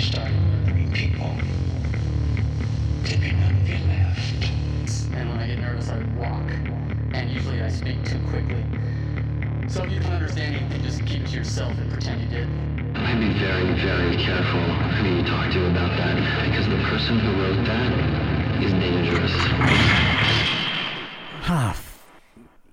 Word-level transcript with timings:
started 0.00 0.32
murdering 0.32 0.92
people. 0.92 1.30
Dipping 3.04 3.36
on 3.42 3.66
your 3.66 3.78
left. 3.88 4.44
And 5.14 5.28
when 5.28 5.38
I 5.38 5.46
get 5.46 5.58
nervous, 5.58 5.88
I 5.90 5.98
walk. 6.18 6.50
And 7.12 7.30
usually 7.30 7.62
I 7.62 7.68
speak 7.68 8.02
too 8.04 8.18
quickly. 8.28 8.64
So 9.68 9.84
if 9.84 9.92
you 9.92 10.00
don't 10.00 10.12
understand 10.12 10.56
anything, 10.56 10.82
just 10.82 11.04
keep 11.06 11.22
it 11.22 11.28
to 11.28 11.36
yourself 11.36 11.76
and 11.78 11.90
pretend 11.92 12.22
you 12.22 12.28
did. 12.28 12.48
I'd 12.96 13.20
be 13.20 13.38
very, 13.38 13.72
very 13.80 14.16
careful 14.16 14.60
who 14.60 15.16
you 15.16 15.22
talk 15.24 15.52
to 15.52 15.66
about 15.70 15.96
that, 15.96 16.16
because 16.46 16.66
the 16.68 16.82
person 16.88 17.18
who 17.18 17.42
wrote 17.42 17.64
that 17.66 18.62
is 18.62 18.72
dangerous. 18.72 19.32
Ah, 21.52 21.70
f- 21.70 22.04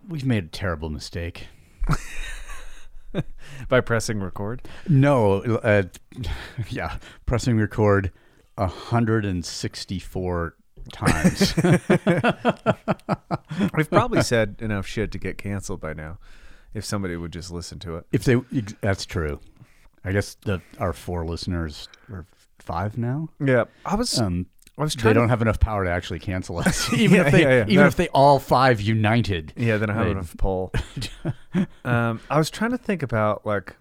we've 0.08 0.26
made 0.26 0.46
a 0.46 0.48
terrible 0.48 0.90
mistake. 0.90 1.48
By 3.70 3.82
pressing 3.82 4.20
record. 4.20 4.62
No, 4.88 5.42
uh, 5.42 5.84
yeah, 6.70 6.98
pressing 7.26 7.58
record 7.58 8.12
164 8.56 10.56
times. 10.92 11.54
We've 13.76 13.90
probably 13.90 14.22
said 14.22 14.58
enough 14.60 14.88
shit 14.88 15.12
to 15.12 15.20
get 15.20 15.38
canceled 15.38 15.82
by 15.82 15.94
now. 15.94 16.20
If 16.74 16.86
somebody 16.86 17.16
would 17.16 17.34
just 17.34 17.52
listen 17.52 17.80
to 17.80 17.98
it. 17.98 18.06
if 18.12 18.24
they, 18.24 18.36
that's 18.82 19.06
true. 19.06 19.40
I 20.04 20.12
guess 20.12 20.36
the 20.36 20.62
our 20.80 20.94
four 20.94 21.26
listeners 21.26 21.90
are 22.12 22.26
five 22.60 22.98
now. 22.98 23.30
Yeah, 23.44 23.66
I 23.86 23.96
was. 23.96 24.20
Um, 24.20 24.48
I 24.78 24.84
was 24.84 24.94
they 24.94 25.02
trying. 25.02 25.16
don't 25.16 25.30
have 25.30 25.42
enough 25.42 25.60
power 25.60 25.84
to 25.86 25.90
actually 25.90 26.20
cancel 26.20 26.60
us. 26.60 26.92
even 26.94 27.18
Yeah, 27.18 27.26
if 27.26 27.32
they, 27.32 27.42
yeah, 27.42 27.50
yeah. 27.50 27.64
even 27.64 27.76
No. 27.78 27.86
if 27.88 27.96
they 27.96 28.08
all 28.10 28.40
five 28.40 28.80
united. 28.80 29.54
Yeah, 29.56 29.78
they 29.78 29.86
don't 29.88 29.96
have 29.96 30.06
They- 30.06 30.12
enough 30.12 30.38
poll. 30.38 30.72
um, 31.86 32.20
I 32.30 32.38
was 32.38 32.50
trying 32.50 32.72
to 32.72 32.78
think 32.78 33.02
about 33.04 33.46
like. 33.46 33.76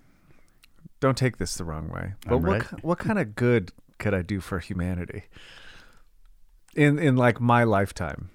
Don't 0.98 1.16
take 1.18 1.36
this 1.36 1.56
the 1.56 1.64
wrong 1.64 1.88
way, 1.90 2.14
but 2.26 2.36
I'm 2.36 2.42
what 2.42 2.72
right. 2.72 2.84
what 2.84 2.98
kind 2.98 3.18
of 3.18 3.36
good 3.36 3.70
could 3.98 4.14
I 4.14 4.22
do 4.22 4.40
for 4.40 4.58
humanity? 4.58 5.24
In 6.74 6.98
in 6.98 7.16
like 7.16 7.38
my 7.40 7.64
lifetime. 7.64 8.30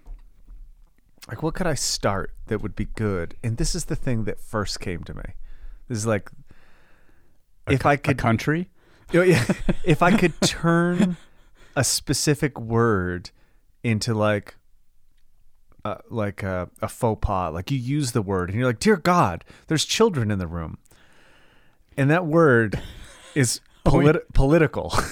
Like 1.27 1.41
what 1.41 1.55
could 1.55 1.65
I 1.67 1.73
start 1.73 2.33
that 2.47 2.61
would 2.61 2.75
be 2.75 2.85
good? 2.85 3.35
And 3.43 3.57
this 3.57 3.73
is 3.73 3.85
the 3.85 3.95
thing 3.95 4.25
that 4.25 4.39
first 4.39 4.79
came 4.79 5.03
to 5.05 5.13
me. 5.15 5.23
This 5.87 5.97
is 5.97 6.05
like 6.05 6.29
if 7.67 7.85
I 7.85 7.95
could 7.95 8.17
country. 8.19 8.69
Oh, 9.13 9.21
yeah. 9.23 9.43
if 9.83 10.01
I 10.03 10.15
could 10.15 10.39
turn 10.41 11.17
a 11.75 11.83
specific 11.83 12.59
word 12.59 13.31
into 13.83 14.13
like 14.13 14.55
uh, 15.83 15.95
like 16.09 16.43
a, 16.43 16.69
a 16.81 16.87
faux 16.87 17.19
pas, 17.25 17.51
like 17.51 17.71
you 17.71 17.77
use 17.77 18.11
the 18.11 18.21
word 18.21 18.49
and 18.49 18.57
you're 18.57 18.67
like, 18.67 18.79
"Dear 18.79 18.97
God, 18.97 19.43
there's 19.67 19.85
children 19.85 20.29
in 20.29 20.39
the 20.39 20.47
room," 20.47 20.77
and 21.97 22.09
that 22.09 22.25
word 22.25 22.79
is 23.35 23.61
polit- 23.83 24.31
political. 24.33 24.93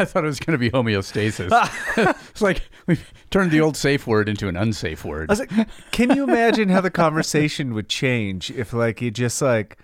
I 0.00 0.04
thought 0.04 0.22
it 0.22 0.28
was 0.28 0.38
going 0.38 0.52
to 0.52 0.58
be 0.58 0.70
homeostasis. 0.70 1.50
it's 2.30 2.40
like 2.40 2.62
we 2.86 2.98
turned 3.30 3.50
the 3.50 3.60
old 3.60 3.76
safe 3.76 4.06
word 4.06 4.28
into 4.28 4.46
an 4.46 4.56
unsafe 4.56 5.04
word. 5.04 5.28
I 5.28 5.32
was 5.32 5.40
like, 5.40 5.68
can 5.90 6.14
you 6.14 6.22
imagine 6.22 6.68
how 6.68 6.80
the 6.80 6.90
conversation 6.90 7.74
would 7.74 7.88
change 7.88 8.48
if 8.52 8.72
like 8.72 9.02
you 9.02 9.10
just 9.10 9.42
like 9.42 9.76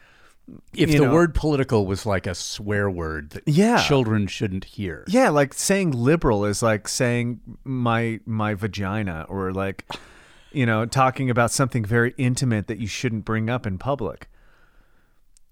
if 0.75 0.91
you 0.91 0.99
the 0.99 1.07
know- 1.07 1.13
word 1.13 1.35
political 1.35 1.87
was 1.87 2.05
like 2.05 2.27
a 2.27 2.35
swear 2.35 2.91
word 2.91 3.31
that 3.31 3.43
Yeah. 3.47 3.83
children 3.83 4.27
shouldn't 4.27 4.65
hear. 4.65 5.05
yeah, 5.09 5.29
like 5.31 5.55
saying 5.55 5.93
liberal 5.93 6.45
is 6.45 6.63
like 6.63 6.87
saying 6.89 7.41
my 7.65 8.21
my 8.27 8.55
vagina 8.55 9.27
or 9.29 9.53
like 9.53 9.85
you 10.53 10.65
know, 10.67 10.87
talking 10.87 11.31
about 11.31 11.51
something 11.51 11.85
very 11.85 12.15
intimate 12.17 12.69
that 12.69 12.79
you 12.79 12.87
shouldn't 12.87 13.25
bring 13.25 13.51
up 13.51 13.67
in 13.67 13.77
public. 13.77 14.29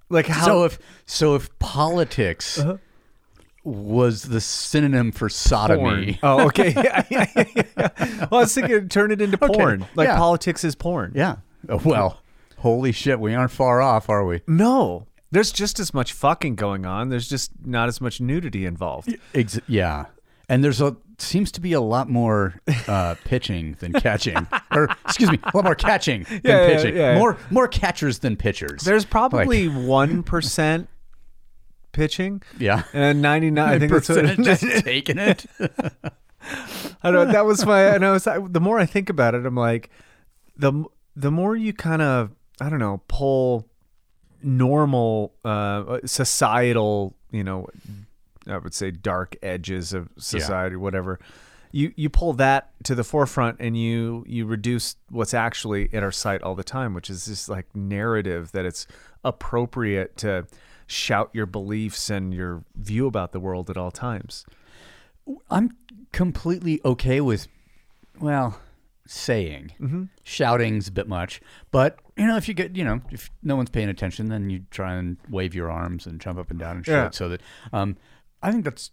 Like 0.08 0.26
how 0.26 0.44
So 0.44 0.64
if 0.64 0.78
so 1.06 1.34
if 1.34 1.58
politics 1.58 2.58
Uh-huh. 2.58 2.76
was 3.64 4.24
the 4.24 4.40
synonym 4.40 5.10
for 5.10 5.28
sodomy, 5.28 6.18
Oh, 6.22 6.46
okay. 6.46 6.72
Yeah, 6.76 7.04
yeah, 7.10 7.26
yeah, 7.34 7.44
yeah. 7.56 7.88
Well, 8.30 8.40
I 8.40 8.42
was 8.44 8.54
thinking 8.54 8.88
turn 8.88 9.10
it 9.10 9.20
into 9.20 9.38
porn. 9.38 9.86
Like 9.96 10.08
politics 10.10 10.62
is 10.64 10.74
porn. 10.74 11.12
yeah. 11.16 11.36
Oh, 11.68 11.80
well, 11.84 12.20
holy 12.62 12.92
shit, 12.92 13.20
we 13.20 13.34
aren't 13.34 13.50
far 13.52 13.80
off, 13.82 14.08
are 14.08 14.24
we? 14.24 14.40
No. 14.46 15.06
There's 15.30 15.52
just 15.52 15.78
as 15.80 15.94
much 15.94 16.12
fucking 16.12 16.56
going 16.56 16.84
on. 16.86 17.08
There's 17.08 17.28
just 17.28 17.52
not 17.64 17.88
as 17.88 18.00
much 18.00 18.20
nudity 18.20 18.66
involved. 18.66 19.14
Ex- 19.34 19.60
yeah. 19.68 20.06
And 20.48 20.62
there's 20.62 20.80
a 20.80 20.96
seems 21.18 21.52
to 21.52 21.60
be 21.60 21.72
a 21.72 21.80
lot 21.80 22.10
more 22.10 22.60
uh, 22.88 23.14
pitching 23.24 23.76
than 23.80 23.92
catching, 23.92 24.46
or 24.72 24.88
excuse 25.06 25.30
me, 25.30 25.38
a 25.42 25.56
lot 25.56 25.64
more 25.64 25.74
catching 25.74 26.24
than 26.28 26.40
Yeah, 26.44 26.60
yeah, 26.60 26.66
pitching. 26.76 26.96
yeah. 26.96 27.18
More 27.18 27.38
more 27.50 27.68
catchers 27.68 28.18
than 28.18 28.36
pitchers. 28.36 28.82
There's 28.82 29.04
Like, 29.04 29.10
probably 29.10 29.68
one 29.68 30.22
percent 30.22 30.88
pitching, 31.92 32.42
yeah, 32.58 32.82
and 32.92 33.22
ninety 33.22 33.50
nine. 33.50 33.68
I 33.70 33.78
think 33.78 33.92
that's 33.92 34.08
what, 34.10 34.24
just 34.42 34.84
taking 34.84 35.16
it. 35.18 35.46
I 35.60 37.10
don't 37.10 37.14
know. 37.14 37.32
That 37.32 37.46
was 37.46 37.64
my. 37.64 37.82
And 37.94 38.04
I 38.04 38.10
was. 38.10 38.26
I, 38.26 38.38
the 38.40 38.60
more 38.60 38.78
I 38.78 38.84
think 38.86 39.08
about 39.08 39.34
it, 39.34 39.46
I'm 39.46 39.54
like, 39.54 39.88
the 40.56 40.84
the 41.16 41.30
more 41.30 41.56
you 41.56 41.72
kind 41.72 42.02
of, 42.02 42.30
I 42.62 42.68
don't 42.68 42.78
know, 42.78 43.02
pull 43.08 43.66
normal 44.40 45.34
uh, 45.44 45.98
societal, 46.04 47.16
you 47.32 47.42
know, 47.42 47.66
I 48.46 48.56
would 48.58 48.72
say 48.72 48.92
dark 48.92 49.34
edges 49.42 49.92
of 49.92 50.08
society, 50.16 50.76
whatever. 50.76 51.18
You 51.72 51.92
you 51.96 52.08
pull 52.08 52.34
that 52.34 52.70
to 52.84 52.94
the 52.94 53.02
forefront, 53.02 53.56
and 53.58 53.76
you 53.76 54.24
you 54.28 54.46
reduce 54.46 54.94
what's 55.08 55.34
actually 55.34 55.88
at 55.92 56.04
our 56.04 56.12
sight 56.12 56.42
all 56.42 56.54
the 56.54 56.62
time, 56.62 56.94
which 56.94 57.10
is 57.10 57.24
this 57.24 57.48
like 57.48 57.66
narrative 57.74 58.52
that 58.52 58.64
it's 58.64 58.86
appropriate 59.24 60.16
to 60.18 60.46
shout 60.86 61.30
your 61.32 61.46
beliefs 61.46 62.10
and 62.10 62.32
your 62.32 62.62
view 62.76 63.06
about 63.08 63.32
the 63.32 63.40
world 63.40 63.70
at 63.70 63.76
all 63.76 63.90
times. 63.90 64.44
I'm 65.50 65.76
completely 66.12 66.80
okay 66.84 67.20
with, 67.20 67.48
well, 68.20 68.60
saying. 69.12 69.72
Mm-hmm. 69.80 70.04
Shouting's 70.24 70.88
a 70.88 70.92
bit 70.92 71.06
much, 71.08 71.40
but 71.70 71.98
you 72.16 72.26
know, 72.26 72.36
if 72.36 72.48
you 72.48 72.54
get, 72.54 72.76
you 72.76 72.84
know, 72.84 73.00
if 73.10 73.30
no 73.42 73.56
one's 73.56 73.70
paying 73.70 73.88
attention, 73.88 74.28
then 74.28 74.48
you 74.50 74.64
try 74.70 74.94
and 74.94 75.16
wave 75.28 75.54
your 75.54 75.70
arms 75.70 76.06
and 76.06 76.20
jump 76.20 76.38
up 76.38 76.50
and 76.50 76.58
down 76.58 76.76
and 76.76 76.86
shit. 76.86 76.92
Yeah. 76.94 77.10
So 77.10 77.28
that, 77.28 77.40
um, 77.72 77.96
I 78.42 78.50
think 78.50 78.64
that's 78.64 78.90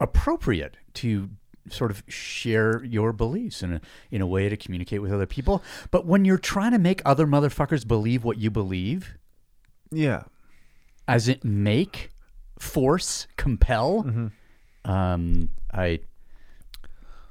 appropriate 0.00 0.76
to 0.94 1.30
sort 1.70 1.92
of 1.92 2.02
share 2.08 2.82
your 2.84 3.12
beliefs 3.12 3.62
in 3.62 3.74
a 3.74 3.80
in 4.10 4.20
a 4.20 4.26
way 4.26 4.48
to 4.48 4.56
communicate 4.56 5.00
with 5.00 5.12
other 5.12 5.26
people. 5.26 5.62
But 5.92 6.06
when 6.06 6.24
you're 6.24 6.38
trying 6.38 6.72
to 6.72 6.78
make 6.78 7.00
other 7.04 7.26
motherfuckers 7.26 7.86
believe 7.86 8.24
what 8.24 8.38
you 8.38 8.50
believe, 8.50 9.16
Yeah. 9.92 10.24
as 11.06 11.28
it 11.28 11.44
make, 11.44 12.10
force, 12.58 13.28
compel, 13.36 14.02
Mm-hmm. 14.02 14.90
um, 14.90 15.50
I, 15.72 16.00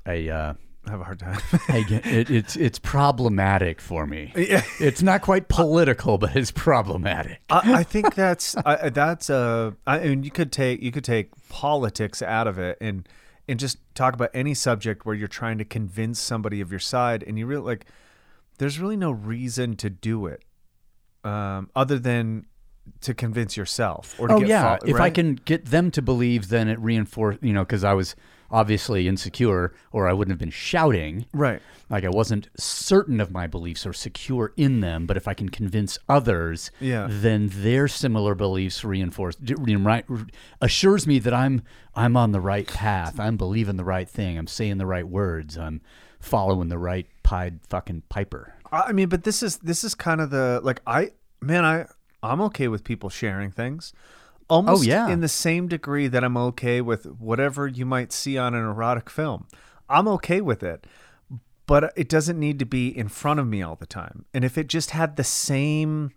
I, 0.05 0.29
uh, 0.29 0.53
have 0.89 1.01
a 1.01 1.03
hard 1.03 1.19
time. 1.19 1.39
I 1.67 1.83
get, 1.83 2.05
it, 2.05 2.29
it's 2.29 2.55
it's 2.55 2.79
problematic 2.79 3.79
for 3.79 4.05
me. 4.07 4.33
Yeah. 4.41 4.63
It's 4.79 5.01
not 5.01 5.21
quite 5.21 5.47
political, 5.47 6.17
but 6.17 6.35
it's 6.35 6.51
problematic. 6.51 7.39
I, 7.49 7.73
I 7.79 7.83
think 7.83 8.15
that's 8.15 8.55
I, 8.65 8.89
that's 8.89 9.29
a. 9.29 9.75
I 9.85 9.99
mean, 9.99 10.23
you 10.23 10.31
could 10.31 10.51
take 10.51 10.81
you 10.81 10.91
could 10.91 11.03
take 11.03 11.29
politics 11.49 12.21
out 12.21 12.47
of 12.47 12.57
it 12.57 12.77
and 12.81 13.07
and 13.47 13.59
just 13.59 13.77
talk 13.95 14.13
about 14.13 14.31
any 14.33 14.53
subject 14.53 15.05
where 15.05 15.15
you're 15.15 15.27
trying 15.27 15.57
to 15.59 15.65
convince 15.65 16.19
somebody 16.19 16.59
of 16.61 16.71
your 16.71 16.79
side, 16.79 17.23
and 17.25 17.37
you 17.37 17.45
really 17.45 17.63
like. 17.63 17.85
There's 18.57 18.79
really 18.79 18.97
no 18.97 19.11
reason 19.11 19.75
to 19.77 19.89
do 19.89 20.25
it, 20.27 20.43
um, 21.23 21.69
other 21.75 21.97
than 21.97 22.45
to 23.01 23.13
convince 23.13 23.55
yourself 23.57 24.19
or 24.19 24.27
to 24.27 24.33
Oh 24.35 24.39
get 24.39 24.49
yeah, 24.49 24.77
fol- 24.77 24.89
if 24.89 24.99
I 24.99 25.09
can 25.09 25.35
get 25.35 25.65
them 25.65 25.91
to 25.91 26.01
believe, 26.01 26.49
then 26.49 26.67
it 26.67 26.79
reinforce. 26.79 27.37
You 27.41 27.53
know, 27.53 27.63
because 27.63 27.83
I 27.83 27.93
was 27.93 28.15
obviously 28.51 29.07
insecure, 29.07 29.73
or 29.91 30.07
I 30.07 30.13
wouldn't 30.13 30.31
have 30.31 30.39
been 30.39 30.49
shouting. 30.51 31.25
right. 31.33 31.61
Like 31.89 32.05
I 32.05 32.09
wasn't 32.09 32.47
certain 32.57 33.19
of 33.19 33.31
my 33.31 33.47
beliefs 33.47 33.85
or 33.85 33.91
secure 33.91 34.53
in 34.55 34.79
them, 34.79 35.05
but 35.05 35.17
if 35.17 35.27
I 35.27 35.33
can 35.33 35.49
convince 35.49 35.97
others, 36.07 36.71
Yeah. 36.79 37.07
then 37.09 37.49
their 37.51 37.87
similar 37.89 38.33
beliefs 38.33 38.83
reinforce, 38.85 39.35
right, 39.41 40.05
assures 40.61 41.05
me 41.07 41.19
that 41.19 41.33
I'm 41.33 41.63
I'm 41.95 42.15
on 42.15 42.31
the 42.31 42.39
right 42.39 42.65
path. 42.67 43.19
I'm 43.19 43.35
believing 43.35 43.75
the 43.75 43.83
right 43.83 44.07
thing. 44.09 44.37
I'm 44.37 44.47
saying 44.47 44.77
the 44.77 44.85
right 44.85 45.07
words. 45.07 45.57
I'm 45.57 45.81
following 46.19 46.69
the 46.69 46.77
right 46.77 47.07
pied 47.23 47.59
fucking 47.67 48.03
piper. 48.09 48.53
I 48.71 48.83
I 48.87 48.91
mean, 48.93 49.09
but 49.09 49.23
this 49.23 49.43
is 49.43 49.57
this 49.57 49.83
is 49.83 49.93
kind 49.95 50.21
of 50.21 50.29
the 50.29 50.61
like 50.63 50.81
I 50.87 51.11
man 51.41 51.65
I 51.65 51.87
I'm 52.23 52.39
okay 52.41 52.67
with 52.69 52.83
people 52.83 53.09
sharing 53.09 53.51
things. 53.51 53.93
Oh, 54.51 54.55
almost 54.55 54.83
Oh, 54.83 54.85
yeah. 54.87 55.07
in 55.09 55.21
the 55.21 55.27
same 55.27 55.67
degree 55.67 56.07
that 56.07 56.23
I'm 56.23 56.35
okay 56.37 56.81
with 56.81 57.05
whatever 57.05 57.67
you 57.67 57.85
might 57.85 58.11
see 58.11 58.37
on 58.37 58.53
an 58.53 58.63
erotic 58.65 59.09
film. 59.09 59.47
I'm 59.89 60.07
okay 60.09 60.41
with 60.41 60.61
it. 60.61 60.85
But 61.67 61.93
it 61.95 62.09
doesn't 62.09 62.37
need 62.39 62.59
to 62.59 62.65
be 62.65 62.89
in 62.89 63.07
front 63.07 63.39
of 63.39 63.47
me 63.47 63.61
all 63.61 63.75
the 63.77 63.85
time. 63.85 64.25
And 64.33 64.43
if 64.43 64.57
it 64.57 64.67
just 64.67 64.91
had 64.91 65.15
the 65.15 65.23
same 65.23 66.11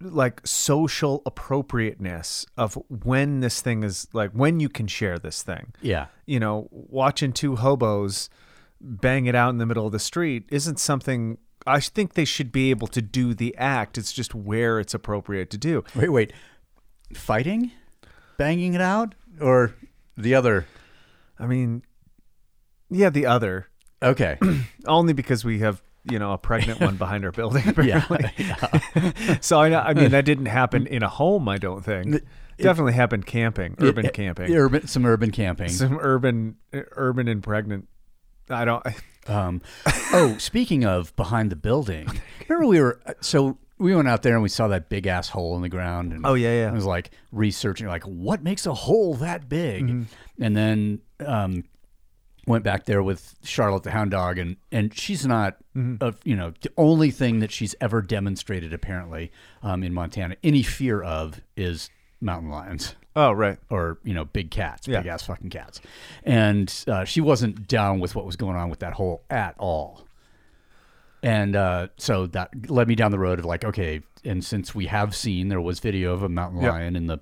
like 0.00 0.40
social 0.44 1.22
appropriateness 1.24 2.44
of 2.56 2.74
when 2.88 3.38
this 3.40 3.60
thing 3.60 3.84
is 3.84 4.08
like 4.12 4.32
when 4.32 4.58
you 4.58 4.68
can 4.68 4.88
share 4.88 5.16
this 5.18 5.42
thing 5.44 5.72
Yeah. 5.80 6.06
you 6.26 6.40
know, 6.40 6.66
watching 6.72 7.32
two 7.32 7.54
hobos 7.56 8.28
bang 8.80 9.26
it 9.26 9.36
out 9.36 9.50
in 9.50 9.58
the 9.58 9.66
middle 9.66 9.86
of 9.86 9.92
the 9.92 10.00
street 10.00 10.44
isn't 10.50 10.80
something 10.80 11.38
I 11.66 11.78
think 11.80 12.14
they 12.14 12.24
should 12.26 12.50
be 12.52 12.70
able 12.70 12.88
to 12.88 13.00
do 13.00 13.32
the 13.32 13.56
act. 13.56 13.96
It's 13.96 14.12
just 14.12 14.34
where 14.34 14.78
it's 14.80 14.92
appropriate 14.92 15.48
to 15.50 15.56
do. 15.56 15.82
Wait, 15.94 16.10
wait. 16.10 16.32
Fighting? 17.12 17.72
banging 18.36 18.74
it 18.74 18.80
out, 18.80 19.14
or 19.40 19.74
the 20.16 20.34
other? 20.34 20.66
I 21.38 21.46
mean, 21.46 21.82
yeah, 22.90 23.10
the 23.10 23.26
other. 23.26 23.68
Okay. 24.02 24.38
Only 24.86 25.12
because 25.12 25.44
we 25.44 25.60
have 25.60 25.82
you 26.10 26.18
know 26.18 26.32
a 26.32 26.38
pregnant 26.38 26.80
one 26.80 26.96
behind 26.96 27.24
our 27.24 27.32
building. 27.32 27.62
yeah. 27.82 28.04
Apparently. 28.08 29.38
so 29.40 29.60
I, 29.60 29.90
I 29.90 29.94
mean 29.94 30.10
that 30.10 30.24
didn't 30.24 30.46
happen 30.46 30.86
in 30.86 31.02
a 31.02 31.08
home. 31.08 31.48
I 31.48 31.58
don't 31.58 31.84
think. 31.84 32.22
Definitely 32.58 32.92
happened 32.92 33.26
camping, 33.26 33.74
urban 33.80 34.06
It- 34.06 34.14
camping, 34.14 34.54
Urban, 34.54 34.86
some 34.86 35.04
urban 35.06 35.32
camping. 35.32 35.68
some 35.70 35.98
urban, 36.00 36.56
urban 36.72 37.26
and 37.28 37.42
pregnant. 37.42 37.88
I 38.50 38.64
don't. 38.64 38.84
Um, 39.26 39.62
oh, 40.12 40.36
speaking 40.38 40.84
of 40.84 41.16
behind 41.16 41.48
the 41.48 41.56
building, 41.56 42.06
remember 42.46 42.66
we 42.68 42.78
were 42.78 43.00
so 43.22 43.56
we 43.78 43.94
went 43.94 44.08
out 44.08 44.22
there 44.22 44.34
and 44.34 44.42
we 44.42 44.48
saw 44.48 44.68
that 44.68 44.88
big 44.88 45.06
ass 45.06 45.28
hole 45.28 45.56
in 45.56 45.62
the 45.62 45.68
ground. 45.68 46.12
And 46.12 46.24
Oh, 46.24 46.34
yeah, 46.34 46.62
yeah. 46.64 46.68
I 46.70 46.72
was 46.72 46.84
like 46.86 47.10
researching, 47.32 47.86
like 47.88 48.04
what 48.04 48.42
makes 48.42 48.66
a 48.66 48.74
hole 48.74 49.14
that 49.16 49.48
big, 49.48 49.84
Mm-hmm. 49.84 50.42
and 50.42 50.56
then 50.56 51.00
um, 51.26 51.64
went 52.46 52.62
back 52.62 52.84
there 52.84 53.02
with 53.02 53.34
Charlotte 53.42 53.82
the 53.82 53.90
hound 53.90 54.10
dog, 54.12 54.38
and 54.38 54.56
and 54.70 54.96
she's 54.96 55.26
not, 55.26 55.56
Mm-hmm. 55.76 56.04
a, 56.04 56.14
you 56.24 56.36
know, 56.36 56.52
the 56.62 56.70
only 56.76 57.10
thing 57.10 57.40
that 57.40 57.50
she's 57.50 57.74
ever 57.80 58.00
demonstrated 58.00 58.72
apparently 58.72 59.32
um, 59.62 59.82
in 59.82 59.92
Montana 59.92 60.36
any 60.44 60.62
fear 60.62 61.02
of 61.02 61.40
is 61.56 61.90
mountain 62.20 62.48
lions 62.50 62.94
Oh 63.16 63.32
right. 63.32 63.58
or 63.70 63.98
you 64.04 64.14
know 64.14 64.24
big 64.24 64.50
cats, 64.52 64.86
Yeah. 64.86 65.00
big 65.00 65.08
ass 65.08 65.24
fucking 65.26 65.50
cats, 65.50 65.80
and 66.22 66.72
uh, 66.86 67.04
she 67.04 67.20
wasn't 67.20 67.66
down 67.68 67.98
with 68.00 68.14
what 68.14 68.24
was 68.24 68.36
going 68.36 68.56
on 68.56 68.70
with 68.70 68.78
that 68.80 68.92
hole 68.94 69.22
at 69.30 69.54
all. 69.58 70.06
And 71.24 71.56
uh, 71.56 71.88
so 71.96 72.26
that 72.28 72.70
led 72.70 72.86
me 72.86 72.94
down 72.94 73.10
the 73.10 73.18
road 73.18 73.38
of 73.38 73.46
like, 73.46 73.64
okay, 73.64 74.02
and 74.24 74.44
since 74.44 74.74
we 74.74 74.86
have 74.86 75.16
seen 75.16 75.48
there 75.48 75.60
was 75.60 75.80
video 75.80 76.12
of 76.12 76.22
a 76.22 76.28
mountain 76.28 76.60
Yep. 76.62 76.70
lion 76.72 76.96
in 76.96 77.06
the 77.06 77.18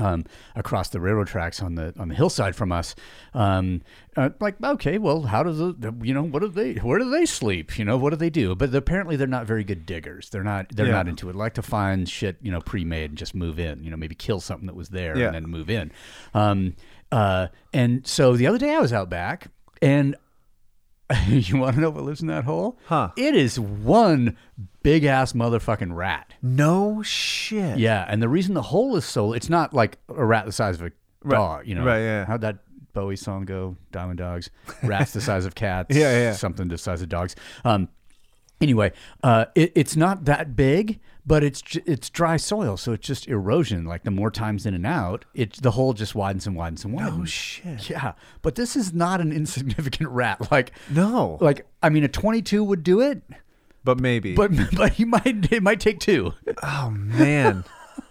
um, 0.00 0.24
across 0.56 0.88
the 0.88 0.98
railroad 0.98 1.28
tracks 1.28 1.62
on 1.62 1.76
the 1.76 1.94
on 1.96 2.08
the 2.08 2.16
hillside 2.16 2.56
from 2.56 2.72
us, 2.72 2.96
um, 3.32 3.82
uh, 4.16 4.30
like 4.40 4.56
okay, 4.62 4.98
well, 4.98 5.22
how 5.22 5.44
does 5.44 5.58
the 5.58 5.94
you 6.02 6.12
know 6.12 6.24
what 6.24 6.42
do 6.42 6.48
they 6.48 6.74
where 6.74 6.98
do 6.98 7.08
they 7.08 7.24
sleep? 7.24 7.78
You 7.78 7.84
know 7.84 7.96
what 7.96 8.10
do 8.10 8.16
they 8.16 8.30
do? 8.30 8.56
But 8.56 8.74
apparently 8.74 9.14
they're 9.14 9.28
not 9.28 9.46
very 9.46 9.62
good 9.62 9.86
diggers. 9.86 10.30
They're 10.30 10.42
not 10.42 10.66
they're 10.74 10.86
Yeah. 10.86 10.92
not 10.94 11.06
into 11.06 11.30
it. 11.30 11.36
Like 11.36 11.54
to 11.54 11.62
find 11.62 12.08
shit 12.08 12.38
you 12.42 12.50
know 12.50 12.60
pre-made 12.60 13.10
and 13.12 13.16
just 13.18 13.36
move 13.36 13.60
in. 13.60 13.84
You 13.84 13.90
know 13.92 13.96
maybe 13.96 14.16
kill 14.16 14.40
something 14.40 14.66
that 14.66 14.74
was 14.74 14.88
there 14.88 15.16
Yeah. 15.16 15.26
and 15.26 15.34
then 15.36 15.44
move 15.46 15.70
in. 15.70 15.92
Um, 16.34 16.74
uh, 17.12 17.46
and 17.72 18.04
so 18.04 18.36
the 18.36 18.48
other 18.48 18.58
day 18.58 18.74
I 18.74 18.80
was 18.80 18.92
out 18.92 19.08
back 19.08 19.46
and 19.80 20.16
you 21.28 21.58
want 21.58 21.74
to 21.76 21.80
know 21.82 21.90
what 21.90 22.04
lives 22.04 22.20
in 22.22 22.28
that 22.28 22.44
hole? 22.44 22.78
Huh. 22.86 23.10
It 23.16 23.34
is 23.34 23.58
one 23.60 24.36
big 24.82 25.04
ass 25.04 25.32
motherfucking 25.32 25.94
rat. 25.94 26.32
No 26.42 27.02
shit. 27.02 27.78
Yeah, 27.78 28.04
and 28.08 28.22
the 28.22 28.28
reason 28.28 28.54
the 28.54 28.62
hole 28.62 28.96
is 28.96 29.04
so 29.04 29.32
it's 29.32 29.48
not 29.50 29.74
like 29.74 29.98
a 30.08 30.24
rat 30.24 30.46
the 30.46 30.52
size 30.52 30.76
of 30.80 30.86
a 30.86 30.92
Right. 31.26 31.36
dog, 31.38 31.66
you 31.66 31.74
know. 31.74 31.84
Right, 31.84 32.00
yeah. 32.00 32.24
How'd 32.26 32.42
that 32.42 32.58
Bowie 32.92 33.16
song 33.16 33.44
go? 33.46 33.76
Diamond 33.92 34.18
dogs, 34.18 34.50
rats 34.82 35.12
the 35.14 35.20
size 35.22 35.46
of 35.46 35.54
cats, 35.54 35.96
Yeah, 35.96 36.10
yeah. 36.18 36.32
something 36.34 36.68
the 36.68 36.76
size 36.78 37.00
of 37.00 37.08
dogs. 37.08 37.34
Um, 37.64 37.88
anyway, 38.60 38.92
uh, 39.22 39.46
it, 39.54 39.72
it's 39.74 39.96
not 39.96 40.26
that 40.26 40.54
big, 40.54 41.00
but 41.26 41.42
it's 41.42 41.62
it's 41.86 42.10
dry 42.10 42.36
soil, 42.36 42.76
so 42.76 42.92
it's 42.92 43.06
just 43.06 43.26
erosion. 43.28 43.84
Like 43.84 44.04
the 44.04 44.10
more 44.10 44.30
times 44.30 44.66
in 44.66 44.74
and 44.74 44.86
out, 44.86 45.24
it 45.34 45.54
the 45.62 45.70
hole 45.72 45.92
just 45.94 46.14
widens 46.14 46.46
and 46.46 46.54
widens 46.56 46.84
and 46.84 46.92
widens. 46.94 47.18
Oh 47.20 47.24
shit. 47.24 47.88
Yeah, 47.90 48.12
but 48.42 48.54
this 48.56 48.76
is 48.76 48.92
not 48.92 49.20
an 49.20 49.32
insignificant 49.40 50.10
rat. 50.10 50.50
Like, 50.50 50.72
No. 50.90 51.38
like 51.40 51.66
I 51.82 51.88
mean, 51.88 52.04
a 52.04 52.08
twenty-two 52.08 52.62
would 52.64 52.82
do 52.82 53.00
it, 53.00 53.22
But 53.84 53.98
maybe. 54.00 54.34
but 54.34 54.50
but 54.76 54.98
you 54.98 55.06
might 55.06 55.50
it 55.52 55.62
might 55.62 55.80
take 55.80 56.00
two. 56.00 56.34
oh 56.62 56.90
man. 56.90 57.64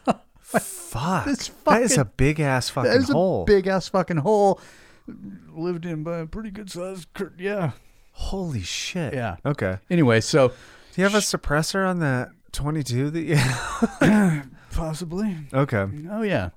Fuck. 0.42 1.25
This 1.25 1.50
that 1.66 1.81
is 1.81 1.98
a 1.98 2.06
big 2.06 2.39
ass 2.39 2.69
fucking 2.69 2.92
That 2.92 2.98
is 3.00 3.09
hole. 3.09 3.42
a 3.44 3.45
big 3.45 3.66
ass 3.68 3.88
fucking 3.89 4.18
hole. 4.18 4.59
Lived 5.51 5.86
in 5.86 6.04
by 6.04 6.19
a 6.19 6.25
pretty 6.25 6.51
good 6.51 6.69
sized, 6.71 7.07
cur- 7.13 7.33
yeah, 7.38 7.71
Holy 8.12 8.62
shit. 8.62 9.13
yeah. 9.13 9.38
Okay. 9.45 9.80
Anyway, 9.89 10.21
so 10.21 10.50
Do 10.50 10.56
you 11.01 11.04
have 11.04 11.16
a 11.16 11.18
suppressor 11.18 11.88
on 11.88 12.00
that 12.00 12.30
22 12.54 13.10
that 13.10 13.22
you 13.22 14.42
possibly, 14.72 15.38
Okay. 15.54 15.86
oh 16.10 16.22
yeah, 16.22 16.50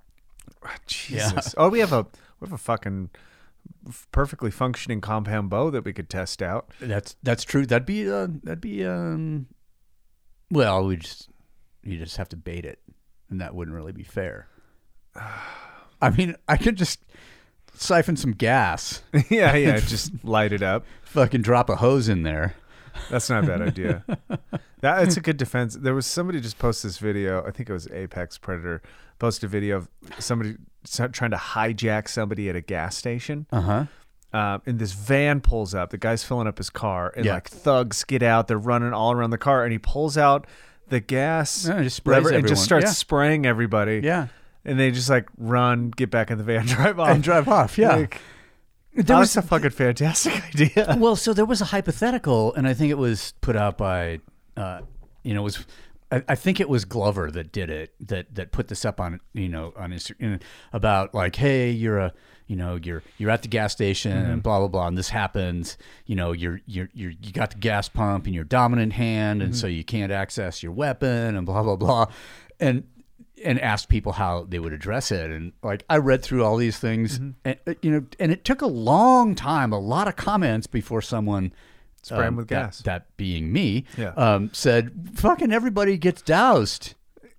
Jesus. 0.87 1.55
Oh, 1.59 1.69
we 1.69 1.81
have 1.81 1.93
a 1.93 2.03
we 2.41 2.47
have 2.47 2.53
a 2.53 2.59
fucking 2.59 3.11
perfectly 4.13 4.51
functioning 4.51 5.01
compound 5.01 5.51
bow 5.51 5.71
that 5.71 5.85
we 5.85 5.93
could 5.93 6.09
test 6.09 6.43
out. 6.43 6.71
that's 6.81 7.17
that's 7.23 7.43
true. 7.45 7.67
That'd 7.67 7.87
be 7.87 8.09
uh, 8.11 8.29
that'd 8.45 8.61
be 8.61 8.85
um, 8.85 9.47
well, 10.51 10.87
we 10.87 10.97
just 10.97 11.29
you 11.83 11.99
just 11.99 12.17
have 12.17 12.29
to 12.31 12.37
bait 12.37 12.65
it, 12.65 12.79
and 13.31 13.41
that 13.41 13.55
wouldn't 13.55 13.75
really 13.75 13.93
be 13.93 14.03
fair. 14.05 14.49
I 16.03 16.11
mean, 16.11 16.37
I 16.47 16.57
could 16.59 16.77
just 16.77 17.01
siphon 17.75 18.17
some 18.17 18.33
gas, 18.33 19.03
yeah, 19.31 19.55
yeah, 19.57 19.81
just 19.87 20.13
light 20.25 20.53
it 20.53 20.63
up. 20.63 20.85
fucking 21.05 21.43
drop 21.43 21.71
a 21.71 21.77
hose 21.77 22.09
in 22.09 22.23
there. 22.23 22.55
That's 23.11 23.29
not 23.31 23.45
a 23.45 23.47
bad 23.47 23.63
idea. 23.63 24.05
That 24.81 25.03
it's 25.05 25.17
a 25.17 25.23
good 25.23 25.39
defense. 25.39 25.75
There 25.75 25.95
was 25.95 26.05
somebody 26.07 26.39
just 26.39 26.59
posted 26.59 26.91
this 26.91 26.99
video. 26.99 27.43
I 27.45 27.51
think 27.51 27.71
it 27.71 27.73
was 27.73 27.89
Apex 27.91 28.37
Predator 28.37 28.83
posted 29.19 29.45
a 29.45 29.49
video 29.49 29.79
of 29.79 29.89
somebody 30.19 30.57
trying 31.13 31.31
to 31.31 31.37
hijack 31.39 32.09
somebody 32.09 32.51
at 32.51 32.57
a 32.57 32.61
gas 32.61 32.95
station. 32.95 33.47
Uh 33.51 33.61
huh. 33.63 33.85
Um, 34.39 34.63
and 34.67 34.79
this 34.79 34.93
van 34.93 35.41
pulls 35.41 35.75
up. 35.75 35.91
The 35.91 35.97
guy's 35.99 36.23
filling 36.25 36.47
up 36.47 36.59
his 36.59 36.69
car, 36.69 37.11
and 37.17 37.25
Yeah. 37.25 37.35
like 37.35 37.49
thugs 37.49 38.05
get 38.05 38.23
out. 38.23 38.49
They're 38.49 38.59
running 38.59 38.93
all 38.93 39.13
around 39.13 39.31
the 39.31 39.39
car, 39.39 39.65
and 39.65 39.73
he 39.73 39.79
pulls 39.79 40.19
out 40.19 40.47
the 40.89 41.01
gas 41.01 41.67
Yeah, 41.67 41.83
just 41.83 41.97
sprays 41.97 42.15
lever 42.17 42.29
and 42.29 42.37
everyone. 42.37 42.49
just 42.49 42.63
starts 42.65 42.85
Yeah. 42.87 42.91
spraying 42.93 43.47
everybody. 43.47 44.03
Yeah, 44.05 44.29
and 44.65 44.79
they 44.79 44.91
just 44.91 45.09
like 45.09 45.27
run, 45.39 45.91
get 45.91 46.11
back 46.11 46.31
in 46.31 46.37
the 46.37 46.45
van, 46.45 46.67
drive 46.67 47.01
off, 47.01 47.09
and 47.09 47.23
drive 47.25 47.49
off. 47.49 47.79
Yeah, 47.79 47.97
Like, 47.97 48.21
there 48.97 49.05
that 49.05 49.19
was 49.19 49.37
a 49.37 49.43
fucking 49.43 49.71
fantastic 49.71 50.43
idea. 50.55 50.97
well, 50.99 51.17
so 51.17 51.33
there 51.33 51.45
was 51.45 51.61
a 51.61 51.67
hypothetical, 51.67 52.55
and 52.55 52.67
I 52.67 52.75
think 52.75 52.91
it 52.91 52.99
was 52.99 53.35
put 53.41 53.57
out 53.57 53.79
by, 53.79 54.21
uh, 54.57 54.81
you 55.23 55.35
know, 55.35 55.41
it 55.41 55.45
was. 55.45 55.67
I, 56.11 56.23
I 56.29 56.35
think 56.37 56.61
it 56.61 56.69
was 56.69 56.85
Glover 56.85 57.31
that 57.33 57.53
did 57.53 57.69
it. 57.69 57.95
That 58.01 58.35
that 58.35 58.53
put 58.53 58.69
this 58.69 58.85
up 58.85 59.01
on 59.01 59.21
you 59.33 59.49
know 59.49 59.73
on 59.77 59.91
Instagram 59.91 60.41
about 60.73 61.15
like, 61.15 61.37
hey, 61.37 61.71
you're 61.71 61.99
a 61.99 62.13
you 62.47 62.57
know 62.57 62.79
you're 62.83 63.03
you're 63.19 63.31
at 63.31 63.43
the 63.43 63.49
gas 63.49 63.73
station 63.73 64.13
and 64.13 64.43
blah 64.43 64.59
blah 64.61 64.69
blah, 64.69 64.87
and 64.87 64.97
this 64.97 65.09
happens. 65.09 65.77
You 66.07 66.15
know, 66.17 66.33
you're 66.33 66.61
you're 66.67 66.89
you're 66.95 67.11
you 67.11 67.33
got 67.33 67.51
the 67.51 67.59
gas 67.59 67.89
pump 67.89 68.27
in 68.27 68.35
your 68.35 68.45
dominant 68.45 68.93
hand, 68.93 69.43
and 69.43 69.57
so 69.57 69.67
you 69.67 69.85
can't 69.85 70.13
access 70.13 70.63
your 70.63 70.73
weapon, 70.73 71.37
and 71.37 71.45
blah 71.45 71.63
blah 71.63 71.77
blah, 71.77 72.07
and 72.61 72.85
and 73.45 73.61
asked 73.61 73.88
people 73.88 74.12
how 74.12 74.45
they 74.49 74.59
would 74.59 74.73
address 74.73 75.11
it 75.12 75.31
and 75.31 75.52
like 75.62 75.85
i 75.90 75.97
read 75.97 76.23
through 76.23 76.43
all 76.45 76.57
these 76.57 76.78
things 76.78 77.16
and 77.19 77.35
uh, 77.66 77.75
you 77.83 77.90
know 77.90 78.05
and 78.19 78.33
it 78.33 78.45
took 78.45 78.62
a 78.62 78.66
long 78.66 79.35
time 79.35 79.73
a 79.73 79.78
lot 79.78 80.09
of 80.09 80.16
comments 80.16 80.66
before 80.66 81.02
someone 81.02 81.52
Spray 82.02 82.21
'em 82.26 82.28
um, 82.28 82.37
with 82.37 82.49
that- 82.49 82.66
gas. 82.66 82.78
that, 82.83 83.16
being 83.16 83.52
me 83.52 83.85
Yeah. 83.99 84.12
um, 84.16 84.50
said 84.55 85.11
fucking 85.14 85.52
everybody 85.52 85.97
gets 85.99 86.23
doused 86.23 86.95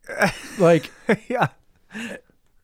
like 0.59 0.91
yeah, 1.29 1.47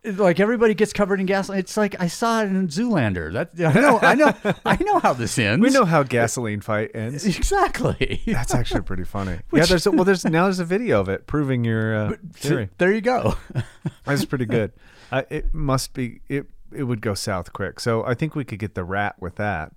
like 0.06 0.40
everybody 0.40 0.74
gets 0.74 0.92
covered 0.92 1.20
in 1.20 1.26
gasoline. 1.26 1.60
it's 1.60 1.78
like 1.78 1.96
i 2.00 2.08
saw 2.08 2.42
it 2.42 2.48
in 2.48 2.68
zoolander 2.68 3.32
that 3.32 3.52
i 3.66 3.80
know 3.80 4.00
i 4.02 4.16
know 4.16 4.34
i 4.66 4.78
know 4.84 5.00
how 5.00 5.14
this 5.14 5.40
ends 5.40 5.64
we 5.64 5.70
know 5.70 5.86
how 5.86 6.04
gasoline 6.04 6.60
fight 6.60 6.92
ends. 6.94 7.26
exactly 7.26 8.22
That's 8.26 8.54
actually 8.54 8.82
pretty 8.82 9.06
funny. 9.06 9.40
yeah, 9.54 9.66
there's 9.66 9.86
a, 9.86 9.92
well, 9.92 10.04
there's 10.04 10.26
now 10.26 10.44
there's 10.44 10.60
a 10.60 10.66
video 10.66 11.00
of 11.00 11.08
it 11.08 11.26
proving 11.26 11.64
your 11.64 11.96
uh, 11.96 12.14
theory. 12.34 12.70
there 12.78 12.92
you 12.92 13.02
go 13.02 13.36
That's 14.06 14.26
pretty 14.26 14.46
good. 14.46 14.74
Uh, 15.12 15.24
it 15.30 15.54
must 15.54 15.94
be 15.94 16.22
it. 16.28 16.48
It 16.76 16.84
would 16.84 17.02
go 17.02 17.14
south 17.14 17.54
quick. 17.54 17.80
So 17.80 18.04
I 18.04 18.14
think 18.16 18.36
we 18.36 18.44
could 18.44 18.60
get 18.60 18.74
the 18.74 18.84
rat 18.84 19.16
with 19.20 19.36
that, 19.36 19.72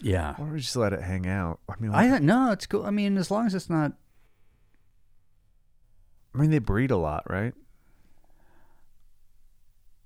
yeah 0.00 0.34
or 0.38 0.46
we 0.46 0.60
just 0.60 0.76
let 0.76 0.92
it 0.92 1.02
hang 1.02 1.26
out. 1.26 1.60
I 1.68 1.74
mean, 1.80 1.92
like, 1.92 2.10
i 2.10 2.18
no 2.18 2.52
it's 2.52 2.66
cool 2.66 2.84
i 2.84 2.90
mean 2.90 3.16
as 3.16 3.30
long 3.30 3.46
as 3.46 3.54
it's 3.54 3.70
not 3.70 3.92
I 6.34 6.38
mean, 6.38 6.50
they 6.50 6.60
breed 6.60 6.90
a 6.90 6.96
lot, 6.96 7.24
right? 7.28 7.52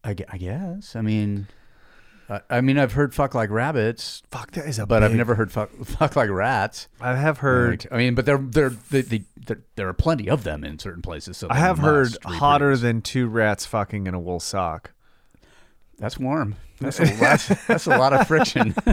I, 0.07 0.15
I 0.29 0.39
guess. 0.39 0.95
I 0.97 1.01
mean, 1.03 1.47
I, 2.31 2.41
I 2.49 2.61
mean, 2.61 2.79
I've 2.79 2.93
heard 2.93 3.15
"fuck 3.15 3.35
like 3.35 3.51
rabbits," 3.51 4.23
Fuck, 4.31 4.53
that 4.53 4.67
is 4.69 4.79
a. 4.79 4.87
but 4.87 5.03
I've 5.03 5.11
big- 5.11 5.19
never 5.19 5.35
heard 5.35 5.51
"fuck, 5.53 5.71
fuck 5.85 6.17
like 6.17 6.31
rats." 6.31 6.89
I 7.01 7.15
have 7.17 7.39
heard. 7.39 7.85
Like, 7.85 7.93
I 7.93 7.97
mean, 7.99 8.15
but 8.15 8.25
there, 8.27 8.39
there, 8.39 8.71
they, 8.71 9.03
they, 9.03 9.25
there, 9.37 9.63
there 9.75 9.89
are 9.89 9.93
plenty 9.95 10.29
of 10.31 10.45
them 10.45 10.65
in 10.65 10.79
certain 10.79 11.03
places. 11.03 11.37
So 11.37 11.49
I 11.51 11.55
they 11.55 11.61
have 11.61 11.79
heard 11.79 12.11
must 12.11 12.25
hotter 12.25 12.67
reproduce. 12.67 12.83
than 12.83 13.03
two 13.03 13.27
rats 13.29 13.67
fucking 13.67 14.07
in 14.07 14.15
a 14.15 14.21
wool 14.21 14.41
sock. 14.41 14.93
That's 15.99 16.19
warm. 16.19 16.57
That's 16.81 17.01
a, 17.01 17.05
that's, 17.21 17.67
that's 17.67 17.87
a 17.87 17.91
lot 17.97 18.13
of 18.13 18.27
friction. 18.29 18.75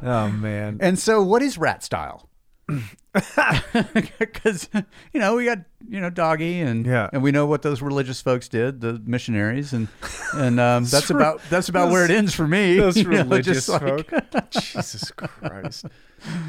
Oh 0.00 0.28
man. 0.30 0.78
and 0.80 0.98
so, 0.98 1.22
what 1.22 1.42
is 1.42 1.58
rat 1.58 1.82
style? 1.82 2.28
Because 4.18 4.68
you 5.12 5.20
know 5.20 5.36
we 5.36 5.44
got 5.46 5.58
you 5.88 6.00
know 6.00 6.10
doggy 6.10 6.60
and 6.60 6.86
Yeah. 6.86 7.08
and 7.12 7.22
we 7.22 7.32
know 7.32 7.46
what 7.46 7.62
those 7.62 7.80
religious 7.82 8.20
folks 8.20 8.48
did, 8.48 8.80
the 8.80 9.00
missionaries, 9.04 9.72
and 9.72 9.88
and 10.34 10.60
um, 10.60 10.84
that's 10.90 11.10
about 11.10 11.40
that's 11.50 11.68
about 11.68 11.90
where 11.90 12.04
it 12.04 12.10
ends 12.10 12.34
for 12.34 12.46
me. 12.46 12.76
Those 12.78 12.96
you 12.96 13.04
know, 13.04 13.10
religious 13.18 13.66
just 13.66 13.82
like- 13.82 14.50
Jesus 14.50 15.10
Christ. 15.12 15.86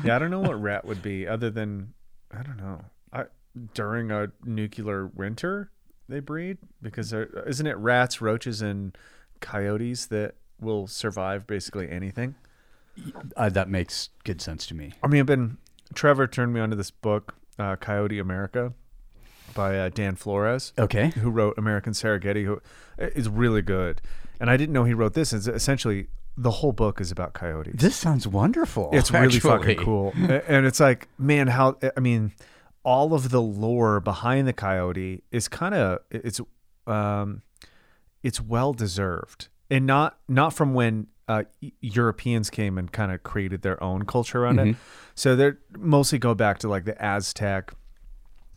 Yeah, 0.03 0.15
I 0.15 0.19
don't 0.19 0.31
know 0.31 0.41
what 0.41 0.61
rat 0.61 0.85
would 0.85 1.01
be 1.01 1.27
other 1.27 1.49
than 1.49 1.93
I 2.31 2.43
don't 2.43 2.57
know. 2.57 2.85
I, 3.13 3.25
during 3.73 4.11
a 4.11 4.31
nuclear 4.43 5.07
winter, 5.07 5.71
they 6.07 6.19
breed 6.19 6.57
because 6.81 7.13
isn't 7.13 7.67
it 7.67 7.77
rats, 7.77 8.21
roaches, 8.21 8.61
and 8.61 8.95
coyotes 9.39 10.05
that 10.07 10.35
will 10.59 10.85
survive 10.88 11.47
basically 11.47 11.89
anything? 11.89 12.35
Uh, 13.38 13.47
that 13.49 13.69
makes 13.69 14.09
good 14.25 14.41
sense 14.41 14.67
to 14.67 14.73
me. 14.75 14.91
I 15.01 15.07
mean, 15.07 15.21
I've 15.21 15.25
been 15.25 15.57
Trevor 15.93 16.27
turned 16.27 16.53
me 16.53 16.60
onto 16.60 16.75
this 16.75 16.91
book, 16.91 17.36
uh, 17.58 17.75
Coyote 17.75 18.19
America, 18.19 18.74
by 19.55 19.77
uh, 19.77 19.89
Dan 19.89 20.15
Flores. 20.15 20.74
Okay. 20.77 21.10
who 21.10 21.29
wrote 21.29 21.58
American 21.58 21.93
Serengeti, 21.93 22.46
who 22.46 22.62
is 22.98 23.27
really 23.27 23.62
good. 23.62 24.01
And 24.39 24.50
I 24.50 24.58
didn't 24.58 24.74
know 24.74 24.84
he 24.84 24.93
wrote 24.93 25.13
this. 25.13 25.34
It's 25.34 25.48
essentially 25.48 26.08
the 26.38 26.51
whole 26.51 26.72
book 26.72 27.01
is 27.01 27.12
about 27.12 27.34
coyotes. 27.34 27.81
This 27.81 27.96
sounds 27.96 28.25
wonderful. 28.25 28.89
it's 28.93 29.12
really 29.12 29.25
actually. 29.36 29.39
fucking 29.39 29.77
cool. 29.84 30.13
And 30.15 30.65
it's 30.65 30.79
like, 30.79 31.10
man, 31.17 31.48
how 31.48 31.77
I 31.98 32.00
mean, 32.00 32.31
all 32.84 33.13
of 33.13 33.29
the 33.29 33.41
lore 33.41 34.00
behind 34.00 34.48
the 34.48 34.53
coyote 34.53 35.24
is 35.31 35.48
kind 35.50 35.75
of 35.75 36.00
it's 36.10 36.39
um 36.88 37.41
it's 38.24 38.39
well 38.39 38.74
deserved. 38.74 39.50
And 39.69 39.86
not 39.86 40.17
not 40.29 40.53
from 40.53 40.74
when 40.74 41.08
uh, 41.29 41.43
Europeans 41.79 42.50
came 42.50 42.77
and 42.77 42.91
kind 42.91 43.12
of 43.13 43.24
created 43.24 43.62
their 43.62 43.81
own 43.81 44.03
culture 44.05 44.43
around 44.43 44.59
it. 44.59 44.75
So 45.15 45.36
they're 45.38 45.59
mostly 45.77 46.17
go 46.19 46.33
back 46.36 46.57
to 46.59 46.67
like 46.67 46.83
the 46.86 47.01
Aztec 47.01 47.71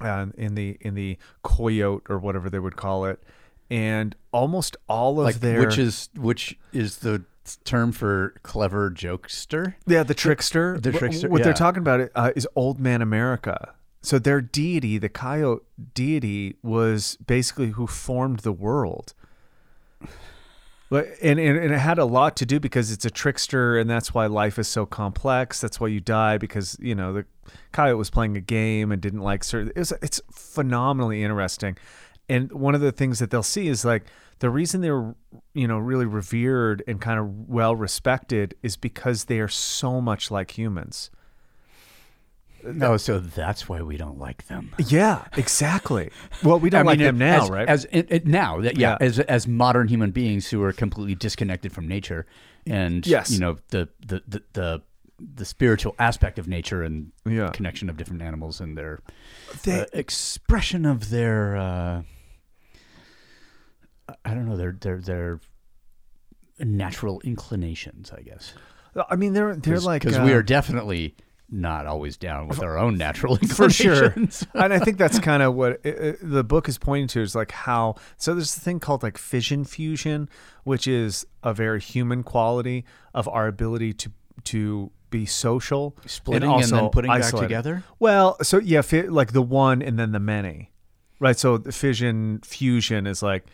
uh, 0.00 0.26
in 0.36 0.54
the 0.56 0.78
in 0.80 0.94
the 0.94 1.18
coyote 1.44 2.02
or 2.08 2.18
whatever 2.18 2.50
they 2.50 2.58
would 2.58 2.74
call 2.76 3.04
it, 3.04 3.22
and 3.70 4.16
almost 4.32 4.76
all 4.88 5.20
of 5.20 5.26
Like 5.26 5.40
their 5.40 5.60
which 5.60 5.78
is 5.78 6.08
which 6.16 6.58
is 6.72 6.98
the 6.98 7.24
term 7.64 7.92
for 7.92 8.34
clever 8.44 8.88
jokester? 8.90 9.74
yeah 9.86 10.02
the 10.04 10.14
trickster 10.14 10.78
the 10.80 10.92
Wh- 10.92 10.98
trickster, 10.98 11.28
What 11.28 11.38
yeah. 11.38 11.44
they're 11.44 11.52
talking 11.52 11.80
about 11.80 12.08
uh, 12.14 12.30
is 12.34 12.48
Old 12.56 12.80
Man 12.80 13.02
America. 13.02 13.74
So 14.00 14.18
their 14.18 14.40
deity, 14.40 14.98
the 14.98 15.08
coyote 15.08 15.62
deity, 15.94 16.56
was 16.62 17.16
basically 17.24 17.68
who 17.70 17.86
formed 17.86 18.40
the 18.40 18.52
world. 18.52 19.14
And, 20.92 21.38
and 21.40 21.58
and 21.58 21.72
it 21.72 21.78
had 21.78 21.98
a 21.98 22.04
lot 22.04 22.36
to 22.36 22.46
do 22.46 22.60
because 22.60 22.92
it's 22.92 23.06
a 23.06 23.10
trickster, 23.10 23.78
and 23.78 23.88
that's 23.88 24.12
why 24.12 24.26
life 24.26 24.58
is 24.58 24.68
so 24.68 24.84
complex. 24.84 25.60
That's 25.60 25.80
why 25.80 25.88
you 25.88 26.00
die 26.00 26.36
because 26.36 26.76
you 26.80 26.94
know 26.94 27.14
the 27.14 27.24
coyote 27.72 27.96
was 27.96 28.10
playing 28.10 28.36
a 28.36 28.40
game 28.40 28.92
and 28.92 29.00
didn't 29.00 29.20
like 29.20 29.42
certain. 29.42 29.72
It 29.74 29.78
was, 29.78 29.92
it's 30.02 30.20
phenomenally 30.30 31.22
interesting, 31.22 31.78
and 32.28 32.52
one 32.52 32.74
of 32.74 32.82
the 32.82 32.92
things 32.92 33.20
that 33.20 33.30
they'll 33.30 33.42
see 33.42 33.68
is 33.68 33.86
like 33.86 34.04
the 34.40 34.50
reason 34.50 34.82
they're 34.82 35.14
you 35.54 35.66
know 35.66 35.78
really 35.78 36.04
revered 36.04 36.82
and 36.86 37.00
kind 37.00 37.18
of 37.18 37.48
well 37.48 37.74
respected 37.74 38.54
is 38.62 38.76
because 38.76 39.24
they 39.24 39.40
are 39.40 39.48
so 39.48 40.00
much 40.00 40.30
like 40.30 40.58
humans. 40.58 41.10
No, 42.64 42.96
so 42.96 43.18
that's 43.18 43.68
why 43.68 43.82
we 43.82 43.96
don't 43.96 44.18
like 44.18 44.46
them. 44.46 44.74
Yeah, 44.78 45.24
exactly. 45.36 46.10
Well, 46.44 46.58
we 46.58 46.70
don't 46.70 46.80
I 46.80 46.84
like 46.84 46.98
mean, 46.98 47.06
them 47.06 47.18
now, 47.18 47.44
as, 47.44 47.50
right? 47.50 47.68
As 47.68 47.84
it, 47.92 48.06
it- 48.10 48.26
now, 48.26 48.60
that, 48.60 48.76
yeah, 48.76 48.96
Yeah. 49.00 49.06
as 49.06 49.18
as 49.20 49.46
modern 49.46 49.88
human 49.88 50.10
beings 50.10 50.48
who 50.48 50.62
are 50.62 50.72
completely 50.72 51.14
disconnected 51.14 51.72
from 51.72 51.86
nature, 51.88 52.26
and 52.66 53.06
Yes. 53.06 53.30
you 53.30 53.38
know 53.40 53.56
the 53.70 53.88
the 54.06 54.22
the 54.26 54.42
the, 54.52 54.82
the 55.34 55.44
spiritual 55.44 55.94
aspect 55.98 56.38
of 56.38 56.48
nature 56.48 56.82
and 56.82 57.12
Yeah. 57.24 57.50
connection 57.50 57.88
of 57.90 57.96
different 57.96 58.22
animals 58.22 58.60
and 58.60 58.76
their 58.76 59.00
They- 59.64 59.80
uh, 59.80 59.86
expression 59.92 60.84
of 60.86 61.10
their 61.10 61.56
uh, 61.56 62.02
I 64.24 64.34
don't 64.34 64.46
know 64.48 64.56
their 64.56 64.72
their 64.72 64.98
their 65.00 65.40
natural 66.58 67.20
inclinations, 67.24 68.10
I 68.12 68.22
guess. 68.22 68.54
I 69.08 69.16
mean, 69.16 69.32
they're 69.32 69.54
they're 69.56 69.80
like 69.80 70.02
because 70.02 70.18
we 70.20 70.32
uh, 70.32 70.36
are 70.36 70.42
definitely 70.42 71.14
not 71.54 71.86
always 71.86 72.16
down 72.16 72.48
with 72.48 72.62
our 72.62 72.78
own 72.78 72.96
natural 72.96 73.36
for 73.48 73.68
sure. 73.68 74.06
and 74.54 74.72
i 74.72 74.78
think 74.78 74.96
that's 74.96 75.18
kind 75.30 75.42
of 75.42 75.54
what 75.54 75.72
it, 75.84 75.86
it- 75.86 76.18
the 76.22 76.42
book 76.42 76.66
is 76.68 76.78
pointing 76.78 77.06
to 77.06 77.20
is 77.20 77.34
like 77.34 77.52
how 77.52 77.94
so 78.16 78.34
there's 78.34 78.56
a 78.56 78.60
thing 78.60 78.80
called 78.80 79.02
like 79.02 79.18
fission 79.18 79.64
fusion 79.64 80.28
which 80.64 80.88
is 80.88 81.26
a 81.42 81.52
very 81.52 81.78
human 81.80 82.22
quality 82.22 82.84
of 83.14 83.28
our 83.28 83.46
ability 83.46 83.92
to 83.92 84.10
to 84.44 84.90
be 85.10 85.26
social 85.26 85.94
Splitting 86.06 86.50
and 86.50 86.64
then 86.64 86.72
also 86.78 86.88
putting 86.88 87.10
back 87.10 87.34
together? 87.34 87.84
well 87.98 88.36
so 88.42 88.58
yeah 88.58 88.80
fi- 88.80 89.02
like 89.02 89.32
the 89.32 89.42
one 89.42 89.82
and 89.82 89.98
then 89.98 90.12
the 90.12 90.20
many 90.20 90.70
right? 91.20 91.38
So 91.38 91.56
the 91.58 91.70
fission 91.70 92.40
fusion 92.44 93.06
is 93.06 93.22
like 93.22 93.44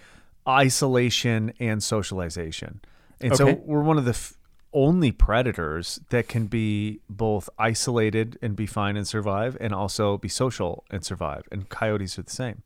isolation 0.48 1.52
and 1.60 1.82
socialization. 1.82 2.80
And 3.20 3.36
so 3.36 3.60
we're 3.64 3.82
one 3.82 3.98
of 3.98 4.04
the 4.06 4.12
f- 4.12 4.37
only 4.72 5.10
predators 5.12 6.00
that 6.10 6.28
can 6.28 6.46
be 6.46 7.00
both 7.08 7.48
isolated 7.58 8.38
and 8.42 8.54
be 8.54 8.66
fine 8.66 8.96
and 8.96 9.08
survive 9.08 9.56
and 9.60 9.72
also 9.74 10.18
be 10.18 10.28
social 10.28 10.84
and 10.90 11.04
survive 11.04 11.42
and 11.50 11.68
coyotes 11.68 12.18
are 12.18 12.22
the 12.22 12.30
same 12.30 12.62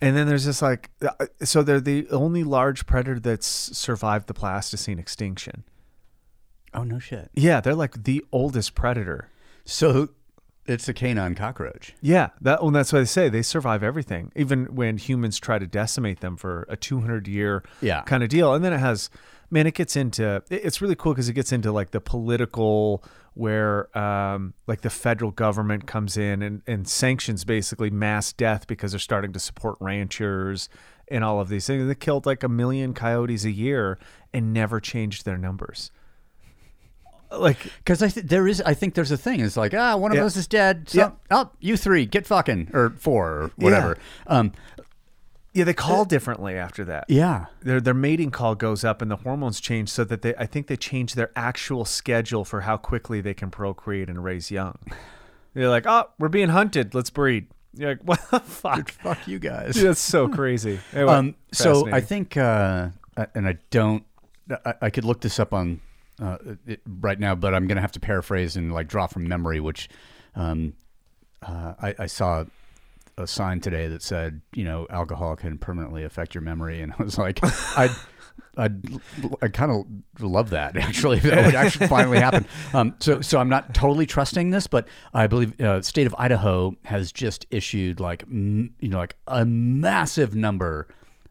and 0.00 0.16
then 0.16 0.26
there's 0.26 0.44
this 0.44 0.60
like 0.62 0.90
uh, 1.02 1.26
so 1.42 1.62
they're 1.62 1.80
the 1.80 2.06
only 2.10 2.44
large 2.44 2.86
predator 2.86 3.18
that's 3.20 3.46
survived 3.46 4.26
the 4.26 4.34
Pleistocene 4.34 4.98
extinction 4.98 5.64
oh 6.74 6.82
no 6.84 6.98
shit. 6.98 7.30
yeah 7.34 7.60
they're 7.60 7.74
like 7.74 8.04
the 8.04 8.24
oldest 8.32 8.74
predator 8.74 9.30
So 9.64 10.08
it's 10.68 10.88
a 10.88 10.92
canine 10.94 11.36
cockroach. 11.36 11.94
Yeah, 12.02 12.30
that 12.40 12.60
well, 12.60 12.72
that's 12.72 12.92
what 12.92 12.98
they 12.98 13.04
say. 13.04 13.28
They 13.28 13.42
survive 13.42 13.84
everything, 13.84 14.32
even 14.34 14.64
when 14.74 14.96
humans 14.98 15.38
try 15.38 15.60
to 15.60 15.66
decimate 15.66 16.18
them 16.18 16.36
for 16.36 16.66
a 16.68 16.76
200 16.76 17.28
year 17.28 17.62
Yeah. 17.80 18.02
kind 18.02 18.24
of 18.24 18.28
deal. 18.28 18.52
And 18.52 18.64
then 18.64 18.72
it 18.72 18.78
has, 18.78 19.08
man, 19.50 19.66
it 19.66 19.74
gets 19.74 19.96
into. 19.96 20.42
It's 20.50 20.80
really 20.80 20.94
cool 20.96 21.12
because 21.12 21.28
it 21.28 21.34
gets 21.34 21.52
into 21.52 21.72
like 21.72 21.90
the 21.90 22.00
political, 22.00 23.02
where 23.34 23.96
um, 23.96 24.54
like 24.66 24.80
the 24.82 24.90
federal 24.90 25.30
government 25.30 25.86
comes 25.86 26.16
in 26.16 26.42
and, 26.42 26.62
and 26.66 26.88
sanctions 26.88 27.44
basically 27.44 27.90
mass 27.90 28.32
death 28.32 28.66
because 28.66 28.92
they're 28.92 28.98
starting 28.98 29.32
to 29.32 29.38
support 29.40 29.76
ranchers 29.80 30.68
and 31.08 31.22
all 31.22 31.40
of 31.40 31.48
these 31.48 31.66
things. 31.66 31.86
They 31.86 31.94
killed 31.94 32.26
like 32.26 32.42
a 32.42 32.48
million 32.48 32.94
coyotes 32.94 33.44
a 33.44 33.50
year 33.50 33.98
and 34.32 34.52
never 34.52 34.80
changed 34.80 35.24
their 35.24 35.38
numbers. 35.38 35.90
Like 37.30 37.58
Because 37.78 38.02
I 38.02 38.08
th- 38.08 38.26
there 38.26 38.46
is, 38.46 38.60
I 38.62 38.74
think 38.74 38.94
there's 38.94 39.10
a 39.10 39.16
thing. 39.16 39.40
It's 39.40 39.56
like 39.56 39.74
ah, 39.74 39.96
one 39.96 40.12
of 40.12 40.16
Yeah. 40.16 40.24
us 40.24 40.36
is 40.36 40.46
dead. 40.46 40.88
So, 40.88 40.98
Yeah. 40.98 41.10
Oh, 41.30 41.50
you 41.60 41.76
three 41.76 42.06
get 42.06 42.26
fucking 42.26 42.70
or 42.72 42.90
four 42.98 43.26
or 43.28 43.50
whatever. 43.56 43.98
Um, 44.28 44.52
yeah, 45.56 45.64
they 45.64 45.74
call 45.74 46.04
differently 46.04 46.54
after 46.54 46.84
that. 46.84 47.04
yeah. 47.08 47.46
their 47.62 47.80
their 47.80 47.94
mating 47.94 48.30
call 48.30 48.54
goes 48.54 48.84
up 48.84 49.00
and 49.00 49.10
the 49.10 49.16
hormones 49.16 49.60
change 49.60 49.88
so 49.88 50.04
that 50.04 50.22
they 50.22 50.34
I 50.36 50.46
think 50.46 50.66
they 50.66 50.76
change 50.76 51.14
their 51.14 51.30
actual 51.34 51.84
schedule 51.84 52.44
for 52.44 52.62
how 52.62 52.76
quickly 52.76 53.20
they 53.20 53.34
can 53.34 53.50
procreate 53.50 54.08
and 54.08 54.22
raise 54.22 54.50
young. 54.50 54.78
They're 55.54 55.70
like, 55.70 55.86
oh, 55.86 56.10
we're 56.18 56.28
being 56.28 56.50
hunted. 56.50 56.94
Let's 56.94 57.08
breed. 57.08 57.46
You're 57.72 57.90
like, 57.90 58.00
what 58.04 58.20
the 58.30 58.40
fuck? 58.40 58.90
Fuck 58.90 59.26
you 59.26 59.38
guys. 59.38 59.74
That's 59.82 60.00
so 60.00 60.28
crazy. 60.28 60.78
Anyway, 60.92 61.12
um, 61.12 61.34
so 61.52 61.90
I 61.90 62.00
think, 62.00 62.36
uh, 62.36 62.90
and 63.34 63.48
I 63.48 63.56
don't, 63.70 64.04
I, 64.50 64.74
I 64.82 64.90
could 64.90 65.04
look 65.04 65.22
this 65.22 65.40
up 65.40 65.54
on 65.54 65.80
uh, 66.20 66.36
it, 66.66 66.80
right 66.86 67.18
now, 67.18 67.34
but 67.34 67.54
I'm 67.54 67.66
going 67.66 67.76
to 67.76 67.82
have 67.82 67.92
to 67.92 68.00
paraphrase 68.00 68.56
and 68.56 68.72
like 68.72 68.88
draw 68.88 69.06
from 69.06 69.26
memory, 69.26 69.60
which 69.60 69.88
um, 70.34 70.74
uh, 71.42 71.74
I, 71.80 71.94
I 72.00 72.06
saw 72.06 72.44
a 73.18 73.26
sign 73.26 73.60
today 73.60 73.88
that 73.88 74.02
said, 74.02 74.40
you 74.54 74.64
know, 74.64 74.86
alcohol 74.90 75.36
can 75.36 75.58
permanently 75.58 76.04
affect 76.04 76.34
your 76.34 76.42
memory, 76.42 76.82
and 76.82 76.92
I 76.98 77.02
was 77.02 77.18
like, 77.18 77.40
I. 77.42 77.90
I'd, 78.58 78.82
I 79.42 79.48
kind 79.48 79.70
of 79.70 80.22
love 80.22 80.50
that 80.50 80.76
actually. 80.78 81.18
That 81.20 81.44
would 81.44 81.54
actually 81.54 81.86
finally 81.88 82.18
happen. 82.18 82.46
Um, 82.72 82.94
so, 83.00 83.20
so 83.20 83.38
I'm 83.38 83.50
not 83.50 83.74
totally 83.74 84.06
trusting 84.06 84.48
this, 84.50 84.66
but 84.66 84.88
I 85.12 85.26
believe 85.26 85.58
uh, 85.60 85.82
state 85.82 86.06
of 86.06 86.14
Idaho 86.18 86.74
has 86.84 87.12
just 87.12 87.44
issued 87.50 88.00
like 88.00 88.22
m- 88.22 88.74
you 88.80 88.88
know 88.88 88.96
like 88.98 89.16
a 89.26 89.44
massive 89.44 90.34
number 90.34 90.88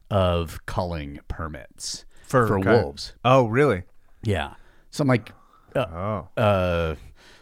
of 0.08 0.64
culling 0.66 1.18
permits 1.26 2.04
for, 2.22 2.58
okay. 2.60 2.70
wolves. 2.70 3.12
Oh, 3.24 3.46
really? 3.46 3.82
Yeah, 4.22 4.54
so 4.90 5.02
I'm 5.02 5.08
like, 5.08 5.32
uh, 5.74 5.86
Oh. 5.92 6.28
uh, 6.40 6.94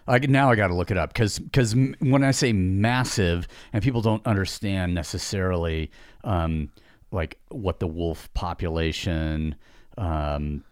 I 0.07 0.19
now 0.19 0.51
I 0.51 0.57
got 0.57 0.69
to 0.69 0.75
look 0.75 0.91
it 0.91 0.99
up 0.99 1.13
because 1.13 1.39
because 1.39 1.75
when 1.75 2.23
I 2.23 2.31
say 2.31 2.53
massive 2.53 3.49
and 3.73 3.83
people 3.83 4.03
don't 4.03 4.25
understand 4.27 4.95
necessarily 4.95 5.91
um, 6.25 6.71
like 7.11 7.39
what 7.49 7.81
the 7.81 7.87
wolf 7.87 8.33
population 8.35 9.55
um, 9.97 10.65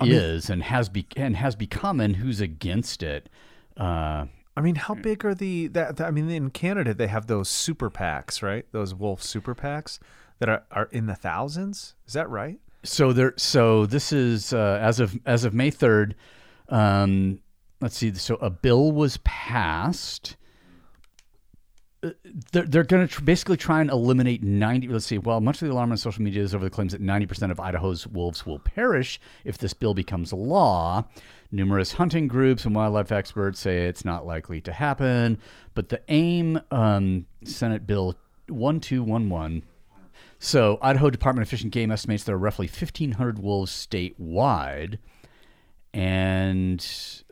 is 0.00 0.50
and 0.50 0.62
has 0.62 0.88
be 0.88 1.06
and 1.16 1.36
has 1.36 1.56
become 1.56 2.00
and 2.00 2.16
who's 2.16 2.40
against 2.40 3.02
it. 3.02 3.28
Uh, 3.76 4.26
I 4.58 4.60
mean, 4.62 4.76
how 4.76 4.94
big 4.94 5.24
are 5.24 5.34
the 5.34 5.68
that, 5.68 5.96
that- 5.96 6.06
I 6.06 6.10
mean, 6.10 6.30
in 6.30 6.50
Canada 6.50 6.94
they 6.94 7.06
have 7.06 7.26
those 7.26 7.48
super 7.48 7.90
packs, 7.90 8.42
right? 8.42 8.66
Those 8.72 8.94
wolf 8.94 9.22
super 9.22 9.54
packs 9.54 9.98
that 10.38 10.48
are, 10.48 10.64
are 10.70 10.88
in 10.92 11.06
the 11.06 11.14
thousands. 11.14 11.94
Is 12.06 12.12
that 12.14 12.28
right? 12.28 12.58
So 12.82 13.12
there. 13.12 13.34
So 13.36 13.86
this 13.86 14.12
is 14.12 14.52
uh, 14.52 14.78
as 14.82 15.00
of 15.00 15.18
as 15.24 15.44
of 15.44 15.54
May 15.54 15.70
third. 15.70 16.14
Um, 16.68 17.40
let's 17.80 17.96
see. 17.96 18.12
So 18.14 18.36
a 18.36 18.50
bill 18.50 18.92
was 18.92 19.18
passed. 19.18 20.36
Uh, 22.02 22.10
They're, 22.52 22.64
they're 22.64 22.84
going 22.84 23.06
to 23.06 23.12
tr- 23.12 23.22
basically 23.22 23.56
try 23.56 23.80
and 23.80 23.90
eliminate 23.90 24.42
90. 24.42 24.88
Let's 24.88 25.06
see. 25.06 25.18
Well, 25.18 25.40
much 25.40 25.62
of 25.62 25.68
the 25.68 25.72
alarm 25.72 25.92
on 25.92 25.96
social 25.96 26.22
media 26.22 26.42
is 26.42 26.54
over 26.54 26.64
the 26.64 26.70
claims 26.70 26.92
that 26.92 27.02
90% 27.02 27.50
of 27.50 27.58
Idaho's 27.58 28.06
wolves 28.06 28.44
will 28.44 28.58
perish 28.58 29.18
if 29.44 29.56
this 29.58 29.72
bill 29.72 29.94
becomes 29.94 30.32
law. 30.32 31.04
Numerous 31.50 31.92
hunting 31.92 32.28
groups 32.28 32.64
and 32.64 32.74
wildlife 32.74 33.12
experts 33.12 33.60
say 33.60 33.86
it's 33.86 34.04
not 34.04 34.26
likely 34.26 34.60
to 34.62 34.72
happen. 34.72 35.38
But 35.74 35.88
the 35.88 36.02
AIM 36.08 36.60
um, 36.70 37.26
Senate 37.44 37.86
Bill 37.86 38.14
1211. 38.48 39.62
So, 40.38 40.78
Idaho 40.82 41.08
Department 41.08 41.46
of 41.46 41.48
Fish 41.48 41.62
and 41.62 41.72
Game 41.72 41.90
estimates 41.90 42.24
there 42.24 42.34
are 42.34 42.38
roughly 42.38 42.66
1,500 42.66 43.38
wolves 43.38 43.72
statewide, 43.72 44.98
and 45.96 46.86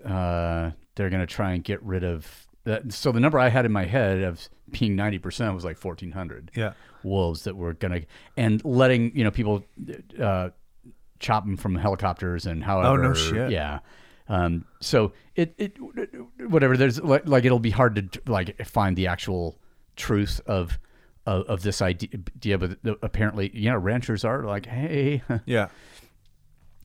uh, 0.05 0.71
they're 0.95 1.11
going 1.11 1.21
to 1.21 1.27
try 1.27 1.53
and 1.53 1.63
get 1.63 1.83
rid 1.83 2.05
of. 2.05 2.47
That. 2.65 2.93
So, 2.93 3.13
the 3.13 3.21
number 3.21 3.39
I 3.39 3.49
had 3.51 3.67
in 3.67 3.73
my 3.73 3.85
head 3.85 4.23
of 4.23 4.49
being 4.71 4.97
90% 4.97 5.55
was 5.55 5.65
like 5.65 5.83
1,400 5.83 6.51
Yeah. 6.57 6.73
wolves 7.03 7.45
that 7.45 7.57
were 7.57 7.75
going 7.75 8.01
to, 8.01 8.07
and 8.39 8.65
letting, 8.65 9.15
you 9.17 9.23
know, 9.23 9.31
people 9.31 9.65
uh, 10.21 10.49
chop 11.19 11.45
them 11.45 11.59
from 11.59 11.75
helicopters 11.77 12.47
and 12.47 12.65
however. 12.65 12.89
Oh, 12.89 12.97
no 12.97 13.13
shit. 13.13 13.51
Yeah. 13.51 13.81
Um, 14.29 14.65
so 14.81 15.13
it, 15.37 15.55
it, 15.59 15.77
whatever, 16.49 16.79
there's 16.79 16.99
like, 17.03 17.29
like, 17.29 17.45
it'll 17.45 17.59
be 17.59 17.71
hard 17.71 18.13
to 18.15 18.21
like 18.33 18.65
find 18.67 18.97
the 18.97 19.09
actual 19.09 19.59
truth 19.97 20.41
of, 20.47 20.79
of, 21.27 21.43
of 21.45 21.63
this 21.63 21.83
idea, 21.83 22.09
idea, 22.37 22.57
but 22.57 22.79
apparently, 23.03 23.51
you 23.55 23.71
know, 23.71 23.77
ranchers 23.77 24.25
are 24.25 24.43
like, 24.45 24.65
Hey, 24.65 25.23
Yeah. 25.45 25.69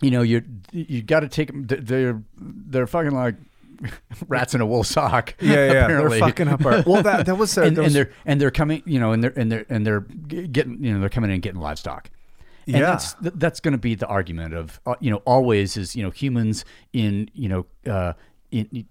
You 0.01 0.11
know, 0.11 0.21
you, 0.21 0.43
you 0.71 1.01
got 1.01 1.21
to 1.21 1.27
take 1.27 1.47
them. 1.47 1.65
They're, 1.67 2.21
they're 2.37 2.87
fucking 2.87 3.11
like 3.11 3.35
rats 4.27 4.53
in 4.53 4.61
a 4.61 4.65
wool 4.65 4.83
sock. 4.83 5.35
Yeah, 5.41 5.71
yeah. 5.71 5.87
They're 5.87 6.09
fucking 6.19 6.47
up 6.47 6.65
our. 6.65 6.83
Well, 6.85 7.03
that 7.03 7.25
that 7.25 7.35
was, 7.35 7.57
uh, 7.57 7.63
and, 7.63 7.77
there 7.77 7.85
and 7.85 7.93
they're 7.95 8.11
and 8.25 8.41
they're 8.41 8.51
coming, 8.51 8.83
you 8.85 8.99
know, 8.99 9.11
and 9.11 9.23
they're 9.23 9.33
and 9.37 9.51
they're 9.51 9.65
and 9.69 9.85
they're 9.85 10.01
getting, 10.01 10.83
you 10.83 10.93
know, 10.93 10.99
they're 10.99 11.09
coming 11.09 11.29
in 11.29 11.35
and 11.35 11.43
getting 11.43 11.61
livestock. 11.61 12.09
And 12.67 12.75
Yeah. 12.77 12.81
that's 12.81 13.15
that's 13.19 13.59
going 13.59 13.71
to 13.71 13.77
be 13.79 13.95
the 13.95 14.07
argument 14.07 14.53
of, 14.53 14.79
uh, 14.85 14.95
you 14.99 15.09
know, 15.09 15.17
always 15.25 15.75
is, 15.77 15.95
you 15.95 16.03
know, 16.03 16.11
humans 16.11 16.65
in, 16.93 17.29
you 17.33 17.49
know, 17.49 17.65
uh, 17.91 18.13
in 18.51 18.85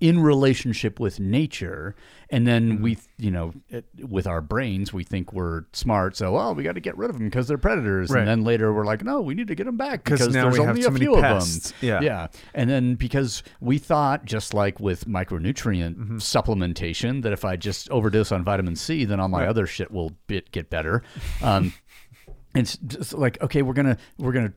in 0.00 0.20
relationship 0.20 0.98
with 1.00 1.18
nature, 1.20 1.94
and 2.30 2.46
then 2.46 2.72
Mm-hmm. 2.74 2.82
we, 2.82 2.98
you 3.18 3.30
know, 3.30 3.52
it- 3.68 3.86
with 4.00 4.26
our 4.26 4.40
brains, 4.40 4.92
we 4.92 5.04
think 5.04 5.32
we're 5.32 5.62
smart, 5.72 6.16
so 6.16 6.36
oh 6.36 6.52
we 6.52 6.62
got 6.62 6.74
to 6.74 6.80
get 6.80 6.96
rid 6.96 7.10
of 7.10 7.16
them 7.18 7.26
because 7.28 7.48
they're 7.48 7.58
predators, 7.58 8.10
Right. 8.10 8.20
and 8.20 8.28
then 8.28 8.44
later 8.44 8.72
we're 8.72 8.84
like, 8.84 9.04
no, 9.04 9.20
we 9.20 9.34
need 9.34 9.48
to 9.48 9.54
get 9.54 9.64
them 9.66 9.76
back 9.76 10.04
because 10.04 10.26
now 10.28 10.44
there's 10.50 10.58
only 10.58 10.82
a 10.84 10.90
many 10.90 11.04
few 11.06 11.16
pests. 11.20 11.70
of 11.70 11.80
them. 11.80 11.88
Yeah. 11.88 12.00
yeah, 12.00 12.26
and 12.54 12.68
then 12.68 12.94
because 12.96 13.42
we 13.60 13.78
thought, 13.78 14.24
just 14.24 14.54
like 14.54 14.80
with 14.80 15.06
micronutrient 15.06 15.96
Mm-hmm. 15.96 16.16
supplementation, 16.18 17.22
that 17.22 17.32
if 17.32 17.44
I 17.44 17.56
just 17.56 17.90
overdose 17.90 18.32
on 18.32 18.44
vitamin 18.44 18.76
C, 18.76 19.04
then 19.04 19.20
all 19.20 19.28
my 19.28 19.46
other 19.46 19.66
shit 19.66 19.90
will 19.90 20.10
bit, 20.26 20.50
get 20.52 20.70
better. 20.70 21.02
Um, 21.42 21.72
it's 22.54 22.76
just 22.78 23.12
like 23.14 23.40
okay, 23.42 23.62
we're 23.62 23.74
gonna 23.74 23.96
we're 24.18 24.32
gonna 24.32 24.52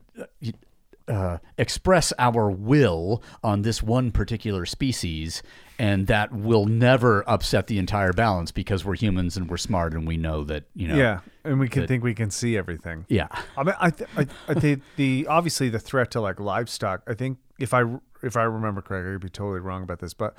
uh, 1.10 1.38
express 1.58 2.12
our 2.18 2.50
will 2.50 3.22
on 3.42 3.62
this 3.62 3.82
one 3.82 4.10
particular 4.12 4.64
species, 4.64 5.42
and 5.78 6.06
that 6.06 6.32
will 6.32 6.66
never 6.66 7.24
upset 7.28 7.66
the 7.66 7.78
entire 7.78 8.12
balance 8.12 8.52
because 8.52 8.84
we're 8.84 8.94
humans 8.94 9.36
and 9.36 9.50
we're 9.50 9.56
smart 9.56 9.92
and 9.92 10.06
we 10.06 10.16
know 10.16 10.44
that 10.44 10.64
you 10.74 10.86
know. 10.88 10.96
yeah, 10.96 11.20
and 11.44 11.58
we 11.58 11.68
can 11.68 11.82
that- 11.82 11.88
think 11.88 12.04
we 12.04 12.14
can 12.14 12.30
see 12.30 12.56
everything. 12.56 13.04
Yeah. 13.08 13.28
I 13.56 13.62
mean, 13.64 13.74
I, 13.80 13.90
th- 13.90 14.10
I, 14.16 14.26
I 14.48 14.54
think 14.54 14.82
the 14.96 15.26
obviously 15.28 15.68
the 15.68 15.78
threat 15.80 16.10
to 16.12 16.20
like 16.20 16.38
livestock. 16.38 17.02
I 17.06 17.14
think 17.14 17.38
if 17.58 17.74
I 17.74 17.82
if 18.22 18.36
I 18.36 18.44
remember 18.44 18.80
correctly, 18.80 19.10
I 19.10 19.14
could 19.14 19.22
be 19.22 19.28
totally 19.30 19.60
wrong 19.60 19.82
about 19.82 19.98
this, 19.98 20.14
but 20.14 20.36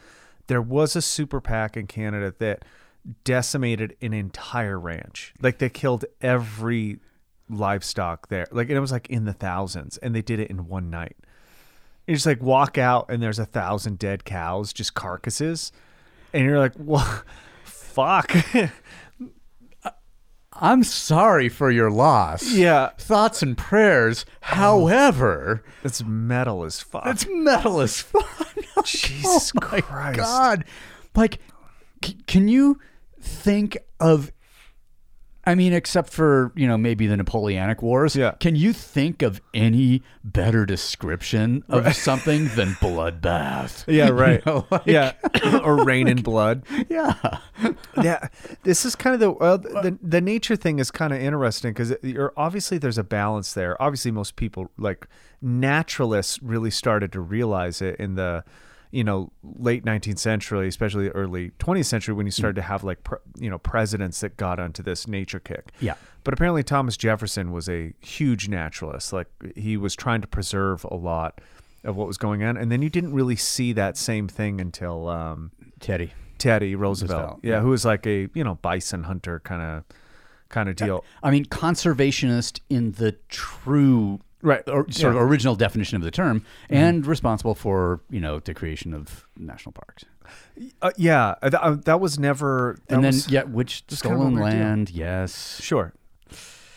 there 0.48 0.62
was 0.62 0.96
a 0.96 1.02
super 1.02 1.42
pack 1.42 1.76
in 1.78 1.88
Canada 1.88 2.34
that 2.40 2.64
decimated 3.24 3.96
an 4.02 4.14
entire 4.14 4.80
ranch. 4.80 5.34
Like 5.42 5.58
they 5.58 5.70
killed 5.70 6.06
every 6.22 7.00
livestock 7.52 8.30
there. 8.30 8.48
Like 8.52 8.70
and 8.70 8.78
it 8.78 8.82
was 8.82 8.92
like 8.92 9.10
in 9.10 9.26
the 9.26 9.34
thousands, 9.34 9.98
and 9.98 10.16
they 10.16 10.22
did 10.22 10.40
it 10.40 10.50
in 10.50 10.68
one 10.68 10.90
night. 10.90 11.18
You 12.08 12.16
just 12.16 12.26
like 12.26 12.42
walk 12.42 12.78
out, 12.78 13.06
and 13.10 13.22
there's 13.22 13.40
a 13.40 13.46
thousand 13.46 14.00
dead 14.00 14.26
cows, 14.26 14.74
just 14.74 14.94
carcasses, 14.94 15.72
and 16.34 16.44
you're 16.46 16.60
like, 16.60 16.74
"What? 16.76 17.24
Fuck." 17.64 18.34
I'm 20.54 20.84
sorry 20.84 21.50
for 21.50 21.72
your 21.72 21.90
loss. 21.90 22.52
yeah, 22.54 22.90
Thoughts 22.98 23.42
and 23.42 23.58
prayers. 23.58 24.26
However, 24.42 25.64
it's 25.84 26.04
metal 26.04 26.64
as 26.66 26.80
fuck. 26.82 27.08
it's 27.08 27.26
metal 27.30 27.80
as 27.82 28.02
fuck. 28.02 28.86
Jesus 28.86 29.54
oh 29.56 29.60
Christ. 29.82 30.18
God. 30.18 30.66
Like, 31.16 31.40
c- 32.04 32.18
can 32.28 32.48
you 32.48 32.80
think 33.20 33.78
of? 34.00 34.32
I 35.44 35.56
mean, 35.56 35.74
except 35.74 36.12
for 36.12 36.52
you 36.56 36.68
know 36.68 36.78
maybe 36.78 37.08
the 37.08 37.18
Napoleonic 37.18 37.82
Wars. 37.82 38.16
Yeah. 38.16 38.32
Can 38.40 38.56
you 38.56 38.74
think 38.74 39.22
of 39.24 39.42
any 39.54 40.04
better 40.24 40.66
description 40.66 41.64
of 41.68 41.96
something 41.96 42.50
than 42.50 42.70
bloodbath? 42.82 43.84
Yeah, 43.88 44.10
right. 44.10 44.42
You 44.46 44.52
know, 44.52 44.68
like- 44.72 44.86
yeah, 44.86 45.14
or 45.64 45.84
rain 45.84 46.08
in 46.08 46.22
blood. 46.22 46.64
Yeah. 46.90 47.16
Yeah, 48.02 48.28
this 48.64 48.86
is 48.86 48.96
kind 48.96 49.14
of 49.16 49.20
the 49.20 49.32
well, 49.32 49.54
uh, 49.54 49.82
the 49.82 49.98
the 50.02 50.22
nature 50.22 50.56
thing 50.56 50.80
is 50.80 50.92
kind 50.92 51.12
of 51.12 51.20
interesting 51.20 51.72
because 51.74 51.94
you're 52.04 52.34
obviously 52.38 52.78
there's 52.78 52.98
a 53.00 53.04
balance 53.04 53.54
there. 53.54 53.82
Obviously, 53.82 54.12
most 54.12 54.36
people 54.36 54.70
like 54.78 55.08
naturalists 55.42 56.42
really 56.42 56.72
started 56.72 57.12
to 57.14 57.20
realize 57.20 57.82
it 57.82 57.96
in 58.00 58.16
the 58.16 58.44
you 58.92 59.04
know 59.04 59.32
late 59.44 59.84
19th 59.84 60.20
century, 60.20 60.68
especially 60.68 61.10
early 61.10 61.52
20th 61.60 61.86
century 61.86 62.14
when 62.14 62.26
you 62.26 62.32
started 62.32 62.56
to 62.56 62.62
have 62.62 62.84
like 62.84 63.04
pre, 63.04 63.18
you 63.38 63.50
know 63.50 63.58
presidents 63.58 64.20
that 64.20 64.38
got 64.38 64.60
onto 64.60 64.84
this 64.84 65.08
nature 65.08 65.40
kick. 65.40 65.72
Yeah. 65.80 65.96
But 66.24 66.34
apparently 66.34 66.64
Thomas 66.64 66.98
Jefferson 66.98 67.52
was 67.52 67.68
a 67.68 67.94
huge 68.00 68.48
naturalist. 68.48 69.12
Like 69.12 69.28
he 69.56 69.78
was 69.78 69.96
trying 69.96 70.22
to 70.22 70.28
preserve 70.28 70.86
a 70.86 70.96
lot 70.96 71.42
of 71.84 71.96
what 71.96 72.08
was 72.08 72.18
going 72.18 72.44
on, 72.44 72.58
and 72.58 72.72
then 72.72 72.82
you 72.82 72.90
didn't 72.90 73.14
really 73.14 73.36
see 73.36 73.74
that 73.74 73.98
same 73.98 74.28
thing 74.28 74.62
until 74.62 75.08
um, 75.08 75.52
Teddy. 75.80 76.14
Teddy 76.38 76.76
Roosevelt. 76.76 77.20
Roosevelt, 77.20 77.40
yeah, 77.44 77.52
yeah. 77.52 77.60
who 77.62 77.70
was 77.70 77.86
like 77.86 78.06
a 78.06 78.30
you 78.34 78.44
know 78.44 78.56
bison 78.56 79.04
hunter 79.04 79.40
kind 79.40 79.62
of 79.62 79.84
kind 80.50 80.70
of 80.70 80.76
deal. 80.76 81.04
I 81.24 81.32
mean, 81.32 81.46
conservationist 81.46 82.60
in 82.70 82.94
the 82.94 83.14
true 83.30 84.20
Right. 84.42 84.68
or 84.68 84.90
sort 84.92 85.14
Yeah. 85.16 85.22
of 85.22 85.30
original 85.30 85.56
definition 85.56 85.96
of 85.98 86.02
the 86.04 86.12
term, 86.12 86.44
and 86.70 87.06
responsible 87.06 87.56
for 87.56 88.02
you 88.10 88.20
know 88.20 88.40
the 88.40 88.54
creation 88.54 88.94
of 88.94 89.26
national 89.38 89.74
parks. 89.74 90.06
Uh, 90.82 90.92
yeah, 90.98 91.36
uh, 91.42 91.50
th- 91.50 91.62
uh, 91.62 91.76
that 91.86 92.00
was 92.00 92.18
never. 92.20 92.78
That 92.88 92.96
and 92.96 93.04
then 93.04 93.10
was- 93.14 93.30
yeah, 93.30 93.44
which 93.44 93.86
just 93.88 94.04
kind 94.04 94.16
of 94.16 94.20
stolen 94.22 94.36
deal. 94.36 94.44
land? 94.44 94.90
Yes. 94.90 95.60
sure. 95.62 95.94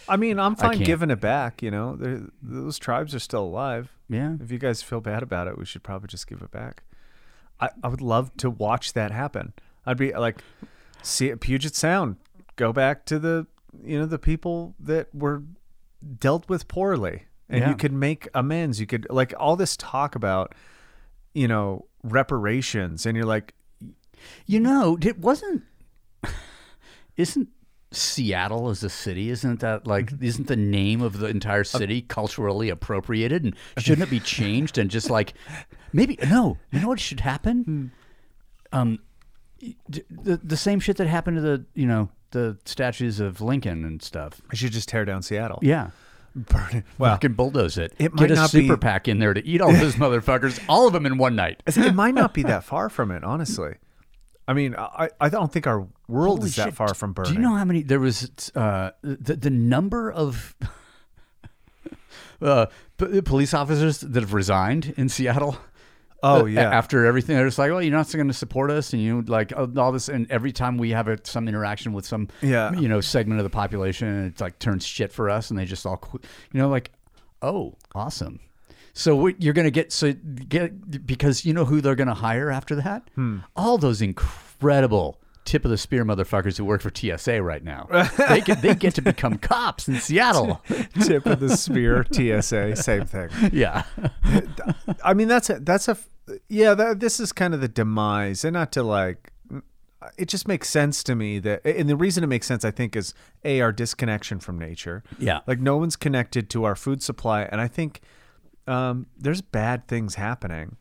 I 0.09 0.17
mean, 0.19 0.39
I'm 0.39 0.55
fine 0.55 0.79
giving 0.81 1.11
it 1.11 1.21
back. 1.21 1.63
You 1.63 1.71
know, 1.71 1.97
They're- 1.97 2.29
those 2.43 2.79
tribes 2.79 3.15
are 3.15 3.19
still 3.19 3.45
alive. 3.45 3.91
Yeah. 4.11 4.35
If 4.39 4.53
you 4.53 4.59
guys 4.59 4.83
feel 4.83 5.01
bad 5.01 5.23
about 5.23 5.49
it, 5.49 5.57
we 5.57 5.65
should 5.65 5.83
probably 5.83 6.09
just 6.09 6.27
give 6.27 6.43
it 6.43 6.51
back. 6.51 6.83
I, 7.59 7.71
I 7.83 7.89
would 7.89 8.03
love 8.03 8.37
to 8.39 8.51
watch 8.51 8.93
that 8.93 9.13
happen. 9.13 9.55
I'd 9.87 9.97
be 9.97 10.13
like, 10.13 10.43
see 11.03 11.29
it, 11.31 11.41
Puget 11.41 11.75
Sound. 11.75 12.17
Go 12.57 12.71
back 12.73 13.07
to 13.07 13.19
the 13.19 13.47
you 13.83 13.99
know 13.99 14.07
the 14.07 14.19
people 14.19 14.75
that 14.79 15.13
were 15.15 15.43
dealt 16.21 16.49
with 16.49 16.69
poorly, 16.69 17.25
and 17.49 17.61
Yeah. 17.61 17.69
you 17.71 17.77
could 17.77 17.93
make 17.93 18.29
amends. 18.35 18.81
You 18.81 18.87
could 18.87 19.07
like 19.11 19.33
all 19.39 19.57
this 19.57 19.77
talk 19.77 20.15
about 20.15 20.55
you 21.35 21.49
know 21.49 21.87
reparations, 22.03 23.07
and 23.07 23.17
you're 23.17 23.27
like, 23.27 23.55
You 24.47 24.61
know, 24.61 24.97
it 25.01 25.19
wasn't. 25.19 25.63
Isn't 27.17 27.49
Seattle 27.93 28.71
as 28.71 28.83
a 28.83 28.91
city? 28.91 29.31
Isn't 29.31 29.61
that 29.61 29.87
like? 29.87 30.07
Mm-hmm. 30.07 30.25
Isn't 30.25 30.47
the 30.49 30.57
name 30.57 31.01
of 31.01 31.19
the 31.19 31.27
entire 31.27 31.63
city 31.65 32.03
culturally 32.03 32.69
appropriated? 32.69 33.45
And 33.45 33.55
shouldn't 33.79 34.07
it 34.09 34.11
be 34.11 34.21
changed? 34.37 34.79
And 34.79 34.91
just 34.91 35.11
like, 35.11 35.35
maybe 35.93 36.19
no. 36.29 36.59
You 36.73 36.81
know 36.81 36.89
what 36.89 36.99
should 37.01 37.21
Hmm. 37.21 37.29
happen? 37.29 37.93
Um, 38.73 38.99
the 39.89 40.41
the 40.43 40.57
same 40.57 40.81
shit 40.81 40.97
that 40.97 41.07
happened 41.07 41.37
to 41.37 41.41
the 41.41 41.65
you 41.75 41.87
know 41.87 42.09
the 42.33 42.59
statues 42.65 43.21
of 43.21 43.41
Lincoln 43.41 43.85
and 43.85 44.03
stuff. 44.03 44.41
I 44.51 44.57
should 44.57 44.73
just 44.73 44.89
tear 44.89 45.05
down 45.05 45.23
Seattle. 45.23 45.61
Yeah. 45.63 45.91
Burn 46.35 46.79
it. 46.79 46.85
Well, 46.99 47.13
Fucking 47.15 47.35
bulldoze 47.35 47.79
it. 47.79 47.95
It 47.99 48.13
might 48.13 48.29
Get 48.29 48.31
a 48.33 48.35
not 48.35 48.53
be- 48.53 48.63
super 48.67 48.77
pack 48.77 49.07
in 49.07 49.19
there 49.21 49.35
to 49.35 49.47
eat 49.47 49.61
all 49.61 49.73
those 49.85 49.95
motherfuckers, 49.95 50.63
all 50.69 50.87
of 50.89 50.93
them 50.93 51.07
in 51.07 51.17
one 51.19 51.37
night. 51.37 51.63
it 51.67 51.95
might 51.95 52.15
not 52.15 52.35
be 52.35 52.43
that 52.45 52.65
far 52.65 52.89
from 52.89 53.11
it, 53.11 53.23
honestly. 53.23 53.75
I 54.47 54.53
mean, 54.53 54.75
I, 54.77 55.09
I 55.21 55.29
don't 55.31 55.51
think 55.53 55.67
our 55.67 55.87
world 56.09 56.41
Holy 56.41 56.49
is 56.51 56.57
that 56.57 56.65
shit. 56.67 56.75
far 56.75 56.93
from 56.93 57.13
burning. 57.15 57.33
Do 57.35 57.39
you 57.39 57.43
know 57.47 57.55
how 57.55 57.65
many 57.65 57.83
there 57.83 58.01
was? 58.01 58.31
Uh, 58.55 58.91
the 59.03 59.37
the 59.37 59.49
number 59.51 60.13
of 60.13 60.55
uh, 62.43 62.67
p- 62.99 63.21
police 63.23 63.55
officers 63.55 64.01
that 64.01 64.23
have 64.23 64.35
resigned 64.35 64.93
in 64.97 65.09
Seattle. 65.09 65.57
Oh 66.25 66.47
yeah, 66.47 66.71
After 66.71 67.05
everything, 67.07 67.37
they're 67.37 67.47
just 67.47 67.59
like, 67.59 67.71
well, 67.71 67.83
you're 67.83 67.93
not 67.97 68.11
going 68.13 68.29
to 68.29 68.33
support 68.35 68.71
us, 68.71 68.93
and 68.93 69.03
you 69.03 69.15
know, 69.17 69.25
like 69.27 69.53
uh, 69.57 69.67
all 69.77 69.93
this. 69.93 70.09
And 70.09 70.31
every 70.31 70.53
time 70.53 70.79
we 70.79 70.91
have 70.91 71.07
a, 71.09 71.19
some 71.25 71.47
interaction 71.49 71.93
with 71.93 72.07
some, 72.07 72.29
Yeah. 72.41 72.73
you 72.73 72.89
know, 72.89 73.01
segment 73.01 73.41
of 73.41 73.45
the 73.45 73.51
population, 73.51 74.27
it 74.27 74.41
like 74.41 74.59
turns 74.59 74.87
shit 74.87 75.13
for 75.13 75.29
us, 75.31 75.51
and 75.51 75.59
they 75.59 75.65
just 75.65 75.85
all, 75.87 75.99
qu- 75.99 76.21
you 76.53 76.61
know, 76.61 76.69
like, 76.69 76.91
oh, 77.43 77.75
awesome. 77.95 78.41
So 78.95 79.17
what 79.17 79.43
you're 79.43 79.55
going 79.55 79.65
to 79.67 79.71
get 79.73 79.93
so 79.93 80.13
get 80.49 81.07
because 81.07 81.45
you 81.45 81.53
know 81.53 81.65
who 81.65 81.81
they're 81.81 81.97
going 81.97 82.09
to 82.09 82.15
hire 82.15 82.51
after 82.51 82.77
that? 82.77 83.11
Hmm. 83.17 83.39
All 83.57 83.77
those 83.77 84.01
incredible 84.01 85.19
tip 85.45 85.65
of 85.65 85.71
the 85.71 85.77
spear 85.77 86.05
motherfuckers 86.07 86.57
who 86.57 86.65
work 86.65 86.81
for 86.81 86.91
TSA 86.95 87.43
right 87.43 87.63
now. 87.63 87.87
they 88.29 88.41
get 88.41 88.63
they 88.63 88.75
get 88.75 88.95
to 88.95 89.03
become 89.03 89.37
cops 89.39 89.89
in 89.89 89.97
Seattle. 89.97 90.63
tip 91.03 91.27
of 91.27 91.41
the 91.41 91.57
spear, 91.57 92.07
TSA, 92.11 92.77
same 92.77 93.05
thing. 93.05 93.29
yeah. 93.53 93.83
I 95.05 95.13
mean, 95.13 95.29
that's 95.29 95.51
a 95.51 95.59
that's 95.59 95.89
a 95.89 95.99
yeah. 96.49 96.75
That, 96.75 97.01
this 97.01 97.21
is 97.21 97.33
kind 97.33 97.55
of 97.55 97.61
the 97.61 97.69
demise, 97.69 98.45
and 98.45 98.55
not 98.55 98.73
to 98.73 98.83
like. 98.83 99.31
it 100.19 100.29
just 100.29 100.47
makes 100.49 100.69
sense 100.69 101.03
to 101.05 101.15
me 101.15 101.39
that, 101.39 101.65
and 101.67 101.89
the 101.89 101.97
reason 101.97 102.23
it 102.25 102.27
makes 102.29 102.47
sense, 102.47 102.65
I 102.65 102.71
think, 102.71 102.95
is 102.97 103.15
a 103.45 103.61
our 103.61 103.73
disconnection 103.73 104.39
from 104.41 104.59
nature. 104.59 105.03
Yeah. 105.19 105.41
like 105.47 105.61
no 105.61 105.77
one's 105.77 105.97
connected 105.97 106.51
to 106.51 106.65
our 106.65 106.75
food 106.77 107.03
supply, 107.03 107.43
and 107.43 107.61
I 107.61 107.69
think 107.69 108.01
um, 108.67 109.07
there's 109.19 109.41
bad 109.43 109.89
things 109.89 110.15
happening. 110.17 110.77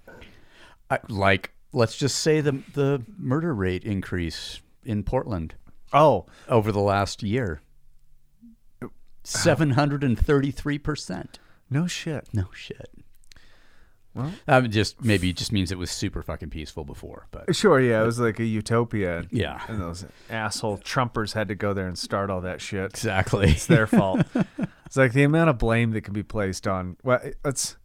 I, 0.89 0.99
like, 1.10 1.53
let's 1.71 1.97
just 1.97 2.19
say 2.19 2.41
the 2.41 2.62
the 2.73 3.03
murder 3.17 3.53
rate 3.56 3.84
increase 3.84 4.62
in 4.86 5.03
Portland 5.03 5.56
Oh, 5.93 6.25
over 6.49 6.71
the 6.71 6.79
last 6.82 7.23
year. 7.23 7.62
Seven 9.23 9.71
hundred 9.71 10.03
and 10.03 10.19
thirty-three 10.19 10.79
percent. 10.79 11.39
no 11.69 11.88
shit. 11.88 12.27
No 12.34 12.45
shit. 12.53 12.89
Well- 14.15 14.32
um, 14.47 14.69
just 14.69 15.04
maybe 15.04 15.30
it 15.32 15.38
just 15.38 15.52
means 15.52 15.71
it 15.71 15.78
was 15.78 15.89
super 15.89 16.21
fucking 16.21 16.49
peaceful 16.52 16.84
before, 16.86 17.28
but 17.32 17.56
Sure, 17.56 17.80
yeah, 17.82 18.02
it 18.04 18.06
was 18.06 18.19
like 18.19 18.39
a 18.39 18.45
utopia. 18.45 19.26
Yeah. 19.32 19.62
and 19.67 19.82
those 19.82 20.06
asshole 20.30 20.78
Trumpers 20.80 21.34
had 21.34 21.47
to 21.47 21.56
go 21.56 21.73
there 21.73 21.88
and 21.88 21.97
start 21.97 22.30
all 22.30 22.41
that 22.41 22.62
shit. 22.62 22.91
exactly. 22.91 23.52
It's 23.52 23.65
their 23.65 23.88
fault. 23.97 24.21
it's 24.86 24.97
like 24.97 25.13
the 25.13 25.23
amount 25.23 25.49
of 25.49 25.58
blame 25.58 25.91
that 25.91 26.02
can 26.02 26.13
be 26.13 26.23
placed 26.23 26.67
on. 26.67 26.97
Well, 27.04 27.19
it's 27.43 27.78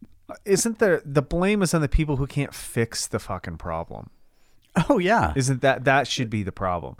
isn't 0.45 0.77
there 0.77 1.01
the 1.03 1.23
blame 1.23 1.63
is 1.63 1.73
on 1.73 1.81
the 1.81 1.89
people 1.89 2.17
who 2.17 2.27
can't 2.27 2.53
fix 2.53 3.07
the 3.07 3.17
fucking 3.19 3.57
problem. 3.57 4.11
oh 4.87 4.99
yeah. 4.99 5.33
Isn't 5.35 5.61
that 5.61 5.83
that 5.85 6.07
should 6.07 6.29
be 6.29 6.43
the 6.43 6.51
problem? 6.51 6.95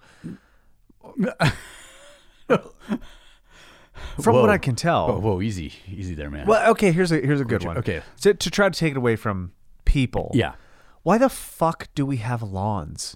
From 4.22 4.36
what 4.36 4.50
I 4.50 4.58
can 4.58 4.76
tell. 4.76 5.08
Whoa, 5.08 5.20
whoa, 5.20 5.42
easy, 5.42 5.74
easy 5.88 6.14
there, 6.16 6.30
man. 6.30 6.48
Well, 6.48 6.70
okay, 6.72 6.92
here's 6.92 7.12
a 7.12 7.20
here's 7.20 7.42
a 7.42 7.46
good 7.46 7.64
one. 7.66 7.78
okay. 7.78 8.02
So 8.16 8.34
to 8.34 8.50
try 8.52 8.70
to 8.70 8.78
take 8.80 8.92
it 8.92 8.98
away 8.98 9.16
from 9.16 9.54
people. 9.86 10.32
Yeah. 10.34 10.54
Why 11.04 11.18
the 11.18 11.30
fuck 11.30 11.88
do 11.96 12.06
we 12.06 12.18
have 12.18 12.42
lawns? 12.44 13.16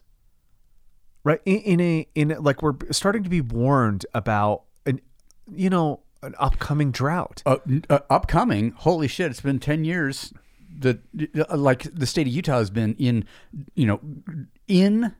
Right 1.25 1.41
in, 1.45 1.57
in 1.59 1.81
a 1.81 2.07
in 2.15 2.31
a- 2.31 2.39
like 2.41 2.61
we're 2.61 2.73
starting 2.91 3.23
to 3.23 3.29
be 3.29 3.41
warned 3.41 4.05
about 4.13 4.63
an 4.85 4.99
you 5.51 5.69
know 5.69 6.01
an 6.21 6.35
upcoming 6.37 6.91
drought. 6.91 7.41
Uh, 7.45 7.57
uh, 7.89 7.99
upcoming, 8.09 8.71
holy 8.71 9.07
shit! 9.07 9.31
It's 9.31 9.41
been 9.41 9.59
ten 9.59 9.85
years. 9.85 10.33
That 10.79 10.99
uh, 11.49 11.55
like 11.55 11.83
the 11.83 12.05
state 12.07 12.25
of 12.27 12.33
Utah 12.33 12.57
has 12.57 12.69
been 12.71 12.95
in, 12.95 13.25
you 13.75 13.85
know, 13.85 13.99
in 14.67 15.13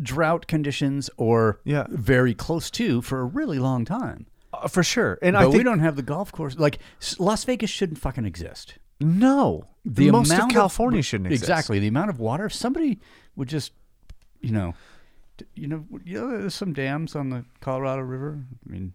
drought 0.00 0.46
conditions 0.46 1.08
or 1.16 1.60
Yeah. 1.64 1.86
very 1.88 2.34
close 2.34 2.70
to 2.72 3.00
for 3.02 3.20
a 3.20 3.24
really 3.24 3.58
long 3.58 3.84
time. 3.86 4.26
Uh, 4.64 4.68
for 4.68 4.82
sure. 4.82 5.18
And 5.22 5.34
But 5.34 5.40
I 5.40 5.42
think 5.44 5.56
we 5.58 5.62
don't 5.64 5.80
have 5.80 5.96
the 5.96 6.02
golf 6.02 6.32
course. 6.32 6.56
Like 6.58 6.78
Las 7.18 7.44
Vegas 7.44 7.70
shouldn't 7.70 7.98
fucking 7.98 8.24
exist. 8.24 8.78
no. 9.00 9.66
The 9.84 10.10
most 10.10 10.30
amount 10.30 10.50
of 10.50 10.54
California 10.54 11.00
shouldn't 11.02 11.28
exist. 11.32 11.48
Exactly. 11.48 11.78
The 11.78 11.86
amount 11.88 12.10
of 12.10 12.18
water. 12.20 12.44
If 12.46 12.52
somebody 12.52 12.98
would 13.36 13.48
just, 13.48 13.72
you 14.42 14.50
know, 14.52 14.74
you 15.54 15.66
know, 15.66 15.86
you 16.04 16.20
know, 16.20 16.30
there's 16.38 16.54
some 16.54 16.74
dams 16.74 17.16
on 17.16 17.30
the 17.30 17.44
Colorado 17.62 18.02
River. 18.02 18.38
I 18.66 18.70
mean, 18.70 18.92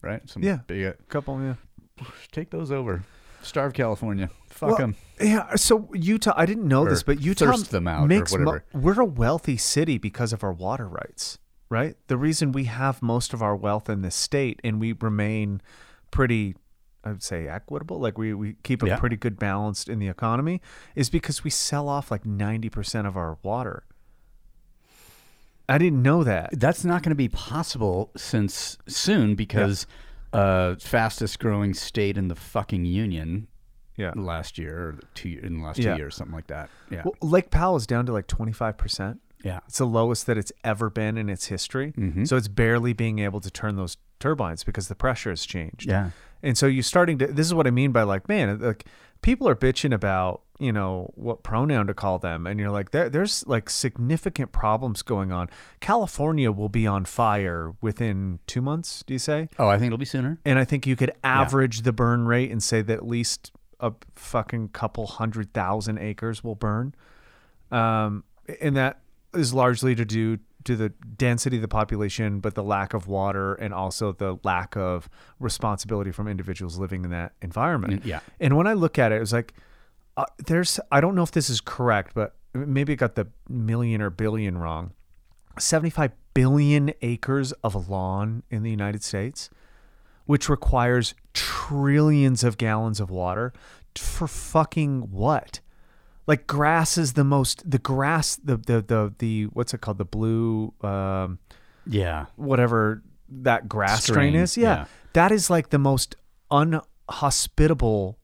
right? 0.00 0.26
Some 0.28 0.42
Yeah. 0.42 0.60
big. 0.66 0.86
uh, 0.86 0.92
Couple, 1.10 1.38
yeah. 1.42 1.54
Take 2.32 2.48
those 2.50 2.72
over. 2.72 3.04
Starve 3.42 3.72
California. 3.74 4.30
Fuck 4.48 4.78
them. 4.78 4.96
Yeah, 5.20 5.54
so 5.56 5.88
Utah, 5.94 6.32
I 6.36 6.46
didn't 6.46 6.66
know 6.66 6.82
Or 6.86 6.88
this, 6.90 7.02
but 7.02 7.20
Utah 7.20 7.46
thirst 7.52 7.70
them 7.70 7.86
out 7.86 8.04
or 8.04 8.06
makes 8.06 8.34
mo- 8.34 8.60
we're 8.72 9.00
a 9.00 9.04
wealthy 9.04 9.56
city 9.58 9.98
because 9.98 10.32
of 10.32 10.42
our 10.42 10.52
water 10.52 10.88
rights, 10.88 11.38
right? 11.70 11.96
The 12.06 12.16
reason 12.16 12.52
we 12.52 12.64
have 12.64 13.02
most 13.02 13.32
of 13.34 13.42
our 13.42 13.54
wealth 13.56 13.88
in 13.88 14.02
this 14.02 14.14
state 14.14 14.60
and 14.64 14.80
we 14.80 14.92
remain 14.92 15.60
pretty, 16.10 16.54
I 17.04 17.10
would 17.10 17.22
say, 17.22 17.46
equitable, 17.46 17.98
like 18.00 18.16
we, 18.18 18.32
we 18.34 18.54
keep 18.62 18.82
a 18.82 18.86
Yeah. 18.88 18.96
pretty 18.98 19.16
good 19.16 19.38
balance 19.38 19.86
in 19.86 19.98
the 19.98 20.08
economy, 20.08 20.60
is 20.94 21.10
because 21.10 21.44
we 21.44 21.50
sell 21.50 21.88
off 21.88 22.10
like 22.10 22.24
90% 22.24 23.06
of 23.06 23.16
our 23.16 23.38
water. 23.42 23.84
I 25.68 25.76
didn't 25.76 26.02
know 26.02 26.24
that. 26.24 26.58
That's 26.58 26.84
not 26.84 27.02
going 27.02 27.10
to 27.10 27.14
be 27.16 27.28
possible 27.28 28.10
since 28.16 28.78
soon 28.86 29.34
because 29.34 29.86
uh, 30.32 30.76
fastest 30.76 31.38
growing 31.38 31.74
state 31.74 32.16
in 32.16 32.28
the 32.28 32.34
fucking 32.34 32.86
union 32.86 33.48
Yeah. 33.96 34.12
last 34.16 34.56
year 34.58 34.78
or 34.78 34.98
two 35.14 35.38
in 35.42 35.58
the 35.58 35.64
last 35.64 35.78
Yeah. 35.78 35.92
two 35.92 35.98
years, 35.98 36.14
something 36.16 36.34
like 36.34 36.46
that. 36.46 36.70
Yeah. 36.90 37.02
Well, 37.04 37.14
Lake 37.20 37.50
Powell 37.50 37.76
is 37.76 37.86
down 37.86 38.06
to 38.06 38.12
like 38.12 38.26
25%. 38.26 39.18
Yeah. 39.44 39.60
It's 39.68 39.78
the 39.78 39.86
lowest 39.86 40.26
that 40.26 40.38
it's 40.38 40.52
ever 40.64 40.90
been 40.90 41.16
in 41.16 41.28
its 41.28 41.46
history. 41.46 41.92
Mm-hmm. 41.92 42.24
So 42.24 42.36
it's 42.36 42.48
barely 42.48 42.92
being 42.92 43.18
able 43.18 43.40
to 43.40 43.50
turn 43.50 43.76
those 43.76 43.96
turbines 44.20 44.64
because 44.64 44.88
the 44.88 44.94
pressure 44.94 45.30
has 45.30 45.46
changed. 45.46 45.88
Yeah. 45.88 46.10
And 46.42 46.56
so 46.56 46.66
you're 46.66 46.82
starting 46.82 47.18
to 47.18 47.26
this 47.26 47.46
is 47.46 47.54
what 47.54 47.66
I 47.66 47.70
mean 47.70 47.92
by 47.92 48.02
like, 48.02 48.28
man, 48.28 48.58
like 48.60 48.84
people 49.22 49.48
are 49.48 49.56
bitching 49.56 49.92
about, 49.92 50.42
you 50.58 50.72
know, 50.72 51.12
what 51.14 51.42
pronoun 51.42 51.86
to 51.88 51.94
call 51.94 52.18
them. 52.18 52.46
And 52.46 52.60
you're 52.60 52.70
like, 52.70 52.90
there 52.90 53.08
there's 53.08 53.46
like 53.46 53.70
significant 53.70 54.52
problems 54.52 55.02
going 55.02 55.32
on. 55.32 55.48
California 55.80 56.52
will 56.52 56.68
be 56.68 56.86
on 56.86 57.04
fire 57.04 57.74
within 57.80 58.38
two 58.46 58.62
months, 58.62 59.02
do 59.06 59.14
you 59.14 59.18
say? 59.18 59.48
Oh, 59.58 59.68
I 59.68 59.78
think 59.78 59.88
it'll 59.88 59.98
be 59.98 60.04
sooner. 60.04 60.38
And 60.44 60.58
I 60.58 60.64
think 60.64 60.86
you 60.86 60.96
could 60.96 61.12
average 61.24 61.82
the 61.82 61.92
burn 61.92 62.26
rate 62.26 62.50
and 62.50 62.62
say 62.62 62.82
that 62.82 62.94
at 62.94 63.06
least 63.06 63.52
a 63.80 63.92
fucking 64.14 64.68
couple 64.68 65.06
hundred 65.06 65.52
thousand 65.52 65.98
acres 65.98 66.42
will 66.42 66.56
burn. 66.56 66.94
Um, 67.70 68.24
and 68.60 68.76
that 68.76 69.00
is 69.34 69.52
largely 69.52 69.94
to 69.94 70.04
do 70.04 70.38
to 70.64 70.76
the 70.76 70.88
density 70.88 71.56
of 71.56 71.62
the 71.62 71.68
population, 71.68 72.40
but 72.40 72.54
the 72.54 72.62
lack 72.62 72.92
of 72.92 73.06
water 73.06 73.54
and 73.54 73.72
also 73.72 74.12
the 74.12 74.38
lack 74.42 74.76
of 74.76 75.08
responsibility 75.38 76.10
from 76.10 76.28
individuals 76.28 76.78
living 76.78 77.04
in 77.04 77.10
that 77.10 77.32
environment. 77.40 78.04
Yeah. 78.04 78.20
And 78.40 78.56
when 78.56 78.66
I 78.66 78.72
look 78.74 78.98
at 78.98 79.12
it, 79.12 79.16
it 79.16 79.20
was 79.20 79.32
like, 79.32 79.54
uh, 80.16 80.26
there's, 80.46 80.80
I 80.90 81.00
don't 81.00 81.14
know 81.14 81.22
if 81.22 81.30
this 81.30 81.48
is 81.48 81.60
correct, 81.60 82.12
but 82.14 82.34
maybe 82.52 82.92
I 82.92 82.96
got 82.96 83.14
the 83.14 83.28
million 83.48 84.02
or 84.02 84.10
billion 84.10 84.58
wrong. 84.58 84.92
75 85.58 86.12
billion 86.34 86.92
acres 87.02 87.52
of 87.64 87.88
lawn 87.88 88.42
in 88.50 88.62
the 88.62 88.70
United 88.70 89.02
States, 89.02 89.50
which 90.26 90.48
requires 90.48 91.14
trillions 91.34 92.44
of 92.44 92.58
gallons 92.58 93.00
of 93.00 93.10
water 93.10 93.52
for 93.96 94.28
fucking 94.28 95.10
what? 95.10 95.60
Like 96.28 96.46
grass 96.46 96.96
is 96.98 97.14
the 97.14 97.24
most 97.24 97.68
the 97.68 97.78
grass 97.78 98.36
the 98.36 98.56
the 98.58 98.80
the, 98.82 99.14
the 99.18 99.44
what's 99.46 99.72
it 99.74 99.80
called 99.80 99.98
the 99.98 100.04
blue 100.04 100.72
um 100.82 101.38
Yeah. 101.86 102.26
whatever 102.36 103.02
that 103.30 103.68
grass 103.68 104.04
strain, 104.04 104.34
is. 104.36 104.56
Yeah. 104.56 104.62
yeah. 104.76 104.84
That 105.14 105.32
is 105.32 105.48
like 105.50 105.70
the 105.70 105.78
most 105.78 106.14
unhospitable 106.50 108.18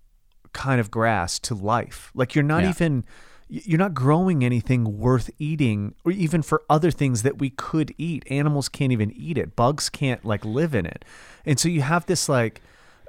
kind 0.52 0.80
of 0.80 0.90
grass 0.90 1.38
to 1.40 1.54
life. 1.54 2.10
Like 2.14 2.34
you're 2.34 2.44
not 2.44 2.62
Yeah. 2.62 2.70
even 2.70 3.04
you're 3.48 3.78
not 3.78 3.94
growing 3.94 4.42
anything 4.44 4.98
worth 4.98 5.30
eating 5.38 5.94
or 6.04 6.12
even 6.12 6.42
for 6.42 6.62
other 6.70 6.90
things 6.90 7.22
that 7.22 7.38
we 7.38 7.50
could 7.50 7.94
eat. 7.98 8.24
Animals 8.30 8.68
can't 8.68 8.90
even 8.90 9.12
eat 9.12 9.36
it. 9.38 9.54
Bugs 9.54 9.88
can't 9.90 10.24
like 10.24 10.44
live 10.44 10.74
in 10.74 10.86
it. 10.86 11.04
And 11.44 11.58
so 11.58 11.68
you 11.68 11.82
have 11.82 12.06
this 12.06 12.28
like 12.28 12.60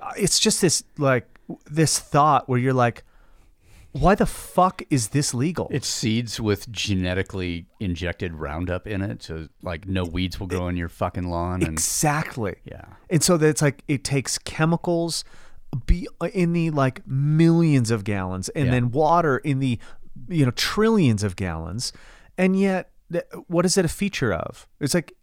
uh, 0.02 0.12
it's 0.18 0.40
just 0.40 0.62
this 0.62 0.84
like 0.98 1.28
this 1.70 2.00
thought 2.00 2.48
where 2.50 2.60
you're 2.60 2.74
like 2.74 3.04
why 3.98 4.14
the 4.14 4.26
fuck 4.26 4.82
is 4.90 5.10
this 5.10 5.34
legal? 5.34 5.68
It's 5.72 5.88
seeds 5.88 6.40
with 6.40 6.70
genetically 6.72 7.66
injected 7.80 8.34
Roundup 8.36 8.88
in 8.88 9.02
it, 9.02 9.24
so 9.24 9.48
like 9.62 9.88
no 9.88 10.04
weeds 10.04 10.38
will 10.40 10.48
grow 10.48 10.68
in 10.68 10.76
your 10.76 10.90
fucking 10.90 11.30
lawn. 11.30 11.62
And 11.64 11.72
Exactly. 11.72 12.56
yeah, 12.66 12.86
And 13.10 13.24
so 13.24 13.38
that's 13.38 13.62
like 13.62 13.84
it 13.88 14.04
takes 14.04 14.38
chemicals 14.38 15.24
be 15.86 16.08
uh, 16.22 16.28
in 16.34 16.52
the 16.54 16.72
like 16.72 17.06
millions 17.08 17.90
of 17.92 18.04
gallons 18.04 18.50
and 18.50 18.66
Yeah. 18.66 18.72
then 18.72 18.92
water 18.92 19.38
in 19.38 19.60
the 19.60 19.80
you 20.28 20.46
know 20.46 20.52
trillions 20.52 21.24
of 21.24 21.36
gallons. 21.38 21.94
And 22.38 22.60
yet 22.60 22.92
th- 23.12 23.24
what 23.48 23.66
is 23.66 23.78
it 23.78 23.86
a 23.86 23.90
feature 23.90 24.34
of? 24.34 24.68
It's 24.82 24.94
like 24.94 25.14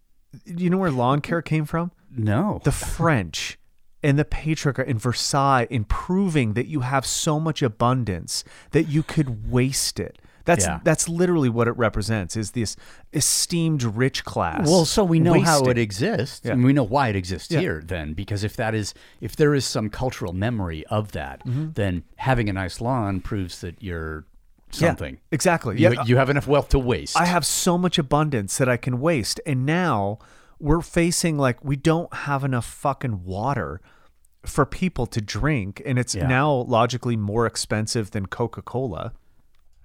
you 0.46 0.70
know 0.70 0.78
where 0.78 0.90
lawn 0.90 1.20
care 1.20 1.42
came 1.42 1.66
from? 1.66 1.90
no, 2.10 2.60
The 2.64 2.72
French 2.72 3.58
and 4.02 4.18
the 4.18 4.24
patriarch 4.24 4.78
in 4.80 4.98
Versailles 4.98 5.66
in 5.70 5.84
proving 5.84 6.54
that 6.54 6.66
you 6.66 6.80
have 6.80 7.06
so 7.06 7.38
much 7.38 7.62
abundance 7.62 8.44
that 8.72 8.84
you 8.84 9.02
could 9.02 9.50
waste 9.50 10.00
it. 10.00 10.18
That's 10.44 10.64
Yeah. 10.66 10.80
that's 10.82 11.08
literally 11.08 11.48
what 11.48 11.68
it 11.68 11.76
represents 11.76 12.36
is 12.36 12.50
this 12.50 12.74
esteemed 13.12 13.82
rich 13.84 14.24
class. 14.24 14.66
Well, 14.68 14.84
so 14.84 15.04
we 15.04 15.20
know 15.20 15.40
how 15.40 15.62
it 15.66 15.78
exists, 15.78 16.40
Yeah. 16.44 16.52
and 16.52 16.64
we 16.64 16.72
know 16.72 16.82
why 16.82 17.08
it 17.08 17.16
exists 17.16 17.50
Yeah. 17.52 17.60
here. 17.60 17.82
Then, 17.84 18.12
because 18.14 18.42
if 18.42 18.56
that 18.56 18.74
is, 18.74 18.92
if 19.20 19.36
there 19.36 19.54
is 19.54 19.64
some 19.64 19.88
cultural 19.88 20.32
memory 20.32 20.84
of 20.86 21.12
that, 21.12 21.46
Mm-hmm. 21.46 21.72
then 21.74 22.02
having 22.16 22.48
a 22.48 22.52
nice 22.52 22.80
lawn 22.80 23.20
proves 23.20 23.60
that 23.60 23.76
you're 23.80 24.24
something. 24.72 25.18
exactly. 25.30 25.78
You, 25.80 25.92
Yeah, 25.92 26.04
you 26.06 26.16
have 26.16 26.30
enough 26.30 26.48
wealth 26.48 26.70
to 26.70 26.78
waste. 26.78 27.16
I 27.16 27.26
have 27.26 27.44
so 27.44 27.76
much 27.78 27.98
abundance 27.98 28.56
that 28.58 28.68
I 28.68 28.76
can 28.78 29.00
waste. 29.00 29.38
And 29.46 29.66
now 29.66 30.18
we're 30.62 30.80
facing 30.80 31.36
like 31.38 31.62
we 31.64 31.76
don't 31.76 32.12
have 32.14 32.44
enough 32.44 32.64
fucking 32.64 33.24
water 33.24 33.80
for 34.46 34.64
people 34.64 35.06
to 35.06 35.20
drink. 35.20 35.82
And 35.84 35.98
it's 35.98 36.14
Yeah. 36.14 36.26
now 36.26 36.50
logically 36.52 37.16
more 37.16 37.46
expensive 37.46 38.10
than 38.12 38.26
Coca 38.26 38.62
Cola 38.62 39.12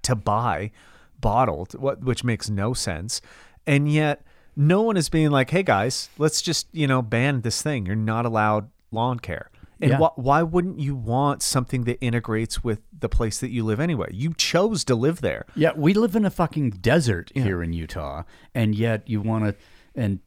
to 0.04 0.16
buy 0.16 0.72
bottled, 1.20 1.74
what 1.74 2.04
which 2.04 2.24
makes 2.24 2.50
no 2.50 2.74
sense. 2.74 3.22
And 3.66 3.92
yet 3.92 4.24
no 4.56 4.82
one 4.82 4.98
is 4.98 5.10
being 5.10 5.30
like, 5.32 5.50
hey 5.50 5.64
guys, 5.64 6.10
let's 6.18 6.42
just, 6.42 6.68
you 6.72 6.88
know, 6.88 7.02
ban 7.02 7.42
this 7.42 7.62
thing. 7.62 7.86
You're 7.86 7.96
not 7.96 8.26
allowed 8.26 8.70
lawn 8.92 9.20
care. 9.20 9.50
And 9.80 9.92
Yeah. 9.92 9.98
wh- 10.00 10.18
why 10.18 10.42
wouldn't 10.42 10.80
you 10.80 10.96
want 10.96 11.44
something 11.44 11.84
that 11.84 12.00
integrates 12.02 12.64
with 12.64 12.82
the 12.98 13.10
place 13.10 13.40
that 13.40 13.52
you 13.52 13.64
live 13.64 13.80
anyway? 13.80 14.10
You 14.12 14.34
chose 14.34 14.84
to 14.86 14.96
live 14.96 15.22
there. 15.22 15.46
Yeah, 15.56 15.72
we 15.76 15.94
live 15.94 16.16
in 16.16 16.26
a 16.26 16.32
fucking 16.32 16.72
desert 16.82 17.32
here 17.36 17.62
in 17.62 17.74
Utah, 17.74 18.24
and 18.56 18.74
yet 18.74 19.08
you 19.08 19.22
want 19.22 19.46
to, 19.46 19.56
and 19.94 20.20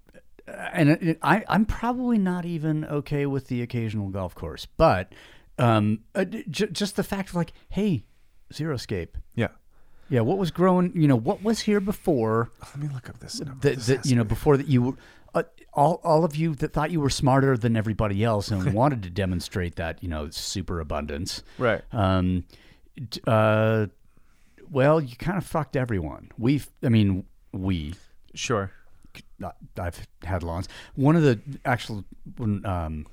and 0.72 0.90
it, 0.90 1.18
I 1.22 1.44
I'm 1.48 1.64
probably 1.64 2.18
not 2.18 2.44
even 2.44 2.84
okay 2.84 3.26
with 3.26 3.48
the 3.48 3.62
occasional 3.62 4.08
golf 4.08 4.34
course, 4.34 4.66
but 4.66 5.12
um, 5.58 6.00
uh, 6.14 6.24
j- 6.24 6.68
just 6.72 6.96
the 6.96 7.02
fact 7.02 7.28
of 7.30 7.34
like, 7.34 7.52
hey, 7.68 8.04
zero 8.52 8.74
escape. 8.74 9.16
Yeah. 9.34 9.48
Yeah, 10.08 10.20
what 10.22 10.38
was 10.38 10.50
growing? 10.50 10.92
You 10.94 11.06
know, 11.06 11.16
what 11.16 11.42
was 11.44 11.60
here 11.60 11.78
before 11.80 12.50
Let 12.60 12.78
me 12.78 12.88
look 12.92 13.08
up 13.08 13.18
this. 13.20 13.38
number. 13.40 13.60
that, 13.68 13.76
This 13.76 13.86
that 13.86 14.06
you 14.06 14.16
know 14.16 14.24
be- 14.24 14.28
before 14.30 14.56
that 14.56 14.66
you 14.68 14.82
were. 14.82 14.92
Uh, 15.32 15.44
all, 15.72 16.00
all 16.02 16.24
of 16.24 16.34
you 16.34 16.56
that 16.56 16.72
thought 16.72 16.90
you 16.90 17.00
were 17.00 17.08
smarter 17.10 17.56
than 17.56 17.76
everybody 17.76 18.24
else 18.24 18.50
and 18.50 18.74
wanted 18.74 19.04
to 19.04 19.10
demonstrate 19.10 19.76
that 19.76 20.02
you 20.02 20.08
know 20.08 20.28
super 20.30 20.80
abundance 20.80 21.44
Right. 21.56 21.82
um, 21.92 22.42
uh, 23.28 23.86
well, 24.68 25.00
you 25.00 25.16
kind 25.16 25.38
of 25.38 25.44
fucked 25.46 25.76
everyone. 25.76 26.30
We've, 26.38 26.68
I 26.82 26.88
mean, 26.88 27.24
we. 27.52 27.94
Sure. 28.34 28.70
I've 29.78 30.06
had 30.24 30.42
lawns. 30.42 30.68
One 30.94 31.16
of 31.16 31.22
the 31.22 31.40
actual 31.64 32.04
when 32.36 32.64
um, 32.66 33.06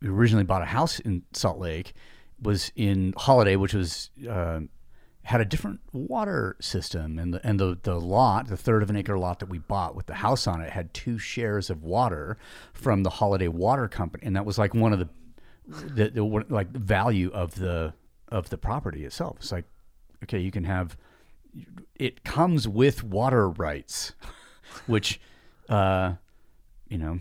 we 0.00 0.08
originally 0.08 0.44
bought 0.44 0.62
a 0.62 0.66
house 0.66 1.00
in 1.00 1.22
Salt 1.32 1.58
Lake 1.58 1.94
was 2.40 2.72
in 2.76 3.12
Holladay, 3.14 3.56
which 3.56 3.74
was 3.74 4.10
uh, 4.28 4.60
had 5.22 5.40
a 5.40 5.44
different 5.44 5.80
water 5.92 6.56
system, 6.60 7.18
and 7.18 7.34
the 7.34 7.46
and 7.46 7.58
the 7.58 7.78
the 7.82 7.98
lot, 7.98 8.48
the 8.48 8.56
third 8.56 8.82
of 8.82 8.90
an 8.90 8.96
acre 8.96 9.18
lot 9.18 9.38
that 9.40 9.48
we 9.48 9.58
bought 9.58 9.94
with 9.94 10.06
the 10.06 10.14
house 10.14 10.46
on 10.46 10.60
it, 10.60 10.70
had 10.70 10.92
two 10.92 11.18
shares 11.18 11.70
of 11.70 11.82
water 11.82 12.36
from 12.72 13.02
the 13.02 13.10
Holladay 13.10 13.48
Water 13.48 13.88
Company, 13.88 14.24
and 14.26 14.36
that 14.36 14.44
was 14.44 14.58
like 14.58 14.74
one 14.74 14.92
of 14.92 14.98
the 14.98 15.08
the, 15.66 16.10
the 16.10 16.22
like 16.22 16.70
value 16.70 17.30
of 17.32 17.54
the 17.54 17.94
of 18.28 18.50
the 18.50 18.58
property 18.58 19.04
itself. 19.04 19.36
It's 19.38 19.52
like 19.52 19.64
okay, 20.24 20.38
you 20.38 20.50
can 20.50 20.64
have 20.64 20.96
it 21.94 22.24
comes 22.24 22.66
with 22.68 23.02
water 23.02 23.48
rights, 23.48 24.12
which, 24.86 25.20
uh, 25.68 26.14
you 26.88 26.98
know, 26.98 27.20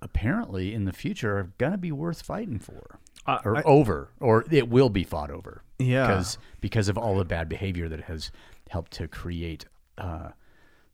apparently 0.00 0.74
in 0.74 0.84
the 0.84 0.92
future 0.92 1.38
are 1.38 1.52
going 1.58 1.72
to 1.72 1.78
be 1.78 1.92
worth 1.92 2.22
fighting 2.22 2.58
for 2.58 2.98
Uh, 3.26 3.38
or 3.44 3.56
I- 3.58 3.62
over, 3.62 4.08
or 4.20 4.44
it 4.50 4.68
will 4.68 4.88
be 4.88 5.04
fought 5.04 5.30
over. 5.30 5.62
Yeah. 5.78 6.06
Because, 6.06 6.38
because 6.60 6.88
of 6.88 6.98
all 6.98 7.16
the 7.16 7.24
bad 7.24 7.48
behavior 7.48 7.88
that 7.88 8.02
has 8.04 8.30
helped 8.68 8.92
to 8.92 9.06
create 9.08 9.66
uh, 9.98 10.30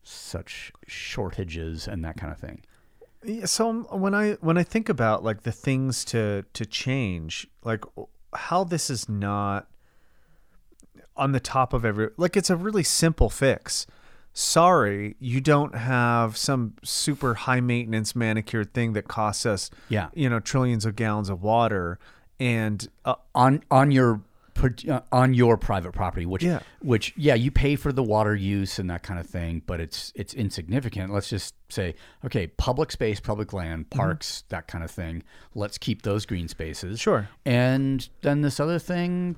such 0.03 0.73
shortages 0.87 1.87
and 1.89 2.05
that 2.05 2.17
kind 2.17 2.33
of 2.33 2.39
thing. 2.39 2.63
Yeah, 3.25 3.47
so 3.47 3.83
when 3.91 4.15
I 4.15 4.33
when 4.35 4.57
I 4.57 4.63
think 4.63 4.89
about 4.89 5.25
like 5.25 5.43
the 5.43 5.51
things 5.53 6.05
to 6.07 6.45
to 6.53 6.65
change, 6.65 7.49
like 7.65 7.85
how 8.33 8.63
this 8.65 8.91
is 8.91 9.09
not 9.09 9.69
on 11.17 11.33
the 11.33 11.41
top 11.41 11.73
of 11.73 11.85
every 11.85 12.11
like 12.17 12.37
it's 12.37 12.49
a 12.51 12.57
really 12.57 12.85
simple 12.85 13.29
fix. 13.29 13.87
Sorry, 14.33 15.17
you 15.19 15.41
don't 15.41 15.75
have 15.75 16.37
some 16.37 16.75
super 16.85 17.35
high 17.35 17.61
maintenance 17.61 18.15
manicured 18.15 18.73
thing 18.73 18.93
that 18.93 19.09
costs 19.09 19.45
us 19.47 19.71
Yeah. 19.89 20.09
you 20.15 20.29
know 20.31 20.39
trillions 20.41 20.85
of 20.85 20.95
gallons 20.97 21.29
of 21.29 21.43
water 21.43 21.99
and 22.39 22.87
uh, 23.05 23.17
on 23.35 23.63
on 23.71 23.91
your 23.91 24.21
uh, 24.89 25.01
on 25.13 25.35
your 25.35 25.57
private 25.57 25.93
property, 25.93 26.27
which 26.27 26.43
Yeah. 26.43 26.61
which 26.83 27.15
yeah, 27.17 27.35
you 27.35 27.51
pay 27.51 27.75
for 27.77 27.93
the 27.93 28.03
water 28.03 28.35
use 28.35 28.79
and 28.79 28.91
that 28.91 29.03
kind 29.05 29.19
of 29.21 29.27
thing, 29.27 29.63
but 29.67 29.81
it's 29.81 30.13
it's 30.17 30.35
insignificant. 30.35 31.13
Let's 31.13 31.29
just 31.31 31.55
say, 31.69 31.95
okay, 32.25 32.47
public 32.49 32.91
space, 32.93 33.21
public 33.21 33.53
land, 33.53 33.91
parks, 33.91 34.45
that 34.49 34.67
kind 34.69 34.83
of 34.85 34.91
thing. 34.91 35.23
Let's 35.55 35.79
keep 35.79 36.03
those 36.03 36.27
green 36.27 36.49
spaces. 36.49 36.99
Sure. 37.01 37.29
And 37.45 38.09
then 38.23 38.43
this 38.43 38.59
other 38.61 38.79
thing, 38.81 39.37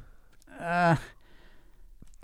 uh, 0.58 0.96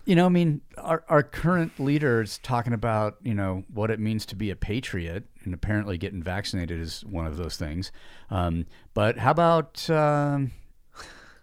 you 0.07 0.15
know, 0.15 0.25
I 0.25 0.29
mean, 0.29 0.61
our 0.79 1.05
our 1.09 1.23
current 1.23 1.79
leaders 1.81 2.39
talking 2.39 2.73
about 2.73 3.17
you 3.23 3.35
know 3.35 3.65
what 3.75 3.91
it 3.91 3.99
means 3.99 4.25
to 4.27 4.37
be 4.37 4.51
a 4.51 4.57
patriot, 4.57 5.25
and 5.45 5.53
apparently 5.53 5.99
getting 5.99 6.23
vaccinated 6.23 6.81
is 6.81 7.05
one 7.05 7.27
of 7.27 7.37
those 7.37 7.57
things. 7.57 7.91
Um, 8.31 8.67
but 8.95 9.19
how 9.19 9.33
about 9.33 9.91
um, 9.91 10.53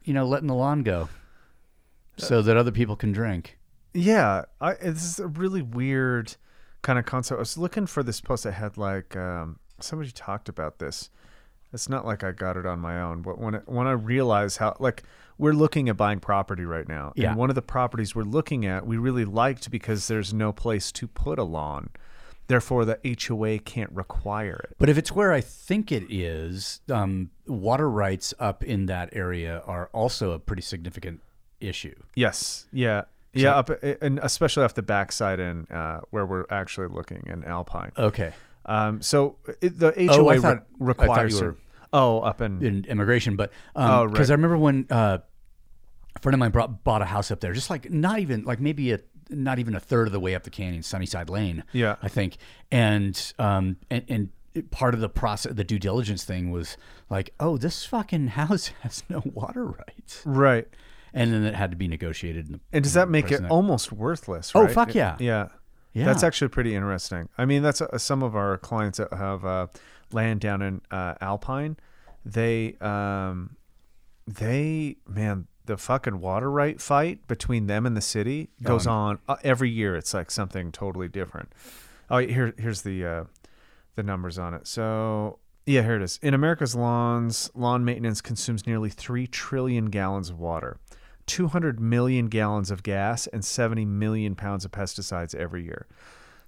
you 0.06 0.14
know 0.14 0.26
letting 0.26 0.48
the 0.48 0.56
lawn 0.56 0.82
go 0.82 1.10
so 2.18 2.42
that 2.42 2.56
other 2.56 2.72
people 2.72 2.96
can 2.96 3.12
drink? 3.12 3.58
Yeah, 3.94 4.46
I, 4.62 4.76
this 4.76 5.04
is 5.04 5.20
a 5.20 5.28
really 5.28 5.62
weird 5.62 6.36
kind 6.82 6.98
of 6.98 7.06
concept. 7.06 7.38
I 7.38 7.40
was 7.40 7.58
looking 7.58 7.86
for 7.86 8.02
this 8.02 8.22
post 8.22 8.46
that 8.46 8.54
had 8.54 8.78
like 8.78 9.18
um, 9.18 9.60
somebody 9.82 10.12
talked 10.12 10.48
about 10.48 10.80
this. 10.80 11.10
It's 11.74 11.90
not 11.90 12.06
like 12.06 12.24
I 12.24 12.32
got 12.32 12.56
it 12.56 12.66
on 12.66 12.80
my 12.80 13.02
own, 13.02 13.24
but 13.24 13.40
when 13.40 13.56
it, 13.56 13.64
when 13.66 13.88
I 13.88 13.92
realized 13.92 14.60
how 14.60 14.78
like 14.80 15.04
we're 15.44 15.54
looking 15.54 15.90
at 15.90 15.98
buying 15.98 16.20
property 16.20 16.66
right 16.66 16.88
now, 16.88 17.12
Yeah. 17.16 17.30
and 17.30 17.38
one 17.38 17.50
of 17.50 17.56
the 17.56 17.62
properties 17.62 18.16
we're 18.16 18.24
looking 18.24 18.66
at 18.66 18.88
we 18.88 18.98
really 18.98 19.26
liked 19.26 19.70
because 19.70 20.08
there's 20.08 20.34
no 20.34 20.52
place 20.54 20.92
to 20.94 21.08
put 21.08 21.38
a 21.38 21.44
lawn, 21.44 21.90
therefore 22.48 22.86
the 22.86 22.98
HOA 23.04 23.60
can't 23.60 23.92
require 23.92 24.60
it. 24.70 24.76
But 24.80 24.90
if 24.90 24.98
it's 24.98 25.12
where 25.12 25.32
I 25.34 25.42
think 25.42 25.92
it 25.92 26.06
is, 26.10 26.82
um, 26.90 27.30
water 27.48 27.90
rights 27.90 28.34
up 28.40 28.64
in 28.64 28.86
that 28.88 29.10
area 29.14 29.62
are 29.66 29.90
also 29.94 30.32
a 30.32 30.40
pretty 30.40 30.62
significant 30.62 31.20
issue. 31.60 31.96
Yes, 32.16 32.66
yeah, 32.72 33.04
yeah, 33.34 33.56
up 33.56 33.70
and 34.02 34.20
especially 34.24 34.64
off 34.64 34.74
the 34.76 34.82
backside 34.84 35.40
and 35.40 35.70
uh, 35.72 36.02
where 36.12 36.26
we're 36.26 36.46
actually 36.50 36.88
looking 36.88 37.24
in 37.28 37.44
Alpine. 37.44 37.92
Okay. 37.98 38.32
Um, 38.66 39.02
so 39.02 39.36
it, 39.62 39.78
the 39.78 39.92
HOA 39.92 40.08
Oh, 40.10 40.30
re- 40.30 40.40
thought- 40.40 40.42
thought 40.42 40.66
requires. 40.80 41.42
were- 41.42 41.58
oh, 41.92 42.20
up 42.22 42.42
in 42.42 42.64
in 42.66 42.86
Emigration, 42.90 43.36
but 43.36 43.52
Oh, 43.76 44.08
because 44.08 44.30
right. 44.30 44.34
I 44.34 44.36
remember 44.38 44.58
when 44.58 44.86
uh, 44.90 45.18
friend 46.24 46.34
of 46.34 46.40
mine 46.40 46.52
brought, 46.52 46.84
bought 46.84 47.02
a 47.02 47.06
house 47.06 47.30
up 47.30 47.42
there, 47.42 47.54
just 47.54 47.70
like 47.70 47.92
not 47.92 48.20
even 48.20 48.44
like 48.44 48.60
maybe 48.60 48.92
a 48.94 49.00
not 49.30 49.60
even 49.60 49.76
a 49.76 49.80
third 49.80 50.08
of 50.08 50.14
the 50.14 50.20
way 50.20 50.36
up 50.36 50.44
the 50.44 50.50
canyon, 50.50 50.82
Sunnyside 50.82 51.30
Lane. 51.30 51.64
Yeah. 51.74 51.98
I 52.02 52.08
think, 52.08 52.38
and 52.72 53.34
um, 53.38 53.78
and 53.90 54.06
and 54.08 54.72
part 54.72 54.94
of 54.94 55.02
the 55.02 55.10
process, 55.10 55.54
the 55.54 55.64
due 55.64 55.80
diligence 55.80 56.24
thing 56.24 56.50
was 56.50 56.78
like, 57.10 57.34
oh, 57.40 57.58
this 57.58 57.86
fucking 57.86 58.28
house 58.40 58.68
has 58.82 59.04
no 59.10 59.22
water 59.26 59.66
rights, 59.66 60.22
right. 60.26 60.68
and 61.14 61.34
then 61.34 61.44
it 61.44 61.56
had 61.56 61.72
to 61.72 61.78
be 61.78 61.88
negotiated. 61.88 62.48
And, 62.48 62.60
And 62.72 62.84
does 62.84 62.94
that 62.94 63.10
make 63.10 63.32
it 63.32 63.44
almost 63.50 63.92
worthless? 63.92 64.52
Oh, 64.56 64.68
fuck 64.68 64.96
yeah. 64.96 65.18
yeah, 65.20 65.50
Yeah. 65.94 66.06
That's 66.06 66.24
actually 66.24 66.50
pretty 66.50 66.74
interesting. 66.74 67.30
I 67.38 67.46
mean, 67.46 67.64
that's 67.64 67.82
uh, 67.82 67.98
some 67.98 68.24
of 68.24 68.36
our 68.36 68.58
clients 68.58 68.98
that 68.98 69.14
have 69.14 69.44
uh, 69.44 69.68
land 70.12 70.40
down 70.40 70.62
in 70.62 70.82
uh, 70.90 71.16
Alpine. 71.20 71.78
They, 72.26 72.78
um, 72.80 73.58
they, 74.26 74.96
man, 75.06 75.48
the 75.66 75.78
fucking 75.78 76.20
water 76.20 76.52
right 76.52 76.80
fight 76.82 77.26
between 77.28 77.68
them 77.68 77.86
and 77.86 77.96
the 77.96 78.02
city 78.02 78.50
goes 78.62 78.86
on 78.86 79.20
uh, 79.30 79.38
every 79.44 79.70
year. 79.70 79.96
It's 79.96 80.14
like 80.14 80.30
something 80.32 80.72
totally 80.72 81.08
different. 81.08 81.52
Oh, 82.10 82.18
here, 82.18 82.54
here's 82.58 82.82
the 82.82 83.06
uh, 83.06 83.24
the 83.96 84.04
numbers 84.04 84.38
on 84.38 84.54
it. 84.54 84.68
So 84.68 85.40
yeah, 85.66 85.82
here 85.84 85.96
it 85.96 86.02
is. 86.02 86.20
In 86.22 86.34
America's 86.34 86.76
lawns, 86.76 87.50
lawn 87.56 87.86
maintenance 87.86 88.20
consumes 88.22 88.68
nearly 88.68 88.90
three 88.90 89.26
trillion 89.28 89.86
gallons 89.86 90.30
of 90.30 90.38
water, 90.40 90.78
200 91.28 91.80
million 91.80 92.28
gallons 92.28 92.70
of 92.70 92.84
gas, 92.84 93.28
and 93.28 93.46
70 93.46 93.86
million 93.86 94.36
pounds 94.36 94.66
of 94.66 94.72
pesticides 94.72 95.34
every 95.34 95.64
year. 95.64 95.88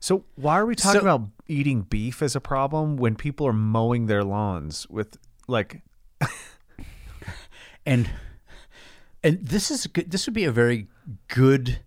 So 0.01 0.25
why 0.35 0.59
are 0.59 0.65
we 0.65 0.75
talking 0.75 0.99
So- 1.01 1.07
about 1.07 1.29
eating 1.47 1.83
beef 1.83 2.21
as 2.21 2.35
a 2.35 2.41
problem 2.41 2.97
when 2.97 3.15
people 3.15 3.47
are 3.47 3.53
mowing 3.53 4.07
their 4.07 4.23
lawns 4.25 4.85
with 4.89 5.17
like 5.47 5.81
and 7.85 8.09
and 9.25 9.45
this 9.45 9.69
is 9.71 9.87
good 9.87 10.09
this 10.11 10.25
would 10.27 10.33
be 10.33 10.45
a 10.45 10.51
very 10.51 10.87
good 11.27 11.79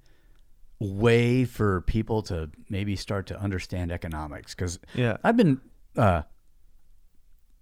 way 0.81 1.45
for 1.45 1.81
people 1.83 2.23
to 2.23 2.51
maybe 2.69 2.95
start 2.97 3.27
to 3.27 3.41
understand 3.41 3.91
economics 3.91 4.55
because 4.55 4.79
Yeah. 4.95 5.17
I've 5.25 5.37
been 5.37 5.61
uh, 5.97 6.23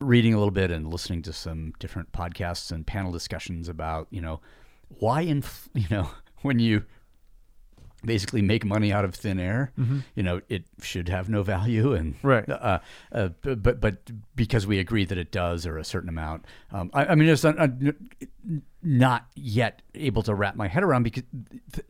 reading 0.00 0.34
a 0.34 0.38
little 0.38 0.50
bit 0.50 0.70
and 0.70 0.88
listening 0.92 1.22
to 1.22 1.32
some 1.32 1.72
different 1.78 2.12
podcasts 2.12 2.70
and 2.70 2.86
panel 2.86 3.12
discussions 3.12 3.68
about 3.68 4.08
you 4.10 4.20
know 4.20 4.40
why 4.88 5.22
in 5.22 5.42
you 5.74 5.86
know 5.90 6.10
when 6.42 6.58
you 6.58 6.84
basically 8.06 8.40
make 8.40 8.64
money 8.64 8.92
out 8.92 9.04
of 9.04 9.14
thin 9.14 9.38
air 9.38 9.72
you 10.14 10.22
know 10.22 10.40
it 10.48 10.64
should 10.80 11.08
have 11.08 11.28
no 11.28 11.42
value 11.42 11.92
and 11.92 12.14
Right. 12.22 12.48
uh, 12.48 12.78
uh, 13.12 13.28
but 13.42 13.80
but- 13.80 14.10
because 14.34 14.66
we 14.66 14.78
agree 14.78 15.04
that 15.04 15.18
it 15.18 15.30
does 15.32 15.66
or 15.66 15.76
a 15.78 15.84
certain 15.84 16.08
amount 16.08 16.44
um, 16.72 16.90
I, 16.94 17.06
I 17.06 17.14
mean 17.14 17.28
it's 17.28 17.44
not, 17.44 17.56
not 18.82 19.26
yet 19.34 19.82
able 19.94 20.22
to 20.22 20.34
wrap 20.34 20.56
my 20.56 20.68
head 20.68 20.82
around 20.82 21.02
because 21.02 21.24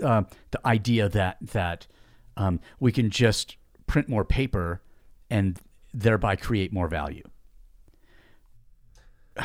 uh, 0.02 0.22
the 0.50 0.66
idea 0.66 1.08
that 1.10 1.36
that 1.42 1.86
um, 2.36 2.60
we 2.80 2.90
can 2.92 3.10
just 3.10 3.56
print 3.86 4.08
more 4.08 4.24
paper 4.24 4.82
and 5.30 5.58
thereby 5.94 6.36
create 6.36 6.72
more 6.72 6.88
value 6.88 7.22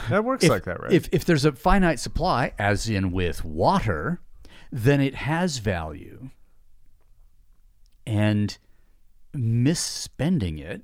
that 0.09 0.23
works 0.23 0.43
if, 0.45 0.49
like 0.49 0.63
that, 0.63 0.81
right? 0.81 0.91
If 0.91 1.09
if 1.11 1.25
there's 1.25 1.43
a 1.43 1.51
finite 1.51 1.99
supply, 1.99 2.53
as 2.57 2.87
in 2.89 3.11
with 3.11 3.43
water, 3.43 4.21
then 4.71 5.01
it 5.01 5.15
has 5.15 5.57
value. 5.57 6.29
And 8.05 8.57
misspending 9.35 10.59
it 10.59 10.81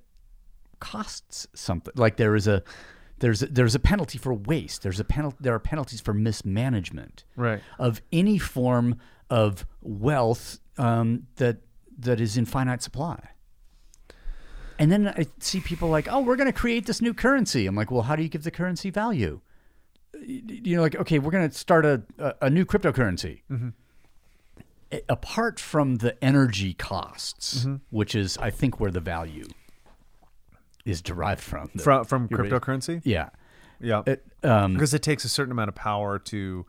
costs 0.80 1.48
something. 1.54 1.94
Like 1.96 2.18
there 2.18 2.36
is 2.36 2.48
a 2.48 2.64
There's 3.20 3.40
there's 3.42 3.76
a 3.76 3.80
penalty 3.80 4.18
for 4.18 4.34
waste. 4.34 4.84
There's 4.84 5.00
a 5.00 5.04
penalty. 5.04 5.38
There 5.42 5.54
are 5.54 5.60
penalties 5.60 6.02
for 6.02 6.14
mismanagement 6.14 7.24
Right. 7.36 7.62
of 7.80 8.02
any 8.12 8.38
form 8.38 9.00
of 9.30 9.66
wealth 9.82 10.60
um, 10.78 11.28
that 11.38 11.58
that 12.00 12.22
is 12.22 12.38
in 12.38 12.46
finite 12.46 12.82
supply. 12.84 13.20
And 14.80 14.92
then 14.92 15.08
I 15.08 15.26
see 15.40 15.60
people 15.60 15.90
like, 15.90 16.08
oh, 16.08 16.20
we're 16.22 16.36
going 16.36 16.46
to 16.54 16.54
create 16.54 16.86
this 16.86 17.02
new 17.02 17.12
currency. 17.16 17.66
I'm 17.66 17.76
like, 17.76 17.90
well, 17.90 18.04
how 18.04 18.16
do 18.16 18.22
you 18.22 18.30
give 18.30 18.44
the 18.44 18.52
currency 18.52 18.92
value? 18.92 19.42
You 20.24 20.76
know, 20.76 20.84
like, 20.84 20.96
okay, 20.96 21.18
we're 21.18 21.32
going 21.32 21.50
to 21.50 21.58
start 21.58 21.84
a, 21.84 22.04
a, 22.20 22.36
a 22.44 22.50
new 22.52 22.64
cryptocurrency. 22.64 23.42
A- 23.50 23.74
Apart 25.10 25.60
from 25.60 25.98
the 25.98 26.22
energy 26.24 26.74
costs, 26.74 27.68
which 27.90 28.16
is, 28.16 28.38
I 28.38 28.50
think, 28.50 28.80
where 28.80 28.92
the 28.92 29.00
value 29.02 29.46
is 30.86 31.02
derived 31.02 31.42
from. 31.42 31.70
The- 31.76 31.84
From 31.84 32.06
from 32.06 32.30
cryptocurrency? 32.30 33.02
Yeah. 33.04 33.30
Yeah. 33.82 34.04
It, 34.08 34.26
um, 34.44 34.74
because 34.74 34.94
it 34.94 35.02
takes 35.04 35.26
a 35.26 35.30
certain 35.30 35.52
amount 35.52 35.70
of 35.70 35.76
power 35.76 36.18
to 36.20 36.66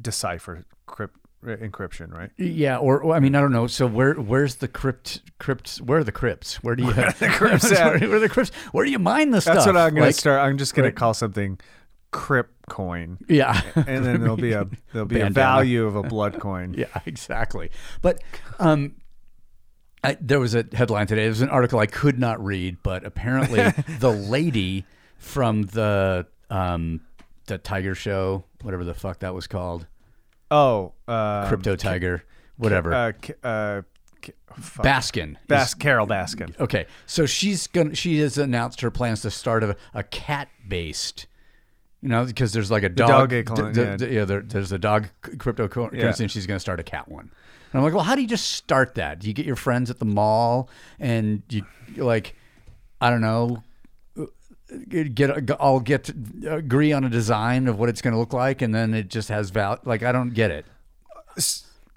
decipher 0.00 0.64
crypt, 0.86 1.16
uh, 1.46 1.50
encryption, 1.56 2.12
right? 2.12 2.30
Yeah, 2.38 2.78
or, 2.78 3.00
or 3.02 3.14
I 3.14 3.20
mean, 3.20 3.34
I 3.34 3.40
don't 3.40 3.52
know. 3.52 3.66
So 3.66 3.86
where 3.86 4.14
where's 4.14 4.56
the 4.56 4.66
crypt 4.68 5.20
crypts? 5.38 5.80
Where 5.80 5.98
are 5.98 6.04
the 6.04 6.10
crypts? 6.12 6.62
Where 6.64 6.74
do 6.74 6.84
you 6.84 6.90
have 6.92 7.18
the 7.18 7.28
crypts 7.28 7.70
where, 7.70 7.98
where 7.98 8.18
the 8.18 8.28
crypts? 8.28 8.50
Where 8.72 8.84
do 8.84 8.90
you 8.90 8.98
mine 8.98 9.30
the 9.30 9.40
stuff? 9.40 9.54
That's 9.56 9.66
what 9.66 9.76
I'm 9.76 9.90
gonna 9.94 10.06
Like, 10.06 10.14
start. 10.14 10.40
I'm 10.40 10.56
just 10.58 10.74
gonna 10.74 10.88
right. 10.88 10.96
call 10.96 11.12
something 11.14 11.58
crypt 12.10 12.66
coin, 12.68 13.18
Yeah, 13.28 13.60
and 13.74 14.04
then 14.04 14.20
there'll 14.20 14.36
be 14.36 14.52
a 14.52 14.66
there'll 14.92 15.06
be 15.06 15.20
a 15.20 15.30
value 15.30 15.86
of 15.86 15.96
a 15.96 16.02
blood 16.02 16.38
coin. 16.40 16.74
yeah, 16.78 16.86
exactly. 17.06 17.70
But 18.02 18.22
um, 18.58 18.96
I, 20.04 20.16
there 20.20 20.40
was 20.40 20.54
a 20.54 20.64
headline 20.72 21.06
today. 21.06 21.22
There 21.22 21.30
was 21.30 21.40
an 21.42 21.50
article 21.50 21.78
I 21.78 21.86
could 21.86 22.18
not 22.18 22.42
read, 22.44 22.78
but 22.82 23.04
apparently 23.04 23.60
the 23.98 24.10
lady 24.10 24.84
from 25.18 25.62
the 25.62 26.26
um 26.50 27.00
the 27.46 27.58
Tiger 27.58 27.94
Show, 27.94 28.44
whatever 28.62 28.84
the 28.84 28.94
fuck 28.94 29.20
that 29.20 29.34
was 29.34 29.46
called, 29.46 29.86
Oh, 30.50 30.92
uh, 31.06 31.48
Crypto 31.48 31.76
Tiger, 31.76 32.22
whatever, 32.56 32.92
Uh, 32.94 33.12
uh, 33.46 33.82
fuck. 34.58 34.84
Baskin. 34.84 35.36
is- 35.50 35.74
Carole 35.74 36.06
Baskin. 36.06 36.58
Okay, 36.60 36.86
so 37.06 37.26
she's 37.26 37.66
gonna 37.66 37.94
she 37.94 38.18
has 38.20 38.38
announced 38.38 38.80
her 38.82 38.90
plans 38.90 39.22
to 39.22 39.30
start 39.30 39.62
a, 39.64 39.76
a 39.94 40.02
cat 40.02 40.48
based, 40.66 41.26
you 42.02 42.08
know, 42.08 42.24
because 42.24 42.52
there's 42.52 42.70
like 42.70 42.82
a 42.84 42.88
dog, 42.88 43.30
dog 43.30 43.46
clone, 43.46 43.72
d- 43.72 43.80
yeah. 43.80 43.96
d- 43.96 44.06
yeah, 44.08 44.24
there, 44.24 44.40
there's 44.42 44.72
a 44.72 44.78
dog 44.78 45.08
cryptocurrency, 45.22 45.98
Yeah. 45.98 46.14
and 46.18 46.30
she's 46.30 46.46
gonna 46.46 46.60
start 46.60 46.78
a 46.80 46.84
cat 46.84 47.08
one. 47.08 47.30
And 47.72 47.78
I'm 47.78 47.82
like, 47.82 47.92
well, 47.94 48.04
how 48.04 48.14
do 48.14 48.22
you 48.22 48.28
just 48.28 48.50
start 48.52 48.94
that? 48.94 49.18
Do 49.18 49.26
you 49.28 49.34
get 49.34 49.44
your 49.44 49.56
friends 49.56 49.90
at 49.90 49.98
the 49.98 50.04
mall 50.06 50.70
and 50.98 51.42
you 51.50 51.64
you're 51.94 52.06
like, 52.06 52.34
I 53.00 53.10
don't 53.10 53.20
know, 53.20 53.62
uh, 54.18 54.24
get 55.14 55.50
all 55.52 55.80
get 55.80 56.04
to 56.04 56.54
agree 56.54 56.92
on 56.92 57.04
a 57.04 57.08
design 57.10 57.66
of 57.68 57.78
what 57.78 57.88
it's 57.88 58.00
gonna 58.00 58.18
look 58.18 58.32
like, 58.32 58.62
and 58.62 58.74
then 58.74 58.94
it 58.94 59.08
just 59.08 59.28
has 59.28 59.50
value. 59.50 59.80
Like 59.84 60.02
I 60.02 60.12
don't 60.12 60.30
get 60.34 60.50
it, 60.50 60.66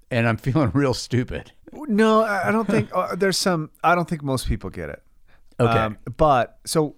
and 0.09 0.27
I'm 0.27 0.37
feeling 0.47 0.71
real 0.73 0.93
stupid. 0.93 1.51
No, 1.73 2.21
I 2.23 2.49
I 2.49 2.51
don't 2.51 2.67
think 2.67 2.89
uh, 2.93 3.15
there's 3.15 3.37
some. 3.37 3.69
I 3.83 3.95
don't 3.95 4.07
think 4.09 4.23
most 4.23 4.47
people 4.47 4.69
get 4.69 4.89
it. 4.89 5.01
Okay. 5.61 5.95
but 6.17 6.59
so 6.65 6.95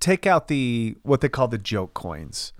take 0.00 0.26
out 0.26 0.48
the 0.48 0.96
what 1.02 1.20
they 1.20 1.28
call 1.28 1.48
the 1.48 1.58
joke 1.58 1.94
coins. 1.94 2.52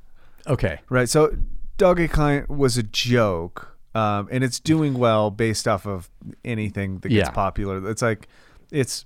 Okay, 0.47 0.81
Right. 0.89 1.09
So 1.09 1.37
Dogecoin 1.79 2.49
was 2.49 2.77
a 2.77 2.83
joke, 2.83 3.77
um, 3.95 4.29
and 4.31 4.43
it's 4.45 4.61
doing 4.61 4.95
well 4.95 5.31
based 5.31 5.67
off 5.69 5.87
of 5.87 6.11
anything 6.45 6.99
that 7.01 7.09
gets 7.09 7.29
Yeah. 7.29 7.35
popular. 7.35 7.89
It's 7.91 8.03
like 8.03 8.29
it's 8.71 9.05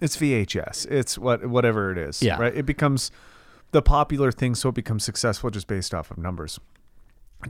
it's 0.00 0.16
VHS. 0.16 0.86
It's 0.90 1.16
what 1.18 1.46
whatever 1.46 1.90
it 1.90 1.98
is. 1.98 2.22
Yeah. 2.22 2.38
Right. 2.38 2.54
It 2.54 2.66
becomes 2.66 3.10
the 3.72 3.82
popular 3.82 4.30
thing, 4.32 4.54
so 4.54 4.68
it 4.68 4.74
becomes 4.74 5.04
successful 5.04 5.50
just 5.50 5.66
based 5.66 5.92
off 5.94 6.10
of 6.10 6.18
numbers. 6.18 6.60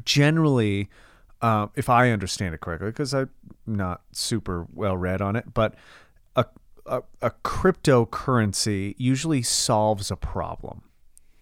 Generally, 0.04 0.88
uh, 1.42 1.68
if 1.74 1.88
I 1.88 2.10
understand 2.10 2.54
it 2.54 2.60
correctly, 2.60 2.88
because 2.88 3.12
I'm 3.14 3.30
not 3.66 4.02
super 4.12 4.66
well 4.72 4.96
read 4.96 5.20
on 5.20 5.36
it, 5.36 5.52
but 5.54 5.74
a, 6.86 7.02
a 7.22 7.30
cryptocurrency 7.30 8.94
usually 8.98 9.42
solves 9.42 10.10
a 10.10 10.16
problem. 10.16 10.82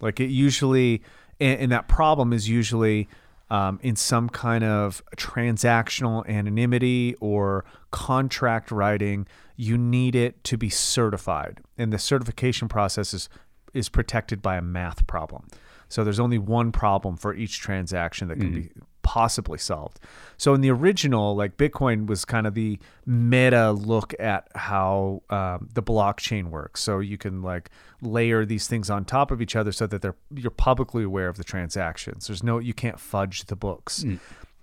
Like 0.01 0.21
it 0.21 0.31
usually, 0.31 1.03
and, 1.41 1.61
and 1.61 1.73
that 1.73 1.89
problem 1.89 2.33
is 2.33 2.49
usually 2.49 3.09
um, 3.51 3.79
in 3.83 3.97
some 3.97 4.29
kind 4.29 4.65
of 4.65 5.03
transactional 5.17 6.27
anonymity 6.27 7.15
or 7.21 7.65
contract 7.91 8.71
writing. 8.71 9.27
You 9.57 9.77
need 9.77 10.17
it 10.17 10.43
to 10.45 10.57
be 10.57 10.71
certified, 10.71 11.61
and 11.77 11.93
the 11.93 11.99
certification 11.99 12.69
process 12.69 13.13
is 13.15 13.29
is 13.75 13.89
protected 13.89 14.43
by 14.43 14.57
a 14.57 14.63
math 14.63 15.07
problem. 15.07 15.47
So 15.89 16.05
there's 16.05 16.21
only 16.21 16.39
one 16.39 16.73
problem 16.73 17.17
for 17.17 17.35
each 17.35 17.61
transaction 17.61 18.29
that 18.29 18.39
can 18.39 18.55
be 18.55 18.71
possibly 19.03 19.59
solved. 19.59 20.01
So 20.37 20.55
in 20.55 20.61
the 20.61 20.71
original, 20.71 21.37
like 21.37 21.57
Bitcoin 21.57 22.07
was 22.07 22.25
kind 22.25 22.47
of 22.47 22.55
the 22.55 22.79
meta 23.07 23.73
look 23.73 24.15
at 24.19 24.49
how 24.55 25.23
um, 25.31 25.69
the 25.73 25.83
blockchain 25.83 26.51
works. 26.51 26.81
So 26.81 26.99
you 27.01 27.19
can 27.19 27.43
like 27.43 27.71
layer 28.01 28.45
these 28.45 28.67
things 28.67 28.91
on 28.91 29.05
top 29.05 29.31
of 29.31 29.41
each 29.41 29.55
other 29.57 29.73
so 29.73 29.87
that 29.87 30.03
they're 30.03 30.17
you're 30.35 30.51
publicly 30.51 31.05
aware 31.05 31.29
of 31.29 31.37
the 31.37 31.45
transactions. 31.45 32.27
There's 32.27 32.43
no 32.43 32.59
you 32.59 32.75
can't 32.75 32.99
fudge 32.99 33.45
the 33.47 33.57
books. 33.57 34.05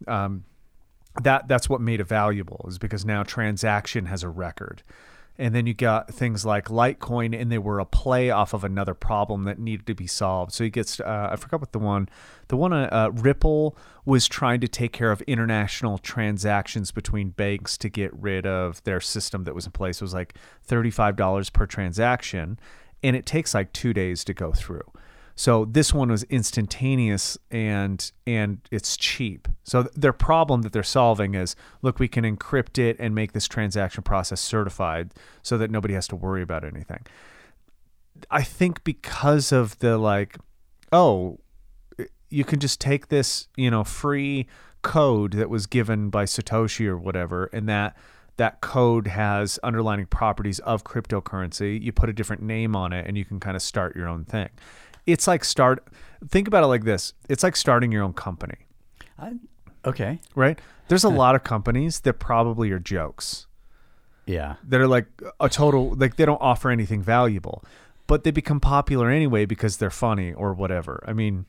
Um, 0.08 0.43
that 1.23 1.47
that's 1.47 1.69
what 1.69 1.82
made 1.82 1.99
it 1.99 2.08
valuable 2.08 2.65
is 2.67 2.78
because 2.78 3.06
now 3.06 3.23
transaction 3.23 4.06
has 4.06 4.23
a 4.23 4.30
record. 4.30 4.84
And 5.39 5.56
then 5.56 5.65
you 5.65 5.73
got 5.73 6.13
things 6.13 6.45
like 6.45 6.65
Litecoin, 6.65 7.34
and 7.34 7.49
they 7.49 7.58
were 7.58 7.80
a 7.80 7.86
play 7.86 8.30
off 8.30 8.54
of 8.54 8.65
another 8.65 8.93
problem 8.93 9.45
that 9.45 9.58
needed 9.58 9.88
to 9.88 9.95
be 9.95 10.06
solved. 10.06 10.52
So 10.52 10.65
he 10.65 10.69
gets, 10.69 10.99
uh, 10.99 11.30
I 11.32 11.38
forgot 11.38 11.62
what 11.62 11.71
the 11.71 11.80
one, 11.80 12.10
the 12.49 12.58
one 12.58 12.73
uh, 12.73 12.89
uh, 12.91 13.12
Ripple 13.13 13.78
was 14.04 14.28
trying 14.28 14.60
to 14.60 14.67
take 14.67 14.91
care 14.91 15.13
of 15.13 15.21
international 15.21 15.97
transactions 15.97 16.91
between 16.91 17.30
banks 17.30 17.78
to 17.78 17.88
get 17.88 18.13
rid 18.13 18.45
of 18.45 18.84
their 18.84 18.99
system 18.99 19.45
that 19.45 19.56
was 19.56 19.65
in 19.65 19.71
place. 19.71 20.02
It 20.02 20.04
was 20.04 20.13
like 20.13 20.36
$35 20.67 21.54
per 21.54 21.65
transaction, 21.65 22.60
and 23.02 23.15
it 23.15 23.25
takes 23.25 23.54
like 23.54 23.71
two 23.71 23.93
days 23.93 24.25
to 24.25 24.34
go 24.34 24.52
through. 24.52 24.91
So 25.39 25.63
this 25.63 25.93
one 25.93 26.12
was 26.12 26.23
instantaneous 26.23 27.38
and 27.49 28.12
and 28.28 28.60
it's 28.71 28.97
cheap. 28.97 29.47
So 29.63 29.84
th- 29.84 29.95
their 29.95 30.12
problem 30.12 30.63
that 30.63 30.73
they're 30.73 30.84
solving 30.84 31.34
is 31.34 31.56
look, 31.82 31.97
we 31.97 32.10
can 32.10 32.25
encrypt 32.25 32.78
it 32.78 32.97
and 32.99 33.15
make 33.15 33.32
this 33.32 33.47
transaction 33.47 34.04
process 34.04 34.41
certified 34.41 35.13
so 35.41 35.58
that 35.58 35.71
nobody 35.71 35.93
has 35.93 36.10
to 36.10 36.17
worry 36.17 36.41
about 36.41 36.65
anything. 36.65 37.06
I 38.30 38.43
think 38.43 38.84
because 38.84 39.54
of 39.54 39.80
the 39.80 39.97
like 39.97 40.36
oh, 40.91 41.39
you 42.30 42.43
can 42.43 42.60
just 42.60 42.82
take 42.82 43.08
this, 43.08 43.47
you 43.56 43.71
know, 43.71 43.86
free 43.86 44.45
code 44.82 45.32
that 45.34 45.49
was 45.49 45.67
given 45.67 46.10
by 46.10 46.25
Satoshi 46.25 46.86
or 46.86 46.97
whatever 46.97 47.49
and 47.54 47.69
that 47.69 47.95
that 48.36 48.60
code 48.60 49.08
has 49.08 49.58
underlying 49.63 50.06
properties 50.06 50.60
of 50.60 50.84
cryptocurrency. 50.84 51.82
You 51.82 51.93
put 51.93 52.10
a 52.10 52.13
different 52.13 52.41
name 52.41 52.75
on 52.75 52.91
it 52.91 53.08
and 53.08 53.17
you 53.17 53.23
can 53.23 53.39
kind 53.39 53.56
of 53.56 53.62
start 53.62 53.95
your 53.95 54.10
own 54.10 54.25
thing. 54.25 54.49
It's 55.12 55.28
like 55.28 55.43
start 55.43 55.88
think 56.30 56.48
about 56.48 56.63
it 56.63 56.67
like 56.67 56.84
this. 56.84 57.13
It's 57.30 57.43
like 57.43 57.56
starting 57.56 57.91
your 57.91 58.04
own 58.04 58.13
company, 58.13 58.58
I, 59.17 59.34
okay, 59.86 60.19
right? 60.36 60.60
There's 60.88 61.04
a 61.04 61.10
lot 61.10 61.36
of 61.36 61.43
companies 61.43 62.02
that 62.02 62.13
probably 62.13 62.72
are 62.72 62.80
jokes. 62.80 63.48
yeah. 64.26 64.56
That 64.67 64.82
are 64.82 64.88
like 64.88 65.08
a 65.39 65.50
total 65.50 65.93
like 65.95 66.15
they 66.15 66.26
don't 66.26 66.41
offer 66.41 66.69
anything 66.69 67.02
valuable, 67.02 67.63
but 68.08 68.24
they 68.24 68.32
become 68.32 68.60
popular 68.60 69.10
anyway 69.10 69.45
because 69.45 69.78
they're 69.78 69.91
funny 69.91 70.34
or 70.34 70.54
whatever. 70.54 71.04
I 71.08 71.13
mean, 71.13 71.45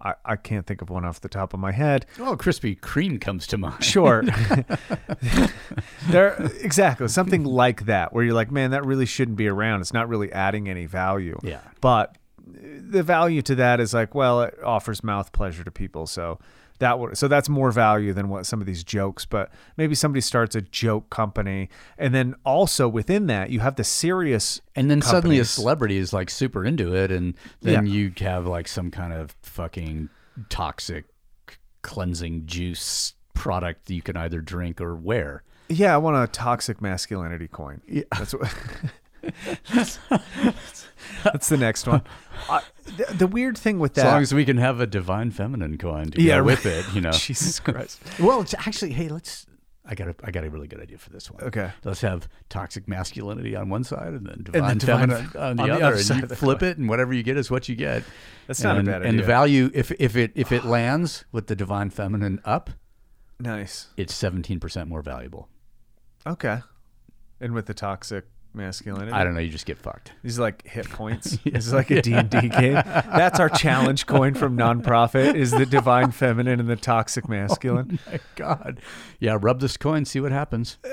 I, 0.00 0.14
I 0.24 0.36
can't 0.36 0.66
think 0.66 0.82
of 0.82 0.90
one 0.90 1.04
off 1.04 1.20
the 1.20 1.28
top 1.28 1.52
of 1.54 1.60
my 1.60 1.72
head. 1.72 2.06
Oh, 2.20 2.36
Krispy 2.36 2.78
Kreme 2.78 3.20
comes 3.20 3.46
to 3.48 3.58
mind. 3.58 3.82
Sure. 3.82 4.22
there 6.08 6.34
exactly 6.60 7.08
something 7.08 7.44
like 7.44 7.86
that 7.86 8.12
where 8.12 8.22
you're 8.22 8.34
like, 8.34 8.50
man, 8.50 8.70
that 8.70 8.84
really 8.84 9.06
shouldn't 9.06 9.36
be 9.36 9.48
around. 9.48 9.80
It's 9.80 9.92
not 9.92 10.08
really 10.08 10.32
adding 10.32 10.68
any 10.68 10.86
value. 10.86 11.38
Yeah. 11.42 11.60
But 11.80 12.16
the 12.46 13.02
value 13.02 13.42
to 13.42 13.54
that 13.56 13.80
is 13.80 13.92
like, 13.92 14.14
well, 14.14 14.42
it 14.42 14.54
offers 14.64 15.02
mouth 15.02 15.32
pleasure 15.32 15.64
to 15.64 15.70
people, 15.70 16.06
so 16.06 16.38
that 16.78 16.98
would 16.98 17.16
so 17.16 17.26
that's 17.26 17.48
more 17.48 17.70
value 17.72 18.12
than 18.12 18.28
what 18.28 18.44
some 18.46 18.60
of 18.60 18.66
these 18.66 18.84
jokes. 18.84 19.24
But 19.24 19.50
maybe 19.76 19.94
somebody 19.94 20.20
starts 20.20 20.54
a 20.54 20.60
joke 20.60 21.10
company, 21.10 21.68
and 21.98 22.14
then 22.14 22.34
also 22.44 22.86
within 22.88 23.26
that, 23.26 23.50
you 23.50 23.60
have 23.60 23.76
the 23.76 23.84
serious 23.84 24.60
And 24.76 24.90
then 24.90 25.02
suddenly 25.02 25.38
a 25.38 25.44
celebrity 25.44 25.96
is 25.96 26.12
like 26.12 26.30
super 26.30 26.64
into 26.64 26.94
it, 26.94 27.10
and 27.10 27.34
then 27.62 27.86
Yeah. 27.86 27.92
you 27.92 28.12
have 28.18 28.46
like 28.46 28.68
some 28.68 28.90
kind 28.90 29.12
of 29.12 29.34
fucking 29.42 30.08
toxic 30.48 31.06
cleansing 31.82 32.46
juice 32.46 33.14
product 33.34 33.86
that 33.86 33.94
you 33.94 34.02
can 34.02 34.16
either 34.16 34.40
drink 34.40 34.80
or 34.80 34.94
wear. 34.94 35.42
Yeah, 35.68 35.94
I 35.94 35.96
want 35.96 36.16
a 36.22 36.30
toxic 36.30 36.80
masculinity 36.80 37.48
coin. 37.48 37.80
Yeah. 37.88 38.02
That's 38.16 38.32
what. 38.34 38.54
That's 41.32 41.48
the 41.48 41.56
next 41.56 41.86
one. 41.86 42.02
Uh, 42.50 42.60
the, 42.98 43.06
the 43.14 43.26
weird 43.26 43.56
thing 43.56 43.78
with 43.78 43.94
that, 43.94 44.04
As 44.06 44.12
long 44.12 44.22
as 44.22 44.34
we 44.34 44.44
can 44.44 44.58
have 44.58 44.78
a 44.78 44.86
divine 44.86 45.30
feminine 45.30 45.78
coin 45.78 46.10
to 46.10 46.20
Yeah, 46.20 46.36
go 46.36 46.44
with 46.44 46.66
it, 46.66 46.84
you 46.92 47.00
know. 47.00 47.10
Jesus 47.12 47.58
Christ. 47.66 48.00
well, 48.20 48.42
it's 48.42 48.54
actually, 48.54 48.92
hey, 48.92 49.08
let's. 49.08 49.46
I 49.86 49.94
got 49.94 50.08
a 50.08 50.14
I 50.22 50.30
got 50.32 50.44
a 50.44 50.50
really 50.50 50.68
good 50.68 50.80
idea 50.80 50.98
for 50.98 51.10
this 51.10 51.30
one. 51.30 51.42
Okay. 51.44 51.70
Let's 51.82 52.02
have 52.02 52.28
toxic 52.50 52.86
masculinity 52.88 53.56
on 53.56 53.68
one 53.70 53.84
side 53.84 54.12
and 54.12 54.26
then 54.26 54.42
divine, 54.42 54.68
then 54.68 54.78
divine 54.78 55.08
feminine 55.08 55.26
fe- 55.28 55.38
on 55.38 55.56
the 55.56 55.62
on 55.62 55.68
the 55.68 55.74
other. 55.76 55.84
other 55.86 56.12
and 56.14 56.30
you 56.30 56.36
flip 56.36 56.62
it, 56.62 56.76
and 56.76 56.88
whatever 56.88 57.14
you 57.14 57.22
get 57.22 57.36
is 57.38 57.50
what 57.50 57.68
you 57.68 57.74
get. 57.74 58.02
That's 58.48 58.62
not 58.62 58.76
a 58.76 58.80
and, 58.80 58.86
bad 58.86 59.02
And 59.06 59.18
the 59.18 59.22
value, 59.22 59.70
if 59.72 59.90
if 59.92 60.14
it 60.14 60.32
if 60.34 60.52
it 60.52 60.64
lands 60.64 61.24
with 61.32 61.46
the 61.46 61.56
divine 61.56 61.88
feminine 61.90 62.40
up, 62.44 62.70
Nice. 63.40 63.86
it's 63.96 64.12
seventeen 64.14 64.60
percent 64.60 64.88
more 64.88 65.02
valuable. 65.02 65.48
Okay. 66.26 66.58
And 67.40 67.54
with 67.54 67.66
the 67.66 67.74
toxic 67.74 68.26
masculinity, 68.56 69.12
I 69.12 69.22
don't 69.24 69.34
know. 69.34 69.40
You 69.40 69.50
just 69.50 69.66
get 69.66 69.78
fucked. 69.78 70.12
These 70.22 70.38
are 70.38 70.42
like 70.42 70.66
hit 70.66 70.88
points. 70.88 71.38
This 71.44 71.66
is 71.66 71.72
like 71.72 71.90
a 71.90 72.02
D&D 72.02 72.48
game. 72.48 72.74
That's 72.74 73.38
our 73.40 73.48
challenge 73.48 74.06
coin 74.06 74.34
from 74.34 74.56
nonprofit 74.56 75.34
is 75.34 75.52
the 75.52 75.64
divine 75.66 76.10
feminine 76.10 76.60
and 76.60 76.68
the 76.68 76.76
toxic 76.76 77.24
oh 77.28 77.32
masculine. 77.32 77.98
My 78.10 78.20
God. 78.34 78.80
Yeah, 79.20 79.38
rub 79.40 79.60
this 79.60 79.76
coin, 79.76 80.04
see 80.04 80.20
what 80.20 80.32
happens. 80.32 80.78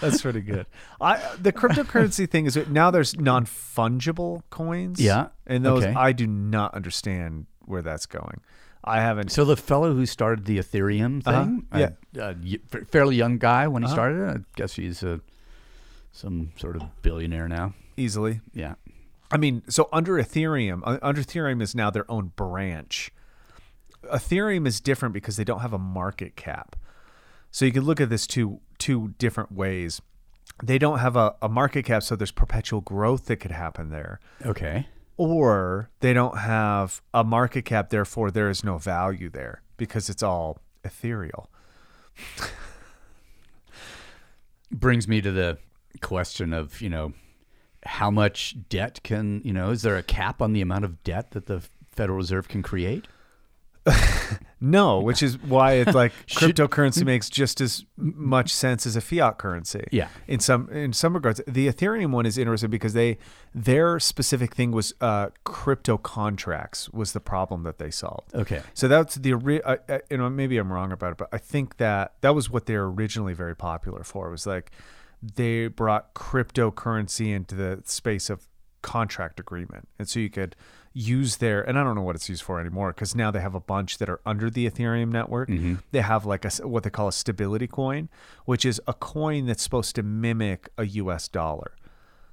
That's 0.00 0.22
pretty 0.22 0.40
good. 0.40 0.66
I 1.00 1.36
the 1.40 1.52
cryptocurrency 1.52 2.28
thing 2.28 2.46
is 2.46 2.56
now 2.68 2.90
there's 2.90 3.18
non-fungible 3.18 4.42
coins. 4.50 5.00
Yeah, 5.00 5.28
And 5.46 5.64
those 5.64 5.84
okay. 5.84 5.94
I 5.94 6.12
do 6.12 6.26
not 6.26 6.74
understand 6.74 7.46
where 7.64 7.82
that's 7.82 8.06
going. 8.06 8.40
I 8.84 9.00
haven't 9.00 9.30
So 9.32 9.44
the 9.44 9.56
fellow 9.56 9.94
who 9.94 10.06
started 10.06 10.44
the 10.44 10.58
Ethereum 10.58 11.22
Uh-huh, 11.26 11.44
thing, 11.44 11.66
yeah. 11.74 11.90
a, 12.16 12.34
a 12.80 12.84
fairly 12.86 13.16
young 13.16 13.38
guy 13.38 13.66
when 13.68 13.82
he 13.82 13.86
Uh-huh. 13.86 13.94
started 13.94 14.20
it. 14.22 14.36
I 14.38 14.44
guess 14.56 14.74
he's 14.74 15.02
a, 15.02 15.20
some 16.12 16.52
sort 16.56 16.76
of 16.76 16.82
billionaire 17.02 17.48
now. 17.48 17.74
easily. 17.96 18.40
Yeah. 18.54 18.74
I 19.30 19.36
mean, 19.36 19.62
so 19.68 19.88
under 19.92 20.14
Ethereum, 20.14 20.80
uh, 20.84 20.98
under 21.02 21.20
Ethereum 21.22 21.60
is 21.60 21.74
now 21.74 21.90
their 21.90 22.10
own 22.10 22.32
branch. 22.36 23.10
Ethereum 24.04 24.66
is 24.66 24.80
different 24.80 25.12
because 25.12 25.36
they 25.36 25.44
don't 25.44 25.60
have 25.60 25.72
a 25.72 25.78
market 25.78 26.36
cap. 26.36 26.76
So 27.50 27.64
you 27.64 27.72
can 27.72 27.84
look 27.84 28.00
at 28.00 28.08
this 28.10 28.26
two 28.26 28.60
two 28.78 29.14
different 29.18 29.52
ways. 29.52 30.00
They 30.62 30.78
don't 30.78 30.98
have 31.00 31.14
a, 31.16 31.34
a 31.42 31.48
market 31.48 31.84
cap, 31.84 32.02
so 32.02 32.16
there's 32.16 32.30
perpetual 32.30 32.80
growth 32.80 33.26
that 33.26 33.36
could 33.36 33.50
happen 33.50 33.90
there. 33.90 34.18
Okay. 34.46 34.86
Or 35.18 35.90
they 36.00 36.12
don't 36.12 36.38
have 36.38 37.02
a 37.12 37.24
market 37.24 37.64
cap, 37.64 37.90
therefore 37.90 38.30
there 38.30 38.48
is 38.48 38.64
no 38.64 38.78
value 38.78 39.28
there 39.28 39.62
because 39.76 40.08
it's 40.08 40.22
all 40.22 40.58
ethereal. 40.84 41.50
Brings 44.70 45.08
me 45.08 45.20
to 45.20 45.32
the 45.32 45.58
question 46.00 46.52
of, 46.52 46.80
you 46.80 46.88
know, 46.88 47.12
how 47.84 48.10
much 48.10 48.56
debt 48.68 49.00
can, 49.02 49.42
you 49.44 49.52
know, 49.52 49.70
is 49.70 49.82
there 49.82 49.96
a 49.96 50.02
cap 50.02 50.40
on 50.40 50.52
the 50.52 50.60
amount 50.60 50.84
of 50.84 51.02
debt 51.02 51.32
that 51.32 51.46
the 51.46 51.62
Federal 51.90 52.18
Reserve 52.18 52.48
can 52.48 52.62
create? 52.62 53.08
No, 54.60 54.98
which 54.98 55.22
is 55.22 55.38
why 55.38 55.74
it's 55.74 55.94
like 55.94 56.12
Should- 56.26 56.56
cryptocurrency 56.56 57.04
makes 57.04 57.30
just 57.30 57.60
as 57.60 57.84
much 57.96 58.52
sense 58.52 58.86
as 58.86 58.96
a 58.96 59.00
fiat 59.00 59.38
currency. 59.38 59.86
Yeah. 59.92 60.08
In 60.26 60.40
some 60.40 60.68
in 60.70 60.92
some 60.92 61.14
regards, 61.14 61.40
the 61.46 61.68
Ethereum 61.68 62.10
one 62.10 62.26
is 62.26 62.36
interesting 62.36 62.70
because 62.70 62.92
they 62.92 63.18
their 63.54 64.00
specific 64.00 64.54
thing 64.54 64.72
was 64.72 64.94
uh, 65.00 65.28
crypto 65.44 65.96
contracts 65.96 66.90
was 66.90 67.12
the 67.12 67.20
problem 67.20 67.62
that 67.62 67.78
they 67.78 67.90
solved. 67.90 68.34
Okay. 68.34 68.62
So 68.74 68.88
that's 68.88 69.14
the 69.14 69.34
I, 69.64 69.78
I, 69.88 70.00
you 70.10 70.16
know 70.16 70.28
maybe 70.28 70.58
I'm 70.58 70.72
wrong 70.72 70.90
about 70.92 71.12
it, 71.12 71.18
but 71.18 71.28
I 71.32 71.38
think 71.38 71.76
that 71.76 72.14
that 72.22 72.34
was 72.34 72.50
what 72.50 72.66
they 72.66 72.76
were 72.76 72.90
originally 72.90 73.34
very 73.34 73.54
popular 73.54 74.02
for. 74.02 74.26
It 74.28 74.32
was 74.32 74.46
like 74.46 74.72
they 75.22 75.68
brought 75.68 76.14
cryptocurrency 76.14 77.34
into 77.34 77.54
the 77.54 77.82
space 77.84 78.28
of 78.28 78.48
contract 78.88 79.38
agreement, 79.40 79.88
and 79.98 80.08
so 80.08 80.20
you 80.20 80.30
could 80.30 80.56
use 80.94 81.36
their 81.36 81.62
and 81.68 81.78
I 81.78 81.84
don't 81.84 81.94
know 81.94 82.02
what 82.02 82.16
it's 82.16 82.28
used 82.28 82.42
for 82.42 82.58
anymore 82.60 82.92
because 82.92 83.14
now 83.14 83.30
they 83.30 83.40
have 83.40 83.54
a 83.54 83.60
bunch 83.60 83.98
that 83.98 84.08
are 84.08 84.20
under 84.24 84.50
the 84.50 84.68
Ethereum 84.68 85.10
network. 85.12 85.48
They 85.92 86.00
have 86.00 86.24
like 86.26 86.44
a, 86.44 86.50
what 86.66 86.82
they 86.84 86.90
call 86.90 87.08
a 87.08 87.12
stability 87.12 87.66
coin, 87.66 88.08
which 88.46 88.64
is 88.64 88.80
a 88.86 88.94
coin 88.94 89.46
that's 89.46 89.62
supposed 89.62 89.94
to 89.96 90.02
mimic 90.02 90.68
a 90.76 90.84
U.S. 91.02 91.28
dollar. 91.28 91.72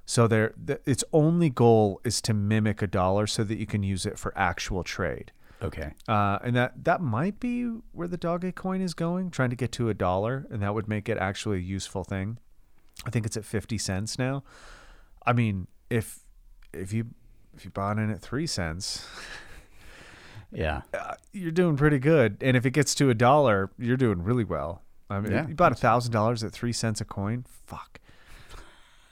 So 0.06 0.26
their 0.28 0.54
th- 0.66 0.80
its 0.86 1.04
only 1.12 1.50
goal 1.50 2.00
is 2.04 2.20
to 2.22 2.32
mimic 2.32 2.80
a 2.80 2.86
dollar 2.86 3.26
so 3.26 3.44
that 3.44 3.58
you 3.58 3.66
can 3.66 3.82
use 3.82 4.06
it 4.06 4.18
for 4.18 4.32
actual 4.36 4.84
trade. 4.84 5.32
Okay. 5.62 5.92
Uh, 6.06 6.38
and 6.44 6.54
that 6.54 6.84
that 6.84 7.00
might 7.00 7.40
be 7.40 7.64
where 7.92 8.08
the 8.08 8.16
Doge 8.16 8.54
coin 8.54 8.80
is 8.80 8.94
going, 8.94 9.30
trying 9.30 9.50
to 9.50 9.56
get 9.56 9.72
to 9.72 9.88
a 9.88 9.94
dollar, 9.94 10.46
and 10.50 10.62
that 10.62 10.74
would 10.74 10.88
make 10.88 11.08
it 11.08 11.18
actually 11.18 11.58
a 11.58 11.60
useful 11.60 12.04
thing. 12.04 12.38
I 13.04 13.10
think 13.10 13.26
it's 13.26 13.36
at 13.36 13.44
fifty 13.44 13.78
cents 13.78 14.18
now. 14.18 14.42
I 15.24 15.32
mean, 15.32 15.66
if 15.90 16.20
if 16.76 16.92
you 16.92 17.06
if 17.56 17.64
you 17.64 17.70
bought 17.70 17.98
in 17.98 18.10
at 18.10 18.20
three 18.20 18.46
cents, 18.46 19.06
Yeah. 20.52 20.82
uh, 20.94 21.14
you're 21.32 21.50
doing 21.50 21.76
pretty 21.76 21.98
good. 21.98 22.36
And 22.40 22.56
if 22.56 22.64
it 22.66 22.70
gets 22.70 22.94
to 22.96 23.10
a 23.10 23.14
dollar, 23.14 23.70
you're 23.78 23.96
doing 23.96 24.22
really 24.22 24.44
well. 24.44 24.82
I 25.10 25.20
mean, 25.20 25.32
Yeah. 25.32 25.46
you 25.48 25.54
bought 25.54 25.72
a 25.72 25.76
thousand 25.76 26.12
dollars 26.12 26.42
at 26.44 26.52
three 26.52 26.72
cents 26.72 27.00
a 27.00 27.04
coin. 27.04 27.44
Fuck. 27.66 28.00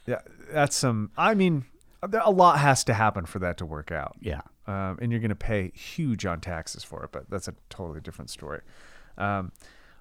Yeah, 0.06 0.20
that's 0.52 0.76
some. 0.76 1.10
I 1.16 1.34
mean, 1.34 1.64
a 2.02 2.30
lot 2.30 2.58
has 2.58 2.84
to 2.84 2.94
happen 2.94 3.24
for 3.26 3.38
that 3.38 3.56
to 3.58 3.66
work 3.66 3.90
out 3.90 4.16
Yeah. 4.20 4.42
um, 4.66 4.98
and 5.00 5.10
you're 5.10 5.20
going 5.20 5.30
to 5.30 5.34
pay 5.34 5.70
huge 5.74 6.26
on 6.26 6.40
taxes 6.40 6.84
for 6.84 7.02
it. 7.04 7.12
But 7.12 7.30
that's 7.30 7.48
a 7.48 7.54
totally 7.70 8.00
different 8.00 8.30
story. 8.30 8.60
Um, 9.16 9.52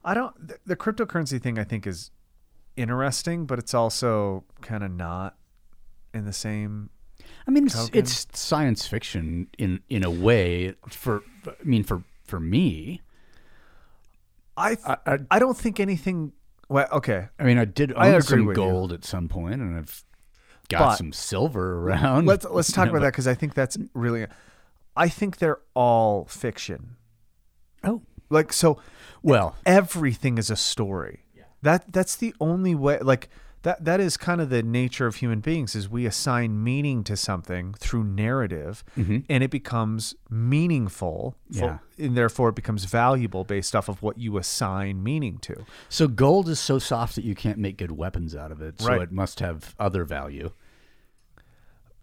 I 0.03 0.13
don't. 0.13 0.47
The, 0.47 0.57
the 0.65 0.75
cryptocurrency 0.75 1.41
thing 1.41 1.57
I 1.57 1.63
think 1.63 1.87
is 1.87 2.11
interesting, 2.75 3.45
but 3.45 3.57
it's 3.59 3.73
also 3.73 4.43
kind 4.61 4.83
of 4.83 4.91
not 4.91 5.37
in 6.13 6.25
the 6.25 6.33
same. 6.33 6.89
I 7.47 7.51
mean, 7.51 7.65
it's, 7.65 7.89
it's 7.93 8.27
science 8.33 8.87
fiction 8.87 9.47
in 9.57 9.81
in 9.89 10.03
a 10.03 10.09
way. 10.09 10.75
For 10.89 11.21
I 11.47 11.51
mean, 11.63 11.83
for 11.83 12.03
for 12.25 12.39
me, 12.39 13.01
I 14.57 14.77
I, 14.85 14.97
I, 15.05 15.17
I 15.31 15.39
don't 15.39 15.57
think 15.57 15.79
anything. 15.79 16.33
Well, 16.69 16.87
okay. 16.91 17.27
I 17.39 17.43
mean, 17.43 17.57
I 17.57 17.65
did 17.65 17.93
I 17.95 18.09
own 18.09 18.15
agree 18.15 18.21
some 18.39 18.45
with 18.45 18.57
you. 18.57 18.63
gold 18.63 18.93
at 18.93 19.03
some 19.03 19.27
point, 19.27 19.61
and 19.61 19.77
I've 19.77 20.03
got 20.69 20.79
But- 20.79 20.95
some 20.97 21.11
silver 21.13 21.79
around. 21.79 22.25
Let's 22.25 22.45
let's 22.45 22.71
talk 22.71 22.85
You 22.87 22.91
know, 22.93 22.97
about 22.97 23.05
that 23.07 23.11
because 23.13 23.27
I 23.27 23.33
think 23.33 23.53
that's 23.53 23.77
really. 23.93 24.27
I 24.95 25.09
think 25.09 25.37
they're 25.37 25.59
all 25.73 26.25
fiction. 26.25 26.97
Oh, 27.83 28.03
Like 28.29 28.53
so, 28.53 28.79
well, 29.23 29.55
everything 29.65 30.37
is 30.37 30.49
a 30.51 30.55
story. 30.55 31.21
That 31.63 31.91
that's 31.91 32.15
the 32.15 32.35
only 32.39 32.75
way 32.75 32.99
like 32.99 33.29
that 33.63 33.83
that 33.83 33.99
is 33.99 34.15
kind 34.17 34.39
of 34.39 34.49
the 34.49 34.61
nature 34.63 35.07
of 35.07 35.15
human 35.15 35.39
beings 35.39 35.75
is 35.75 35.89
we 35.89 36.05
assign 36.05 36.63
meaning 36.63 37.03
to 37.05 37.17
something 37.17 37.73
through 37.79 38.03
narrative 38.03 38.83
and 38.95 39.43
it 39.43 39.49
becomes 39.49 40.15
meaningful 40.29 41.35
for, 41.51 41.81
and 41.97 42.15
therefore 42.15 42.49
it 42.49 42.55
becomes 42.55 42.85
valuable 42.85 43.43
based 43.43 43.75
off 43.75 43.89
of 43.89 44.01
what 44.03 44.17
you 44.17 44.37
assign 44.37 45.01
meaning 45.03 45.37
to. 45.39 45.65
so 45.89 46.07
gold 46.07 46.47
is 46.49 46.59
so 46.59 46.77
soft 46.79 47.15
that 47.15 47.23
you 47.23 47.35
can't 47.35 47.57
make 47.57 47.77
good 47.77 47.91
weapons 47.91 48.35
out 48.35 48.51
of 48.51 48.61
it. 48.61 48.79
So 48.81 48.87
Right. 48.89 49.01
it 49.01 49.11
must 49.11 49.39
have 49.39 49.73
other 49.79 50.03
value. 50.03 50.51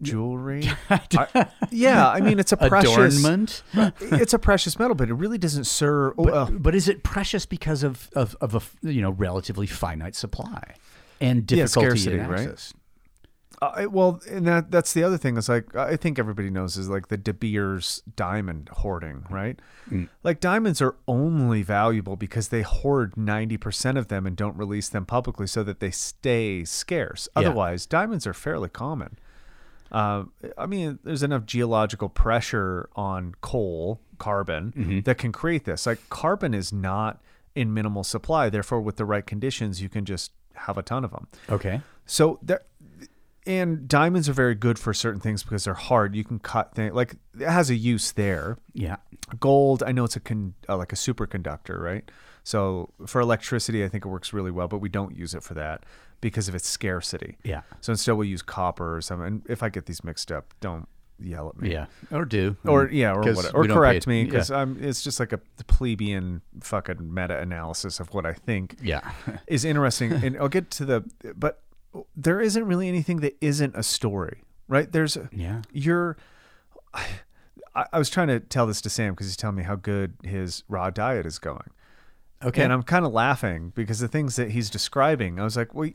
Jewelry. 0.01 0.67
I- 0.89 1.47
yeah, 1.69 2.09
I 2.09 2.21
mean 2.21 2.39
it's 2.39 2.51
a 2.51 2.57
precious 2.57 3.19
Adornment. 3.19 3.61
it's 4.01 4.33
a 4.33 4.39
precious 4.39 4.79
metal, 4.79 4.95
but 4.95 5.09
it 5.09 5.13
really 5.13 5.37
doesn't 5.37 5.65
serve 5.65 6.15
But, 6.17 6.33
uh, 6.33 6.45
but 6.49 6.73
is 6.73 6.87
it 6.89 7.03
precious 7.03 7.45
because 7.45 7.83
of, 7.83 8.09
of, 8.15 8.35
of 8.41 8.55
a 8.55 8.61
you 8.89 9.01
know 9.01 9.11
relatively 9.11 9.67
finite 9.67 10.15
supply 10.15 10.73
and 11.21 11.49
Yeah, 11.51 11.63
difficulty 11.65 11.87
scarcity, 11.99 12.19
in 12.19 12.27
right? 12.27 12.39
access? 12.41 12.73
Uh, 13.61 13.85
well, 13.91 14.19
and 14.27 14.47
that 14.47 14.71
that's 14.71 14.91
the 14.93 15.03
other 15.03 15.17
thing. 15.19 15.37
Is 15.37 15.47
like 15.47 15.75
I 15.75 15.95
think 15.95 16.17
everybody 16.17 16.49
knows 16.49 16.77
is 16.77 16.89
like 16.89 17.09
the 17.09 17.17
De 17.17 17.31
Beers 17.31 18.01
diamond 18.15 18.69
hoarding, 18.73 19.23
right? 19.29 19.59
Mm. 19.91 20.09
Like 20.23 20.39
diamonds 20.39 20.81
are 20.81 20.95
only 21.07 21.61
valuable 21.61 22.15
because 22.15 22.47
they 22.47 22.63
hoard 22.63 23.15
ninety 23.15 23.57
percent 23.57 23.99
of 23.99 24.07
them 24.07 24.25
and 24.25 24.35
don't 24.35 24.57
release 24.57 24.89
them 24.89 25.05
publicly 25.05 25.45
so 25.45 25.61
that 25.63 25.79
they 25.79 25.91
stay 25.91 26.63
scarce. 26.65 27.29
Yeah. 27.35 27.41
Otherwise, 27.41 27.85
diamonds 27.85 28.25
are 28.25 28.33
fairly 28.33 28.69
common. 28.69 29.19
Uh, 29.91 30.23
I 30.57 30.65
mean, 30.65 30.97
there's 31.03 31.21
enough 31.21 31.45
geological 31.45 32.09
pressure 32.09 32.89
on 32.95 33.35
coal, 33.41 33.99
carbon, 34.17 34.73
Mm-hmm. 34.75 34.99
that 35.01 35.19
can 35.19 35.31
create 35.31 35.65
this. 35.65 35.85
Like 35.85 36.09
carbon 36.09 36.55
is 36.55 36.73
not 36.73 37.21
in 37.53 37.73
minimal 37.75 38.03
supply. 38.03 38.49
Therefore, 38.49 38.81
with 38.81 38.95
the 38.95 39.05
right 39.05 39.25
conditions, 39.27 39.83
you 39.83 39.89
can 39.89 40.03
just 40.05 40.31
have 40.53 40.77
a 40.77 40.81
ton 40.81 41.03
of 41.03 41.11
them. 41.11 41.27
Okay. 41.49 41.81
So 42.05 42.39
there, 42.41 42.61
and 43.45 43.87
diamonds 43.87 44.29
are 44.29 44.33
very 44.33 44.55
good 44.55 44.77
for 44.77 44.93
certain 44.93 45.19
things 45.19 45.43
because 45.43 45.63
they're 45.63 45.73
hard. 45.73 46.15
You 46.15 46.23
can 46.23 46.39
cut 46.39 46.75
things 46.75 46.93
like 46.93 47.15
it 47.39 47.47
has 47.49 47.69
a 47.69 47.75
use 47.75 48.11
there. 48.11 48.57
Yeah. 48.73 48.97
Gold, 49.39 49.83
I 49.83 49.91
know 49.91 50.03
it's 50.03 50.15
a 50.15 50.19
con, 50.19 50.53
uh, 50.69 50.77
like 50.77 50.93
a 50.93 50.95
superconductor, 50.95 51.79
right? 51.79 52.09
So 52.43 52.91
for 53.05 53.21
electricity, 53.21 53.83
I 53.83 53.89
think 53.89 54.05
it 54.05 54.09
works 54.09 54.33
really 54.33 54.51
well, 54.51 54.67
but 54.67 54.79
we 54.79 54.89
don't 54.89 55.15
use 55.15 55.33
it 55.33 55.43
for 55.43 55.53
that 55.55 55.85
because 56.21 56.47
of 56.47 56.55
its 56.55 56.67
scarcity. 56.67 57.37
Yeah. 57.43 57.61
So 57.81 57.93
instead, 57.93 58.13
we'll 58.13 58.27
use 58.27 58.41
copper 58.41 58.95
or 58.95 59.01
something. 59.01 59.27
And 59.27 59.41
if 59.47 59.63
I 59.63 59.69
get 59.69 59.85
these 59.85 60.03
mixed 60.03 60.31
up, 60.31 60.53
don't 60.59 60.87
yell 61.23 61.49
at 61.49 61.61
me. 61.61 61.71
Yeah. 61.71 61.85
Or 62.11 62.25
do. 62.25 62.57
Or 62.65 62.89
yeah, 62.89 63.13
or 63.13 63.21
whatever, 63.21 63.49
or 63.53 63.65
correct 63.67 64.07
me 64.07 64.23
because 64.23 64.49
yeah. 64.49 64.57
I'm. 64.57 64.77
It's 64.81 65.01
just 65.01 65.19
like 65.19 65.33
a 65.33 65.39
plebeian 65.67 66.41
fucking 66.61 67.13
meta 67.13 67.39
analysis 67.39 67.99
of 67.99 68.13
what 68.13 68.25
I 68.25 68.33
think 68.33 68.77
Yeah. 68.81 69.11
is 69.47 69.65
interesting 69.65 70.11
and 70.11 70.37
I'll 70.37 70.49
get 70.49 70.71
to 70.71 70.85
the 70.85 71.03
but 71.35 71.61
there 72.15 72.39
isn't 72.39 72.65
really 72.65 72.87
anything 72.87 73.19
that 73.21 73.35
isn't 73.41 73.75
a 73.75 73.83
story 73.83 74.43
right 74.67 74.91
there's 74.91 75.17
Yeah. 75.31 75.61
you're 75.71 76.17
I, 76.93 77.85
I 77.91 77.97
was 77.97 78.09
trying 78.09 78.27
to 78.27 78.39
tell 78.39 78.65
this 78.65 78.81
to 78.81 78.89
Sam 78.89 79.13
because 79.13 79.27
he's 79.27 79.37
telling 79.37 79.57
me 79.57 79.63
how 79.63 79.75
good 79.75 80.13
his 80.23 80.63
raw 80.69 80.89
diet 80.89 81.25
is 81.25 81.39
going 81.39 81.69
Okay. 82.43 82.63
And 82.63 82.73
I'm 82.73 82.83
kind 82.83 83.05
of 83.05 83.11
laughing 83.11 83.71
because 83.75 83.99
the 83.99 84.07
things 84.07 84.35
that 84.35 84.51
he's 84.51 84.69
describing, 84.69 85.39
I 85.39 85.43
was 85.43 85.55
like, 85.55 85.75
well, 85.75 85.89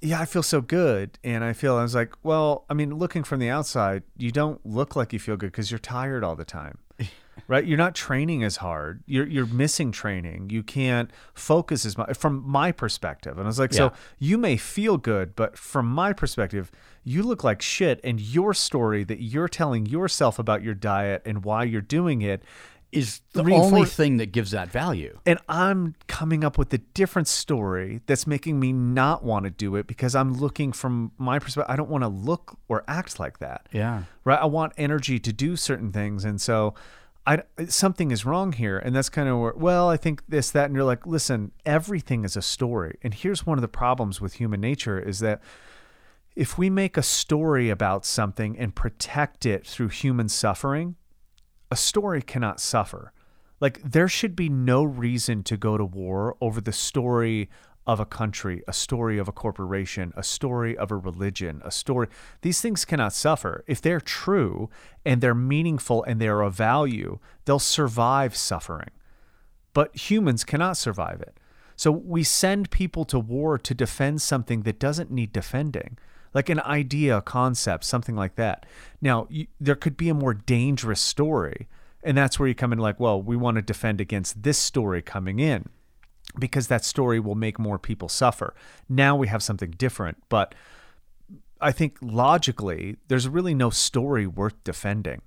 yeah, 0.00 0.20
I 0.20 0.24
feel 0.24 0.42
so 0.42 0.60
good. 0.60 1.18
And 1.22 1.44
I 1.44 1.52
feel, 1.52 1.76
I 1.76 1.82
was 1.82 1.94
like, 1.94 2.14
well, 2.22 2.64
I 2.70 2.74
mean, 2.74 2.94
looking 2.94 3.24
from 3.24 3.40
the 3.40 3.48
outside, 3.50 4.02
you 4.16 4.30
don't 4.30 4.64
look 4.64 4.96
like 4.96 5.12
you 5.12 5.18
feel 5.18 5.36
good 5.36 5.52
because 5.52 5.70
you're 5.70 5.78
tired 5.78 6.24
all 6.24 6.36
the 6.36 6.44
time. 6.44 6.78
Right, 7.48 7.66
you're 7.66 7.76
not 7.76 7.94
training 7.94 8.42
as 8.44 8.56
hard. 8.56 9.04
You're 9.06 9.26
you're 9.26 9.46
missing 9.46 9.92
training. 9.92 10.48
You 10.48 10.62
can't 10.62 11.10
focus 11.34 11.84
as 11.84 11.96
much 11.96 12.16
from 12.16 12.42
my 12.44 12.72
perspective. 12.72 13.36
And 13.36 13.42
I 13.42 13.46
was 13.46 13.58
like, 13.58 13.72
Yeah. 13.72 13.90
so 13.90 13.92
you 14.18 14.38
may 14.38 14.56
feel 14.56 14.96
good, 14.96 15.36
but 15.36 15.56
from 15.58 15.86
my 15.86 16.14
perspective, 16.14 16.72
you 17.04 17.22
look 17.22 17.44
like 17.44 17.60
shit. 17.60 18.00
And 18.02 18.18
your 18.18 18.54
story 18.54 19.04
that 19.04 19.20
you're 19.20 19.48
telling 19.48 19.84
yourself 19.84 20.38
about 20.38 20.62
your 20.62 20.72
diet 20.74 21.20
and 21.26 21.44
why 21.44 21.64
you're 21.64 21.82
doing 21.82 22.22
it 22.22 22.42
Is 22.92 23.20
the 23.32 23.44
Reinforce- 23.44 23.72
only 23.72 23.86
thing 23.86 24.16
that 24.18 24.32
gives 24.32 24.52
that 24.52 24.70
value. 24.70 25.18
and 25.26 25.38
I'm 25.48 25.96
coming 26.06 26.44
up 26.44 26.56
with 26.56 26.72
a 26.72 26.78
different 26.78 27.28
story 27.28 28.00
that's 28.06 28.26
making 28.26 28.58
me 28.60 28.72
not 28.72 29.22
want 29.24 29.44
to 29.44 29.50
do 29.50 29.76
it 29.76 29.86
because 29.86 30.14
I'm 30.14 30.32
looking 30.34 30.72
from 30.72 31.12
my 31.18 31.38
perspective. 31.38 31.70
I 31.70 31.76
don't 31.76 31.90
want 31.90 32.04
to 32.04 32.08
look 32.08 32.58
or 32.68 32.84
act 32.88 33.18
like 33.18 33.38
that. 33.40 33.68
Yeah. 33.72 34.04
Right. 34.24 34.38
I 34.40 34.46
want 34.46 34.72
energy 34.78 35.18
to 35.18 35.32
do 35.32 35.56
certain 35.56 35.92
things. 35.92 36.24
And 36.24 36.40
so 36.40 36.74
I, 37.26 37.42
something 37.68 38.12
is 38.12 38.24
wrong 38.24 38.52
here. 38.52 38.78
And 38.78 38.94
that's 38.94 39.08
kind 39.08 39.28
of 39.28 39.38
where, 39.40 39.52
well, 39.56 39.90
I 39.90 39.96
think 39.96 40.22
this, 40.28 40.50
that. 40.52 40.66
And 40.66 40.74
you're 40.76 40.84
like, 40.84 41.06
listen, 41.06 41.50
everything 41.66 42.24
is 42.24 42.36
a 42.36 42.42
story. 42.42 42.98
And 43.02 43.12
here's 43.12 43.44
one 43.44 43.58
of 43.58 43.62
the 43.62 43.68
problems 43.68 44.20
with 44.20 44.34
human 44.34 44.60
nature 44.60 44.98
is 44.98 45.18
that 45.18 45.42
if 46.36 46.56
we 46.56 46.70
make 46.70 46.96
a 46.96 47.02
story 47.02 47.68
about 47.68 48.04
something 48.06 48.56
and 48.58 48.74
protect 48.74 49.44
it 49.44 49.66
through 49.66 49.88
human 49.88 50.28
suffering, 50.28 50.94
a 51.70 51.76
story 51.76 52.22
cannot 52.22 52.60
suffer. 52.60 53.12
Like 53.60 53.80
there 53.82 54.08
should 54.08 54.36
be 54.36 54.48
no 54.48 54.84
reason 54.84 55.42
to 55.44 55.56
go 55.56 55.78
to 55.78 55.84
war 55.84 56.36
over 56.40 56.60
the 56.60 56.72
story 56.72 57.48
of 57.86 58.00
a 58.00 58.04
country, 58.04 58.62
a 58.66 58.72
story 58.72 59.16
of 59.16 59.28
a 59.28 59.32
corporation, 59.32 60.12
a 60.16 60.22
story 60.22 60.76
of 60.76 60.90
a 60.90 60.96
religion, 60.96 61.62
a 61.64 61.70
story. 61.70 62.08
These 62.42 62.60
things 62.60 62.84
cannot 62.84 63.12
suffer. 63.12 63.64
If 63.66 63.80
they're 63.80 64.00
true 64.00 64.68
and 65.04 65.20
they're 65.20 65.34
meaningful 65.34 66.02
and 66.04 66.20
they're 66.20 66.40
of 66.40 66.54
value, 66.54 67.20
they'll 67.44 67.58
survive 67.60 68.36
suffering. 68.36 68.90
But 69.72 70.10
humans 70.10 70.42
cannot 70.42 70.76
survive 70.76 71.20
it. 71.20 71.38
So 71.76 71.92
we 71.92 72.24
send 72.24 72.70
people 72.70 73.04
to 73.04 73.18
war 73.18 73.58
to 73.58 73.74
defend 73.74 74.20
something 74.22 74.62
that 74.62 74.80
doesn't 74.80 75.10
need 75.10 75.32
defending, 75.32 75.98
like 76.36 76.50
an 76.50 76.60
idea, 76.60 77.16
a 77.16 77.22
concept, 77.22 77.82
something 77.82 78.14
like 78.14 78.34
that. 78.34 78.66
Now, 79.00 79.26
you, 79.30 79.46
there 79.58 79.74
could 79.74 79.96
be 79.96 80.10
a 80.10 80.14
more 80.14 80.34
dangerous 80.34 81.00
story. 81.00 81.66
And 82.02 82.14
that's 82.14 82.38
where 82.38 82.46
you 82.46 82.54
come 82.54 82.74
in 82.74 82.78
like, 82.78 83.00
well, 83.00 83.22
we 83.22 83.36
want 83.36 83.54
to 83.54 83.62
defend 83.62 84.02
against 84.02 84.42
this 84.42 84.58
story 84.58 85.00
coming 85.00 85.38
in 85.38 85.70
because 86.38 86.68
that 86.68 86.84
story 86.84 87.18
will 87.18 87.36
make 87.36 87.58
more 87.58 87.78
people 87.78 88.10
suffer. 88.10 88.54
Now 88.86 89.16
we 89.16 89.28
have 89.28 89.42
something 89.42 89.70
different. 89.70 90.18
But 90.28 90.54
I 91.58 91.72
think 91.72 91.96
logically, 92.02 92.98
there's 93.08 93.26
really 93.26 93.54
no 93.54 93.70
story 93.70 94.26
worth 94.26 94.62
defending. 94.62 95.22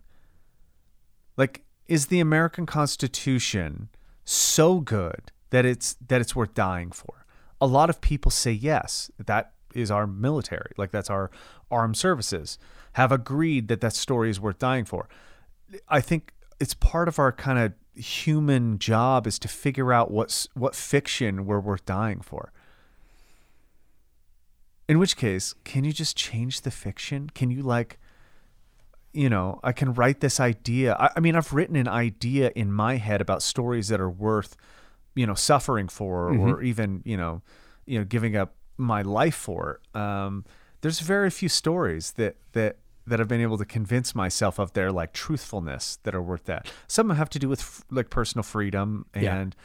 Like, 1.38 1.64
is 1.88 2.06
the 2.06 2.20
American 2.20 2.68
Constitution 2.68 3.90
so 4.26 4.80
good 4.80 5.32
that 5.50 5.66
it's 5.66 5.96
that 6.08 6.22
it's 6.22 6.36
worth 6.36 6.54
dying 6.54 6.92
for? 6.92 7.26
A 7.60 7.66
lot 7.66 7.90
of 7.90 8.00
people 8.00 8.30
say 8.30 8.52
yes. 8.52 9.10
That 9.18 9.54
is 9.74 9.92
our 9.92 10.08
military, 10.08 10.72
like 10.78 10.92
that's 10.92 11.10
our 11.10 11.30
armed 11.70 11.98
services, 11.98 12.58
have 12.94 13.12
agreed 13.12 13.68
that 13.68 13.82
that 13.82 13.94
story 13.94 14.30
is 14.30 14.40
worth 14.40 14.60
dying 14.60 14.86
for. 14.86 15.08
I 15.88 16.02
think 16.02 16.34
it's 16.60 16.74
part 16.74 17.08
of 17.08 17.20
our 17.20 17.32
kind 17.32 17.60
of 17.60 17.74
human 18.02 18.80
job 18.80 19.28
is 19.28 19.38
to 19.40 19.48
figure 19.48 19.92
out 19.92 20.10
what's 20.12 20.48
what 20.54 20.76
fiction 20.76 21.46
we're 21.46 21.60
worth 21.60 21.86
dying 21.86 22.22
for. 22.22 22.52
In 24.88 24.98
which 24.98 25.16
case, 25.18 25.54
can 25.64 25.84
you 25.84 25.94
just 25.94 26.18
change 26.18 26.62
the 26.62 26.72
fiction? 26.72 27.30
Can 27.30 27.52
you 27.52 27.62
like 27.62 28.00
you 29.14 29.30
know, 29.30 29.60
I 29.64 29.72
can 29.72 29.94
write 29.94 30.20
this 30.20 30.40
idea. 30.40 30.96
I, 31.00 31.10
I 31.16 31.20
mean, 31.20 31.36
I've 31.36 31.54
written 31.54 31.76
an 31.76 31.88
idea 31.88 32.52
in 32.56 32.72
my 32.72 32.98
head 32.98 33.22
about 33.22 33.42
stories 33.42 33.88
that 33.88 34.00
are 34.00 34.10
worth, 34.10 34.56
you 35.16 35.26
know, 35.26 35.34
suffering 35.34 35.88
for, 35.88 36.30
or 36.30 36.34
mm-hmm. 36.34 36.66
even, 36.66 37.02
you 37.06 37.18
know, 37.18 37.42
you 37.86 38.00
know, 38.00 38.06
giving 38.06 38.36
up 38.36 38.54
my 38.80 39.02
life 39.02 39.36
for. 39.36 39.82
Um, 39.94 40.46
there's 40.82 41.00
very 41.02 41.30
few 41.30 41.50
stories 41.50 42.14
that 42.14 42.38
that 42.54 42.78
that 43.06 43.20
I've 43.20 43.28
been 43.28 43.42
able 43.42 43.58
to 43.58 43.66
convince 43.66 44.14
myself 44.16 44.60
of 44.60 44.74
their 44.74 44.92
like 44.92 45.14
truthfulness 45.14 45.98
that 46.04 46.14
are 46.16 46.22
worth 46.22 46.46
that. 46.46 46.72
Some 46.88 47.10
have 47.10 47.30
to 47.32 47.40
do 47.40 47.50
with 47.50 47.84
like 47.90 48.10
personal 48.12 48.44
freedom 48.44 49.06
Yeah. 49.16 49.36
and, 49.36 49.56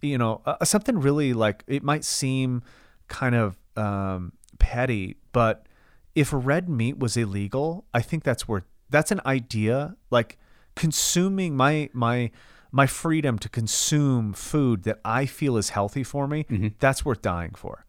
you 0.00 0.16
know, 0.16 0.40
uh, 0.46 0.64
something 0.64 0.98
really 0.98 1.34
like 1.34 1.62
it 1.66 1.82
might 1.82 2.04
seem 2.04 2.62
kind 3.08 3.34
of 3.34 3.58
um, 3.76 4.32
petty, 4.58 5.16
but 5.32 5.66
if 6.14 6.30
red 6.32 6.68
meat 6.70 6.98
was 6.98 7.16
illegal, 7.18 7.84
I 7.92 8.00
think 8.00 8.24
that's 8.24 8.48
worth 8.48 8.64
that's 8.88 9.10
an 9.10 9.20
idea 9.26 9.96
like 10.10 10.38
consuming 10.74 11.56
my 11.56 11.90
my 11.92 12.30
my 12.72 12.86
freedom 12.86 13.38
to 13.38 13.48
consume 13.48 14.32
food 14.32 14.82
that 14.84 15.00
I 15.04 15.26
feel 15.26 15.56
is 15.56 15.70
healthy 15.70 16.02
for 16.04 16.26
me, 16.28 16.44
that's 16.78 17.04
worth 17.04 17.22
dying 17.22 17.52
for. 17.56 17.84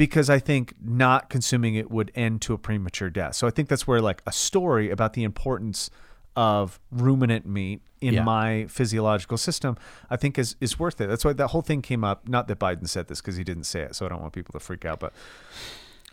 Because 0.00 0.30
I 0.30 0.38
think 0.38 0.72
not 0.82 1.28
consuming 1.28 1.74
it 1.74 1.90
would 1.90 2.10
end 2.14 2.40
to 2.42 2.54
a 2.54 2.58
premature 2.58 3.10
death. 3.10 3.34
So 3.34 3.46
I 3.46 3.50
think 3.50 3.68
that's 3.68 3.86
where 3.86 4.00
like 4.00 4.22
a 4.26 4.32
story 4.32 4.88
about 4.90 5.12
the 5.12 5.24
importance 5.24 5.90
of 6.34 6.80
ruminant 6.90 7.44
meat 7.44 7.82
in 8.00 8.14
Yeah. 8.14 8.22
my 8.24 8.64
physiological 8.70 9.36
system, 9.36 9.76
I 10.08 10.16
think 10.16 10.38
is 10.38 10.56
is 10.58 10.78
worth 10.78 11.02
it. 11.02 11.08
That's 11.08 11.22
why 11.22 11.34
that 11.34 11.48
whole 11.48 11.60
thing 11.60 11.82
came 11.82 12.02
up. 12.02 12.26
Not 12.26 12.48
that 12.48 12.58
Biden 12.58 12.88
said 12.88 13.08
this 13.08 13.20
because 13.20 13.36
he 13.36 13.44
didn't 13.44 13.64
say 13.64 13.82
it, 13.82 13.94
so 13.94 14.06
I 14.06 14.08
don't 14.08 14.22
want 14.22 14.32
people 14.32 14.52
to 14.52 14.60
freak 14.60 14.86
out. 14.86 15.00
But 15.00 15.12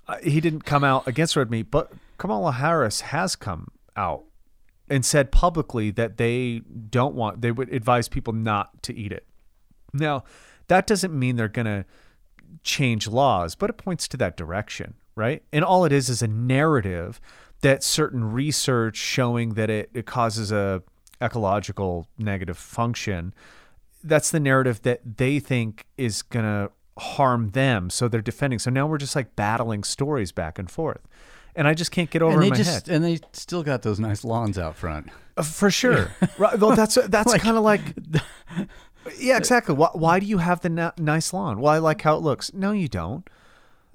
uh, 0.06 0.18
he 0.22 0.42
didn't 0.42 0.66
come 0.66 0.84
out 0.84 1.08
against 1.08 1.38
red 1.38 1.50
meat, 1.50 1.72
but 1.72 1.94
Kamala 2.18 2.52
Harris 2.52 3.00
has 3.16 3.38
come 3.38 3.70
out 3.96 4.26
and 4.90 5.06
said 5.06 5.32
publicly 5.32 5.92
that 5.92 6.18
they 6.18 6.62
don't 6.90 7.16
want 7.16 7.40
they 7.42 7.52
would 7.54 7.72
advise 7.74 8.10
people 8.10 8.34
not 8.34 8.84
to 8.84 8.94
eat 8.94 9.14
it. 9.14 9.26
Now, 9.94 10.26
that 10.68 10.88
doesn't 10.88 11.18
mean 11.18 11.38
they're 11.38 11.48
going 11.48 11.68
to 11.68 11.86
change 12.64 13.08
laws, 13.08 13.56
but 13.56 13.70
it 13.70 13.78
points 13.78 14.08
to 14.10 14.18
that 14.18 14.38
direction, 14.38 14.94
right? 15.16 15.44
And 15.54 15.64
all 15.64 15.86
it 15.86 15.92
is 15.92 16.10
is 16.10 16.22
a 16.22 16.28
narrative 16.28 17.20
that 17.62 17.84
certain 17.84 18.32
research 18.32 18.96
showing 18.98 19.54
that 19.56 19.70
it, 19.70 19.90
it 19.94 20.06
causes 20.06 20.52
a 20.52 20.84
ecological 21.22 22.08
negative 22.18 22.58
function. 22.58 23.34
That's 24.04 24.30
the 24.32 24.40
narrative 24.40 24.82
that 24.84 25.18
they 25.18 25.40
think 25.40 25.86
is 25.98 26.22
going 26.22 26.46
to 26.46 26.72
harm 27.02 27.50
them, 27.50 27.90
so 27.90 28.08
they're 28.08 28.22
defending. 28.22 28.60
So 28.60 28.70
now 28.70 28.88
we're 28.88 28.98
just 28.98 29.16
like 29.16 29.36
battling 29.36 29.84
stories 29.84 30.32
back 30.32 30.58
and 30.60 30.70
forth. 30.70 31.02
And 31.56 31.68
I 31.68 31.74
just 31.74 31.92
can't 31.92 32.10
get 32.12 32.22
over 32.22 32.36
and 32.36 32.44
in 32.44 32.50
my 32.52 32.56
just 32.56 32.86
head. 32.88 32.96
and 32.96 33.04
they 33.04 33.20
still 33.34 33.64
got 33.64 33.82
those 33.82 34.00
nice 34.00 34.24
lawns 34.24 34.60
out 34.60 34.76
front. 34.76 35.10
Uh, 35.36 35.42
For 35.42 35.72
sure. 35.72 36.12
right. 36.38 36.58
Well, 36.60 36.76
that's 36.76 36.96
that's 37.08 37.32
Like- 37.32 37.42
kind 37.42 37.58
of 37.58 37.64
like. 37.64 37.82
Yeah, 39.20 39.38
exactly. 39.38 39.76
Why, 39.76 39.90
why 39.94 40.20
do 40.20 40.26
you 40.26 40.38
have 40.40 40.62
the 40.62 40.70
na- 40.70 40.92
nice 40.98 41.34
lawn? 41.34 41.60
Well, 41.60 41.74
I 41.74 41.78
like 41.78 42.02
how 42.02 42.16
it 42.16 42.22
looks. 42.22 42.54
No, 42.54 42.72
you 42.72 42.88
don't. 42.88 43.28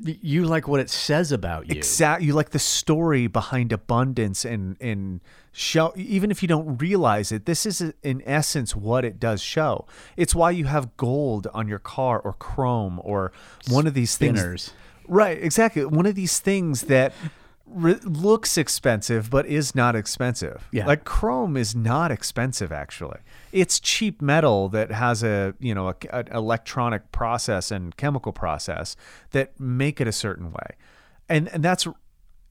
You 0.05 0.45
like 0.47 0.67
what 0.67 0.81
it 0.81 0.91
says 0.91 1.31
about 1.31 1.69
you. 1.69 1.77
Exact. 1.77 2.23
You 2.23 2.33
like 2.33 2.51
the 2.51 2.59
story 2.59 3.29
behind 3.29 3.71
abundance 3.73 4.45
and 4.45 4.77
and 4.81 5.21
show. 5.53 5.93
Even 5.95 6.31
if 6.33 6.43
you 6.43 6.49
don't 6.49 6.79
realize 6.79 7.31
it, 7.31 7.47
this 7.47 7.65
is 7.67 7.93
in 8.03 8.21
essence 8.27 8.75
what 8.75 9.05
it 9.05 9.21
does 9.21 9.41
show. 9.41 9.87
It's 10.17 10.35
why 10.35 10.51
you 10.51 10.65
have 10.65 10.97
gold 10.97 11.47
on 11.55 11.69
your 11.69 11.79
car 11.79 12.19
or 12.19 12.33
chrome 12.33 13.01
or 13.05 13.31
one 13.69 13.87
of 13.87 13.95
these 13.95 14.17
things. 14.17 14.73
Right. 15.07 15.41
Exactly. 15.41 15.85
One 15.85 16.07
of 16.07 16.15
these 16.17 16.39
things 16.41 16.83
that. 16.83 17.13
Re- 17.75 17.95
looks 18.05 18.59
expensive 18.59 19.31
but 19.31 19.47
is 19.47 19.75
not 19.75 19.97
expensive 19.97 20.69
Yeah. 20.73 20.85
like 20.85 21.05
chrome 21.05 21.57
is 21.57 21.75
not 21.75 22.11
expensive 22.13 22.71
actually 22.71 23.21
it's 23.53 23.79
cheap 23.79 24.21
metal 24.23 24.69
that 24.71 24.91
has 24.91 25.23
a 25.23 25.55
you 25.61 25.75
know 25.75 25.89
a, 25.89 25.95
an 26.13 26.29
electronic 26.33 27.13
process 27.13 27.71
and 27.71 27.97
chemical 27.97 28.33
process 28.33 28.97
that 29.31 29.59
make 29.61 30.01
it 30.01 30.09
a 30.09 30.13
certain 30.13 30.51
way 30.51 30.77
and 31.29 31.49
and 31.49 31.63
that's 31.63 31.87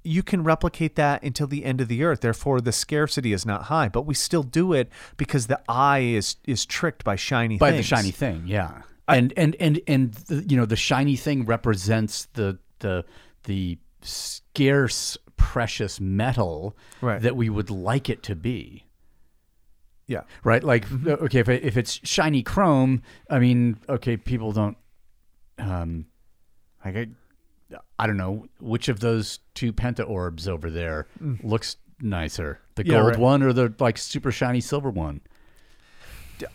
you 0.03 0.23
can 0.23 0.43
replicate 0.43 0.95
that 0.95 1.21
until 1.21 1.45
the 1.47 1.63
end 1.65 1.81
of 1.81 1.87
the 1.87 2.03
earth 2.03 2.21
therefore 2.21 2.61
the 2.61 2.71
scarcity 2.71 3.33
is 3.33 3.45
not 3.45 3.63
high 3.63 3.87
but 3.89 4.03
we 4.05 4.13
still 4.13 4.43
do 4.43 4.73
it 4.73 4.89
because 5.17 5.47
the 5.47 5.59
eye 5.67 5.99
is 5.99 6.37
is 6.45 6.65
tricked 6.65 7.03
by 7.03 7.15
shiny 7.15 7.57
by 7.57 7.71
things. 7.71 7.89
the 7.89 7.95
shiny 7.95 8.11
thing, 8.11 8.43
yeah. 8.45 8.81
and 9.07 9.33
and 9.37 9.55
and 9.59 9.79
and 9.87 10.13
the, 10.13 10.43
you 10.47 10.57
know 10.57 10.65
the 10.65 10.75
shiny 10.75 11.15
thing 11.15 11.45
represents 11.45 12.25
the 12.33 12.57
the 12.79 13.05
the 13.43 13.77
scarce 14.01 15.17
precious 15.37 15.99
metal 15.99 16.75
Right. 17.01 17.21
that 17.21 17.35
we 17.35 17.49
would 17.49 17.69
like 17.69 18.09
it 18.09 18.21
to 18.23 18.35
be. 18.35 18.85
Yeah 20.11 20.23
Right? 20.43 20.63
Like 20.63 20.85
okay, 21.25 21.39
if 21.39 21.49
it, 21.49 21.63
if 21.63 21.75
it's 21.77 21.93
shiny 22.03 22.43
chrome, 22.43 23.01
I 23.29 23.39
mean, 23.39 23.77
okay, 23.95 24.15
people 24.17 24.51
don't 24.51 24.77
um 25.59 26.05
like 26.85 26.95
I, 26.97 27.07
I 27.97 28.07
don't 28.07 28.17
know 28.17 28.45
which 28.59 28.89
of 28.89 28.99
those 28.99 29.39
two 29.53 29.71
penta 29.73 30.03
orbs 30.07 30.47
over 30.47 30.69
there 30.69 31.07
looks 31.43 31.77
nicer. 32.01 32.59
The 32.75 32.83
Mm. 32.83 32.87
Yeah, 32.87 32.93
gold 33.01 33.07
right. 33.09 33.19
one 33.19 33.43
or 33.43 33.53
the 33.53 33.73
like 33.79 33.97
super 33.97 34.31
shiny 34.31 34.61
silver 34.61 34.89
one? 34.89 35.21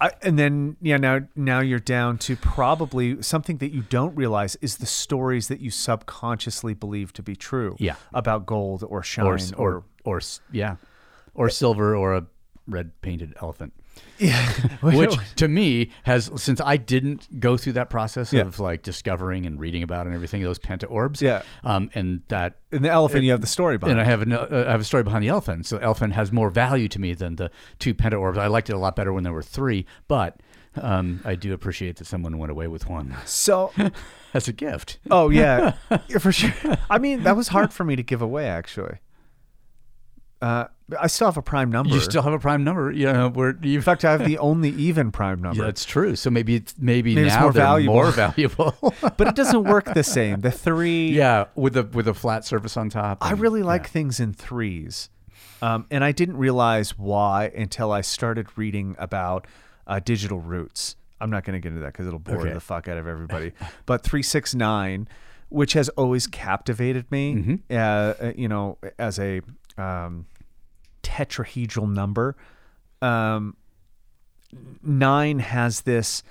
I, 0.00 0.10
and 0.22 0.36
then 0.36 0.76
yeah, 0.82 0.96
now 0.96 1.20
now 1.36 1.60
you're 1.60 1.78
down 1.78 2.18
to 2.26 2.34
probably 2.34 3.22
something 3.22 3.58
that 3.58 3.70
you 3.72 3.82
don't 3.88 4.16
realize 4.16 4.56
is 4.60 4.78
the 4.78 4.86
stories 4.86 5.46
that 5.46 5.60
you 5.60 5.70
subconsciously 5.70 6.74
believe 6.74 7.12
to 7.12 7.22
be 7.22 7.36
true. 7.36 7.76
Yeah. 7.78 7.94
about 8.12 8.46
gold 8.46 8.82
or 8.86 9.04
shine 9.04 9.26
or 9.26 9.38
or 9.56 9.84
or 10.04 10.16
s- 10.16 10.40
yeah, 10.50 10.76
or 11.34 11.48
silver 11.48 11.94
or 11.94 12.16
a 12.16 12.26
red 12.66 12.90
painted 13.00 13.32
elephant. 13.40 13.72
yeah, 14.18 14.50
Which 14.82 15.14
to 15.36 15.48
me 15.48 15.90
has 16.02 16.30
since 16.36 16.60
I 16.60 16.76
didn't 16.76 17.40
go 17.40 17.56
through 17.56 17.74
that 17.74 17.88
process 17.90 18.32
Yeah. 18.32 18.42
of 18.42 18.58
like 18.60 18.82
discovering 18.82 19.46
and 19.46 19.58
reading 19.58 19.82
about 19.82 20.06
and 20.06 20.14
everything 20.14 20.42
those 20.42 20.58
penta 20.58 20.90
orbs. 20.90 21.22
Yeah. 21.22 21.42
Um, 21.64 21.90
and 21.94 22.22
that 22.28 22.56
in 22.72 22.82
the 22.82 22.90
elephant 22.90 23.24
you 23.24 23.30
have 23.30 23.40
the 23.40 23.46
story 23.46 23.78
behind. 23.78 23.98
and 23.98 24.06
I 24.06 24.10
have 24.10 24.22
an, 24.22 24.32
uh, 24.32 24.64
I 24.68 24.70
have 24.72 24.80
a 24.80 24.84
story 24.84 25.02
behind 25.02 25.22
the 25.24 25.28
elephant. 25.28 25.66
So 25.66 25.78
elephant 25.78 26.12
has 26.14 26.30
more 26.32 26.50
value 26.50 26.88
to 26.88 26.98
me 27.00 27.14
than 27.14 27.36
the 27.36 27.50
two 27.78 27.94
penta 27.94 28.20
orbs. 28.20 28.36
I 28.38 28.48
liked 28.48 28.68
it 28.68 28.74
a 28.74 28.78
lot 28.78 28.96
better 28.96 29.12
when 29.12 29.24
there 29.24 29.32
were 29.32 29.42
three, 29.42 29.86
but 30.08 30.40
um, 30.82 31.20
I 31.24 31.36
do 31.36 31.54
appreciate 31.54 31.96
that 31.96 32.06
someone 32.06 32.36
went 32.36 32.50
away 32.52 32.66
with 32.66 32.86
one 32.90 33.14
so 33.24 33.72
as 34.34 34.46
a 34.48 34.52
gift. 34.52 34.98
oh 35.10 35.30
yeah, 35.30 35.72
for 36.20 36.32
sure. 36.32 36.52
I 36.90 36.98
mean 36.98 37.22
that 37.22 37.34
was 37.36 37.48
hard 37.48 37.72
for 37.72 37.84
me 37.84 37.96
to 37.96 38.02
give 38.02 38.20
away 38.20 38.46
actually. 38.46 38.98
Uh, 40.42 40.66
I 41.00 41.06
still 41.08 41.26
have 41.26 41.36
a 41.36 41.42
prime 41.42 41.70
number. 41.72 41.92
You 41.94 42.00
still 42.00 42.22
have 42.22 42.32
a 42.32 42.38
prime 42.38 42.62
number, 42.62 42.92
you 42.92 43.06
know. 43.12 43.28
Where 43.30 43.56
you 43.62 43.76
in 43.76 43.82
fact, 43.82 44.04
I 44.04 44.12
have 44.12 44.24
the 44.24 44.38
only 44.38 44.68
even 44.70 45.10
prime 45.10 45.40
number. 45.42 45.58
Yeah, 45.62 45.64
that's 45.66 45.84
true. 45.84 46.14
So 46.14 46.30
maybe 46.30 46.54
it's 46.56 46.74
maybe, 46.78 47.14
Maybe 47.14 47.26
it's 47.26 47.34
now 47.36 47.42
more 47.42 47.52
they're 47.52 47.62
valuable. 47.64 47.94
more 47.94 48.10
valuable. 48.12 48.74
but 49.16 49.28
it 49.28 49.34
doesn't 49.34 49.64
work 49.64 49.92
the 49.94 50.04
same. 50.04 50.40
The 50.42 50.50
three. 50.50 51.08
yeah, 51.10 51.46
with 51.54 51.76
a 51.76 51.82
with 51.84 52.06
a 52.06 52.14
flat 52.14 52.44
surface 52.44 52.76
on 52.76 52.90
top. 52.90 53.18
I 53.20 53.32
really 53.32 53.62
like 53.62 53.82
yeah. 53.84 53.88
things 53.88 54.20
in 54.20 54.32
threes. 54.32 55.08
Um, 55.62 55.86
and 55.90 56.04
I 56.04 56.12
didn't 56.12 56.36
realize 56.36 56.98
why 56.98 57.50
until 57.56 57.90
I 57.90 58.02
started 58.02 58.46
reading 58.56 58.94
about 58.98 59.46
uh, 59.86 60.00
digital 60.00 60.38
roots. 60.38 60.96
I'm 61.18 61.30
not 61.30 61.44
going 61.44 61.54
to 61.54 61.60
get 61.60 61.70
into 61.70 61.80
that 61.80 61.94
because 61.94 62.06
it'll 62.06 62.18
bore 62.18 62.42
Okay. 62.42 62.52
the 62.52 62.60
fuck 62.60 62.88
out 62.88 62.98
of 62.98 63.06
everybody. 63.06 63.52
but 63.86 64.02
369, 64.04 65.08
which 65.48 65.72
has 65.72 65.88
always 65.90 66.26
captivated 66.26 67.10
me, 67.10 67.34
Mm-hmm. 67.36 67.54
uh, 67.70 67.74
uh, 68.28 68.32
you 68.36 68.48
know, 68.48 68.76
as 68.98 69.18
a 69.18 69.40
um, 69.78 70.26
tetrahedral 71.02 71.92
number. 71.92 72.36
Um, 73.02 73.56
nine 74.82 75.38
has 75.40 75.82
this 75.82 76.22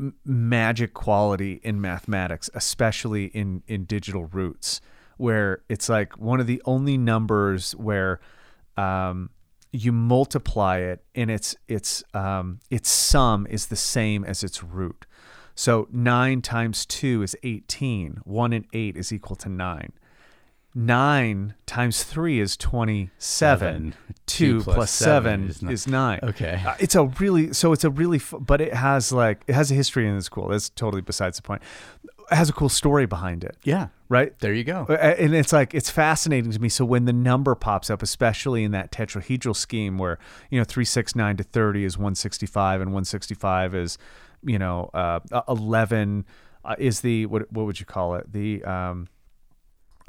m- 0.00 0.14
magic 0.24 0.94
quality 0.94 1.60
in 1.62 1.80
mathematics, 1.80 2.50
especially 2.54 3.26
in 3.26 3.62
in 3.66 3.84
digital 3.84 4.24
roots, 4.24 4.80
where 5.16 5.62
it's 5.68 5.88
like 5.88 6.18
one 6.18 6.40
of 6.40 6.46
the 6.46 6.60
only 6.64 6.98
numbers 6.98 7.72
where 7.72 8.20
um, 8.76 9.30
you 9.72 9.92
multiply 9.92 10.78
it 10.78 11.04
and 11.14 11.30
its 11.30 11.56
its 11.68 12.02
um, 12.14 12.60
its 12.70 12.90
sum 12.90 13.46
is 13.48 13.66
the 13.66 13.76
same 13.76 14.24
as 14.24 14.42
its 14.42 14.62
root. 14.62 15.06
So 15.54 15.88
nine 15.92 16.42
times 16.42 16.84
two 16.86 17.22
is 17.22 17.36
eighteen. 17.42 18.20
One 18.24 18.52
and 18.52 18.66
eight 18.72 18.96
is 18.96 19.12
equal 19.12 19.36
to 19.36 19.48
nine. 19.48 19.92
Nine 20.74 21.54
times 21.66 22.02
three 22.02 22.40
is 22.40 22.56
twenty-seven. 22.56 23.10
Seven. 23.18 23.94
Two 24.24 24.58
Two 24.58 24.64
plus 24.64 24.74
plus 24.76 24.90
seven 24.90 25.52
seven 25.52 25.70
is 25.70 25.80
is 25.82 25.86
nine. 25.86 26.20
Okay. 26.22 26.62
Uh, 26.66 26.74
it's 26.78 26.94
a 26.94 27.04
really 27.04 27.52
so 27.52 27.72
it's 27.72 27.84
a 27.84 27.90
really 27.90 28.16
f- 28.16 28.32
but 28.40 28.60
it 28.62 28.72
has 28.72 29.12
like 29.12 29.42
it 29.46 29.54
has 29.54 29.70
a 29.70 29.74
history 29.74 30.08
and 30.08 30.16
it's 30.16 30.30
cool. 30.30 30.48
That's 30.48 30.70
totally 30.70 31.02
besides 31.02 31.36
the 31.36 31.42
point. 31.42 31.60
It 32.30 32.34
has 32.36 32.48
a 32.48 32.52
cool 32.54 32.70
story 32.70 33.04
behind 33.04 33.44
it, 33.44 33.58
Yeah, 33.64 33.88
right? 34.08 34.38
there 34.38 34.54
you 34.54 34.64
go. 34.64 34.86
Uh, 34.88 34.92
And 34.94 35.34
it's 35.34 35.52
like 35.52 35.74
it's 35.74 35.90
fascinating 35.90 36.50
to 36.52 36.58
me. 36.60 36.70
So 36.70 36.84
when 36.86 37.04
the 37.04 37.12
number 37.12 37.54
pops 37.54 37.90
up, 37.90 38.02
especially 38.02 38.64
in 38.64 38.70
that 38.70 38.90
tetrahedral 38.90 39.54
scheme, 39.56 39.98
where 39.98 40.18
you 40.50 40.58
know 40.58 40.64
three 40.64 40.86
six 40.86 41.14
nine 41.14 41.36
to 41.36 41.42
thirty 41.44 41.84
is 41.84 41.98
one 41.98 42.14
sixty 42.14 42.46
five, 42.46 42.80
and 42.80 42.94
one 42.94 43.04
sixty 43.04 43.34
five 43.34 43.74
is 43.74 43.98
you 44.42 44.58
know 44.58 44.88
uh, 44.94 45.20
eleven 45.48 46.24
uh, 46.64 46.76
is 46.78 47.00
the 47.00 47.26
what 47.26 47.52
what 47.52 47.66
would 47.66 47.78
you 47.80 47.84
call 47.86 48.14
it 48.14 48.32
the 48.32 48.64
um, 48.64 49.08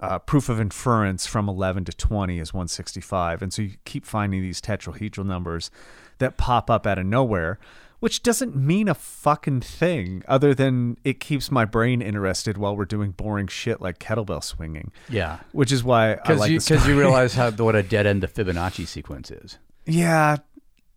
uh, 0.04 0.20
proof 0.20 0.50
of 0.50 0.60
inference 0.60 1.26
from 1.26 1.48
11 1.48 1.86
to 1.86 1.94
20 1.94 2.38
is 2.40 2.54
165. 2.54 3.42
And 3.42 3.54
so 3.54 3.62
you 3.62 3.72
keep 3.86 4.06
finding 4.06 4.42
these 4.42 4.60
tetrahedral 4.60 5.26
numbers 5.26 5.72
that 6.18 6.36
pop 6.36 6.70
up 6.70 6.86
out 6.86 7.00
of 7.00 7.06
nowhere, 7.06 7.58
which 8.02 8.22
doesn't 8.22 8.54
mean 8.54 8.90
a 8.90 8.96
fucking 8.96 9.62
thing 9.62 10.22
other 10.28 10.54
than 10.54 10.98
it 11.06 11.22
keeps 11.22 11.50
my 11.50 11.64
brain 11.64 12.02
interested 12.02 12.58
while 12.58 12.76
we're 12.76 12.84
doing 12.84 13.12
boring 13.12 13.48
shit 13.48 13.80
like 13.80 13.98
kettlebell 13.98 14.44
swinging. 14.44 14.92
Yeah, 15.08 15.40
Which 15.54 15.72
is 15.72 15.86
why 15.86 16.12
I 16.12 16.16
because 16.16 16.40
like 16.40 16.52
because 16.52 16.86
you 16.86 17.00
realize 17.00 17.34
how 17.34 17.50
what 17.64 17.76
a 17.76 17.82
dead 17.82 18.06
end 18.06 18.22
the 18.24 18.28
Fibonacci 18.28 18.86
sequence 18.86 19.32
is, 19.32 19.58
yeah, 19.86 20.36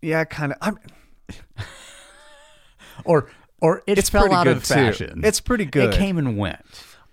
yeah, 0.03 0.25
kind 0.25 0.53
of. 0.53 0.59
I'm. 0.61 0.79
or 3.05 3.31
or 3.61 3.83
it 3.87 3.99
It's 3.99 4.11
fell 4.11 4.23
pretty 4.23 4.35
out 4.35 4.45
good 4.45 4.57
of 4.59 4.65
too. 4.65 4.75
fashion. 4.75 5.21
It's 5.25 5.41
pretty 5.41 5.65
good. 5.65 5.95
It 5.95 5.97
came 5.97 6.19
and 6.19 6.37
went 6.37 6.65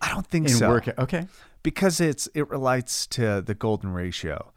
I 0.01 0.09
don't 0.09 0.25
think 0.27 0.47
in 0.49 0.55
so. 0.55 0.69
work. 0.69 0.87
Okay, 0.97 1.27
because 1.63 1.99
it's 1.99 2.27
it 2.35 2.49
relates 2.49 3.07
to 3.07 3.41
the 3.41 3.53
golden 3.55 3.91
ratio, 3.93 4.51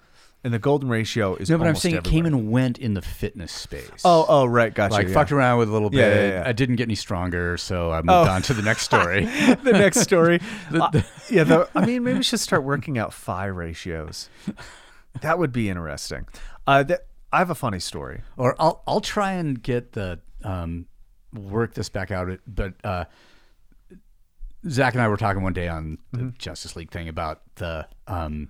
and 0.45 0.53
the 0.53 0.59
golden 0.59 0.89
ratio 0.89 1.35
is 1.37 1.49
no, 1.49 1.57
but 1.59 1.67
I'm 1.67 1.77
saying 1.77 1.95
it 1.97 2.05
came 2.05 2.27
and 2.27 2.51
went 2.51 2.79
in 2.79 2.95
the 2.95 3.03
fitness 3.03 3.53
space. 3.53 4.03
Oh, 4.05 4.27
oh, 4.29 4.45
right, 4.47 4.73
gotcha. 4.75 4.93
like 4.95 5.09
yeah. 5.09 5.15
fucked 5.15 5.33
around 5.33 5.59
with 5.59 5.69
a 5.69 5.73
little 5.73 5.91
bit. 5.91 5.99
Yeah, 6.01 6.15
yeah, 6.15 6.29
yeah. 6.41 6.43
I 6.47 6.53
didn't 6.53 6.77
get 6.77 6.85
any 6.85 6.95
stronger, 6.95 7.57
so 7.57 7.91
I 7.93 7.97
moved 7.99 8.11
Oh. 8.11 8.25
on 8.31 8.43
to 8.43 8.55
the 8.55 8.63
next 8.63 8.83
story. 8.91 9.25
the 9.25 9.73
next 9.73 10.01
story. 10.01 10.41
Uh, 10.73 11.01
yeah, 11.31 11.45
the, 11.45 11.69
I 11.75 11.87
mean, 11.87 12.05
maybe 12.05 12.19
we 12.19 12.23
should 12.25 12.41
start 12.41 12.63
working 12.65 12.99
out 12.99 13.13
phi 13.15 13.47
ratios. 13.47 14.29
That 15.23 15.39
would 15.39 15.53
be 15.53 15.69
interesting. 15.71 16.27
Uh, 16.67 16.83
that, 16.83 17.07
I 17.33 17.39
have 17.39 17.51
a 17.51 17.55
funny 17.55 17.81
story. 17.81 18.23
or 18.37 18.55
I'll 18.59 18.83
I'll 18.87 19.01
try 19.01 19.33
and 19.33 19.63
get 19.63 19.93
the 19.93 20.21
um 20.45 20.87
work 21.33 21.75
this 21.75 21.89
back 21.89 22.11
out. 22.11 22.29
But 22.47 22.75
uh, 22.85 23.05
Zach 24.69 24.95
and 24.95 25.03
I 25.03 25.09
were 25.09 25.17
talking 25.17 25.43
one 25.43 25.53
day 25.53 25.69
on 25.69 25.99
the 26.12 26.19
Mm-hmm. 26.19 26.29
Justice 26.39 26.77
League 26.77 26.91
thing 26.91 27.09
about 27.09 27.43
the 27.57 27.87
um 28.07 28.49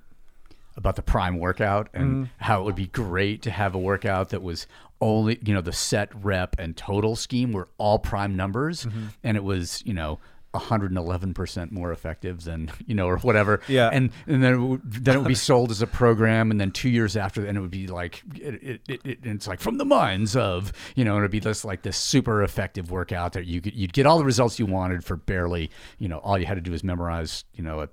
about 0.77 0.97
the 0.97 1.03
prime 1.03 1.39
workout 1.39 1.89
and 1.95 2.11
Mm-hmm. 2.27 2.45
how 2.45 2.61
it 2.61 2.65
would 2.65 2.75
be 2.77 2.87
great 2.87 3.43
to 3.43 3.51
have 3.51 3.75
a 3.75 3.79
workout 3.79 4.29
that 4.31 4.43
was 4.43 4.67
only 5.01 5.39
you 5.45 5.53
know 5.55 5.61
the 5.61 5.73
set 5.73 6.11
rep 6.25 6.57
and 6.59 6.77
total 6.77 7.17
scheme 7.17 7.53
were 7.53 7.69
all 7.79 7.99
prime 7.99 8.35
numbers 8.37 8.85
Mm-hmm. 8.87 9.07
and 9.25 9.37
it 9.37 9.45
was 9.45 9.83
you 9.87 9.93
know 9.95 10.19
111% 10.59 11.71
more 11.73 11.93
effective 11.93 12.45
than 12.45 12.71
you 12.87 12.95
know 12.95 13.07
or 13.07 13.19
whatever 13.19 13.61
Yeah. 13.69 13.91
and 13.93 14.11
and 14.27 14.43
then 14.43 14.55
it 14.55 14.59
would, 14.59 14.81
then 14.85 15.15
it 15.17 15.19
would 15.19 15.29
be 15.29 15.35
sold 15.51 15.71
as 15.71 15.83
a 15.83 15.87
program 15.87 16.51
and 16.51 16.61
then 16.61 16.71
2 16.71 16.89
years 16.89 17.17
after 17.17 17.43
then 17.43 17.57
it 17.57 17.61
would 17.61 17.71
be 17.71 17.87
like 17.87 18.23
it, 18.35 18.55
it, 18.63 18.81
it, 18.89 19.01
it- 19.05 19.19
it's 19.23 19.47
like 19.47 19.61
from 19.61 19.79
the 19.79 19.85
minds 19.85 20.37
of 20.37 20.73
you 20.95 21.05
know 21.05 21.13
and 21.15 21.21
it'd 21.21 21.31
be 21.31 21.41
this 21.41 21.65
like 21.65 21.83
this 21.83 21.97
super 21.97 22.43
effective 22.43 22.91
workout 22.91 23.33
that 23.35 23.47
you 23.47 23.61
could 23.61 23.75
you'd 23.75 23.93
get 23.93 24.07
all 24.07 24.19
the 24.19 24.25
results 24.25 24.59
you 24.59 24.67
wanted 24.67 25.05
for 25.05 25.17
barely 25.17 25.71
you 25.99 26.09
know 26.09 26.19
all 26.19 26.39
you 26.39 26.47
had 26.47 26.55
to 26.55 26.61
do 26.61 26.71
was 26.71 26.85
memorize 26.85 27.45
you 27.55 27.63
know 27.63 27.81
a 27.81 27.89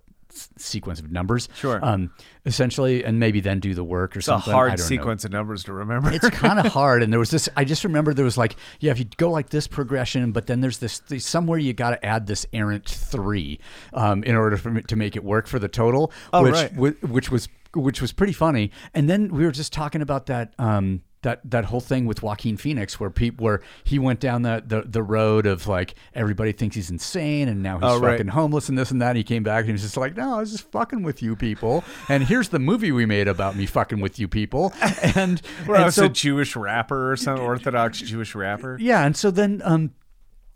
sequence 0.58 1.00
of 1.00 1.12
numbers 1.12 1.48
Sure. 1.56 1.80
um 1.84 2.12
essentially 2.46 3.04
and 3.06 3.20
maybe 3.20 3.40
then 3.40 3.60
do 3.60 3.74
the 3.74 3.84
work 3.84 4.16
or 4.16 4.20
It's 4.20 4.28
a 4.28 4.32
something 4.32 4.54
I 4.54 4.56
hard 4.56 4.70
don't 4.72 4.80
know 4.80 4.86
sequence 4.86 5.26
of 5.26 5.32
numbers 5.32 5.64
to 5.66 5.74
remember. 5.74 6.12
it's 6.12 6.30
kind 6.32 6.60
of 6.60 6.66
hard. 6.74 7.04
And 7.04 7.12
there 7.14 7.20
was 7.20 7.30
this, 7.32 7.48
I 7.56 7.64
just 7.66 7.84
remember 7.84 8.14
there 8.14 8.26
was 8.26 8.38
like, 8.38 8.56
yeah, 8.80 8.92
if 8.92 9.00
you 9.00 9.06
go 9.18 9.30
like 9.32 9.50
this 9.50 9.68
progression, 9.68 10.32
but 10.32 10.48
then 10.48 10.60
there's 10.62 10.80
this, 10.80 11.02
somewhere 11.20 11.58
you 11.60 11.74
got 11.74 11.92
to 11.92 12.06
add 12.06 12.28
this 12.28 12.46
errant 12.54 12.88
three 12.90 13.60
um, 13.94 14.24
in 14.24 14.36
order 14.36 14.58
for, 14.58 14.78
it 14.78 14.88
to 14.90 14.96
make 14.96 15.16
it 15.16 15.24
work 15.24 15.48
for 15.48 15.60
the 15.60 15.68
total, 15.70 16.12
Oh, 16.34 16.44
which, 16.44 16.54
right. 16.54 16.74
whi- 16.74 17.08
which 17.08 17.32
was, 17.32 17.48
which 17.76 18.02
was 18.02 18.12
pretty 18.12 18.34
funny. 18.34 18.72
And 18.94 19.10
then 19.10 19.30
we 19.34 19.46
were 19.46 19.52
just 19.52 19.72
talking 19.72 20.02
about 20.02 20.26
that, 20.28 20.54
um, 20.60 21.02
that, 21.24 21.42
that 21.44 21.66
whole 21.66 21.82
thing 21.82 22.06
with 22.06 22.22
Joaquin 22.24 22.56
Phoenix 22.58 23.00
where 23.00 23.10
people 23.10 23.44
where 23.44 23.62
he 23.84 23.98
went 24.00 24.20
down 24.20 24.44
the, 24.44 24.64
the, 24.66 24.82
the 24.84 25.04
road 25.04 25.46
of 25.46 25.68
like 25.68 25.96
everybody 26.14 26.52
thinks 26.52 26.76
he's 26.76 26.90
insane 26.90 27.48
and 27.50 27.64
now 27.64 27.80
he's 27.80 27.84
Oh, 27.90 28.00
right. 28.00 28.12
fucking 28.12 28.28
homeless 28.28 28.70
and 28.70 28.78
this 28.78 28.92
and 28.92 29.02
that. 29.02 29.10
And 29.10 29.18
he 29.18 29.24
came 29.24 29.44
back 29.44 29.60
and 29.62 29.68
he 29.68 29.72
was 29.74 29.82
just 29.82 29.98
like, 29.98 30.16
no, 30.16 30.36
I 30.38 30.40
was 30.40 30.52
just 30.52 30.72
fucking 30.72 31.04
with 31.04 31.22
you 31.24 31.36
people. 31.36 31.84
And 32.08 32.24
here's 32.24 32.50
the 32.50 32.60
movie 32.60 32.92
we 32.92 33.06
made 33.06 33.28
about 33.28 33.56
me 33.56 33.66
fucking 33.66 34.00
with 34.00 34.20
you 34.20 34.28
people. 34.28 34.74
And, 35.16 35.40
Where 35.66 35.78
I 35.80 35.86
was 35.86 35.96
so 35.96 36.06
a 36.06 36.10
Jewish 36.10 36.56
rapper 36.56 37.12
or 37.12 37.18
some 37.18 37.40
Orthodox 37.40 38.00
Jewish 38.00 38.36
rapper. 38.36 38.78
yeah, 38.80 39.06
and 39.06 39.16
so 39.18 39.32
then 39.32 39.62
um 39.66 39.92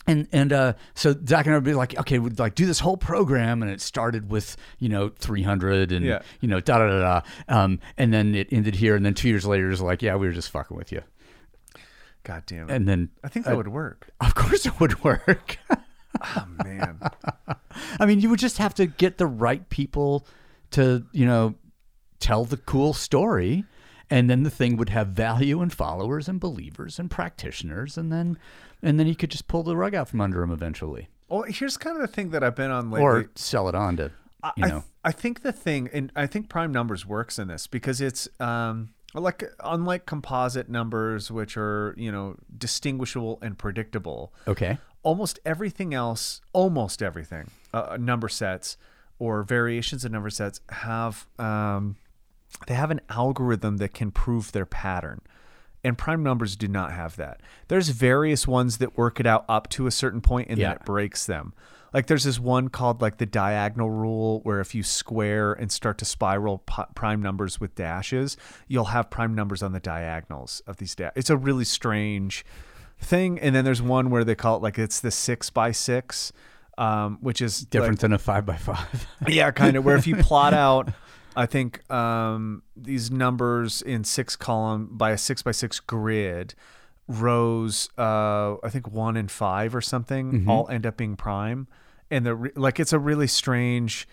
and 0.07 0.27
and 0.31 0.51
uh 0.53 0.73
so 0.95 1.13
Zach 1.27 1.45
and 1.45 1.53
I 1.53 1.57
would 1.57 1.63
be 1.65 1.73
like, 1.73 1.97
okay, 1.99 2.17
we'd 2.19 2.39
like 2.39 2.55
do 2.55 2.65
this 2.65 2.79
whole 2.79 2.97
program 2.97 3.61
and 3.61 3.69
it 3.71 3.81
started 3.81 4.29
with, 4.31 4.57
you 4.79 4.89
know, 4.89 5.09
three 5.09 5.43
hundred 5.43 5.91
and 5.91 6.05
Yeah. 6.05 6.21
you 6.41 6.47
know, 6.47 6.59
da 6.59 6.79
da 6.79 6.87
da 6.87 6.99
da. 6.99 7.21
Um 7.63 7.79
and 7.97 8.13
then 8.13 8.33
it 8.33 8.47
ended 8.51 8.75
here 8.75 8.95
and 8.95 9.05
then 9.05 9.13
two 9.13 9.27
years 9.29 9.45
later 9.45 9.67
it 9.67 9.71
was 9.71 9.81
like, 9.81 10.01
yeah, 10.01 10.15
we 10.15 10.25
were 10.27 10.33
just 10.33 10.49
fucking 10.49 10.75
with 10.77 10.91
you. 10.91 11.01
God 12.23 12.43
damn 12.45 12.69
it. 12.69 12.73
And 12.73 12.87
then 12.87 13.09
I 13.23 13.27
think 13.29 13.45
that 13.45 13.55
would 13.55 13.67
work. 13.69 14.09
of 14.21 14.33
course 14.35 14.65
it 14.65 14.79
would 14.79 15.03
work. 15.03 15.57
Oh, 16.35 16.47
man. 16.65 16.99
I 17.99 18.07
mean, 18.07 18.21
you 18.21 18.31
would 18.31 18.39
just 18.39 18.57
have 18.57 18.73
to 18.75 18.87
get 18.87 19.19
the 19.19 19.27
right 19.27 19.69
people 19.69 20.25
to, 20.71 21.05
you 21.11 21.27
know, 21.27 21.53
tell 22.19 22.43
the 22.43 22.57
cool 22.57 22.93
story. 22.93 23.65
And 24.09 24.27
then 24.27 24.41
the 24.41 24.49
thing 24.49 24.77
would 24.77 24.89
have 24.89 25.09
value 25.09 25.61
and 25.61 25.71
followers 25.71 26.27
and 26.27 26.39
believers 26.39 26.97
and 26.97 27.11
practitioners, 27.11 27.99
and 27.99 28.11
then, 28.11 28.39
and 28.87 28.99
then 28.99 29.07
you 29.07 29.15
could 29.15 29.29
just 29.31 29.47
pull 29.47 29.63
the 29.63 29.75
rug 29.75 29.93
out 29.93 30.07
from 30.09 30.21
under 30.21 30.41
him 30.41 30.51
eventually, 30.51 31.09
well, 31.29 31.43
here's 31.43 31.77
kind 31.77 31.95
of 31.97 32.01
the 32.01 32.07
thing 32.07 32.29
that 32.31 32.43
I've 32.43 32.55
been 32.55 32.71
on 32.71 32.89
lately. 32.89 33.03
or 33.03 33.29
sell 33.35 33.67
it 33.69 33.75
on 33.75 33.97
to, 33.97 34.11
you 34.55 34.65
I, 34.65 34.69
know, 34.69 34.83
I 35.03 35.11
think 35.11 35.41
the 35.43 35.51
thing, 35.51 35.89
and 35.93 36.11
I 36.15 36.25
think 36.27 36.47
prime 36.49 36.71
numbers 36.71 37.05
works 37.05 37.37
in 37.37 37.47
this 37.49 37.67
because 37.67 37.99
it's 38.01 38.27
um, 38.39 38.89
like 39.13 39.43
unlike 39.63 40.05
composite 40.05 40.69
numbers 40.69 41.29
which 41.31 41.57
are 41.57 41.93
you 41.97 42.11
know 42.11 42.35
distinguishable 42.57 43.39
and 43.41 43.57
predictable 43.57 44.33
Okay. 44.47 44.77
almost 45.03 45.39
everything 45.45 45.93
else 45.93 46.41
almost 46.53 47.01
everything 47.01 47.49
uh, 47.73 47.97
number 47.99 48.29
sets 48.29 48.77
or 49.19 49.43
variations 49.43 50.05
of 50.05 50.11
number 50.11 50.29
sets 50.29 50.59
have 50.69 51.25
um, 51.39 51.95
they 52.67 52.73
have 52.75 52.91
an 52.91 53.01
algorithm 53.09 53.77
that 53.77 53.93
can 53.93 54.11
prove 54.11 54.51
their 54.51 54.65
pattern 54.65 55.21
and 55.87 55.97
prime 55.97 56.21
numbers 56.21 56.55
do 56.55 56.67
not 56.67 56.91
have 56.91 57.15
that 57.15 57.39
there's 57.69 57.89
various 57.89 58.45
ones 58.47 58.77
that 58.77 58.97
work 58.97 59.19
it 59.19 59.25
out 59.25 59.45
up 59.47 59.67
to 59.69 59.87
a 59.87 59.91
certain 59.91 60.21
point 60.21 60.47
and 60.49 60.57
Yeah. 60.59 60.67
then 60.69 60.75
it 60.77 60.85
breaks 60.85 61.25
them 61.25 61.53
like 61.93 62.07
there's 62.07 62.25
this 62.25 62.37
one 62.39 62.67
called 62.67 63.01
like 63.01 63.17
the 63.17 63.25
diagonal 63.25 63.89
rule 63.89 64.41
where 64.43 64.59
if 64.59 64.75
you 64.75 64.83
square 64.83 65.53
and 65.53 65.71
start 65.71 65.97
to 65.99 66.05
spiral 66.05 66.57
p- 66.59 66.83
prime 66.95 67.21
numbers 67.21 67.59
with 67.61 67.73
dashes 67.75 68.35
you'll 68.67 68.85
have 68.85 69.09
prime 69.09 69.33
numbers 69.33 69.63
on 69.63 69.71
the 69.71 69.79
diagonals 69.79 70.61
of 70.67 70.77
these 70.77 70.93
da- 70.95 71.11
it's 71.15 71.29
a 71.29 71.37
really 71.37 71.63
strange 71.65 72.45
thing 72.99 73.39
and 73.39 73.55
then 73.55 73.63
there's 73.63 73.81
one 73.81 74.09
where 74.09 74.23
they 74.23 74.35
call 74.35 74.57
it 74.57 74.61
like 74.63 74.77
it's 74.77 74.99
the 74.99 75.11
six 75.11 75.49
by 75.49 75.71
six 75.71 76.31
um, 76.79 77.17
which 77.21 77.41
is 77.41 77.61
like- 77.63 77.69
Different 77.71 77.99
than 78.01 78.13
a 78.13 78.19
five 78.19 78.45
by 78.45 78.55
five. 78.55 79.07
yeah, 79.27 79.49
kind 79.49 79.75
of. 79.77 79.83
Where 79.83 79.95
if 79.95 80.05
you 80.05 80.15
plot 80.29 80.53
out, 80.53 80.89
I 81.37 81.45
think 81.45 81.89
um, 81.91 82.63
these 82.75 83.11
numbers 83.11 83.81
in 83.83 84.03
six 84.03 84.35
column 84.35 84.89
by 84.91 85.11
a 85.11 85.17
six 85.17 85.43
by 85.43 85.51
six 85.51 85.79
grid, 85.79 86.55
rows, 87.07 87.89
uh, 87.97 88.55
I 88.63 88.69
think 88.69 88.91
one 88.91 89.15
and 89.15 89.29
five 89.29 89.75
or 89.75 89.81
something, 89.81 90.45
all 90.49 90.67
end 90.69 90.85
up 90.87 90.97
being 90.97 91.15
prime, 91.15 91.67
and 92.09 92.25
the 92.25 92.51
like 92.55 92.79
it's 92.79 92.91
a 92.91 92.99
really 92.99 93.27
strange. 93.27 94.07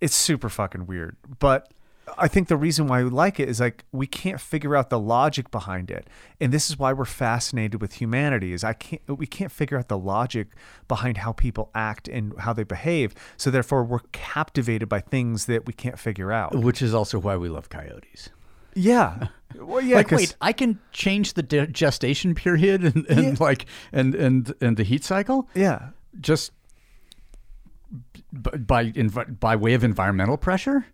It's 0.00 0.16
super 0.16 0.48
fucking 0.48 0.86
weird, 0.86 1.16
but. 1.38 1.72
I 2.18 2.28
think 2.28 2.48
the 2.48 2.56
reason 2.56 2.86
why 2.86 3.02
we 3.02 3.10
like 3.10 3.40
it 3.40 3.48
is 3.48 3.58
like 3.60 3.84
we 3.92 4.06
can't 4.06 4.40
figure 4.40 4.76
out 4.76 4.90
the 4.90 4.98
logic 4.98 5.50
behind 5.50 5.90
it, 5.90 6.08
and 6.40 6.52
this 6.52 6.70
is 6.70 6.78
why 6.78 6.92
we're 6.92 7.04
fascinated 7.04 7.80
with 7.80 7.94
humanity. 7.94 8.52
Is 8.52 8.62
I 8.62 8.74
can't 8.74 9.02
we 9.18 9.26
can't 9.26 9.50
figure 9.50 9.76
out 9.76 9.88
the 9.88 9.98
logic 9.98 10.48
behind 10.88 11.18
how 11.18 11.32
people 11.32 11.70
act 11.74 12.06
and 12.08 12.32
how 12.38 12.52
they 12.52 12.62
behave, 12.64 13.14
so 13.36 13.50
therefore 13.50 13.82
we're 13.84 13.98
captivated 14.12 14.88
by 14.88 15.00
things 15.00 15.46
that 15.46 15.66
we 15.66 15.72
can't 15.72 15.98
figure 15.98 16.30
out. 16.32 16.54
Which 16.54 16.80
is 16.80 16.94
also 16.94 17.18
why 17.18 17.36
we 17.36 17.48
love 17.48 17.68
coyotes. 17.70 18.30
Yeah, 18.74 19.28
well, 19.56 19.80
yeah. 19.80 19.96
like, 19.96 20.10
wait, 20.12 20.36
I 20.40 20.52
can 20.52 20.78
change 20.92 21.32
the 21.34 21.42
de- 21.42 21.66
gestation 21.66 22.34
period 22.34 22.84
and, 22.84 23.04
and 23.08 23.22
Yeah. 23.24 23.34
like 23.40 23.66
and 23.92 24.14
and 24.14 24.54
and 24.60 24.76
the 24.76 24.84
heat 24.84 25.02
cycle 25.02 25.48
yeah, 25.54 25.88
just 26.20 26.52
b- 28.32 28.58
by 28.58 28.90
envi- 28.92 29.38
by 29.40 29.56
way 29.56 29.74
of 29.74 29.82
environmental 29.84 30.36
pressure. 30.36 30.86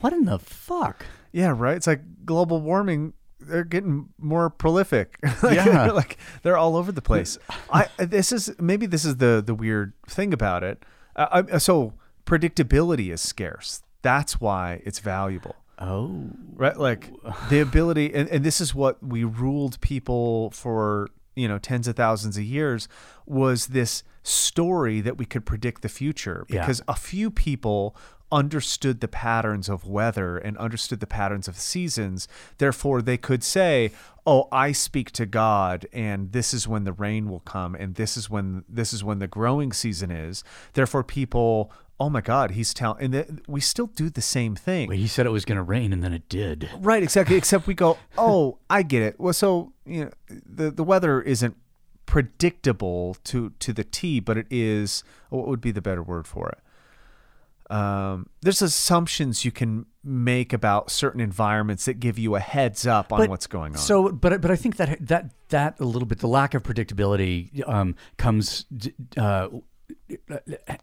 What 0.00 0.12
in 0.12 0.24
the 0.24 0.38
fuck? 0.38 1.04
yeah, 1.32 1.52
right. 1.56 1.76
It's 1.76 1.86
like 1.86 2.00
global 2.24 2.60
warming. 2.60 3.12
They're 3.40 3.64
getting 3.64 4.08
more 4.18 4.48
prolific. 4.50 5.18
Like, 5.42 5.56
Yeah. 5.56 5.64
they're 5.64 5.92
like 6.02 6.16
they're 6.42 6.56
all 6.56 6.76
over 6.76 6.90
the 6.92 7.02
place. 7.02 7.38
I 7.72 7.88
this 7.98 8.32
is 8.32 8.54
maybe 8.58 8.86
this 8.86 9.04
is 9.04 9.16
the 9.16 9.42
the 9.44 9.54
weird 9.54 9.92
thing 10.08 10.32
about 10.32 10.62
it. 10.64 10.82
Uh, 11.14 11.42
I, 11.52 11.58
so 11.58 11.92
predictability 12.24 13.12
is 13.12 13.20
scarce. 13.20 13.82
That's 14.02 14.40
why 14.40 14.82
it's 14.84 14.98
valuable. 14.98 15.56
Oh, 15.78 16.30
right 16.54 16.76
like 16.78 17.10
the 17.50 17.60
ability 17.60 18.14
and, 18.14 18.28
and 18.30 18.42
this 18.42 18.62
is 18.62 18.74
what 18.74 19.02
we 19.02 19.24
ruled 19.24 19.78
people 19.82 20.50
for 20.52 21.08
you 21.34 21.46
know 21.48 21.58
tens 21.58 21.86
of 21.86 21.96
thousands 21.96 22.38
of 22.38 22.44
years 22.44 22.88
was 23.26 23.66
this 23.66 24.02
story 24.22 25.02
that 25.02 25.18
we 25.18 25.26
could 25.26 25.44
predict 25.44 25.82
the 25.82 25.90
future 25.90 26.46
Yeah. 26.48 26.60
because 26.60 26.80
a 26.88 26.94
few 26.96 27.30
people 27.30 27.94
understood 28.32 29.00
the 29.00 29.08
patterns 29.08 29.68
of 29.68 29.86
weather 29.86 30.36
and 30.36 30.56
understood 30.58 31.00
the 31.00 31.06
patterns 31.06 31.46
of 31.46 31.56
seasons 31.56 32.26
therefore 32.58 33.00
they 33.00 33.16
could 33.16 33.44
say 33.44 33.90
oh 34.26 34.48
i 34.50 34.72
speak 34.72 35.12
to 35.12 35.24
god 35.24 35.86
and 35.92 36.32
this 36.32 36.52
is 36.52 36.66
when 36.66 36.84
the 36.84 36.92
rain 36.92 37.30
will 37.30 37.40
come 37.40 37.74
and 37.76 37.94
this 37.94 38.16
is 38.16 38.28
when 38.28 38.64
this 38.68 38.92
is 38.92 39.04
when 39.04 39.20
the 39.20 39.28
growing 39.28 39.72
season 39.72 40.10
is 40.10 40.42
therefore 40.72 41.04
people 41.04 41.70
oh 42.00 42.10
my 42.10 42.20
god 42.20 42.50
he's 42.50 42.74
telling 42.74 43.00
and 43.02 43.12
th- 43.12 43.28
we 43.46 43.60
still 43.60 43.86
do 43.86 44.10
the 44.10 44.20
same 44.20 44.56
thing 44.56 44.88
wait, 44.88 44.98
he 44.98 45.06
said 45.06 45.24
it 45.24 45.30
was 45.30 45.44
going 45.44 45.56
to 45.56 45.62
rain 45.62 45.92
and 45.92 46.02
then 46.02 46.12
it 46.12 46.28
did. 46.28 46.68
Right, 46.78 47.02
exactly. 47.02 47.36
Except 47.42 47.66
we 47.66 47.74
go, 47.74 47.98
oh, 48.18 48.58
I 48.68 48.82
get 48.82 49.02
it. 49.02 49.18
Well, 49.18 49.32
so 49.32 49.72
you 49.84 50.06
know, 50.06 50.10
the 50.28 50.70
the 50.70 50.84
weather 50.84 51.22
isn't 51.22 51.56
predictable 52.04 53.16
to 53.24 53.50
to 53.58 53.72
the 53.72 53.84
T, 53.84 54.20
but 54.20 54.36
it 54.36 54.46
is. 54.50 55.02
What 55.30 55.48
would 55.48 55.60
be 55.60 55.70
the 55.70 55.82
better 55.82 56.02
word 56.02 56.26
for 56.26 56.48
it? 56.48 56.58
Um, 57.68 58.28
there's 58.42 58.62
assumptions 58.62 59.44
you 59.44 59.50
can 59.50 59.86
make 60.04 60.52
about 60.52 60.90
certain 60.90 61.20
environments 61.20 61.84
that 61.86 61.98
give 61.98 62.18
you 62.18 62.36
a 62.36 62.40
heads 62.40 62.86
up 62.86 63.12
on 63.12 63.20
But- 63.20 63.30
what's 63.30 63.46
going 63.46 63.72
on. 63.72 63.78
So, 63.78 64.10
but 64.10 64.40
but 64.40 64.50
I 64.50 64.56
think 64.56 64.76
that 64.76 65.04
that 65.06 65.32
that 65.48 65.80
a 65.80 65.84
little 65.84 66.06
bit 66.06 66.18
the 66.20 66.28
lack 66.28 66.54
of 66.54 66.62
predictability 66.62 67.66
um, 67.68 67.96
comes 68.16 68.66
uh, 69.16 69.48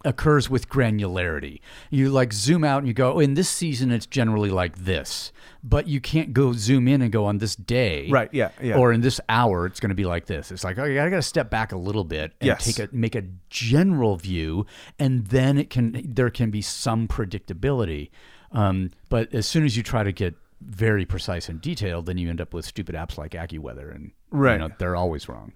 occurs 0.06 0.50
with 0.50 0.70
granularity. 0.70 1.60
You 1.90 2.10
like 2.10 2.34
zoom 2.34 2.64
out 2.64 2.80
and 2.80 2.88
you 2.88 2.94
go, 2.94 3.14
oh, 3.14 3.20
in 3.20 3.34
this 3.34 3.50
season 3.50 3.92
it's 3.92 4.06
generally 4.06 4.50
like 4.50 4.78
this, 4.86 5.32
but 5.64 5.88
you 5.88 6.00
can't 6.02 6.34
go 6.34 6.54
zoom 6.54 6.88
in 6.88 7.02
and 7.02 7.12
go 7.12 7.26
on 7.26 7.38
this 7.38 7.56
day, 7.56 8.10
Right, 8.10 8.30
yeah, 8.34 8.50
yeah. 8.62 8.78
or 8.78 8.92
in 8.92 9.02
this 9.02 9.20
hour 9.30 9.66
it's 9.66 9.80
going 9.80 9.90
to 9.90 9.96
be 9.96 10.06
like 10.06 10.26
this. 10.26 10.52
It's 10.52 10.64
like, 10.64 10.78
oh, 10.78 10.84
I 10.84 10.96
got 11.10 11.16
to 11.18 11.22
step 11.22 11.50
back 11.50 11.72
a 11.72 11.78
little 11.78 12.04
bit 12.04 12.34
and 12.42 12.48
Yes. 12.48 12.66
take 12.66 12.80
a 12.80 12.96
make 12.96 13.16
a 13.16 13.24
general 13.50 14.16
view, 14.18 14.66
and 15.00 15.28
then 15.28 15.58
it 15.58 15.70
can 15.70 16.02
there 16.06 16.30
can 16.30 16.52
be 16.52 16.62
some 16.62 17.08
predictability. 17.08 18.10
Um, 18.52 18.92
but 19.10 19.34
as 19.34 19.48
soon 19.48 19.66
as 19.66 19.76
you 19.76 19.84
try 19.84 20.04
to 20.04 20.12
get 20.12 20.36
very 20.62 21.06
precise 21.06 21.50
and 21.50 21.60
detailed, 21.60 22.06
then 22.06 22.18
you 22.18 22.30
end 22.30 22.40
up 22.40 22.54
with 22.54 22.66
stupid 22.66 22.96
apps 22.96 23.18
like 23.18 23.32
AccuWeather, 23.32 23.94
and 23.94 24.12
Right. 24.32 24.54
you 24.54 24.60
know, 24.60 24.70
they're 24.78 24.96
always 24.96 25.28
wrong. 25.28 25.54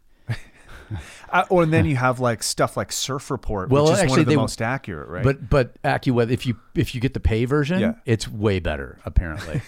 Uh, 1.29 1.43
or 1.49 1.63
and 1.63 1.73
then 1.73 1.85
you 1.85 1.97
have 1.97 2.21
like 2.21 2.41
stuff 2.41 2.77
like 2.77 2.89
Surf 2.91 3.29
Report, 3.29 3.69
Well, 3.69 3.83
which 3.83 3.91
is 3.93 3.97
one 3.97 4.05
actually, 4.05 4.21
of 4.21 4.25
the 4.27 4.31
they- 4.31 4.35
most 4.37 4.61
accurate, 4.61 5.09
right? 5.09 5.23
But 5.25 5.49
but 5.49 5.81
AccuWeather, 5.83 6.31
if 6.31 6.45
you 6.45 6.55
if 6.73 6.95
you 6.95 7.01
get 7.01 7.13
the 7.13 7.19
pay 7.19 7.43
version, 7.43 7.79
Yeah. 7.81 7.93
it's 8.05 8.29
way 8.29 8.59
better 8.59 8.97
apparently. 9.05 9.61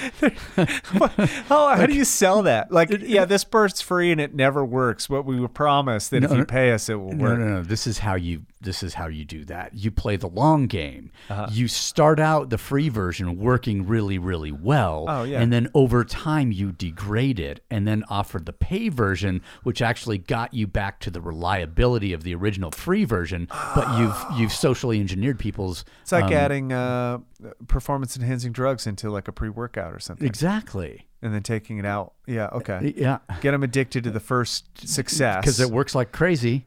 oh, 0.58 1.74
how 1.76 1.86
do 1.86 1.94
you 1.94 2.04
sell 2.04 2.42
that? 2.42 2.72
Like, 2.72 2.90
yeah, 3.02 3.24
this 3.24 3.44
bird's 3.44 3.80
free 3.80 4.10
and 4.12 4.20
it 4.20 4.34
never 4.34 4.64
works. 4.64 5.08
What 5.08 5.24
we 5.24 5.38
were 5.40 5.48
promised 5.48 6.10
that 6.10 6.24
if 6.24 6.32
you 6.32 6.44
pay 6.44 6.72
us, 6.72 6.88
it 6.88 6.94
will 6.94 7.12
No, 7.12 7.24
work. 7.24 7.38
no, 7.38 7.44
no. 7.46 7.62
This 7.62 7.86
is 7.86 7.98
how 7.98 8.14
you. 8.14 8.42
This 8.62 8.82
is 8.82 8.94
how 8.94 9.06
you 9.06 9.24
do 9.24 9.44
that. 9.46 9.74
You 9.74 9.90
play 9.90 10.16
the 10.16 10.28
long 10.28 10.66
game. 10.66 11.10
Uh-huh. 11.30 11.48
You 11.50 11.66
start 11.66 12.20
out 12.20 12.50
the 12.50 12.58
free 12.58 12.90
version 12.90 13.38
working 13.38 13.86
really, 13.86 14.18
really 14.18 14.52
well. 14.52 15.06
Oh, 15.08 15.22
yeah. 15.22 15.40
And 15.40 15.50
then 15.50 15.68
over 15.72 16.04
time 16.04 16.52
you 16.52 16.72
degrade 16.72 17.40
it, 17.40 17.64
and 17.70 17.88
then 17.88 18.04
offer 18.10 18.38
the 18.38 18.52
pay 18.52 18.90
version, 18.90 19.40
which 19.62 19.80
actually 19.80 20.18
got 20.18 20.52
you 20.52 20.66
back 20.66 21.00
to 21.00 21.10
the 21.10 21.22
reliability 21.22 22.12
of 22.12 22.22
the 22.22 22.34
original 22.34 22.70
free 22.70 23.04
version. 23.04 23.48
But 23.74 23.98
you've 23.98 24.24
you've 24.38 24.52
socially 24.52 25.00
engineered 25.00 25.38
people's. 25.38 25.84
It's 26.02 26.12
like 26.12 26.24
um, 26.24 26.32
adding 26.32 26.72
uh, 26.72 27.18
performance 27.66 28.16
enhancing 28.16 28.52
drugs 28.52 28.86
into 28.86 29.10
like 29.10 29.26
a 29.26 29.32
pre 29.32 29.48
workout 29.48 29.94
or 29.94 30.00
something, 30.00 30.26
exactly. 30.26 31.06
and 31.22 31.32
then 31.32 31.42
taking 31.42 31.78
it 31.78 31.86
out. 31.86 32.12
Yeah, 32.26 32.48
okay. 32.52 32.92
Yeah. 32.96 33.18
Get 33.40 33.52
them 33.52 33.62
addicted 33.62 34.04
to 34.04 34.10
the 34.10 34.20
first 34.20 34.86
success. 34.86 35.40
Because 35.40 35.60
it 35.60 35.70
works 35.70 35.94
like 35.94 36.12
crazy, 36.12 36.66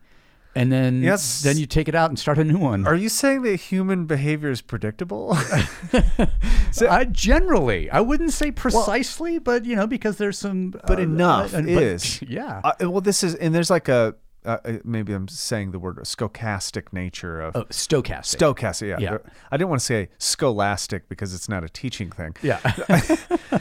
and 0.55 0.71
then 0.71 1.01
Yes. 1.01 1.41
then 1.41 1.57
you 1.57 1.65
take 1.65 1.87
it 1.87 1.95
out 1.95 2.09
and 2.09 2.17
start 2.19 2.37
a 2.37 2.43
new 2.43 2.57
one. 2.57 2.85
Are 2.87 2.95
you 2.95 3.09
saying 3.09 3.41
that 3.43 3.55
human 3.59 4.05
behavior 4.05 4.49
is 4.49 4.61
predictable? 4.61 5.35
I 6.89 7.05
generally, 7.05 7.89
I 7.89 8.01
wouldn't 8.01 8.33
say 8.33 8.51
precisely, 8.51 9.39
but 9.39 9.65
you 9.65 9.75
know, 9.75 9.87
because 9.87 10.17
there's 10.17 10.37
some, 10.37 10.71
but 10.71 10.99
uh, 10.99 11.03
enough 11.03 11.53
uh, 11.53 11.61
but- 11.61 11.69
is. 11.69 12.21
yeah. 12.27 12.61
Uh, 12.63 12.73
well, 12.89 13.01
this 13.01 13.23
is, 13.23 13.35
and 13.35 13.53
there's 13.53 13.69
like 13.69 13.87
a, 13.87 14.15
uh, 14.45 14.57
uh, 14.65 14.73
maybe 14.83 15.13
I'm 15.13 15.27
saying 15.29 15.71
the 15.71 15.79
word 15.79 15.97
stochastic 15.99 16.91
nature 16.91 17.39
of. 17.41 17.55
oh, 17.55 17.63
stochastic. 17.65 18.37
Stochastic, 18.37 18.87
yeah. 18.89 18.97
Yeah. 18.99 19.17
I 19.51 19.57
didn't 19.57 19.69
want 19.69 19.79
to 19.79 19.85
say 19.85 20.09
scholastic 20.17 21.07
because 21.07 21.33
it's 21.33 21.47
not 21.47 21.63
a 21.63 21.69
teaching 21.69 22.11
thing. 22.11 22.35
yeah. 22.41 22.59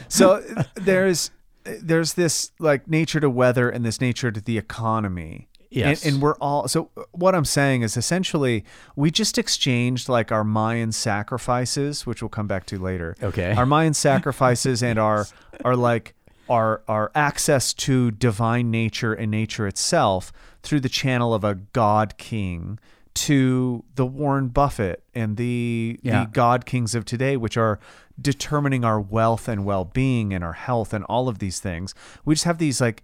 so 0.09 0.43
there's 0.75 1.31
there's 1.63 2.13
this 2.15 2.51
like 2.59 2.89
nature 2.89 3.21
to 3.21 3.29
weather 3.29 3.69
and 3.69 3.85
this 3.85 4.01
nature 4.01 4.31
to 4.31 4.41
the 4.41 4.57
economy. 4.57 5.47
Yes. 5.75 6.03
And, 6.05 6.13
and 6.15 6.21
we're 6.23 6.35
all 6.35 6.67
so 6.67 6.89
uh, 6.95 7.03
what 7.11 7.33
I'm 7.35 7.45
saying 7.45 7.81
is 7.81 7.97
essentially 7.97 8.63
we 8.95 9.11
just 9.11 9.37
exchanged 9.37 10.07
like 10.09 10.31
our 10.31 10.43
Mayan 10.43 10.91
sacrifices, 10.91 12.05
which 12.05 12.21
we'll 12.21 12.29
come 12.29 12.47
back 12.47 12.65
to 12.67 12.77
later. 12.79 13.15
Okay. 13.21 13.53
Our 13.53 13.65
Mayan 13.65 13.93
sacrifices 14.09 14.83
and 14.83 14.99
our 14.99 15.25
our 15.65 15.75
like 15.75 16.13
our 16.49 16.83
our 16.87 17.11
access 17.15 17.73
to 17.73 18.11
divine 18.11 18.69
nature 18.69 19.13
and 19.13 19.31
nature 19.31 19.65
itself 19.67 20.31
through 20.61 20.81
the 20.81 20.89
channel 20.89 21.33
of 21.33 21.43
a 21.43 21.55
god 21.55 22.17
king 22.17 22.79
to 23.15 23.83
the 23.95 24.05
Warren 24.05 24.47
Buffett 24.49 25.03
and 25.13 25.37
the 25.37 25.99
Yeah. 26.03 26.23
the 26.25 26.29
god 26.31 26.65
kings 26.65 26.95
of 26.95 27.05
today, 27.05 27.37
which 27.37 27.57
are 27.57 27.79
determining 28.21 28.83
our 28.83 28.99
wealth 29.01 29.47
and 29.47 29.65
well 29.65 29.85
being 29.85 30.33
and 30.33 30.43
our 30.43 30.53
health 30.53 30.93
and 30.93 31.03
all 31.05 31.27
of 31.29 31.39
these 31.39 31.59
things. 31.59 31.93
We 32.25 32.35
just 32.35 32.45
have 32.45 32.57
these 32.57 32.79
like 32.81 33.01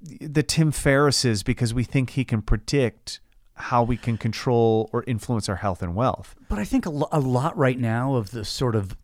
the 0.00 0.42
Tim 0.42 0.72
Ferrisses 0.72 1.42
because 1.44 1.72
we 1.74 1.84
think 1.84 2.10
he 2.10 2.24
can 2.24 2.42
predict 2.42 3.20
how 3.56 3.82
we 3.84 3.96
can 3.96 4.16
control 4.18 4.90
or 4.92 5.04
influence 5.06 5.48
our 5.48 5.56
health 5.56 5.82
and 5.82 5.94
wealth. 5.94 6.34
but 6.48 6.58
I 6.58 6.64
think 6.64 6.86
a, 6.86 6.90
lo- 6.90 7.08
a 7.12 7.20
lot 7.20 7.56
right 7.56 7.78
now 7.78 8.16
of 8.16 8.32
the 8.32 8.44
sort 8.44 8.74
of 8.74 8.96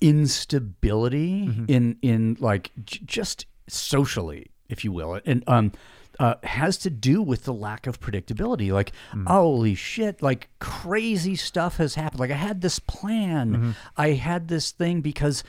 instability 0.00 1.50
in 1.68 1.96
in 2.02 2.36
like 2.40 2.70
j- 2.84 3.00
just 3.04 3.46
socially, 3.68 4.50
if 4.68 4.84
you 4.84 4.92
will, 4.92 5.20
and 5.24 5.42
um. 5.46 5.72
Uh, 6.18 6.34
has 6.44 6.78
to 6.78 6.88
do 6.88 7.20
with 7.20 7.44
the 7.44 7.52
lack 7.52 7.86
of 7.86 8.00
predictability. 8.00 8.72
Like, 8.72 8.92
holy 9.26 9.74
shit! 9.74 10.22
Like 10.22 10.48
crazy 10.60 11.36
stuff 11.36 11.76
has 11.76 11.94
happened. 11.94 12.20
Like 12.20 12.30
I 12.30 12.36
had 12.36 12.62
this 12.62 12.78
plan, 12.78 13.74
I 13.98 14.12
had 14.12 14.48
this 14.48 14.70
thing 14.70 15.02
because, 15.02 15.44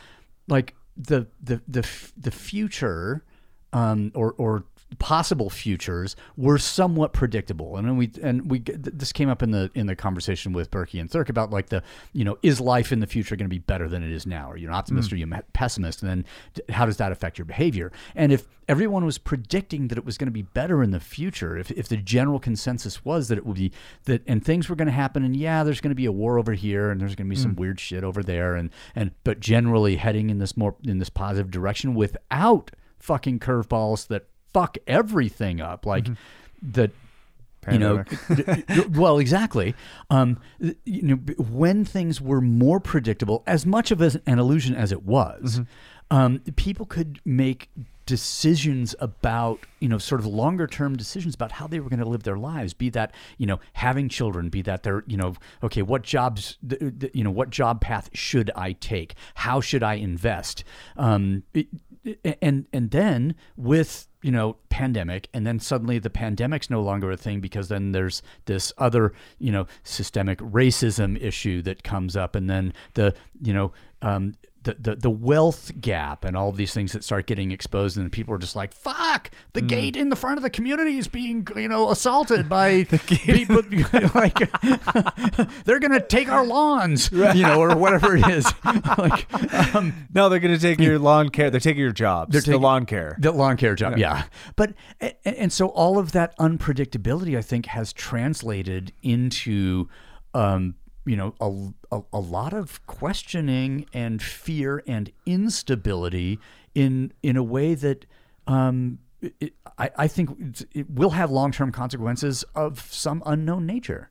like 0.49 0.75
the 0.97 1.27
the 1.41 1.61
the 1.69 1.87
the 2.17 2.31
future, 2.31 3.23
um, 3.71 4.11
or 4.13 4.33
or 4.33 4.65
possible 4.99 5.49
futures 5.49 6.15
were 6.37 6.57
somewhat 6.57 7.13
predictable. 7.13 7.77
And 7.77 7.87
then 7.87 7.97
we 7.97 8.11
and 8.21 8.49
we 8.49 8.59
this 8.59 9.11
came 9.11 9.29
up 9.29 9.43
in 9.43 9.51
the 9.51 9.69
in 9.75 9.87
the 9.87 9.95
conversation 9.95 10.53
with 10.53 10.71
Berkey 10.71 10.99
and 10.99 11.09
Thurk 11.09 11.29
about 11.29 11.51
like 11.51 11.69
the 11.69 11.83
you 12.13 12.23
know 12.23 12.37
is 12.41 12.59
life 12.61 12.91
in 12.91 12.99
the 12.99 13.07
future 13.07 13.35
going 13.35 13.45
to 13.45 13.53
be 13.53 13.59
better 13.59 13.89
than 13.89 14.03
it 14.03 14.11
is 14.11 14.25
now? 14.25 14.49
Are 14.49 14.57
you 14.57 14.67
an 14.67 14.73
optimist? 14.73 15.11
Or 15.11 15.15
are 15.15 15.19
you 15.19 15.27
a 15.31 15.43
pessimist? 15.53 16.01
And 16.01 16.09
then 16.09 16.25
how 16.69 16.85
does 16.85 16.97
that 16.97 17.11
affect 17.11 17.37
your 17.37 17.45
behavior? 17.45 17.91
And 18.15 18.31
if 18.31 18.47
everyone 18.69 19.05
was 19.05 19.17
predicting 19.17 19.87
that 19.87 19.97
it 19.97 20.05
was 20.05 20.17
going 20.17 20.27
to 20.27 20.31
be 20.31 20.41
better 20.41 20.83
in 20.83 20.91
the 20.91 20.99
future 20.99 21.57
if, 21.57 21.71
if 21.71 21.87
the 21.87 21.97
general 21.97 22.39
consensus 22.39 23.05
was 23.05 23.29
that 23.29 23.37
it 23.37 23.45
would 23.45 23.55
be 23.55 23.71
that 24.03 24.21
and 24.27 24.43
things 24.43 24.67
were 24.67 24.75
going 24.75 24.87
to 24.87 24.91
happen 24.91 25.23
and 25.23 25.37
yeah 25.37 25.63
there's 25.63 25.79
going 25.79 25.91
to 25.91 25.95
be 25.95 26.05
a 26.05 26.11
war 26.11 26.37
over 26.37 26.51
here 26.51 26.91
and 26.91 26.99
there's 26.99 27.15
going 27.15 27.27
to 27.27 27.33
be 27.33 27.41
some 27.41 27.51
hmm. 27.51 27.61
weird 27.61 27.79
shit 27.79 28.03
over 28.03 28.21
there 28.21 28.55
and 28.55 28.69
and 28.93 29.11
but 29.23 29.39
generally 29.39 29.95
heading 29.95 30.29
in 30.29 30.39
this 30.39 30.57
more 30.57 30.75
in 30.83 30.97
this 30.97 31.09
positive 31.09 31.49
direction 31.49 31.95
without 31.95 32.71
fucking 32.99 33.39
curveballs 33.39 34.07
that 34.07 34.25
fuck 34.53 34.77
everything 34.87 35.61
up. 35.61 35.85
Like 35.85 36.07
that 36.61 36.91
you 37.71 37.79
know 37.79 38.03
well 38.91 39.19
exactly. 39.19 39.75
Um 40.09 40.39
you 40.85 41.01
know 41.01 41.15
when 41.37 41.85
things 41.85 42.21
were 42.21 42.41
more 42.41 42.79
predictable 42.79 43.43
as 43.45 43.65
much 43.65 43.91
of 43.91 44.01
an 44.01 44.21
illusion 44.39 44.75
as 44.75 44.91
it 44.91 45.03
was 45.03 45.61
um 46.09 46.39
people 46.55 46.85
could 46.85 47.19
make 47.25 47.69
decisions 48.07 48.95
about 48.99 49.59
you 49.81 49.89
know 49.89 49.97
sort 49.97 50.21
of 50.21 50.25
longer 50.25 50.65
term 50.65 50.95
decisions 50.95 51.35
about 51.35 51.51
how 51.51 51.67
they 51.67 51.81
were 51.81 51.89
going 51.89 51.99
to 51.99 52.07
live 52.07 52.23
their 52.23 52.37
lives 52.37 52.73
be 52.73 52.89
that 52.89 53.13
you 53.37 53.45
know 53.45 53.59
having 53.73 54.07
children 54.07 54.47
be 54.47 54.61
that 54.61 54.81
they're 54.81 55.03
you 55.07 55.17
know 55.17 55.33
okay 55.61 55.81
what 55.81 56.03
jobs 56.03 56.57
you 57.13 57.23
know 57.23 57.29
what 57.29 57.49
job 57.49 57.81
path 57.81 58.09
should 58.13 58.49
i 58.55 58.71
take? 58.71 59.13
How 59.35 59.59
should 59.59 59.83
i 59.83 59.95
invest? 59.95 60.63
Um 60.95 61.43
and 62.41 62.65
and 62.73 62.91
then 62.91 63.35
with 63.55 64.07
you 64.21 64.31
know 64.31 64.57
pandemic 64.69 65.29
and 65.33 65.45
then 65.45 65.59
suddenly 65.59 65.99
the 65.99 66.09
pandemic's 66.09 66.69
no 66.69 66.81
longer 66.81 67.11
a 67.11 67.17
thing 67.17 67.39
because 67.39 67.67
then 67.69 67.91
there's 67.91 68.21
this 68.45 68.73
other 68.77 69.13
you 69.39 69.51
know 69.51 69.65
systemic 69.83 70.39
racism 70.39 71.21
issue 71.21 71.61
that 71.61 71.83
comes 71.83 72.15
up. 72.15 72.35
And 72.35 72.49
then 72.49 72.73
the 72.93 73.13
you 73.41 73.53
know 73.53 73.71
um 74.01 74.33
the, 74.67 74.75
the, 74.79 74.95
the 74.95 75.09
wealth 75.09 75.71
gap 75.81 76.23
and 76.23 76.37
all 76.37 76.49
of 76.49 76.57
these 76.57 76.73
things 76.73 76.91
that 76.91 77.03
start 77.03 77.25
getting 77.25 77.51
exposed 77.51 77.97
and 77.97 78.11
people 78.11 78.33
are 78.33 78.37
just 78.37 78.55
like 78.55 78.73
fuck 78.73 79.31
the 79.53 79.61
gate 79.61 79.95
in 79.95 80.09
the 80.09 80.15
front 80.15 80.37
of 80.37 80.43
the 80.43 80.49
community 80.49 80.97
is 80.97 81.07
being 81.07 81.47
you 81.55 81.67
know 81.67 81.89
assaulted 81.89 82.47
by 82.57 82.83
people 82.83 83.61
like 84.13 84.37
they're 85.65 85.79
gonna 85.79 85.99
take 85.99 86.29
our 86.29 86.45
lawns 86.45 87.11
you 87.11 87.41
know 87.41 87.59
or 87.59 87.75
whatever 87.75 88.15
it 88.15 88.27
is 88.27 88.45
like 88.97 89.27
um, 89.75 90.07
No, 90.13 90.29
they're 90.29 90.39
going 90.39 90.53
to 90.53 90.59
take 90.61 90.79
your 90.79 90.99
lawn 90.99 91.29
care. 91.29 91.49
They're 91.49 91.59
taking 91.59 91.81
your 91.81 91.91
jobs. 91.91 92.31
They're 92.31 92.41
taking- 92.41 92.53
the 92.53 92.59
lawn 92.59 92.85
care. 92.85 93.15
The 93.19 93.31
lawn 93.31 93.57
care 93.57 93.75
job, 93.75 93.97
yeah. 93.97 94.23
But 94.55 94.73
and, 94.99 95.13
and 95.25 95.53
so 95.53 95.67
all 95.67 95.97
of 95.99 96.11
that 96.13 96.37
unpredictability, 96.37 97.37
I 97.37 97.41
think, 97.41 97.67
has 97.67 97.93
translated 97.93 98.93
into, 99.03 99.89
um, 100.33 100.75
you 101.07 101.15
know, 101.15 101.33
a, 101.41 101.95
a, 101.95 102.01
a 102.13 102.19
lot 102.19 102.53
of 102.53 102.85
questioning 102.85 103.85
and 103.93 104.21
fear 104.21 104.83
and 104.85 105.11
instability 105.25 106.39
in 106.75 107.13
in 107.23 107.35
a 107.37 107.43
way 107.43 107.73
that. 107.75 108.05
Um, 108.45 108.99
it, 109.19 109.53
I, 109.79 109.89
I 109.97 110.07
think 110.07 110.65
it 110.73 110.89
will 110.89 111.09
have 111.09 111.31
long 111.31 111.51
term 111.51 111.71
consequences 111.71 112.43
of 112.55 112.79
some 112.93 113.23
unknown 113.25 113.65
nature. 113.65 114.09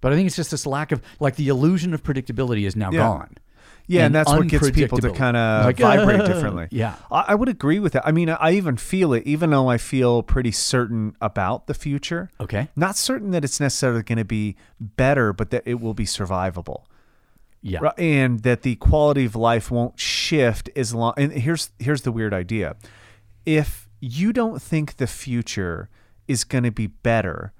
But 0.00 0.12
I 0.12 0.14
think 0.14 0.26
it's 0.26 0.36
just 0.36 0.50
this 0.50 0.66
lack 0.66 0.92
of 0.92 1.02
like 1.18 1.36
the 1.36 1.48
illusion 1.48 1.92
of 1.94 2.02
predictability 2.02 2.66
is 2.66 2.76
now 2.76 2.90
Yeah. 2.92 2.98
gone. 3.00 3.34
Yeah, 3.88 4.04
and, 4.04 4.14
that's 4.14 4.30
what 4.30 4.46
gets 4.46 4.70
people 4.70 4.98
to 4.98 5.10
kind 5.12 5.36
of 5.36 5.64
Like, 5.66 5.78
vibrate 5.78 6.24
differently. 6.26 6.68
Yeah. 6.70 6.94
I, 7.10 7.24
I 7.28 7.34
would 7.34 7.48
agree 7.48 7.78
with 7.78 7.94
that. 7.94 8.06
I 8.06 8.12
mean, 8.12 8.28
I 8.28 8.52
even 8.52 8.76
feel 8.76 9.14
it, 9.14 9.26
even 9.26 9.50
though 9.50 9.68
I 9.68 9.78
feel 9.78 10.22
pretty 10.22 10.52
certain 10.52 11.16
about 11.22 11.66
the 11.66 11.74
future. 11.74 12.30
Okay. 12.38 12.68
Not 12.76 12.96
certain 12.96 13.30
that 13.30 13.44
it's 13.44 13.60
necessarily 13.60 14.02
going 14.02 14.18
to 14.18 14.26
be 14.26 14.56
better, 14.78 15.32
but 15.32 15.50
that 15.50 15.62
it 15.64 15.80
will 15.80 15.94
be 15.94 16.04
survivable. 16.04 16.84
Yeah. 17.62 17.80
Right, 17.80 17.98
and 17.98 18.40
that 18.40 18.62
the 18.62 18.76
quality 18.76 19.24
of 19.24 19.34
life 19.34 19.70
won't 19.70 19.98
shift 19.98 20.70
as 20.76 20.94
long 20.94 21.14
and 21.16 21.32
here's 21.32 21.70
here's 21.80 22.02
the 22.02 22.12
weird 22.12 22.32
idea 22.32 22.76
if 23.44 23.88
you 24.00 24.32
don't 24.32 24.62
think 24.62 24.98
the 24.98 25.08
future 25.08 25.88
is 26.28 26.44
going 26.44 26.62
to 26.62 26.70
be 26.70 26.86
better 26.86 27.52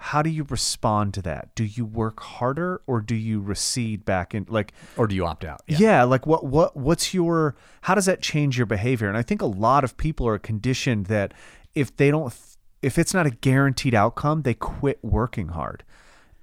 how 0.00 0.22
do 0.22 0.30
you 0.30 0.44
respond 0.48 1.12
to 1.14 1.22
that 1.22 1.54
do 1.54 1.64
you 1.64 1.84
work 1.84 2.20
harder 2.20 2.80
or 2.86 3.00
do 3.00 3.14
you 3.14 3.40
recede 3.40 4.04
back 4.04 4.34
in 4.34 4.46
like 4.48 4.72
Or 4.96 5.06
do 5.06 5.14
you 5.14 5.26
opt 5.26 5.44
out? 5.44 5.60
yeah. 5.66 6.04
like 6.04 6.26
what 6.26 6.44
what 6.44 6.76
what's 6.76 7.12
your 7.12 7.56
how 7.82 7.94
does 7.94 8.06
that 8.06 8.22
change 8.22 8.56
your 8.56 8.66
behavior 8.66 9.08
and 9.08 9.16
i 9.16 9.22
think 9.22 9.42
a 9.42 9.46
lot 9.46 9.82
of 9.84 9.96
people 9.96 10.26
are 10.28 10.38
conditioned 10.38 11.06
that 11.06 11.34
if 11.74 11.96
they 11.96 12.10
don't 12.10 12.34
if 12.82 12.96
it's 12.98 13.12
not 13.12 13.26
a 13.26 13.30
guaranteed 13.30 13.94
outcome 13.94 14.42
they 14.42 14.54
quit 14.54 14.98
working 15.02 15.48
hard 15.48 15.82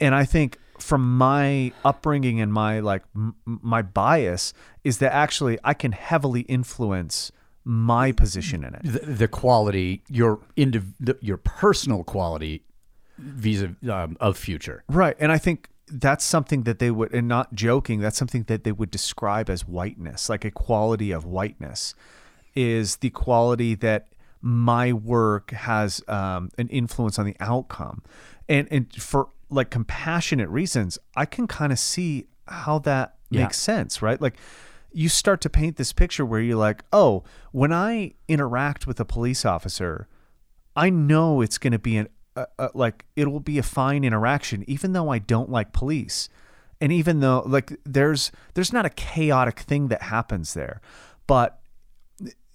and 0.02 0.14
i 0.14 0.26
think 0.26 0.58
from 0.78 1.18
my 1.18 1.72
upbringing 1.86 2.42
and 2.42 2.52
my 2.52 2.82
like 2.82 3.04
m- 3.16 3.36
my 3.46 3.82
bias 3.82 4.54
is 4.84 4.98
that 4.98 5.14
actually 5.14 5.58
i 5.64 5.74
can 5.74 5.94
heavily 5.94 6.42
influence 6.42 7.32
my 7.64 8.12
position 8.12 8.64
in 8.64 8.76
it 8.76 8.82
the, 8.84 9.00
the 9.00 9.28
quality, 9.28 10.04
your 10.10 10.40
indiv- 10.56 10.94
the, 11.00 11.18
your 11.22 11.38
personal 11.38 12.04
quality, 12.04 12.62
vis 13.18 13.64
um, 13.90 14.18
of 14.20 14.38
future. 14.38 14.84
Right. 14.88 15.16
And 15.20 15.32
I 15.32 15.38
think 15.38 15.70
that's 15.88 16.24
something 16.24 16.64
that 16.64 16.80
they 16.80 16.92
would, 16.92 17.14
and 17.14 17.28
not 17.28 17.54
joking, 17.54 18.00
that's 18.00 18.18
something 18.18 18.44
that 18.44 18.64
they 18.64 18.72
would 18.72 18.92
describe 18.92 19.50
as 19.50 19.68
whiteness, 19.68 20.30
like 20.30 20.44
a 20.44 20.52
quality 20.52 21.12
of 21.12 21.26
whiteness 21.26 21.96
is 22.56 22.98
the 22.98 23.10
quality 23.10 23.76
that 23.76 24.08
my 24.42 24.94
work 24.94 25.52
has 25.52 26.02
um, 26.08 26.50
an 26.58 26.68
influence 26.70 27.20
on 27.20 27.26
the 27.26 27.36
outcome. 27.40 28.02
And, 28.48 28.68
and 28.72 28.94
for 28.94 29.30
like 29.50 29.70
compassionate 29.70 30.50
reasons, 30.50 30.98
I 31.16 31.26
can 31.26 31.48
kind 31.48 31.72
of 31.72 31.80
see 31.80 32.28
how 32.48 32.80
that 32.80 33.16
Yeah. 33.30 33.44
makes 33.44 33.58
sense, 33.58 34.02
right? 34.02 34.22
Like, 34.22 34.38
you 34.94 35.10
start 35.10 35.42
to 35.42 35.50
paint 35.50 35.76
this 35.76 35.92
picture 35.92 36.26
where 36.26 36.40
you're 36.40 36.56
like, 36.56 36.84
oh, 36.94 37.24
when 37.52 37.74
I 37.74 38.14
interact 38.28 38.88
with 38.88 39.00
a 39.00 39.06
police 39.06 39.44
officer, 39.44 40.08
I 40.76 40.90
know 40.90 41.42
it's 41.42 41.58
going 41.58 41.74
to 41.74 41.80
be 41.80 41.98
an 41.98 42.08
a, 42.36 42.48
a, 42.60 42.70
like 42.74 43.06
it 43.16 43.32
will 43.32 43.40
be 43.40 43.58
a 43.58 43.64
fine 43.64 44.04
interaction, 44.04 44.64
even 44.68 44.94
though 44.94 45.10
I 45.10 45.20
don't 45.20 45.50
like 45.50 45.74
police, 45.74 46.30
and 46.82 46.92
even 46.92 47.20
though 47.20 47.44
like 47.46 47.80
there's 47.86 48.32
there's 48.54 48.74
not 48.74 48.86
a 48.86 48.90
chaotic 48.90 49.60
thing 49.60 49.88
that 49.88 50.04
happens 50.04 50.54
there, 50.54 50.82
but 51.28 51.60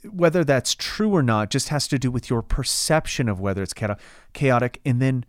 whether 0.08 0.44
that's 0.44 0.74
true 0.74 1.10
or 1.10 1.22
not 1.22 1.50
just 1.50 1.68
has 1.68 1.86
to 1.88 1.98
do 1.98 2.10
with 2.10 2.30
your 2.30 2.42
perception 2.42 3.28
of 3.28 3.40
whether 3.40 3.62
it's 3.62 3.74
chao- 3.74 3.96
chaotic 4.32 4.80
and 4.84 5.00
then 5.00 5.24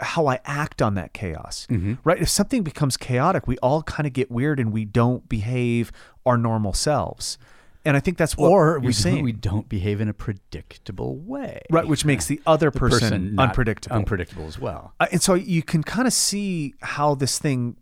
how 0.00 0.26
I 0.26 0.40
act 0.44 0.82
on 0.82 0.94
that 0.94 1.12
chaos. 1.12 1.66
Mm-hmm. 1.70 1.94
Right? 2.04 2.20
If 2.20 2.28
something 2.28 2.62
becomes 2.62 2.96
chaotic, 2.96 3.46
we 3.46 3.58
all 3.58 3.82
kind 3.82 4.06
of 4.06 4.12
get 4.12 4.30
weird 4.30 4.60
and 4.60 4.72
we 4.72 4.84
don't 4.84 5.28
behave 5.28 5.92
our 6.24 6.36
normal 6.36 6.72
selves. 6.72 7.38
And 7.86 7.96
I 7.96 8.00
think 8.00 8.18
that's 8.18 8.36
what 8.36 8.48
or 8.48 8.80
we, 8.80 8.92
saying. 8.92 9.22
we 9.22 9.32
don't 9.32 9.68
behave 9.68 10.00
in 10.00 10.08
a 10.08 10.12
predictable 10.12 11.16
way. 11.16 11.62
right, 11.70 11.86
which 11.86 12.04
makes 12.04 12.26
the 12.26 12.40
other 12.44 12.70
The 12.70 12.78
person, 12.80 13.36
not 13.36 13.50
unpredictable. 13.50 13.96
Unpredictable 13.96 14.46
as 14.46 14.58
well. 14.58 14.92
Uh, 14.98 15.06
and 15.12 15.22
so 15.22 15.34
you 15.34 15.62
can 15.62 15.84
kind 15.84 16.08
of 16.08 16.12
see 16.12 16.74
how 16.82 17.14
this 17.14 17.38
thing 17.38 17.76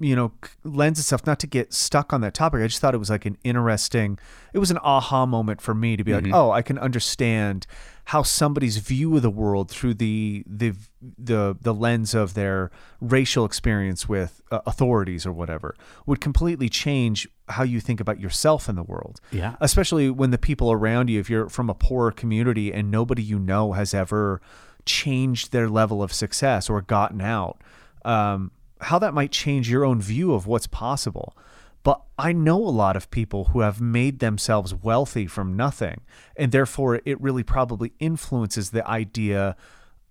you 0.00 0.14
know 0.14 0.30
lends 0.62 1.00
itself 1.00 1.26
not 1.26 1.40
to 1.40 1.46
get 1.48 1.74
stuck 1.74 2.12
on 2.12 2.20
that 2.20 2.32
topic 2.32 2.62
i 2.62 2.66
just 2.68 2.80
thought 2.80 2.94
it 2.94 2.98
was 2.98 3.10
like 3.10 3.26
an 3.26 3.36
interesting 3.42 4.16
it 4.54 4.58
was 4.60 4.70
an 4.70 4.78
aha 4.78 5.26
moment 5.26 5.60
for 5.60 5.74
me 5.74 5.96
to 5.96 6.04
be 6.04 6.12
like 6.12 6.26
oh 6.32 6.52
i 6.52 6.62
can 6.62 6.78
understand 6.78 7.66
how 8.12 8.22
somebody's 8.22 8.78
view 8.78 9.14
of 9.16 9.22
the 9.22 9.30
world 9.30 9.70
through 9.70 9.92
the 9.92 10.42
the 10.46 10.72
the 11.18 11.54
the 11.60 11.74
lens 11.74 12.14
of 12.14 12.32
their 12.32 12.70
racial 13.02 13.44
experience 13.44 14.08
with 14.08 14.40
uh, 14.50 14.60
authorities 14.66 15.26
or 15.26 15.32
whatever 15.32 15.74
would 16.06 16.18
completely 16.20 16.68
change 16.70 17.28
how 17.50 17.62
you 17.62 17.80
think 17.80 18.00
about 18.00 18.18
yourself 18.18 18.66
in 18.68 18.76
the 18.76 18.82
world 18.82 19.20
Yeah. 19.30 19.56
especially 19.60 20.08
when 20.10 20.30
the 20.30 20.38
people 20.38 20.72
around 20.72 21.10
you 21.10 21.20
if 21.20 21.28
you're 21.28 21.50
from 21.50 21.68
a 21.68 21.74
poorer 21.74 22.10
community 22.10 22.72
and 22.72 22.90
nobody 22.90 23.22
you 23.22 23.38
know 23.38 23.72
has 23.72 23.92
ever 23.92 24.40
changed 24.86 25.52
their 25.52 25.68
level 25.68 26.02
of 26.02 26.10
success 26.12 26.70
or 26.70 26.80
gotten 26.80 27.20
out 27.20 27.60
um, 28.06 28.50
how 28.80 28.98
that 28.98 29.12
might 29.12 29.32
change 29.32 29.70
your 29.70 29.84
own 29.84 30.00
view 30.00 30.32
of 30.32 30.46
what's 30.46 30.66
possible 30.66 31.36
but 31.82 32.02
i 32.18 32.32
know 32.32 32.56
a 32.56 32.70
lot 32.84 32.96
of 32.96 33.10
people 33.10 33.46
who 33.46 33.60
have 33.60 33.80
made 33.80 34.18
themselves 34.18 34.74
wealthy 34.74 35.26
from 35.26 35.56
nothing 35.56 36.00
and 36.36 36.52
therefore 36.52 37.00
it 37.04 37.20
really 37.20 37.42
probably 37.42 37.92
influences 37.98 38.70
the 38.70 38.86
idea 38.88 39.56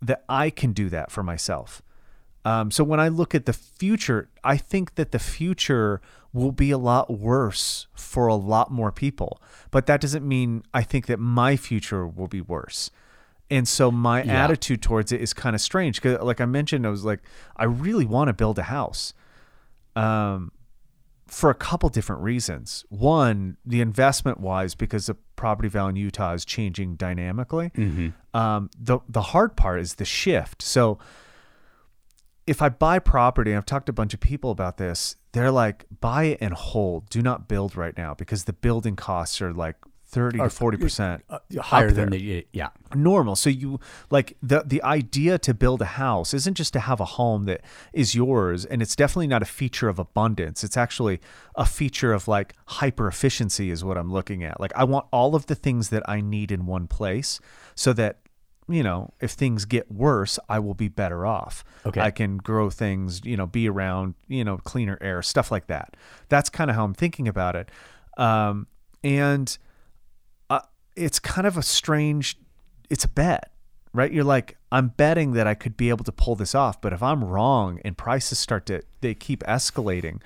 that 0.01 0.24
i 0.30 0.49
can 0.49 0.74
do 0.74 0.89
that 0.89 1.11
for 1.11 1.24
myself 1.24 1.82
Um, 2.45 2.72
so 2.72 2.82
when 2.86 2.99
I 3.01 3.09
look 3.09 3.36
at 3.36 3.45
the 3.45 3.51
future, 3.51 4.30
I 4.53 4.55
think 4.72 4.95
that 4.95 5.11
the 5.11 5.20
future 5.20 5.99
will 6.32 6.53
be 6.53 6.72
a 6.72 6.78
lot 6.78 7.05
worse 7.11 7.88
for 7.93 8.28
a 8.28 8.39
lot 8.53 8.72
more 8.72 8.89
people. 8.91 9.32
But 9.70 9.86
that 9.88 9.99
doesn't 9.99 10.26
mean 10.26 10.63
I 10.74 10.84
think 10.91 11.07
that 11.07 11.20
my 11.20 11.57
future 11.57 12.07
will 12.07 12.30
be 12.30 12.39
worse. 12.39 12.89
And 13.49 13.68
so 13.68 13.91
my 13.91 14.24
Yeah. 14.24 14.43
attitude 14.45 14.82
towards 14.82 15.11
it 15.11 15.20
is 15.20 15.34
kind 15.34 15.55
of 15.57 15.61
strange 15.61 15.95
because, 16.01 16.22
like 16.24 16.39
I 16.39 16.45
mentioned, 16.45 16.86
I 16.88 16.89
was 16.89 17.03
like, 17.03 17.22
I 17.57 17.65
really 17.65 18.05
want 18.05 18.30
to 18.30 18.34
build 18.34 18.57
a 18.59 18.68
house. 18.80 19.13
Um, 19.95 20.51
for 21.28 21.49
a 21.49 21.55
couple 21.55 21.89
different 21.89 22.21
reasons. 22.21 22.86
One, 22.89 23.57
the 23.65 23.82
investment 23.82 24.39
wise, 24.39 24.75
because 24.75 25.07
the 25.07 25.15
property 25.36 25.69
value 25.69 25.89
in 25.89 25.95
Utah 25.97 26.34
is 26.34 26.45
changing 26.45 26.95
dynamically. 26.95 27.71
Um, 28.34 28.69
the 28.80 28.99
the 29.07 29.21
hard 29.21 29.55
part 29.55 29.80
is 29.80 29.95
the 29.95 30.05
shift. 30.05 30.61
So 30.61 30.97
if 32.45 32.61
I 32.61 32.69
buy 32.69 32.99
property, 32.99 33.51
and 33.51 33.57
I've 33.57 33.65
talked 33.65 33.88
to 33.88 33.91
a 33.91 33.93
bunch 33.93 34.13
of 34.13 34.21
people 34.21 34.51
about 34.51 34.78
this, 34.78 35.17
they're 35.34 35.51
like, 35.51 35.86
buy 35.99 36.23
it 36.23 36.38
and 36.39 36.53
hold. 36.53 37.09
Do 37.09 37.21
not 37.21 37.47
build 37.47 37.75
right 37.75 37.95
now 37.97 38.13
because 38.13 38.45
the 38.45 38.53
building 38.53 38.95
costs 38.95 39.41
are 39.41 39.53
like 39.53 39.75
thirty 40.09 40.39
to 40.39 40.49
forty 40.49 40.77
percent 40.77 41.23
Uh, 41.29 41.39
higher 41.59 41.91
than 41.91 42.09
the 42.11 42.47
yeah. 42.53 42.69
normal. 42.95 43.35
So 43.35 43.49
you 43.49 43.79
like 44.09 44.37
the 44.41 44.63
the 44.65 44.81
idea 44.83 45.37
to 45.39 45.53
build 45.53 45.81
a 45.81 45.85
house 45.85 46.33
isn't 46.33 46.55
just 46.55 46.73
to 46.73 46.79
have 46.79 46.99
a 46.99 47.05
home 47.05 47.45
that 47.45 47.61
is 47.93 48.15
yours, 48.15 48.65
and 48.65 48.81
it's 48.81 48.95
definitely 48.95 49.27
not 49.27 49.41
a 49.41 49.45
feature 49.45 49.89
of 49.89 49.99
abundance. 49.99 50.63
It's 50.63 50.77
actually 50.77 51.19
a 51.55 51.65
feature 51.65 52.13
of 52.13 52.27
like 52.27 52.53
hyper 52.67 53.07
efficiency 53.07 53.69
is 53.69 53.83
what 53.83 53.97
I'm 53.97 54.11
looking 54.11 54.43
at. 54.43 54.59
Like 54.59 54.71
I 54.75 54.85
want 54.85 55.07
all 55.11 55.35
of 55.35 55.47
the 55.47 55.55
things 55.55 55.89
that 55.89 56.07
I 56.07 56.21
need 56.21 56.51
in 56.51 56.65
one 56.65 56.87
place, 56.87 57.39
so 57.75 57.91
that 57.93 58.19
you 58.69 58.83
know 58.83 59.13
if 59.19 59.31
things 59.31 59.65
get 59.65 59.91
worse, 59.91 60.39
I 60.47 60.59
will 60.59 60.73
be 60.73 60.87
better 60.87 61.25
off. 61.25 61.63
Okay. 61.85 62.01
I 62.01 62.11
can 62.11 62.37
grow 62.37 62.69
things, 62.69 63.21
you 63.25 63.35
know, 63.35 63.45
be 63.45 63.67
around, 63.67 64.15
you 64.27 64.43
know, 64.43 64.57
cleaner 64.57 64.97
air, 65.01 65.21
stuff 65.21 65.51
like 65.51 65.67
that. 65.67 65.97
That's 66.29 66.49
kind 66.49 66.69
of 66.69 66.75
how 66.75 66.85
I'm 66.85 66.93
thinking 66.93 67.27
about 67.27 67.55
it. 67.55 67.69
Um, 68.17 68.67
and 69.03 69.57
it's 70.97 71.19
kind 71.19 71.45
of 71.47 71.55
a 71.57 71.61
strange 71.63 72.37
it's 72.89 73.03
a 73.05 73.07
bet 73.07 73.51
right 73.93 74.11
you're 74.11 74.23
like 74.23 74.57
i'm 74.71 74.87
betting 74.89 75.33
that 75.33 75.45
i 75.47 75.53
could 75.53 75.77
be 75.77 75.89
able 75.89 76.03
to 76.03 76.11
pull 76.11 76.35
this 76.35 76.53
off 76.55 76.81
but 76.81 76.91
if 76.93 77.01
i'm 77.03 77.23
wrong 77.23 77.79
and 77.85 77.97
prices 77.97 78.39
start 78.39 78.65
to 78.65 78.81
they 79.01 79.13
keep 79.13 79.43
escalating 79.43 80.19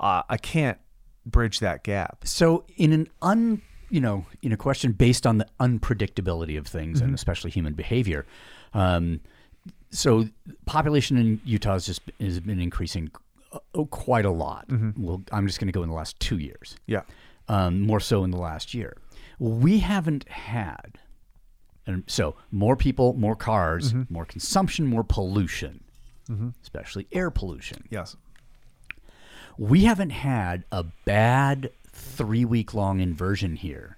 uh, 0.00 0.22
i 0.28 0.36
can't 0.36 0.78
bridge 1.24 1.60
that 1.60 1.84
gap 1.84 2.24
So 2.24 2.64
in 2.76 2.92
an 2.92 3.08
un 3.22 3.62
you 3.90 4.00
know 4.00 4.26
in 4.42 4.52
a 4.52 4.56
question 4.56 4.92
based 4.92 5.26
on 5.26 5.38
the 5.38 5.46
unpredictability 5.60 6.58
of 6.58 6.66
things 6.66 7.00
and 7.00 7.14
especially 7.14 7.50
human 7.50 7.72
behavior, 7.74 8.26
um, 8.74 9.20
so 9.90 10.28
population 10.66 11.16
in 11.16 11.40
Utah 11.44 11.72
has 11.74 11.86
just 11.86 12.02
has 12.20 12.40
been 12.40 12.60
increasing 12.60 13.10
uh, 13.52 13.84
quite 13.84 14.26
a 14.26 14.30
lot. 14.30 14.66
Well, 14.98 15.22
I'm 15.32 15.46
just 15.46 15.58
going 15.58 15.68
to 15.68 15.72
go 15.72 15.82
in 15.82 15.88
the 15.88 15.94
last 15.94 16.18
two 16.20 16.38
years. 16.38 16.76
yeah 16.86 17.02
um, 17.48 17.80
more 17.80 18.00
so 18.00 18.24
in 18.24 18.30
the 18.30 18.36
last 18.38 18.74
year. 18.74 18.96
We 19.38 19.78
haven't 19.80 20.28
had, 20.28 20.98
and 21.86 22.04
so 22.06 22.36
more 22.50 22.76
people, 22.76 23.14
more 23.14 23.36
cars, 23.36 23.92
mm-hmm. 23.92 24.12
more 24.12 24.24
consumption, 24.24 24.86
more 24.86 25.04
pollution, 25.04 25.84
mm-hmm. 26.28 26.48
especially 26.62 27.06
air 27.12 27.30
pollution. 27.30 27.84
yes. 27.90 28.16
We 29.56 29.84
haven't 29.84 30.10
had 30.10 30.64
a 30.70 30.84
bad 31.04 31.72
three 31.90 32.44
week 32.44 32.74
long 32.74 33.00
inversion 33.00 33.56
here 33.56 33.97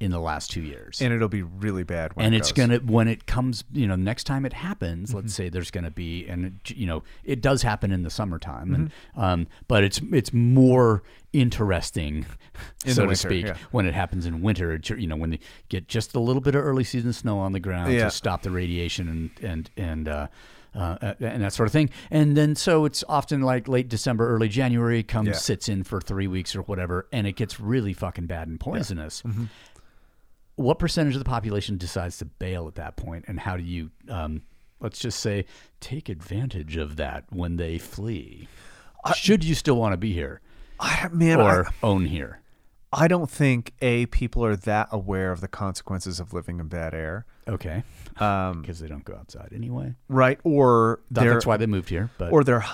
in 0.00 0.10
the 0.10 0.18
last 0.18 0.50
two 0.50 0.62
years. 0.62 1.00
and 1.02 1.12
it'll 1.12 1.28
be 1.28 1.42
really 1.42 1.84
bad 1.84 2.16
when 2.16 2.24
and 2.26 2.34
it 2.34 2.38
it's 2.38 2.52
gonna 2.52 2.78
when 2.78 3.06
it 3.06 3.26
comes 3.26 3.64
you 3.72 3.86
know 3.86 3.96
next 3.96 4.24
time 4.24 4.46
it 4.46 4.52
happens 4.54 5.12
let's 5.12 5.34
say 5.34 5.50
there's 5.50 5.70
gonna 5.70 5.90
be 5.90 6.26
and 6.26 6.46
it, 6.46 6.70
you 6.74 6.86
know 6.86 7.02
it 7.22 7.42
does 7.42 7.60
happen 7.62 7.92
in 7.92 8.02
the 8.02 8.08
summertime 8.10 8.74
and 8.74 8.90
um 9.14 9.46
but 9.68 9.84
it's 9.84 10.00
it's 10.10 10.32
more 10.32 11.02
interesting 11.34 12.24
In 12.86 12.94
so 12.94 13.02
the 13.02 13.08
to 13.08 13.16
speak 13.16 13.46
yeah. 13.46 13.56
when 13.70 13.86
it 13.86 13.94
happens 13.94 14.26
in 14.26 14.40
winter 14.42 14.80
you 14.96 15.06
know 15.06 15.16
when 15.16 15.30
they 15.30 15.40
get 15.68 15.86
just 15.88 16.14
a 16.14 16.20
little 16.20 16.40
bit 16.42 16.54
of 16.54 16.64
early 16.64 16.84
season 16.84 17.12
snow 17.12 17.38
on 17.38 17.52
the 17.52 17.60
ground 17.60 17.92
Yeah. 17.92 18.04
to 18.04 18.10
stop 18.10 18.42
the 18.42 18.50
radiation 18.50 19.08
and 19.08 19.30
and 19.50 19.70
and 19.76 20.08
uh 20.08 20.26
uh, 20.72 21.14
and 21.18 21.42
that 21.42 21.52
sort 21.52 21.66
of 21.66 21.72
thing, 21.72 21.90
and 22.12 22.36
then 22.36 22.54
so 22.54 22.84
it's 22.84 23.02
often 23.08 23.40
like 23.42 23.66
late 23.66 23.88
December, 23.88 24.32
early 24.32 24.48
January 24.48 25.02
comes, 25.02 25.26
Yeah. 25.26 25.32
sits 25.34 25.68
in 25.68 25.82
for 25.82 26.00
three 26.00 26.28
weeks 26.28 26.54
or 26.54 26.62
whatever, 26.62 27.08
and 27.12 27.26
it 27.26 27.32
gets 27.34 27.58
really 27.58 27.92
fucking 27.92 28.26
bad 28.26 28.46
and 28.46 28.60
poisonous 28.60 29.20
Mm-hmm. 29.22 29.46
What 30.60 30.78
percentage 30.78 31.14
of 31.14 31.20
the 31.20 31.28
population 31.28 31.78
decides 31.78 32.18
to 32.18 32.24
bail 32.24 32.68
at 32.68 32.74
that 32.74 32.96
point 32.96 33.24
and 33.28 33.40
how 33.40 33.56
do 33.56 33.62
you 33.62 33.90
um, 34.08 34.42
let's 34.80 34.98
just 34.98 35.20
say 35.20 35.46
take 35.80 36.08
advantage 36.08 36.76
of 36.76 36.96
that 36.96 37.24
when 37.30 37.56
they 37.56 37.78
flee? 37.78 38.48
Should 39.14 39.44
you 39.44 39.54
still 39.54 39.76
want 39.76 39.94
to 39.94 39.96
be 39.96 40.12
here? 40.12 40.40
I, 40.78 41.08
man 41.12 41.40
or 41.40 41.66
I, 41.66 41.70
own 41.82 42.04
here? 42.06 42.40
I 42.92 43.06
don't 43.08 43.30
think 43.30 43.72
a 43.80 44.06
people 44.06 44.44
are 44.44 44.56
that 44.56 44.88
aware 44.90 45.30
of 45.30 45.40
the 45.40 45.48
consequences 45.48 46.18
of 46.18 46.32
living 46.32 46.58
in 46.58 46.66
bad 46.68 46.92
air. 46.92 47.24
Okay. 47.48 47.84
Um, 48.18 48.60
because 48.60 48.80
they 48.80 48.88
don't 48.88 49.04
go 49.04 49.14
outside 49.14 49.52
anyway. 49.54 49.94
right 50.08 50.38
or 50.44 51.00
that's 51.10 51.46
why 51.46 51.56
they 51.56 51.66
moved 51.66 51.88
here 51.88 52.10
but 52.18 52.32
or 52.32 52.44
they're 52.44 52.64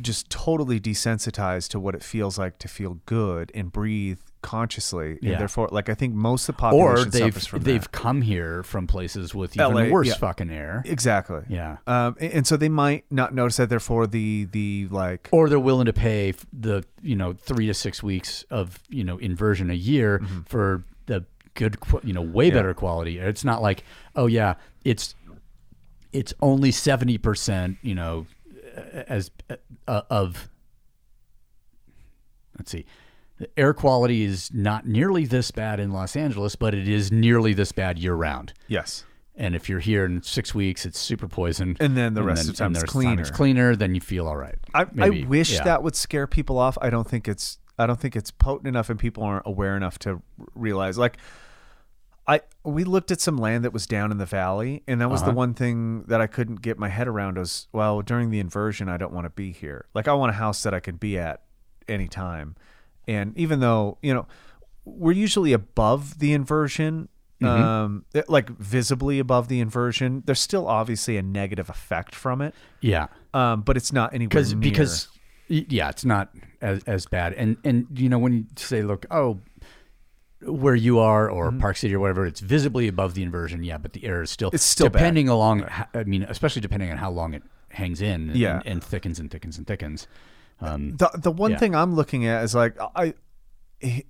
just 0.00 0.30
totally 0.30 0.80
desensitized 0.80 1.68
to 1.70 1.80
what 1.80 1.94
it 1.94 2.02
feels 2.02 2.38
like 2.38 2.58
to 2.60 2.68
feel 2.68 3.00
good 3.04 3.52
and 3.54 3.70
breathe 3.70 4.20
consciously 4.44 5.18
Yeah. 5.22 5.32
and 5.32 5.40
therefore 5.40 5.68
like 5.72 5.88
i 5.88 5.94
think 5.94 6.14
most 6.14 6.48
of 6.48 6.56
the 6.58 6.66
or 6.68 7.04
they've 7.04 7.34
they've 7.52 7.80
that. 7.80 7.92
come 7.92 8.20
here 8.20 8.62
from 8.62 8.86
places 8.86 9.34
with 9.34 9.56
even 9.56 9.74
LA, 9.74 9.88
worse 9.88 10.08
yeah. 10.08 10.14
fucking 10.14 10.50
air 10.50 10.82
exactly 10.84 11.40
yeah 11.48 11.78
um, 11.86 12.14
and, 12.20 12.32
and 12.32 12.46
so 12.46 12.56
they 12.56 12.68
might 12.68 13.04
not 13.10 13.34
notice 13.34 13.56
that 13.56 13.70
therefore 13.70 14.06
the 14.06 14.44
the 14.52 14.86
like 14.90 15.28
or 15.32 15.48
they're 15.48 15.58
willing 15.58 15.86
to 15.86 15.92
pay 15.94 16.34
the 16.52 16.84
you 17.02 17.16
know 17.16 17.32
three 17.32 17.66
to 17.66 17.74
six 17.74 18.02
weeks 18.02 18.44
of 18.50 18.78
you 18.90 19.02
know 19.02 19.16
inversion 19.18 19.70
a 19.70 19.74
year 19.74 20.18
Mm-hmm. 20.18 20.40
for 20.42 20.84
the 21.06 21.24
good 21.54 21.78
you 22.02 22.12
know 22.12 22.20
way 22.22 22.50
better 22.50 22.74
quality 22.74 23.18
it's 23.18 23.44
not 23.44 23.62
like 23.62 23.82
oh 24.14 24.26
yeah 24.26 24.54
it's 24.84 25.14
it's 26.12 26.32
only 26.40 26.70
70% 26.70 27.76
you 27.82 27.94
know 27.94 28.26
as 29.08 29.30
uh, 29.88 30.02
of 30.10 30.48
let's 32.58 32.70
see 32.70 32.84
the 33.38 33.48
air 33.58 33.74
quality 33.74 34.22
is 34.22 34.50
not 34.54 34.86
nearly 34.86 35.24
this 35.26 35.50
bad 35.50 35.80
in 35.80 35.90
Los 35.92 36.16
Angeles 36.16 36.56
but 36.56 36.74
it 36.74 36.88
is 36.88 37.10
nearly 37.12 37.52
this 37.54 37.72
bad 37.72 37.98
year 37.98 38.14
round 38.14 38.52
yes 38.68 39.04
and 39.36 39.56
if 39.56 39.68
you're 39.68 39.80
here 39.80 40.04
in 40.04 40.22
six 40.22 40.54
weeks, 40.54 40.86
it's 40.86 40.96
super 40.96 41.26
poison. 41.26 41.76
And 41.80 41.96
then 41.96 42.14
the 42.14 42.22
rest 42.22 42.42
of 42.48 42.54
the 42.54 42.56
time 42.56 42.70
it's 42.70 42.82
the 42.82 42.84
of 42.86 43.04
time 43.04 43.18
it's 43.18 43.30
cleaner. 43.32 43.72
cleaner, 43.72 43.74
then 43.76 43.92
you 43.96 44.00
feel 44.00 44.28
all 44.28 44.36
right. 44.36 44.54
I, 44.72 44.86
Maybe. 44.92 45.24
I 45.24 45.26
wish 45.26 45.54
Yeah. 45.54 45.64
that 45.64 45.82
would 45.82 45.96
scare 45.96 46.28
people 46.28 46.56
off 46.56 46.78
i 46.80 46.88
don't 46.88 47.08
think 47.08 47.26
it's 47.26 47.58
i 47.76 47.84
don't 47.84 47.98
think 48.00 48.14
it's 48.14 48.30
potent 48.30 48.68
enough 48.68 48.90
and 48.90 48.96
people 49.00 49.24
aren't 49.24 49.44
aware 49.44 49.76
enough 49.76 49.98
to 50.00 50.22
realize 50.54 50.96
like 50.96 51.16
I 52.26 52.40
we 52.64 52.84
looked 52.84 53.10
at 53.10 53.20
some 53.20 53.36
land 53.36 53.64
that 53.64 53.72
was 53.72 53.86
down 53.86 54.10
in 54.10 54.16
the 54.18 54.24
valley, 54.24 54.82
and 54.88 55.00
that 55.02 55.10
was 55.10 55.20
the 55.22 55.26
Uh-huh. 55.28 55.36
one 55.36 55.52
thing 55.54 56.04
that 56.04 56.20
I 56.22 56.26
couldn't 56.26 56.62
get 56.62 56.78
my 56.78 56.88
head 56.88 57.06
around. 57.06 57.36
Was 57.36 57.66
well 57.72 58.00
during 58.00 58.30
the 58.30 58.38
inversion, 58.40 58.88
I 58.88 58.96
don't 58.96 59.12
want 59.12 59.26
to 59.26 59.30
be 59.30 59.52
here. 59.52 59.84
Like 59.94 60.08
I 60.08 60.14
want 60.14 60.30
a 60.30 60.34
house 60.34 60.62
that 60.62 60.72
I 60.72 60.80
can 60.80 60.96
be 60.96 61.18
at 61.18 61.42
anytime, 61.86 62.54
and 63.08 63.36
even 63.36 63.60
though 63.60 63.98
you 64.02 64.12
know 64.14 64.26
we're 64.84 65.12
usually 65.12 65.52
above 65.52 66.18
the 66.18 66.32
inversion, 66.32 67.08
Mm-hmm. 67.42 67.62
um, 67.62 68.04
like 68.28 68.48
visibly 68.50 69.18
above 69.18 69.48
the 69.48 69.60
inversion, 69.60 70.22
there's 70.24 70.40
still 70.40 70.66
obviously 70.68 71.16
a 71.18 71.22
negative 71.22 71.68
effect 71.68 72.14
from 72.14 72.40
it, 72.40 72.54
Yeah. 72.80 73.08
um, 73.34 73.62
but 73.62 73.76
it's 73.76 73.92
not 73.92 74.14
anywhere 74.14 74.28
because 74.30 74.54
near. 74.54 74.60
because 74.70 75.08
yeah, 75.48 75.90
it's 75.90 76.04
not 76.04 76.30
as 76.62 76.82
as 76.84 77.06
bad. 77.06 77.34
And 77.34 77.56
and 77.64 77.86
you 77.96 78.08
know 78.08 78.18
when 78.20 78.32
you 78.32 78.44
say 78.56 78.82
look, 78.82 79.04
oh, 79.10 79.40
where 80.42 80.74
you 80.76 80.98
are 81.00 81.28
or 81.28 81.48
Mm-hmm. 81.50 81.58
Park 81.60 81.76
City 81.76 81.94
or 81.94 82.00
whatever, 82.00 82.24
it's 82.24 82.40
visibly 82.40 82.88
above 82.88 83.14
the 83.14 83.22
inversion. 83.22 83.62
Yeah, 83.64 83.78
but 83.78 83.92
the 83.94 84.04
air 84.06 84.22
is 84.22 84.30
still 84.30 84.50
It's 84.52 84.62
still 84.64 84.88
bad. 84.88 85.00
depending 85.00 85.28
along. 85.28 85.64
I 85.92 86.04
mean, 86.04 86.22
especially 86.22 86.62
depending 86.62 86.90
on 86.90 86.96
how 86.98 87.10
long 87.10 87.34
it 87.34 87.42
hangs 87.70 88.00
in. 88.00 88.30
And, 88.30 88.36
Yeah. 88.36 88.62
and, 88.64 88.82
thickens 88.82 89.18
and 89.18 89.30
thickens 89.30 89.58
and 89.58 89.66
thickens. 89.66 90.06
Um, 90.60 90.96
the 90.96 91.10
the 91.14 91.30
one 91.32 91.52
Yeah. 91.52 91.58
thing 91.58 91.74
I'm 91.74 91.94
looking 91.94 92.26
at 92.26 92.42
is 92.44 92.54
like 92.54 92.76
I 92.96 93.14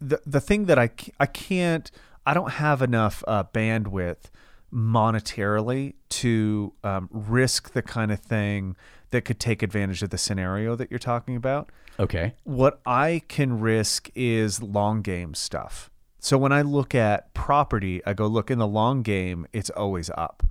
the 0.01 0.21
the 0.27 0.41
thing 0.41 0.67
that 0.67 0.79
I 0.79 0.91
I 1.19 1.27
can't 1.27 1.91
I 2.27 2.35
don't 2.35 2.53
have 2.53 2.81
enough 2.83 3.23
uh, 3.27 3.45
bandwidth 3.45 4.31
monetarily 4.73 5.95
to 6.09 6.73
um, 6.83 7.09
risk 7.11 7.73
the 7.73 7.83
kind 7.83 8.11
of 8.13 8.21
thing 8.21 8.77
that 9.11 9.23
could 9.25 9.39
take 9.39 9.63
advantage 9.63 10.03
of 10.03 10.11
the 10.11 10.19
scenario 10.19 10.75
that 10.77 10.91
you're 10.91 10.99
talking 10.99 11.37
about. 11.37 11.71
okay. 12.01 12.35
What 12.45 12.81
I 12.85 13.23
can 13.29 13.61
risk 13.61 14.11
is 14.15 14.61
long 14.63 15.03
game 15.03 15.35
stuff. 15.35 15.91
So 16.19 16.37
when 16.39 16.53
I 16.53 16.63
look 16.63 16.95
at 16.95 17.33
property, 17.35 18.01
I 18.07 18.15
go 18.15 18.27
look 18.27 18.51
in 18.51 18.59
the 18.59 18.67
long 18.67 19.03
game, 19.03 19.47
it's 19.53 19.71
always 19.71 20.11
up 20.17 20.43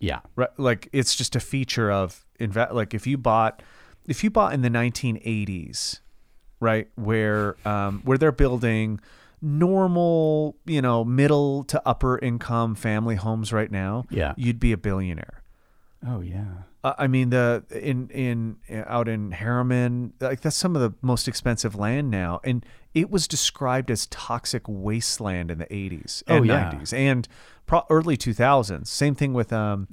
Yeah. 0.00 0.20
right 0.36 0.50
like 0.58 0.88
it's 0.92 1.14
just 1.14 1.34
a 1.36 1.40
feature 1.40 1.90
of 1.90 2.24
invest 2.40 2.72
like 2.72 2.94
if 2.94 3.06
you 3.06 3.18
bought 3.18 3.62
if 4.06 4.22
you 4.24 4.30
bought 4.30 4.52
in 4.52 4.62
the 4.62 4.68
1980s 4.70 6.00
right 6.60 6.88
where 6.94 7.56
um 7.66 8.00
where 8.04 8.16
they're 8.18 8.32
building 8.32 9.00
normal 9.40 10.56
you 10.66 10.80
know 10.82 11.04
middle 11.04 11.64
to 11.64 11.80
upper 11.86 12.18
income 12.18 12.74
family 12.74 13.14
homes 13.16 13.52
right 13.52 13.70
now 13.70 14.04
Yeah. 14.10 14.34
you'd 14.36 14.60
be 14.60 14.72
a 14.72 14.76
billionaire 14.76 15.40
Oh 16.06 16.20
yeah. 16.20 16.44
Uh, 16.82 16.92
I 16.98 17.06
mean 17.06 17.30
the 17.30 17.64
in 17.70 18.10
in 18.10 18.56
out 18.86 19.08
in 19.08 19.30
Herriman, 19.32 20.12
like 20.20 20.42
that's 20.42 20.54
some 20.54 20.76
of 20.76 20.82
the 20.82 20.92
most 21.00 21.26
expensive 21.26 21.74
land 21.74 22.10
now, 22.10 22.40
and 22.44 22.62
it 22.92 23.10
was 23.10 23.26
described 23.26 23.90
as 23.90 24.04
toxic 24.08 24.64
wasteland 24.68 25.50
in 25.50 25.56
the 25.56 25.64
80s 25.64 26.22
Oh, 26.28 26.36
and 26.36 26.46
yeah. 26.46 26.72
90s 26.74 26.92
and 26.92 27.26
pro- 27.64 27.86
early 27.88 28.18
2000s. 28.18 28.86
Same 28.86 29.14
thing 29.14 29.32
with 29.32 29.50
um, 29.50 29.88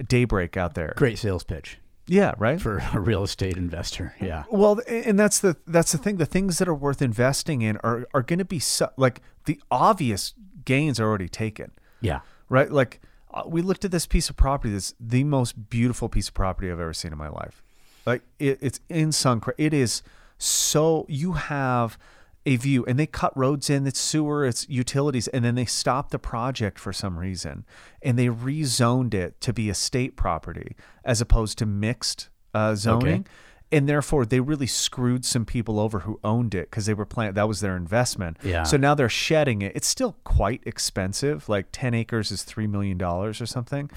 Daybreak 0.00 0.56
out 0.56 0.74
there. 0.74 0.92
Great 0.96 1.18
sales 1.18 1.42
pitch 1.42 1.78
Yeah, 2.08 2.34
right. 2.38 2.60
for 2.60 2.82
a 2.92 3.00
real 3.00 3.22
estate 3.22 3.56
investor. 3.56 4.14
Yeah. 4.20 4.44
Well, 4.50 4.80
and 4.88 5.18
that's 5.18 5.38
the 5.38 5.56
that's 5.66 5.92
the 5.92 5.98
thing. 5.98 6.16
The 6.16 6.26
things 6.26 6.58
that 6.58 6.68
are 6.68 6.74
worth 6.74 7.02
investing 7.02 7.62
in 7.62 7.76
are 7.78 8.08
are 8.14 8.22
going 8.22 8.38
to 8.38 8.44
be 8.44 8.58
so, 8.58 8.90
like 8.96 9.20
the 9.44 9.60
obvious 9.70 10.34
gains 10.64 10.98
are 10.98 11.06
already 11.06 11.28
taken. 11.28 11.70
Yeah. 12.00 12.20
right? 12.48 12.70
Like 12.70 13.00
uh, 13.32 13.42
we 13.46 13.62
looked 13.62 13.84
at 13.84 13.90
this 13.90 14.06
piece 14.06 14.30
of 14.30 14.36
property. 14.36 14.72
That's 14.72 14.94
the 14.98 15.24
most 15.24 15.68
beautiful 15.70 16.08
piece 16.08 16.28
of 16.28 16.34
property 16.34 16.70
I've 16.70 16.80
ever 16.80 16.94
seen 16.94 17.12
in 17.12 17.18
my 17.18 17.28
life. 17.28 17.62
Like 18.06 18.22
it, 18.38 18.58
it's 18.60 18.80
in 18.88 19.10
Suncre. 19.10 19.52
It 19.58 19.74
is 19.74 20.02
so 20.38 21.04
you 21.08 21.32
have 21.32 21.98
a 22.46 22.56
view, 22.56 22.84
and 22.86 22.98
they 22.98 23.06
cut 23.06 23.36
roads 23.36 23.68
in. 23.68 23.86
It's 23.86 24.00
sewer, 24.00 24.46
it's 24.46 24.68
utilities, 24.68 25.28
and 25.28 25.44
then 25.44 25.54
they 25.54 25.64
stopped 25.64 26.10
the 26.10 26.18
project 26.18 26.78
for 26.78 26.92
some 26.92 27.18
reason, 27.18 27.64
and 28.02 28.18
they 28.18 28.28
rezoned 28.28 29.14
it 29.14 29.40
to 29.42 29.52
be 29.52 29.68
estate 29.68 30.16
property 30.16 30.76
as 31.04 31.20
opposed 31.20 31.58
to 31.58 31.66
mixed 31.66 32.28
uh, 32.54 32.74
zoning. 32.74 33.26
And 33.70 33.86
therefore, 33.86 34.24
they 34.24 34.40
really 34.40 34.66
screwed 34.66 35.26
some 35.26 35.44
people 35.44 35.78
over 35.78 36.00
who 36.00 36.18
owned 36.24 36.54
it 36.54 36.70
because 36.70 36.86
they 36.86 36.94
were 36.94 37.04
planning. 37.04 37.34
That 37.34 37.48
was 37.48 37.60
their 37.60 37.76
investment. 37.76 38.38
Yeah. 38.42 38.62
So 38.62 38.78
now 38.78 38.94
they're 38.94 39.10
shedding 39.10 39.60
it. 39.60 39.72
It's 39.74 39.86
still 39.86 40.16
quite 40.24 40.62
expensive. 40.64 41.50
Like 41.50 41.66
10 41.70 41.92
acres 41.92 42.30
is 42.30 42.44
$3 42.44 42.66
million 42.66 43.00
or 43.02 43.34
something. 43.34 43.90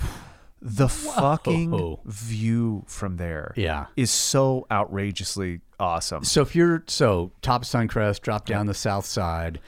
The 0.62 0.88
fucking 0.90 1.98
view 2.06 2.84
from 2.88 3.18
there 3.18 3.54
Yeah. 3.56 3.88
is 3.96 4.12
so 4.12 4.68
outrageously 4.72 5.62
awesome. 5.80 6.24
So 6.24 6.42
if 6.42 6.56
you're 6.56 6.84
so 6.88 7.32
top 7.42 7.64
Suncrest, 7.64 8.22
drop 8.22 8.46
down 8.46 8.68
the 8.68 8.74
south 8.74 9.06
side, 9.06 9.60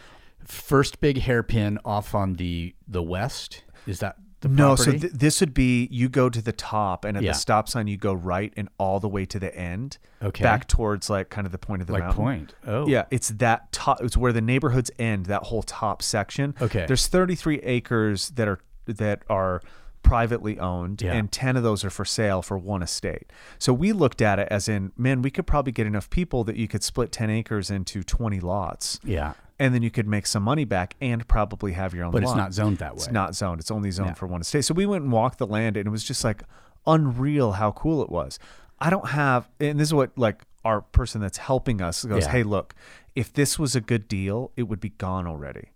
first 0.46 1.02
big 1.02 1.20
hairpin 1.22 1.80
off 1.84 2.14
on 2.14 2.34
the 2.34 2.76
the 2.88 3.02
west. 3.02 3.64
Is 3.88 4.00
that 4.00 4.18
the 4.42 4.50
No, 4.50 4.76
so 4.76 4.92
th- 4.92 5.14
this 5.14 5.40
would 5.40 5.54
be 5.54 5.88
you 5.90 6.10
go 6.10 6.30
to 6.30 6.42
the 6.42 6.52
top, 6.52 7.06
and 7.06 7.16
at 7.18 7.24
Yeah. 7.24 7.32
the 7.32 7.38
stop 7.38 7.70
sign, 7.70 7.88
you 7.88 7.98
go 7.98 8.14
right 8.14 8.54
and 8.58 8.68
all 8.78 9.00
the 9.00 9.08
way 9.08 9.26
to 9.26 9.40
the 9.40 9.56
end, 9.58 9.98
Okay. 10.22 10.44
back 10.44 10.68
towards 10.68 11.10
like 11.10 11.30
kind 11.30 11.48
of 11.48 11.52
the 11.54 11.58
point 11.58 11.82
of 11.82 11.88
the 11.88 11.94
like 11.94 12.04
mountain. 12.04 12.24
point. 12.24 12.56
Oh, 12.68 12.86
Yeah, 12.88 13.06
it's 13.10 13.30
that 13.30 13.72
top. 13.72 14.02
It's 14.02 14.18
where 14.18 14.34
the 14.34 14.42
neighborhoods 14.42 14.92
end. 15.00 15.26
That 15.28 15.44
whole 15.44 15.64
top 15.64 16.02
section. 16.04 16.54
Okay. 16.62 16.86
There's 16.88 17.08
33 17.08 17.60
acres 17.64 18.30
that 18.32 18.48
are 18.48 18.60
that 18.86 19.24
are 19.30 19.62
privately 20.04 20.60
owned, 20.60 21.02
Yeah. 21.02 21.14
and 21.14 21.32
10 21.32 21.58
of 21.58 21.64
those 21.64 21.84
are 21.84 21.90
for 21.90 22.06
sale 22.06 22.42
for 22.42 22.58
one 22.58 22.84
estate. 22.84 23.32
So 23.58 23.74
we 23.74 23.92
looked 23.94 24.22
at 24.22 24.38
it 24.38 24.48
as 24.52 24.68
in, 24.68 24.92
man, 24.98 25.22
we 25.22 25.32
could 25.32 25.48
probably 25.48 25.72
get 25.72 25.88
enough 25.88 26.10
people 26.10 26.44
that 26.44 26.56
you 26.56 26.68
could 26.68 26.84
split 26.84 27.12
10 27.12 27.30
acres 27.30 27.72
into 27.72 28.04
20 28.04 28.40
lots, 28.40 29.00
Yeah. 29.04 29.34
and 29.58 29.74
then 29.74 29.82
you 29.82 29.90
could 29.90 30.08
make 30.08 30.28
some 30.28 30.44
money 30.44 30.66
back 30.66 30.96
and 31.02 31.28
probably 31.28 31.72
have 31.74 31.94
your 31.94 32.06
own. 32.06 32.12
But 32.12 32.22
it's 32.24 32.36
not 32.36 32.54
zoned 32.54 32.78
that 32.80 32.92
way. 32.94 32.98
It's 32.98 33.12
not 33.12 33.34
zoned. 33.36 33.60
It's 33.62 33.72
only 33.72 33.90
zoned 33.92 34.10
Yeah. 34.10 34.14
for 34.16 34.28
one 34.28 34.42
estate. 34.42 34.66
So 34.66 34.74
we 34.74 34.86
went 34.86 35.04
and 35.04 35.12
walked 35.12 35.38
the 35.40 35.48
land, 35.48 35.78
and 35.78 35.88
it 35.88 35.92
was 35.92 36.04
just 36.04 36.24
like 36.24 36.44
unreal 36.86 37.54
how 37.54 37.72
cool 37.72 38.04
it 38.04 38.10
was. 38.10 38.38
I 38.80 38.90
don't 38.90 39.10
have, 39.10 39.50
and 39.60 39.80
this 39.80 39.88
is 39.88 39.94
what 39.94 40.18
like 40.18 40.44
our 40.66 40.82
person 40.82 41.22
that's 41.22 41.38
helping 41.38 41.82
us 41.82 42.04
goes, 42.04 42.24
Yeah. 42.26 42.32
"Hey, 42.32 42.44
look, 42.44 42.76
if 43.16 43.32
this 43.32 43.58
was 43.58 43.76
a 43.76 43.82
good 43.82 44.08
deal, 44.08 44.52
it 44.58 44.64
would 44.64 44.80
be 44.82 44.90
gone 44.90 45.26
already." 45.28 45.72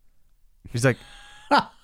He's 0.69 0.83
like. 0.85 0.97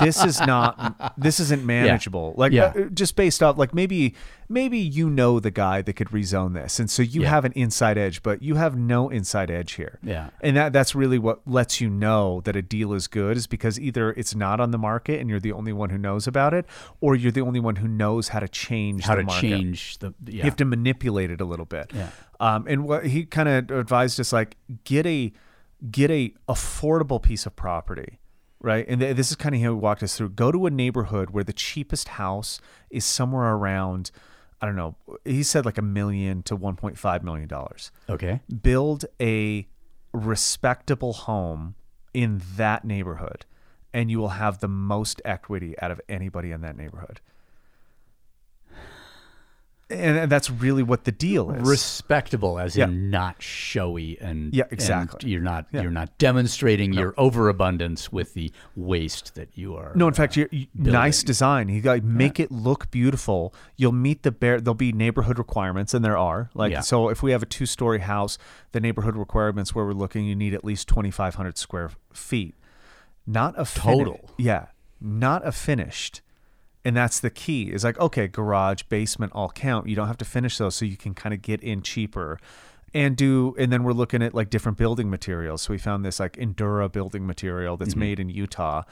this 0.00 0.24
is 0.24 0.40
not 0.40 1.14
this 1.18 1.40
isn't 1.40 1.64
manageable 1.64 2.34
like 2.36 2.52
Yeah. 2.52 2.72
uh, 2.76 2.84
just 2.92 3.16
based 3.16 3.42
off 3.42 3.56
like 3.58 3.74
maybe 3.74 4.14
maybe 4.48 4.78
you 4.78 5.08
know 5.08 5.40
the 5.40 5.50
guy 5.50 5.80
that 5.82 5.92
could 5.94 6.08
rezone 6.08 6.54
this 6.54 6.78
and 6.78 6.90
so 6.90 7.02
you 7.02 7.22
Yeah. 7.22 7.28
have 7.30 7.44
an 7.44 7.52
inside 7.52 7.96
edge 7.96 8.22
but 8.22 8.42
you 8.42 8.56
have 8.56 8.76
no 8.76 9.08
inside 9.08 9.50
edge 9.50 9.72
here 9.72 9.98
Yeah. 10.02 10.30
and 10.40 10.56
that 10.56 10.72
that's 10.72 10.94
really 10.94 11.18
what 11.18 11.40
lets 11.46 11.80
you 11.80 11.88
know 11.88 12.40
that 12.44 12.56
a 12.56 12.62
deal 12.62 12.92
is 12.92 13.06
good 13.06 13.36
is 13.36 13.46
because 13.46 13.78
either 13.80 14.10
it's 14.12 14.34
not 14.34 14.60
on 14.60 14.70
the 14.70 14.78
market 14.78 15.20
and 15.20 15.30
you're 15.30 15.40
the 15.40 15.52
only 15.52 15.72
one 15.72 15.90
who 15.90 15.98
knows 15.98 16.26
about 16.26 16.52
it, 16.54 16.66
or 17.00 17.14
you're 17.14 17.32
the 17.32 17.40
only 17.40 17.60
one 17.60 17.76
who 17.76 17.88
knows 17.88 18.28
how 18.28 18.40
to 18.40 18.48
change 18.48 19.04
How 19.04 19.14
the 19.14 19.20
to 19.22 19.26
market. 19.26 19.40
change 19.40 19.98
the 19.98 20.12
yeah. 20.26 20.36
You 20.38 20.42
have 20.42 20.56
to 20.56 20.64
manipulate 20.64 21.30
it 21.30 21.40
a 21.40 21.44
little 21.44 21.64
bit. 21.66 21.90
Yeah. 21.94 22.08
Um, 22.40 22.66
and 22.68 22.84
what 22.84 23.06
he 23.06 23.24
kind 23.24 23.48
of 23.48 23.70
advised 23.70 24.18
us 24.20 24.32
like 24.32 24.56
get 24.84 25.06
a 25.06 25.32
get 25.90 26.10
a 26.10 26.32
affordable 26.48 27.22
piece 27.22 27.46
of 27.46 27.54
property. 27.56 28.18
Right. 28.62 28.86
And 28.88 29.00
th- 29.00 29.16
this 29.16 29.30
is 29.30 29.36
kind 29.36 29.54
of 29.54 29.60
how 29.60 29.70
he 29.70 29.74
walked 29.74 30.02
us 30.02 30.16
through. 30.16 30.30
Go 30.30 30.52
to 30.52 30.66
a 30.66 30.70
neighborhood 30.70 31.30
where 31.30 31.44
the 31.44 31.52
cheapest 31.52 32.08
house 32.08 32.60
is 32.90 33.04
somewhere 33.04 33.52
around, 33.54 34.12
I 34.60 34.66
don't 34.66 34.76
know, 34.76 34.94
he 35.24 35.42
said 35.42 35.64
like 35.66 35.78
a 35.78 35.82
million 35.82 36.42
to 36.44 36.56
$1.5 36.56 37.22
million 37.22 37.50
okay. 38.08 38.40
build 38.62 39.04
a 39.20 39.66
respectable 40.12 41.12
home 41.12 41.74
in 42.14 42.40
that 42.56 42.84
neighborhood 42.84 43.46
and 43.92 44.10
you 44.10 44.18
will 44.18 44.30
have 44.30 44.58
the 44.58 44.68
most 44.68 45.20
equity 45.24 45.74
out 45.80 45.90
of 45.90 46.00
anybody 46.08 46.52
in 46.52 46.60
that 46.60 46.76
neighborhood 46.76 47.20
and, 49.92 50.18
and 50.18 50.32
that's 50.32 50.50
really 50.50 50.82
what 50.82 51.04
the 51.04 51.12
deal 51.12 51.50
is 51.50 51.68
Respectable, 51.68 52.58
as 52.58 52.76
Yeah. 52.76 52.84
in 52.86 53.10
not 53.10 53.42
showy 53.42 54.18
and 54.20 54.52
Yeah, 54.54 54.64
and 54.64 54.72
exactly. 54.72 55.30
you're 55.30 55.40
not 55.42 55.66
Yeah. 55.72 55.82
you're 55.82 55.90
not 55.90 56.16
demonstrating 56.18 56.92
your 56.92 57.14
overabundance 57.16 58.10
with 58.10 58.34
the 58.34 58.50
waste 58.76 59.34
that 59.34 59.48
you 59.54 59.76
are. 59.76 59.92
no 59.94 60.06
in 60.08 60.12
uh, 60.14 60.16
fact 60.16 60.36
you 60.36 60.48
you- 60.50 60.66
nice 60.74 61.22
design 61.22 61.68
you 61.68 61.80
got 61.80 62.02
make 62.02 62.40
it 62.40 62.50
look 62.50 62.90
beautiful 62.90 63.54
you'll 63.76 63.92
meet 63.92 64.22
the 64.22 64.32
bare 64.32 64.60
there'll 64.60 64.74
be 64.74 64.92
neighborhood 64.92 65.38
requirements 65.38 65.94
and 65.94 66.04
there 66.04 66.16
are 66.18 66.50
like 66.54 66.72
Yeah. 66.72 66.80
so 66.80 67.08
if 67.08 67.22
we 67.22 67.32
have 67.32 67.42
a 67.42 67.46
two 67.46 67.66
story 67.66 68.00
house 68.00 68.38
the 68.72 68.80
neighborhood 68.80 69.16
requirements 69.16 69.74
where 69.74 69.84
we're 69.84 69.92
looking 69.92 70.24
you 70.26 70.34
need 70.36 70.54
at 70.54 70.64
least 70.64 70.88
2500 70.88 71.58
square 71.58 71.90
feet 72.12 72.54
not 73.26 73.54
a 73.56 73.64
Total. 73.64 74.30
yeah 74.38 74.66
not 75.00 75.46
a 75.46 75.52
finished 75.52 76.20
and 76.84 76.96
that's 76.96 77.20
the 77.20 77.30
key 77.30 77.72
is 77.72 77.84
like 77.84 77.98
okay 77.98 78.26
garage 78.28 78.82
basement 78.84 79.32
all 79.34 79.50
count. 79.50 79.88
You 79.88 79.96
don't 79.96 80.08
have 80.08 80.18
to 80.18 80.24
finish 80.24 80.58
those 80.58 80.74
so 80.74 80.84
you 80.84 80.96
can 80.96 81.14
kind 81.14 81.34
of 81.34 81.42
get 81.42 81.62
in 81.62 81.82
cheaper. 81.82 82.38
And 82.94 83.16
do 83.16 83.54
and 83.58 83.72
then 83.72 83.84
we're 83.84 83.92
looking 83.92 84.22
at 84.22 84.34
like 84.34 84.50
different 84.50 84.76
building 84.76 85.08
materials. 85.08 85.62
So 85.62 85.72
we 85.72 85.78
found 85.78 86.04
this 86.04 86.20
like 86.20 86.34
endura 86.34 86.92
building 86.92 87.26
material 87.26 87.76
that's 87.78 87.92
mm-hmm. 87.92 88.00
made 88.00 88.20
in 88.20 88.28
utah 88.28 88.82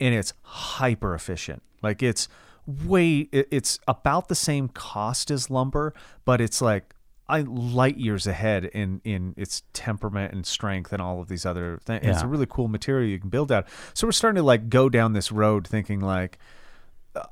and 0.00 0.14
it's 0.14 0.32
hyper 0.42 1.14
efficient. 1.14 1.62
Like 1.82 2.02
it's 2.02 2.28
way 2.66 3.28
it's 3.32 3.78
about 3.86 4.28
the 4.28 4.34
same 4.34 4.68
cost 4.68 5.30
as 5.30 5.50
lumber 5.50 5.92
but 6.24 6.40
it's 6.40 6.62
like 6.62 6.94
I 7.28 7.40
light 7.42 7.96
years 7.96 8.26
ahead 8.26 8.64
in 8.64 9.00
in 9.04 9.34
its 9.36 9.62
temperament 9.72 10.32
and 10.32 10.44
strength 10.44 10.92
and 10.92 11.00
all 11.00 11.20
of 11.20 11.28
these 11.28 11.46
other 11.46 11.80
things. 11.84 12.04
It's 12.04 12.22
a 12.22 12.26
really 12.26 12.46
cool 12.48 12.68
material 12.68 13.08
you 13.08 13.20
can 13.20 13.30
build 13.30 13.52
out. 13.52 13.66
So 13.94 14.06
we're 14.06 14.12
starting 14.12 14.36
to 14.36 14.42
like 14.42 14.68
go 14.68 14.88
down 14.88 15.12
this 15.12 15.30
road 15.30 15.66
thinking 15.66 16.00
like 16.00 16.38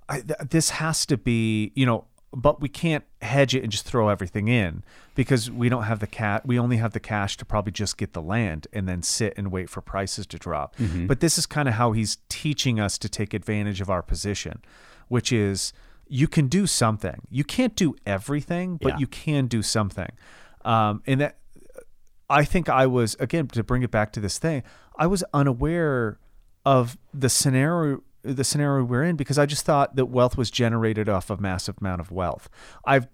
I, 0.09 0.21
th- 0.21 0.39
this 0.51 0.71
has 0.71 1.07
to 1.07 1.17
be, 1.17 1.73
you 1.75 1.87
know, 1.87 2.07
but 2.33 2.61
we 2.61 2.69
can't 2.69 3.05
hedge 3.23 3.55
it 3.55 3.63
and 3.63 3.73
just 3.73 3.85
throw 3.87 4.09
everything 4.09 4.49
in 4.49 4.83
because 5.15 5.51
we 5.51 5.69
don't 5.69 5.85
have 5.85 6.01
the 6.01 6.07
cat. 6.07 6.45
We 6.45 6.59
only 6.59 6.77
have 6.77 6.93
the 6.93 7.01
cash 7.01 7.37
to 7.39 7.45
probably 7.45 7.73
just 7.73 7.97
get 7.97 8.13
the 8.13 8.21
land 8.21 8.67
and 8.73 8.87
then 8.89 9.03
sit 9.03 9.33
and 9.37 9.51
wait 9.51 9.71
for 9.71 9.81
prices 9.81 10.27
to 10.27 10.39
drop. 10.39 10.75
But 11.07 11.21
this 11.21 11.39
is 11.39 11.47
kind 11.47 11.69
of 11.69 11.75
how 11.75 11.93
he's 11.93 12.19
teaching 12.29 12.79
us 12.79 12.99
to 12.99 13.09
take 13.09 13.33
advantage 13.33 13.81
of 13.81 13.89
our 13.89 14.03
position, 14.03 14.63
which 15.09 15.33
is 15.33 15.73
you 16.07 16.29
can 16.29 16.49
do 16.49 16.67
something. 16.67 17.23
You 17.31 17.45
can't 17.45 17.75
do 17.75 17.95
everything, 18.05 18.77
but 18.77 18.95
Yeah. 18.95 18.99
you 18.99 19.07
can 19.07 19.47
do 19.47 19.63
something. 19.63 20.11
Um, 20.65 21.03
and 21.07 21.21
that 21.23 21.39
I 22.29 22.45
think 22.45 22.69
I 22.69 22.87
was 22.87 23.17
again 23.21 23.47
to 23.49 23.63
bring 23.65 23.83
it 23.83 23.91
back 23.91 24.13
to 24.13 24.21
this 24.21 24.39
thing. 24.39 24.63
I 24.99 25.07
was 25.07 25.25
unaware 25.33 26.19
of 26.67 26.99
the 27.15 27.31
scenario 27.31 28.03
the 28.35 28.45
scenario 28.45 28.85
we're 28.85 29.05
in 29.05 29.17
because 29.17 29.39
I 29.39 29.47
just 29.47 29.65
thought 29.65 29.97
that 29.97 30.07
wealth 30.07 30.37
was 30.37 30.51
generated 30.51 31.09
off 31.09 31.31
a 31.31 31.37
massive 31.37 31.77
amount 31.81 32.01
of 32.01 32.11
wealth. 32.11 32.49
I've 32.85 33.07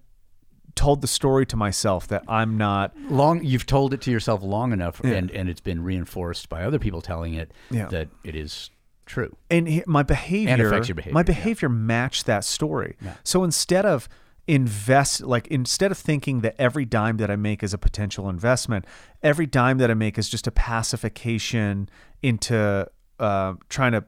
told 0.75 1.01
the 1.01 1.07
story 1.07 1.45
to 1.45 1.55
myself 1.55 2.07
that 2.09 2.23
I'm 2.27 2.57
not 2.57 2.93
long 3.09 3.41
you've 3.43 3.65
told 3.65 3.93
it 3.93 4.01
to 4.01 4.11
yourself 4.11 4.43
long 4.43 4.73
enough 4.73 4.99
and 5.01 5.31
and 5.31 5.47
it's 5.47 5.61
been 5.61 5.81
reinforced 5.81 6.49
by 6.49 6.63
other 6.65 6.79
people 6.79 7.01
telling 7.01 7.33
it 7.33 7.51
Yeah. 7.71 7.85
that 7.87 8.09
it 8.25 8.35
is 8.35 8.69
true 9.05 9.33
and 9.49 9.67
he- 9.69 9.83
my 9.87 10.03
behavior, 10.03 10.67
affects 10.67 10.89
your 10.89 10.95
behavior, 10.95 11.13
my 11.13 11.21
yeah. 11.21 11.23
behavior 11.23 11.69
matched 11.69 12.25
that 12.25 12.43
story. 12.43 12.97
So 13.23 13.43
instead 13.45 13.85
of 13.85 14.09
invest 14.47 15.21
like 15.21 15.47
instead 15.47 15.91
of 15.91 15.97
thinking 15.97 16.41
that 16.41 16.55
every 16.59 16.83
dime 16.85 17.17
that 17.17 17.31
I 17.31 17.35
make 17.37 17.63
is 17.63 17.73
a 17.73 17.77
potential 17.77 18.27
investment, 18.29 18.83
every 19.23 19.45
dime 19.45 19.77
that 19.77 19.89
I 19.89 19.93
make 19.93 20.17
is 20.17 20.27
just 20.29 20.45
a 20.45 20.51
pacification 20.51 21.89
into 22.21 22.87
uh, 23.19 23.53
trying 23.69 23.93
to 23.93 24.03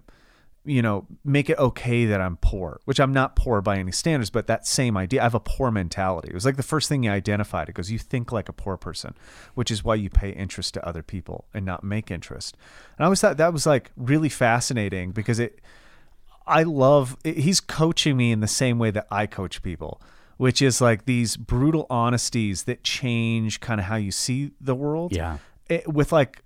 you 0.68 0.82
know 0.82 1.08
make 1.24 1.50
it 1.50 1.58
okay 1.58 2.06
that 2.06 2.22
I'm 2.22 2.38
poor, 2.38 2.80
which 2.86 3.00
I'm 3.00 3.14
not 3.14 3.36
poor 3.36 3.62
by 3.62 3.78
any 3.78 3.92
standards, 3.92 4.30
but 4.30 4.48
that 4.48 4.68
same 4.68 4.98
idea. 4.98 5.22
I 5.22 5.24
have 5.24 5.34
a 5.34 5.40
poor 5.40 5.72
mentality. 5.72 6.28
It 6.30 6.34
was 6.34 6.46
like 6.46 6.58
the 6.58 6.64
first 6.64 6.90
thing 6.90 7.04
you 7.04 7.12
identified. 7.12 7.70
It 7.70 7.74
goes, 7.76 7.90
you 7.90 7.98
think 7.98 8.32
like 8.32 8.50
a 8.50 8.54
poor 8.54 8.78
person, 8.78 9.16
which 9.56 9.72
is 9.72 9.84
why 9.84 9.96
you 9.96 10.10
pay 10.10 10.30
interest 10.32 10.74
to 10.76 10.86
other 10.88 11.02
people 11.02 11.46
and 11.54 11.66
not 11.66 11.84
make 11.84 12.12
interest. 12.12 12.56
And 12.98 13.04
I 13.04 13.06
always 13.06 13.22
thought 13.22 13.38
that 13.38 13.54
was 13.54 13.66
like 13.66 13.92
really 13.96 14.30
fascinating 14.30 15.12
because 15.12 15.40
it 15.40 15.60
I 16.46 16.64
love 16.64 17.18
he's 17.24 17.60
coaching 17.60 18.16
me 18.18 18.32
in 18.32 18.40
the 18.40 18.48
same 18.48 18.80
way 18.80 18.92
that 18.92 19.08
I 19.12 19.26
coach 19.26 19.62
people, 19.64 20.02
which 20.38 20.62
is 20.62 20.80
like 20.82 21.06
these 21.06 21.36
brutal 21.38 21.88
honesties 21.90 22.64
that 22.64 22.84
change 22.84 23.60
kind 23.60 23.80
of 23.80 23.86
how 23.88 23.96
you 23.96 24.12
see 24.12 24.52
the 24.62 24.76
world. 24.76 25.14
Yeah. 25.16 25.40
It- 25.68 25.88
with 25.92 26.12
like, 26.12 26.44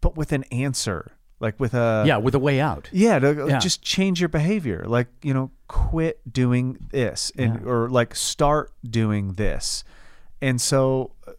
but 0.00 0.16
with 0.16 0.32
an 0.32 0.44
answer, 0.44 1.12
like 1.42 1.58
with 1.60 1.74
a 1.74 2.04
yeah, 2.06 2.16
with 2.16 2.34
a 2.34 2.38
way 2.38 2.60
out. 2.60 2.88
yeah, 2.92 3.18
to, 3.18 3.46
Yeah. 3.48 3.58
just 3.58 3.82
change 3.82 4.20
your 4.20 4.28
behavior. 4.30 4.84
Like 4.86 5.08
you 5.22 5.34
know, 5.34 5.50
quit 5.68 6.20
doing 6.32 6.78
this, 6.90 7.30
and 7.36 7.60
Yeah. 7.60 7.68
or 7.70 7.90
like 7.90 8.14
start 8.14 8.72
doing 8.88 9.34
this. 9.34 9.84
And 10.40 10.60
so, 10.60 11.12
uh, 11.26 11.32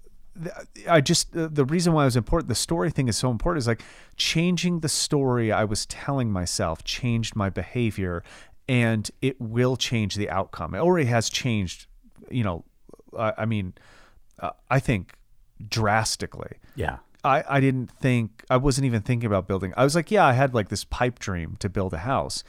I 0.89 1.01
just 1.01 1.35
uh, 1.35 1.47
the 1.51 1.65
reason 1.65 1.93
why 1.93 2.03
it 2.03 2.05
was 2.05 2.15
important. 2.17 2.49
The 2.49 2.55
story 2.55 2.91
thing 2.91 3.07
is 3.07 3.17
so 3.17 3.31
important. 3.31 3.61
Is 3.63 3.67
like 3.67 3.81
changing 4.17 4.81
the 4.81 4.89
story 4.89 5.51
I 5.51 5.63
was 5.63 5.85
telling 5.87 6.31
myself 6.31 6.83
changed 6.83 7.35
my 7.35 7.49
behavior, 7.49 8.23
and 8.67 9.09
it 9.21 9.39
will 9.39 9.75
change 9.77 10.15
the 10.15 10.29
outcome. 10.29 10.75
It 10.75 10.79
already 10.79 11.07
has 11.07 11.29
changed. 11.29 11.87
You 12.29 12.43
know, 12.43 12.65
I, 13.17 13.33
I 13.39 13.45
mean, 13.45 13.73
uh, 14.39 14.51
I 14.69 14.79
think 14.79 15.13
drastically. 15.69 16.57
Yeah. 16.75 16.97
I, 17.23 17.43
I 17.47 17.59
didn't 17.59 17.89
think 17.89 18.43
I 18.49 18.57
wasn't 18.57 18.85
even 18.85 19.01
thinking 19.01 19.27
about 19.27 19.47
building. 19.47 19.73
I 19.77 19.83
was 19.83 19.95
like, 19.95 20.11
yeah, 20.11 20.25
I 20.25 20.33
had 20.33 20.53
like 20.53 20.69
this 20.69 20.83
pipe 20.83 21.19
dream 21.19 21.55
to 21.59 21.69
build 21.69 21.93
a 21.93 21.99
house. 21.99 22.43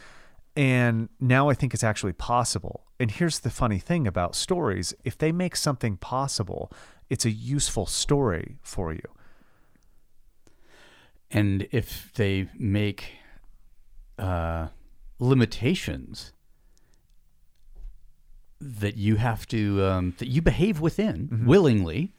And 0.56 1.08
now 1.20 1.48
I 1.48 1.54
think 1.54 1.74
it's 1.74 1.84
actually 1.84 2.12
possible. 2.12 2.84
And 3.00 3.10
here's 3.10 3.40
the 3.40 3.50
funny 3.50 3.78
thing 3.78 4.06
about 4.06 4.34
stories. 4.36 4.94
If 5.04 5.18
they 5.18 5.32
make 5.32 5.56
something 5.56 5.96
possible, 5.96 6.70
it's 7.10 7.24
a 7.24 7.30
useful 7.30 7.86
story 7.86 8.58
for 8.62 8.92
you. 8.92 9.02
And 11.30 11.66
if 11.72 12.12
they 12.14 12.48
make 12.56 13.14
uh, 14.18 14.68
limitations 15.18 16.32
that 18.60 18.96
you 18.96 19.16
have 19.16 19.46
to 19.48 19.84
um, 19.84 20.14
that 20.18 20.28
you 20.28 20.40
behave 20.40 20.80
within 20.80 21.28
Mm-hmm. 21.28 21.46
willingly, 21.46 22.12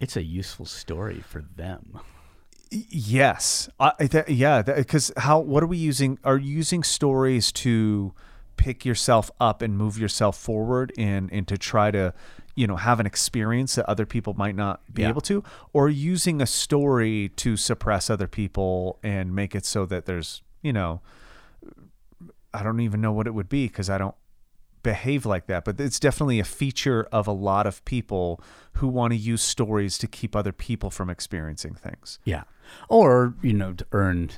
it's 0.00 0.16
a 0.16 0.22
useful 0.24 0.66
story 0.66 1.20
for 1.20 1.42
them. 1.56 2.00
Yes. 2.70 3.68
I, 3.78 4.06
th- 4.06 4.28
yeah, 4.28 4.62
because 4.62 5.12
how 5.16 5.40
what 5.40 5.62
are 5.62 5.66
we 5.66 5.76
using 5.76 6.18
are 6.24 6.36
you 6.38 6.56
using 6.56 6.82
stories 6.82 7.50
to 7.52 8.14
pick 8.56 8.84
yourself 8.84 9.30
up 9.40 9.60
and 9.62 9.76
move 9.76 9.98
yourself 9.98 10.38
forward 10.38 10.92
and 10.98 11.32
and 11.32 11.48
to 11.48 11.56
try 11.58 11.90
to 11.90 12.12
you 12.54 12.66
know 12.66 12.76
have 12.76 13.00
an 13.00 13.06
experience 13.06 13.74
that 13.74 13.86
other 13.88 14.06
people 14.06 14.34
might 14.34 14.54
not 14.54 14.82
be 14.92 15.02
Yeah. 15.02 15.08
able 15.08 15.22
to 15.22 15.42
or 15.72 15.88
using 15.88 16.40
a 16.42 16.46
story 16.46 17.30
to 17.36 17.56
suppress 17.56 18.08
other 18.10 18.26
people 18.28 18.98
and 19.02 19.34
make 19.34 19.54
it 19.54 19.64
so 19.64 19.84
that 19.86 20.04
there's 20.06 20.42
you 20.62 20.72
know 20.72 21.00
I 22.52 22.62
don't 22.62 22.80
even 22.80 23.00
know 23.00 23.12
what 23.12 23.26
it 23.26 23.34
would 23.34 23.48
be 23.48 23.66
because 23.66 23.88
I 23.88 23.96
don't 23.98 24.14
behave 24.82 25.26
like 25.26 25.46
that 25.46 25.64
but 25.64 25.78
it's 25.80 26.00
definitely 26.00 26.38
a 26.40 26.44
feature 26.44 27.06
of 27.12 27.26
a 27.26 27.32
lot 27.32 27.66
of 27.66 27.84
people 27.84 28.42
who 28.74 28.88
want 28.88 29.12
to 29.12 29.16
use 29.16 29.42
stories 29.42 29.98
to 29.98 30.06
keep 30.06 30.34
other 30.34 30.52
people 30.52 30.90
from 30.90 31.10
experiencing 31.10 31.74
things 31.74 32.18
Yeah. 32.24 32.44
Or, 32.88 33.34
you 33.42 33.52
know, 33.52 33.72
to 33.72 33.86
earn 33.92 34.30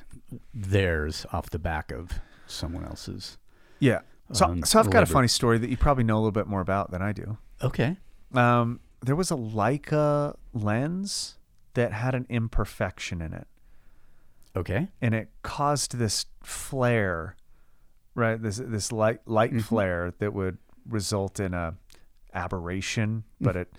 theirs 0.53 1.25
off 1.31 1.51
the 1.51 1.59
back 1.59 1.91
of 1.91 2.19
someone 2.47 2.83
else's. 2.83 3.37
Yeah. 3.79 3.99
So, 4.31 4.45
Um, 4.47 4.63
so 4.63 4.79
I've 4.79 4.89
got 4.89 5.03
a 5.03 5.05
funny 5.05 5.27
story 5.27 5.59
that 5.59 5.69
you 5.69 5.77
probably 5.77 6.03
know 6.03 6.15
a 6.15 6.21
little 6.21 6.31
bit 6.31 6.47
more 6.47 6.61
about 6.61 6.89
than 6.89 7.01
I 7.03 7.11
do. 7.11 7.37
Okay. 7.61 7.97
Um, 8.33 8.79
there 9.01 9.15
was 9.15 9.29
a 9.29 9.35
Leica 9.35 10.35
lens 10.51 11.37
that 11.75 11.91
had 11.91 12.15
an 12.15 12.25
imperfection 12.29 13.21
in 13.21 13.33
it, 13.33 13.47
Okay. 14.55 14.87
and 15.01 15.13
it 15.13 15.29
caused 15.43 15.97
this 15.97 16.25
flare, 16.41 17.35
right? 18.15 18.41
This 18.41 18.57
this 18.57 18.91
light 18.91 19.19
light 19.25 19.51
Mm-hmm. 19.51 19.59
flare 19.59 20.13
that 20.19 20.33
would 20.33 20.57
result 20.87 21.39
in 21.39 21.53
a 21.53 21.75
aberration, 22.33 23.23
Mm. 23.41 23.45
but 23.45 23.55
it 23.55 23.73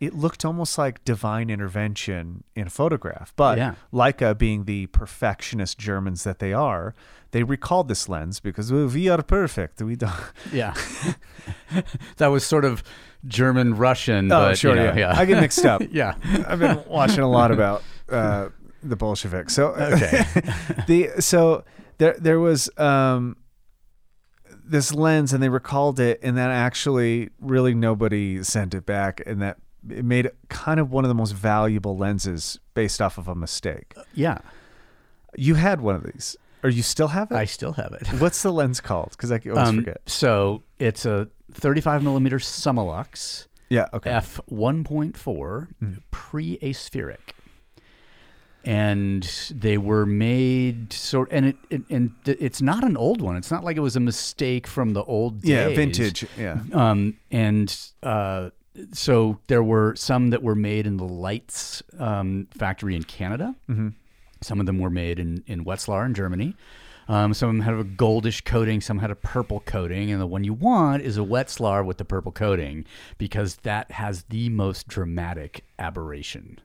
it 0.00 0.12
looked 0.12 0.44
almost 0.44 0.76
like 0.76 1.02
divine 1.04 1.48
intervention 1.48 2.42
in 2.56 2.66
a 2.66 2.70
photograph. 2.70 3.32
But 3.36 3.58
Yeah. 3.58 3.74
Leica, 3.92 4.36
being 4.36 4.64
the 4.64 4.86
perfectionist 4.86 5.78
Germans 5.78 6.24
that 6.24 6.40
they 6.40 6.52
are, 6.52 6.94
they 7.30 7.42
recalled 7.44 7.88
this 7.88 8.08
lens 8.08 8.40
because 8.40 8.72
"Oh, 8.72 8.88
we 8.88 9.08
are 9.08 9.22
perfect. 9.22 9.80
We 9.80 9.96
don't. 9.96 10.12
Yeah. 10.52 10.74
that 12.16 12.26
was 12.28 12.44
sort 12.44 12.64
of 12.64 12.82
German 13.26 13.76
Russian. 13.76 14.30
Oh, 14.32 14.48
but, 14.50 14.58
sure, 14.58 14.72
you 14.74 14.76
know, 14.82 14.84
yeah. 14.94 14.96
yeah. 15.14 15.18
I 15.20 15.24
get 15.24 15.40
mixed 15.40 15.64
up. 15.64 15.80
yeah. 15.90 16.14
I've 16.46 16.58
been 16.58 16.82
watching 16.88 17.20
a 17.20 17.30
lot 17.30 17.50
about 17.52 17.82
uh, 18.10 18.48
the 18.82 18.96
Bolsheviks. 18.96 19.54
So 19.54 19.68
Okay. 19.68 20.24
the 20.86 21.10
so 21.20 21.64
there 21.98 22.16
there 22.18 22.40
was 22.40 22.68
um, 22.78 23.36
this 24.74 24.92
lens, 24.92 25.32
and 25.32 25.42
they 25.42 25.48
recalled 25.48 25.98
it, 26.00 26.20
and 26.22 26.36
then 26.36 26.50
actually 26.50 27.30
really 27.40 27.74
nobody 27.74 28.42
sent 28.42 28.74
it 28.74 28.84
back, 28.84 29.22
and 29.26 29.40
that 29.40 29.56
it 29.88 30.04
made 30.04 30.26
it 30.26 30.36
kind 30.48 30.80
of 30.80 30.90
one 30.90 31.04
of 31.04 31.08
the 31.08 31.14
most 31.14 31.32
valuable 31.32 31.96
lenses 31.96 32.58
based 32.74 33.00
off 33.00 33.16
of 33.18 33.28
a 33.28 33.34
mistake. 33.34 33.94
Yeah. 34.14 34.38
You 35.36 35.54
had 35.56 35.80
one 35.80 35.94
of 35.96 36.04
these, 36.04 36.36
or 36.62 36.70
you 36.70 36.82
still 36.82 37.08
have 37.08 37.30
it? 37.30 37.34
I 37.36 37.44
still 37.44 37.72
have 37.72 37.92
it. 37.92 38.06
What's 38.20 38.42
the 38.42 38.52
lens 38.52 38.80
called? 38.80 39.10
Because 39.10 39.30
I 39.32 39.40
always 39.46 39.68
Um, 39.68 39.76
forget. 39.78 40.00
So 40.06 40.62
it's 40.78 41.04
a 41.06 41.28
35 41.52 42.02
millimeter 42.02 42.38
Summilux 42.38 43.46
Yeah. 43.68 43.86
Okay. 43.92 44.10
Mm. 44.10 44.16
f 44.16 44.40
1.4 44.50 45.68
pre-aspheric, 46.10 47.34
and 48.64 49.22
they 49.54 49.76
were 49.78 50.06
made 50.06 50.92
sort 50.92 51.28
and 51.30 51.46
it, 51.46 51.56
it 51.70 51.82
and 51.90 52.12
it's 52.24 52.62
not 52.62 52.84
an 52.84 52.96
old 52.96 53.20
one. 53.20 53.36
It's 53.36 53.50
not 53.50 53.64
like 53.64 53.76
it 53.76 53.80
was 53.80 53.96
a 53.96 54.00
mistake 54.00 54.66
from 54.66 54.94
the 54.94 55.04
old 55.04 55.42
days. 55.42 55.50
yeah. 55.50 55.68
Vintage. 55.68 56.26
Yeah. 56.38 56.60
Um, 56.72 57.18
and 57.30 57.76
uh, 58.02 58.50
so 58.92 59.38
there 59.46 59.62
were 59.62 59.94
some 59.96 60.30
that 60.30 60.42
were 60.42 60.54
made 60.54 60.86
in 60.86 60.96
the 60.96 61.04
Leitz 61.04 61.82
um, 61.98 62.48
factory 62.56 62.96
in 62.96 63.04
Canada. 63.04 63.54
Mm-hmm. 63.68 63.88
Some 64.40 64.60
of 64.60 64.66
them 64.66 64.78
were 64.78 64.90
made 64.90 65.18
in, 65.18 65.44
in 65.46 65.64
Wetzlar 65.64 66.04
in 66.06 66.14
Germany. 66.14 66.56
Um, 67.06 67.34
some 67.34 67.50
of 67.50 67.56
them 67.56 67.60
had 67.62 67.74
a 67.74 67.84
goldish 67.84 68.44
coating, 68.44 68.80
some 68.80 68.98
had 68.98 69.10
a 69.10 69.14
purple 69.14 69.60
coating, 69.60 70.10
and 70.10 70.20
the 70.20 70.26
one 70.26 70.42
you 70.42 70.54
want 70.54 71.02
is 71.02 71.18
a 71.18 71.20
Wetzlar 71.20 71.84
with 71.84 71.98
the 71.98 72.04
purple 72.04 72.32
coating 72.32 72.86
because 73.18 73.56
that 73.56 73.90
has 73.90 74.24
the 74.24 74.48
most 74.48 74.88
dramatic 74.88 75.64
aberration 75.78 76.60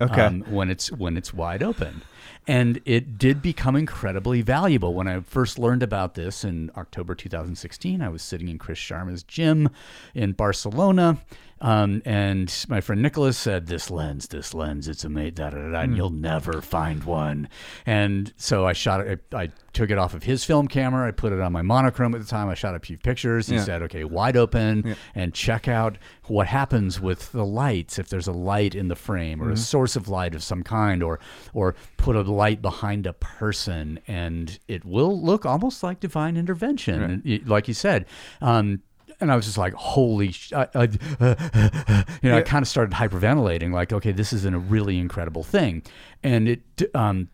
Okay. 0.00 0.22
um, 0.22 0.42
when 0.42 0.70
it's 0.70 0.92
when 0.92 1.16
it's 1.16 1.34
wide 1.34 1.62
open. 1.62 2.02
And 2.46 2.80
it 2.86 3.18
did 3.18 3.42
become 3.42 3.76
incredibly 3.76 4.40
valuable. 4.40 4.94
When 4.94 5.06
I 5.06 5.20
first 5.20 5.58
learned 5.58 5.82
about 5.82 6.14
this 6.14 6.44
in 6.44 6.70
October 6.78 7.14
2016, 7.14 8.00
I 8.00 8.08
was 8.08 8.22
sitting 8.22 8.48
in 8.48 8.56
Chris 8.58 8.78
Sharma's 8.78 9.22
gym 9.22 9.68
in 10.14 10.32
Barcelona, 10.32 11.18
um, 11.60 12.02
and 12.04 12.52
my 12.68 12.80
friend 12.80 13.02
Nicholas 13.02 13.36
said, 13.36 13.66
"This 13.66 13.90
lens, 13.90 14.28
this 14.28 14.54
lens, 14.54 14.88
it's 14.88 15.04
a 15.04 15.08
made 15.08 15.34
da 15.34 15.50
da 15.50 15.58
da, 15.58 15.72
da, 15.72 15.80
and 15.80 15.96
you'll 15.96 16.10
never 16.10 16.60
find 16.60 17.04
one." 17.04 17.48
And 17.86 18.32
so 18.36 18.66
I 18.66 18.72
shot 18.72 19.00
it. 19.06 19.24
I, 19.32 19.42
I 19.44 19.48
took 19.72 19.90
it 19.90 19.98
off 19.98 20.14
of 20.14 20.24
his 20.24 20.44
film 20.44 20.66
camera. 20.68 21.06
I 21.08 21.12
put 21.12 21.32
it 21.32 21.40
on 21.40 21.52
my 21.52 21.62
monochrome 21.62 22.14
at 22.14 22.20
the 22.20 22.26
time. 22.26 22.48
I 22.48 22.54
shot 22.54 22.74
a 22.74 22.80
few 22.80 22.96
pictures. 22.98 23.46
He 23.48 23.54
Yeah. 23.56 23.64
said, 23.64 23.82
"Okay, 23.82 24.04
wide 24.04 24.36
open, 24.36 24.96
and 25.14 25.32
check 25.34 25.68
out 25.68 25.98
what 26.24 26.46
happens 26.46 27.00
with 27.00 27.32
the 27.32 27.44
lights. 27.44 27.98
If 27.98 28.08
there's 28.08 28.26
a 28.28 28.32
light 28.32 28.74
in 28.74 28.88
the 28.88 28.96
frame 28.96 29.40
or 29.42 29.50
a 29.50 29.56
source 29.56 29.96
of 29.96 30.08
light 30.08 30.34
of 30.34 30.42
some 30.42 30.62
kind, 30.62 31.02
or 31.02 31.18
or 31.54 31.74
put 31.96 32.16
a 32.16 32.22
light 32.22 32.60
behind 32.62 33.06
a 33.06 33.12
person, 33.12 33.98
and 34.08 34.58
it 34.68 34.84
will 34.84 35.20
look 35.22 35.46
almost 35.46 35.82
like 35.82 36.00
divine 36.00 36.36
intervention, 36.36 37.02
and 37.02 37.22
y- 37.24 37.40
like 37.46 37.68
you 37.68 37.74
said." 37.74 38.04
Um, 38.40 38.80
and 39.20 39.32
I 39.32 39.36
was 39.36 39.46
just 39.46 39.58
like, 39.58 39.74
"Holy!" 39.74 40.32
Sh-. 40.32 40.52
I, 40.52 40.68
I, 40.74 40.82
you 42.22 42.30
know, 42.30 42.38
I 42.38 42.42
kind 42.42 42.62
of 42.62 42.68
started 42.68 42.94
hyperventilating, 42.94 43.72
like, 43.72 43.92
"Okay, 43.92 44.12
this 44.12 44.32
is 44.32 44.44
a 44.44 44.58
really 44.58 44.98
incredible 44.98 45.42
thing," 45.44 45.82
and 46.22 46.48
it 46.48 46.62
um, 46.94 47.28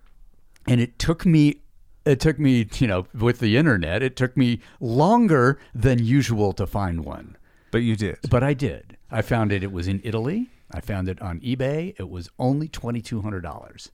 and 0.66 0.80
it 0.80 0.98
took 0.98 1.26
me 1.26 1.60
it 2.04 2.20
took 2.20 2.38
me 2.38 2.68
you 2.78 2.86
know 2.86 3.06
with 3.14 3.38
the 3.38 3.56
internet 3.56 4.02
it 4.02 4.14
took 4.16 4.36
me 4.36 4.60
longer 4.80 5.58
than 5.74 5.98
usual 6.04 6.52
to 6.52 6.66
find 6.66 7.04
one 7.04 7.36
but 7.70 7.78
you 7.78 7.96
did. 7.96 8.18
but 8.28 8.42
i 8.42 8.52
did 8.52 8.96
i 9.10 9.22
found 9.22 9.50
it 9.52 9.62
it 9.62 9.72
was 9.72 9.88
in 9.88 10.00
italy 10.04 10.50
i 10.72 10.80
found 10.80 11.08
it 11.08 11.20
on 11.22 11.40
ebay 11.40 11.94
it 11.98 12.10
was 12.10 12.28
only 12.38 12.68
$2200 12.68 13.88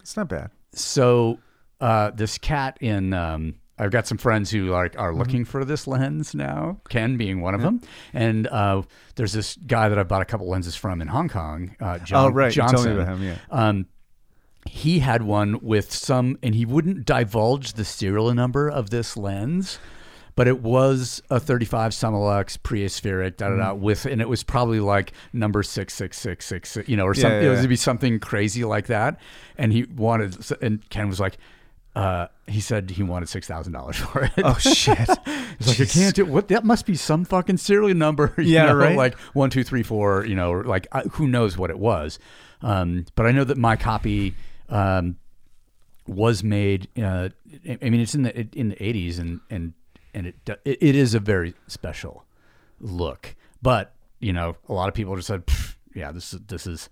It's 0.00 0.16
not 0.16 0.28
bad. 0.28 0.50
so 0.72 1.38
uh, 1.80 2.10
this 2.12 2.38
cat 2.38 2.78
in 2.80 3.12
um, 3.12 3.56
I've 3.78 3.90
got 3.90 4.06
some 4.06 4.18
friends 4.18 4.50
who 4.50 4.66
like 4.70 4.96
are 4.98 5.12
looking 5.14 5.44
for 5.44 5.64
this 5.64 5.86
lens 5.86 6.34
now. 6.34 6.78
Ken 6.88 7.16
being 7.16 7.40
one 7.40 7.54
of 7.54 7.60
them, 7.62 7.80
and 8.12 8.46
uh, 8.46 8.82
there's 9.16 9.32
this 9.32 9.56
guy 9.66 9.88
that 9.88 9.98
I 9.98 10.04
bought 10.04 10.22
a 10.22 10.24
couple 10.26 10.48
lenses 10.48 10.76
from 10.76 11.00
in 11.02 11.08
Hong 11.08 11.28
Kong. 11.28 11.74
Uh, 11.80 11.98
John 11.98 12.26
Oh, 12.26 12.28
right. 12.32 12.54
You 12.54 12.62
told 12.62 12.72
me 12.72 12.76
Johnson. 12.78 13.00
about 13.00 13.16
him, 13.16 13.22
yeah. 13.24 13.36
Um, 13.50 13.86
he 14.66 15.00
had 15.00 15.22
one 15.22 15.58
with 15.60 15.92
some, 15.92 16.38
and 16.42 16.54
he 16.54 16.64
wouldn't 16.64 17.04
divulge 17.04 17.74
the 17.74 17.84
serial 17.84 18.32
number 18.32 18.68
of 18.68 18.90
this 18.90 19.16
lens, 19.16 19.78
but 20.36 20.48
it 20.48 20.60
was 20.62 21.20
a 21.28 21.38
35 21.38 21.92
Summilux 21.92 22.56
pre-aspheric, 22.62 23.36
da 23.36 23.48
da 23.48 23.54
Mm. 23.54 23.58
da, 23.58 23.74
with, 23.74 24.06
and 24.06 24.20
it 24.22 24.28
was 24.28 24.42
probably 24.42 24.80
like 24.80 25.12
number 25.32 25.62
six 25.62 25.92
six 25.94 26.18
six 26.18 26.46
six, 26.46 26.78
you 26.88 26.96
know, 26.96 27.04
or 27.04 27.14
Yeah, 27.14 27.22
something. 27.22 27.40
yeah, 27.42 27.48
It 27.48 27.50
was 27.50 27.62
to 27.62 27.68
be 27.68 27.76
something 27.76 28.18
crazy 28.20 28.64
like 28.64 28.86
that. 28.86 29.18
And 29.58 29.72
he 29.72 29.84
wanted, 29.84 30.36
and 30.62 30.88
Ken 30.90 31.08
was 31.08 31.20
like, 31.20 31.36
uh, 31.94 32.26
he 32.46 32.60
said 32.60 32.90
he 32.90 33.02
wanted 33.02 33.28
six 33.28 33.46
thousand 33.46 33.72
dollars 33.72 33.96
for 33.96 34.24
it. 34.24 34.32
Oh 34.38 34.54
shit! 34.58 34.98
He's 35.58 35.68
like, 35.68 35.80
I 35.80 35.84
can't 35.84 36.14
do 36.14 36.24
what. 36.24 36.48
That 36.48 36.64
must 36.64 36.86
be 36.86 36.96
some 36.96 37.24
fucking 37.24 37.58
serial 37.58 37.94
number. 37.96 38.34
you 38.38 38.44
Yeah, 38.44 38.66
know, 38.66 38.74
right. 38.74 38.96
Like 38.96 39.14
one, 39.32 39.50
two, 39.50 39.62
three, 39.64 39.82
four. 39.82 40.24
You 40.26 40.34
know, 40.34 40.52
like 40.52 40.86
uh, 40.92 41.02
who 41.12 41.28
knows 41.28 41.56
what 41.56 41.70
it 41.70 41.78
was. 41.78 42.18
Um, 42.62 43.06
but 43.14 43.26
I 43.26 43.30
know 43.30 43.44
that 43.44 43.58
my 43.58 43.76
copy 43.76 44.34
um, 44.68 45.16
was 46.06 46.42
made. 46.42 46.88
Uh, 47.00 47.28
I 47.80 47.90
mean, 47.90 48.00
it's 48.00 48.14
in 48.14 48.22
the 48.22 48.48
in 48.58 48.70
the 48.70 48.82
eighties, 48.82 49.18
and 49.18 49.40
and 49.48 49.72
and 50.12 50.26
it, 50.26 50.34
it 50.64 50.78
it 50.80 50.94
is 50.96 51.14
a 51.14 51.20
very 51.20 51.54
special 51.68 52.24
look. 52.80 53.36
But 53.62 53.92
you 54.18 54.32
know, 54.32 54.56
a 54.68 54.72
lot 54.72 54.88
of 54.88 54.94
people 54.94 55.14
just 55.14 55.28
said, 55.28 55.44
"Yeah, 55.94 56.10
this 56.10 56.34
is 56.34 56.40
this 56.48 56.66
is 56.66 56.88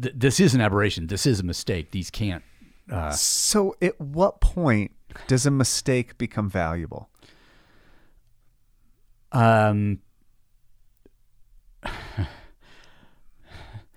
th- 0.00 0.14
this 0.16 0.38
is 0.38 0.54
an 0.54 0.60
aberration. 0.60 1.08
This 1.08 1.26
is 1.26 1.40
a 1.40 1.44
mistake. 1.44 1.90
These 1.90 2.10
can't." 2.10 2.44
Uh, 2.90 3.10
So, 3.10 3.76
at 3.82 4.00
what 4.00 4.40
point 4.40 4.92
does 5.26 5.46
a 5.46 5.50
mistake 5.50 6.18
become 6.18 6.48
valuable? 6.48 7.08
um, 9.32 10.00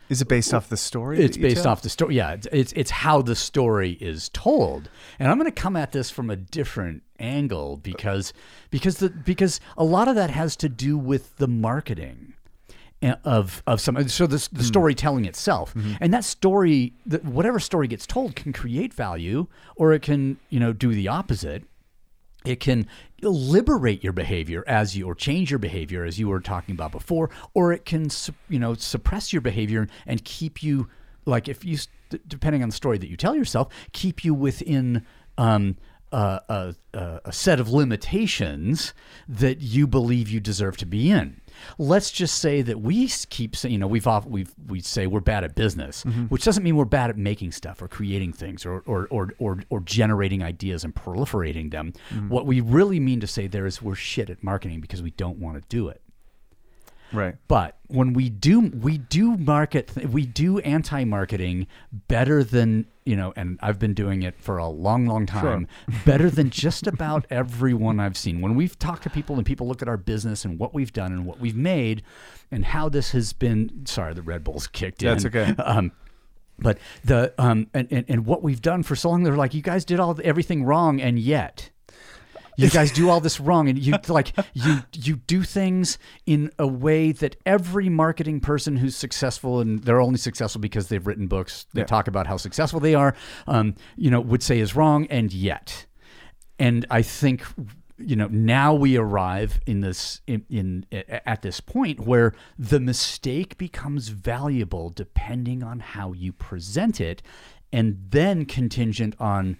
Is 0.09 0.21
it 0.21 0.27
based 0.27 0.53
off 0.53 0.67
the 0.67 0.75
story? 0.75 1.23
It's 1.23 1.37
based 1.37 1.63
tell? 1.63 1.71
off 1.71 1.81
the 1.83 1.89
story. 1.89 2.15
Yeah, 2.15 2.33
it's, 2.33 2.47
it's 2.51 2.73
it's 2.73 2.91
how 2.91 3.21
the 3.21 3.33
story 3.33 3.91
is 4.01 4.27
told, 4.27 4.89
and 5.17 5.29
I'm 5.31 5.37
going 5.37 5.49
to 5.49 5.53
come 5.61 5.77
at 5.77 5.93
this 5.93 6.09
from 6.11 6.29
a 6.29 6.35
different 6.35 7.03
angle 7.17 7.77
because 7.77 8.33
because 8.71 8.97
the 8.97 9.09
because 9.09 9.61
a 9.77 9.85
lot 9.85 10.09
of 10.09 10.15
that 10.15 10.29
has 10.29 10.57
to 10.57 10.67
do 10.67 10.97
with 10.97 11.37
the 11.37 11.47
marketing 11.47 12.30
of 13.23 13.63
of 13.65 13.81
some 13.81 14.07
so 14.07 14.27
the 14.27 14.47
the 14.51 14.63
storytelling 14.63 15.25
itself. 15.25 15.73
And 15.99 16.13
that 16.13 16.23
story 16.23 16.93
that 17.05 17.25
whatever 17.25 17.59
story 17.59 17.87
gets 17.87 18.05
told 18.05 18.35
can 18.35 18.53
create 18.53 18.93
value 18.93 19.47
or 19.75 19.93
it 19.93 20.01
can 20.01 20.37
you 20.49 20.59
know 20.59 20.73
do 20.73 20.93
the 20.93 21.07
opposite. 21.07 21.63
It 22.43 22.59
can 22.59 22.87
liberate 23.21 24.03
your 24.03 24.13
behavior 24.13 24.63
as 24.65 24.97
you 24.97 25.05
or 25.05 25.13
change 25.13 25.51
your 25.51 25.59
behavior 25.59 26.03
as 26.03 26.19
you 26.19 26.27
were 26.27 26.39
talking 26.39 26.73
about 26.73 26.91
before 26.91 27.29
or 27.53 27.71
it 27.71 27.85
can 27.85 28.09
you 28.49 28.57
know 28.57 28.73
suppress 28.73 29.31
your 29.31 29.41
behavior 29.41 29.87
and 30.07 30.23
keep 30.25 30.63
you 30.63 30.87
like 31.25 31.47
if 31.47 31.63
you 31.63 31.77
depending 32.27 32.63
on 32.63 32.69
the 32.69 32.75
story 32.75 32.97
that 32.97 33.09
you 33.09 33.15
tell 33.17 33.35
yourself 33.35 33.67
keep 33.93 34.25
you 34.25 34.33
within 34.33 35.05
um, 35.37 35.77
a 36.11 36.75
a 36.93 37.31
set 37.31 37.59
of 37.59 37.69
limitations 37.69 38.93
that 39.27 39.61
you 39.61 39.85
believe 39.85 40.27
you 40.27 40.39
deserve 40.39 40.77
to 40.77 40.85
be 40.85 41.11
in 41.11 41.40
let's 41.77 42.11
just 42.11 42.39
say 42.39 42.61
that 42.61 42.81
we 42.81 43.07
keep 43.29 43.55
saying, 43.55 43.73
you 43.73 43.79
know, 43.79 43.87
we've 43.87 44.07
off, 44.07 44.25
we've 44.25 44.53
we 44.67 44.79
say 44.81 45.07
we're 45.07 45.19
bad 45.19 45.43
at 45.43 45.55
business, 45.55 46.03
mm-hmm. 46.03 46.25
which 46.25 46.43
doesn't 46.43 46.63
mean 46.63 46.75
we're 46.75 46.85
bad 46.85 47.09
at 47.09 47.17
making 47.17 47.51
stuff 47.51 47.81
or 47.81 47.87
creating 47.87 48.33
things 48.33 48.65
or 48.65 48.83
or 48.85 49.07
or 49.09 49.29
or, 49.39 49.59
or 49.69 49.79
generating 49.81 50.43
ideas 50.43 50.83
and 50.83 50.93
proliferating 50.95 51.71
them. 51.71 51.93
Mm-hmm. 52.09 52.29
What 52.29 52.45
we 52.45 52.61
really 52.61 52.99
mean 52.99 53.19
to 53.21 53.27
say 53.27 53.47
there 53.47 53.65
is 53.65 53.81
we're 53.81 53.95
shit 53.95 54.29
at 54.29 54.43
marketing 54.43 54.81
because 54.81 55.01
we 55.01 55.11
don't 55.11 55.37
want 55.37 55.61
to 55.61 55.67
do 55.69 55.87
it. 55.87 56.01
right. 57.13 57.35
But 57.47 57.77
when 57.87 58.13
we 58.13 58.29
do, 58.29 58.59
we 58.61 58.97
do 58.97 59.37
market, 59.37 59.91
we 60.07 60.25
do 60.25 60.59
anti-marketing 60.59 61.67
better 62.07 62.43
than 62.43 62.87
you 63.05 63.15
know, 63.15 63.33
and 63.35 63.57
I've 63.61 63.79
been 63.79 63.93
doing 63.93 64.21
it 64.23 64.35
for 64.39 64.57
a 64.57 64.67
long, 64.67 65.07
long 65.07 65.25
time. 65.25 65.67
Better 66.05 66.29
than 66.29 66.49
just 66.49 66.85
about 66.87 67.25
everyone 67.29 67.99
I've 67.99 68.17
seen. 68.17 68.41
When 68.41 68.55
we've 68.55 68.77
talked 68.77 69.03
to 69.03 69.09
people 69.09 69.37
and 69.37 69.45
people 69.45 69.67
look 69.67 69.81
at 69.81 69.87
our 69.87 69.97
business 69.97 70.45
and 70.45 70.59
what 70.59 70.73
we've 70.73 70.93
done 70.93 71.11
and 71.11 71.25
what 71.25 71.39
we've 71.39 71.55
made, 71.55 72.03
and 72.51 72.65
how 72.65 72.89
this 72.89 73.11
has 73.11 73.33
been. 73.33 73.85
Sorry, 73.85 74.13
the 74.13 74.21
Red 74.21 74.43
Bulls 74.43 74.67
kicked 74.67 75.01
in. 75.01 75.09
That's 75.09 75.25
okay. 75.25 75.55
Um, 75.63 75.91
but 76.59 76.77
the 77.03 77.33
um 77.39 77.67
and, 77.73 77.87
and, 77.91 78.05
and 78.07 78.25
what 78.25 78.43
we've 78.43 78.61
done 78.61 78.83
for 78.83 78.95
so 78.95 79.09
long, 79.09 79.23
they're 79.23 79.35
like, 79.35 79.53
you 79.53 79.63
guys 79.63 79.83
did 79.83 79.99
all 79.99 80.19
everything 80.23 80.63
wrong, 80.63 81.01
and 81.01 81.17
yet 81.17 81.71
you 82.61 82.69
guys 82.69 82.91
do 82.91 83.09
all 83.09 83.19
this 83.19 83.39
wrong 83.39 83.67
and 83.69 83.77
you 83.79 83.93
like 84.07 84.33
you 84.53 84.79
you 84.93 85.15
do 85.27 85.43
things 85.43 85.97
in 86.25 86.51
a 86.59 86.67
way 86.67 87.11
that 87.11 87.35
every 87.45 87.89
marketing 87.89 88.39
person 88.39 88.77
who's 88.77 88.95
successful 88.95 89.59
and 89.59 89.83
they're 89.83 90.01
only 90.01 90.17
successful 90.17 90.61
because 90.61 90.87
they've 90.87 91.05
written 91.05 91.27
books 91.27 91.65
that 91.73 91.81
Yeah. 91.81 91.85
talk 91.85 92.07
about 92.07 92.27
how 92.27 92.37
successful 92.37 92.79
they 92.79 92.95
are 92.95 93.15
um, 93.47 93.75
you 93.97 94.09
know 94.11 94.21
would 94.21 94.43
say 94.43 94.59
is 94.59 94.75
wrong 94.75 95.07
and 95.09 95.33
yet 95.33 95.85
and 96.59 96.85
i 96.89 97.01
think 97.01 97.43
you 97.97 98.15
know 98.15 98.27
now 98.31 98.73
we 98.73 98.97
arrive 98.97 99.59
in 99.67 99.81
this 99.81 100.21
in, 100.27 100.43
in 100.49 100.85
at 100.91 101.41
this 101.43 101.59
point 101.59 101.99
where 101.99 102.33
the 102.57 102.79
mistake 102.79 103.57
becomes 103.57 104.07
valuable 104.09 104.89
depending 104.89 105.61
on 105.63 105.79
how 105.79 106.11
you 106.13 106.31
present 106.33 106.99
it 107.01 107.21
and 107.71 107.97
then 108.09 108.45
contingent 108.45 109.15
on 109.19 109.57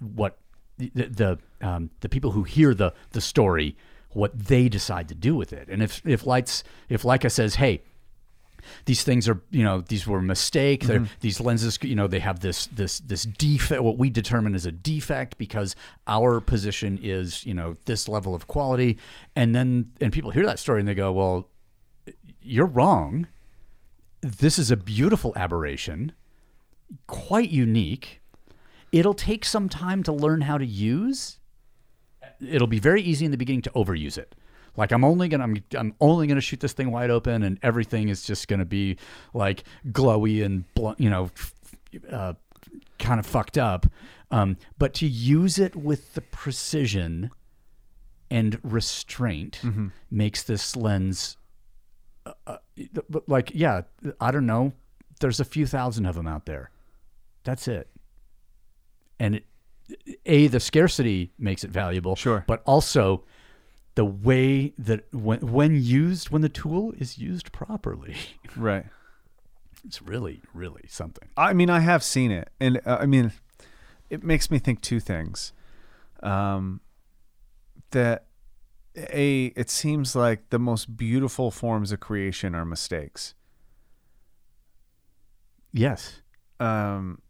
what 0.00 0.38
the 0.80 1.06
the 1.06 1.38
um, 1.66 1.90
the 2.00 2.08
people 2.08 2.32
who 2.32 2.42
hear 2.42 2.74
the 2.74 2.92
the 3.10 3.20
story 3.20 3.76
what 4.12 4.36
they 4.36 4.68
decide 4.68 5.08
to 5.08 5.14
do 5.14 5.34
with 5.36 5.52
it. 5.52 5.68
And 5.68 5.82
if 5.82 6.02
if 6.04 6.24
Leitz 6.24 6.62
if 6.88 7.02
Leica 7.02 7.30
says 7.30 7.56
hey 7.56 7.82
these 8.84 9.02
things 9.02 9.28
are 9.28 9.40
you 9.50 9.64
know 9.64 9.80
these 9.80 10.06
were 10.06 10.20
mistakes 10.20 10.86
They're 10.86 11.06
these 11.20 11.40
lenses 11.40 11.78
you 11.82 11.94
know 11.94 12.06
they 12.06 12.18
have 12.20 12.40
this 12.40 12.66
this 12.66 13.00
this 13.00 13.22
defect 13.22 13.82
what 13.82 13.96
we 13.96 14.10
determine 14.10 14.54
is 14.54 14.66
a 14.66 14.72
defect 14.72 15.38
because 15.38 15.74
our 16.06 16.40
position 16.40 16.98
is 17.02 17.46
you 17.46 17.54
know 17.54 17.76
this 17.86 18.08
level 18.08 18.34
of 18.34 18.46
quality. 18.46 18.98
And 19.36 19.54
then 19.54 19.92
and 20.00 20.12
people 20.12 20.30
hear 20.30 20.46
that 20.46 20.58
story 20.58 20.80
and 20.80 20.88
they 20.88 20.94
go 20.94 21.12
well 21.12 21.48
you're 22.42 22.66
wrong. 22.66 23.26
This 24.22 24.58
is 24.58 24.70
a 24.70 24.76
beautiful 24.76 25.32
aberration 25.36 26.12
quite 27.06 27.50
unique 27.50 28.20
it'll 28.92 29.14
take 29.14 29.44
some 29.44 29.68
time 29.68 30.02
to 30.04 30.12
learn 30.12 30.40
how 30.42 30.58
to 30.58 30.66
use. 30.66 31.38
It'll 32.40 32.66
be 32.66 32.78
very 32.80 33.02
easy 33.02 33.24
in 33.24 33.30
the 33.30 33.36
beginning 33.36 33.62
to 33.62 33.70
overuse 33.70 34.16
it. 34.18 34.34
Like 34.76 34.92
i'm 34.92 35.04
only 35.04 35.28
gonna 35.28 35.44
i'm, 35.44 35.56
I'm 35.76 35.94
only 36.00 36.26
gonna 36.28 36.40
shoot 36.40 36.60
this 36.60 36.72
thing 36.72 36.90
wide 36.92 37.10
open 37.10 37.42
and 37.42 37.58
everything 37.62 38.08
is 38.08 38.22
just 38.24 38.46
gonna 38.48 38.64
be 38.64 38.96
like 39.34 39.64
glowy 39.88 40.44
and 40.44 40.64
bl- 40.74 40.92
you 40.96 41.10
know 41.10 41.24
f- 41.24 41.54
uh, 42.10 42.34
kind 42.98 43.18
of 43.20 43.26
fucked 43.26 43.58
up. 43.58 43.86
Um, 44.30 44.56
but 44.78 44.94
to 44.94 45.06
use 45.08 45.58
it 45.58 45.74
with 45.74 46.14
the 46.14 46.20
precision 46.20 47.30
and 48.30 48.58
restraint 48.62 49.60
makes 50.10 50.44
this 50.44 50.76
lens 50.76 51.36
uh, 52.24 52.32
uh, 52.46 52.56
like 53.26 53.50
yeah 53.54 53.82
i 54.20 54.30
don't 54.30 54.46
know. 54.46 54.72
There's 55.20 55.40
a 55.40 55.44
few 55.44 55.66
thousand 55.66 56.06
of 56.06 56.14
them 56.14 56.26
out 56.28 56.46
there. 56.46 56.70
That's 57.44 57.66
it 57.68 57.88
and 59.20 59.36
it, 59.36 59.44
a 60.26 60.48
the 60.48 60.58
scarcity 60.58 61.32
makes 61.38 61.62
it 61.62 61.70
valuable 61.70 62.16
Sure. 62.16 62.44
but 62.48 62.62
also 62.66 63.24
the 63.94 64.04
way 64.04 64.72
that 64.78 65.04
when 65.12 65.38
when 65.40 65.74
used 65.80 66.30
when 66.30 66.42
the 66.42 66.48
tool 66.48 66.92
is 66.98 67.18
used 67.18 67.52
properly 67.52 68.16
Right. 68.56 68.86
it's 69.84 70.00
really 70.02 70.42
really 70.54 70.84
something 70.88 71.28
I 71.36 71.52
mean, 71.52 71.70
I 71.70 71.80
have 71.80 72.02
seen 72.02 72.30
it, 72.32 72.50
and 72.60 72.80
uh, 72.86 72.98
I 73.00 73.06
mean, 73.06 73.32
it 74.08 74.22
makes 74.24 74.50
me 74.50 74.58
think 74.58 74.80
two 74.80 75.00
things. 75.00 75.52
Um, 76.22 76.80
that 77.92 78.26
a 78.96 79.46
it 79.56 79.70
seems 79.70 80.14
like 80.14 80.50
the 80.50 80.58
most 80.58 80.96
beautiful 80.96 81.50
forms 81.50 81.92
of 81.92 82.00
creation 82.00 82.54
are 82.54 82.64
mistakes. 82.64 83.34
yes 85.72 86.22
Um, 86.58 87.20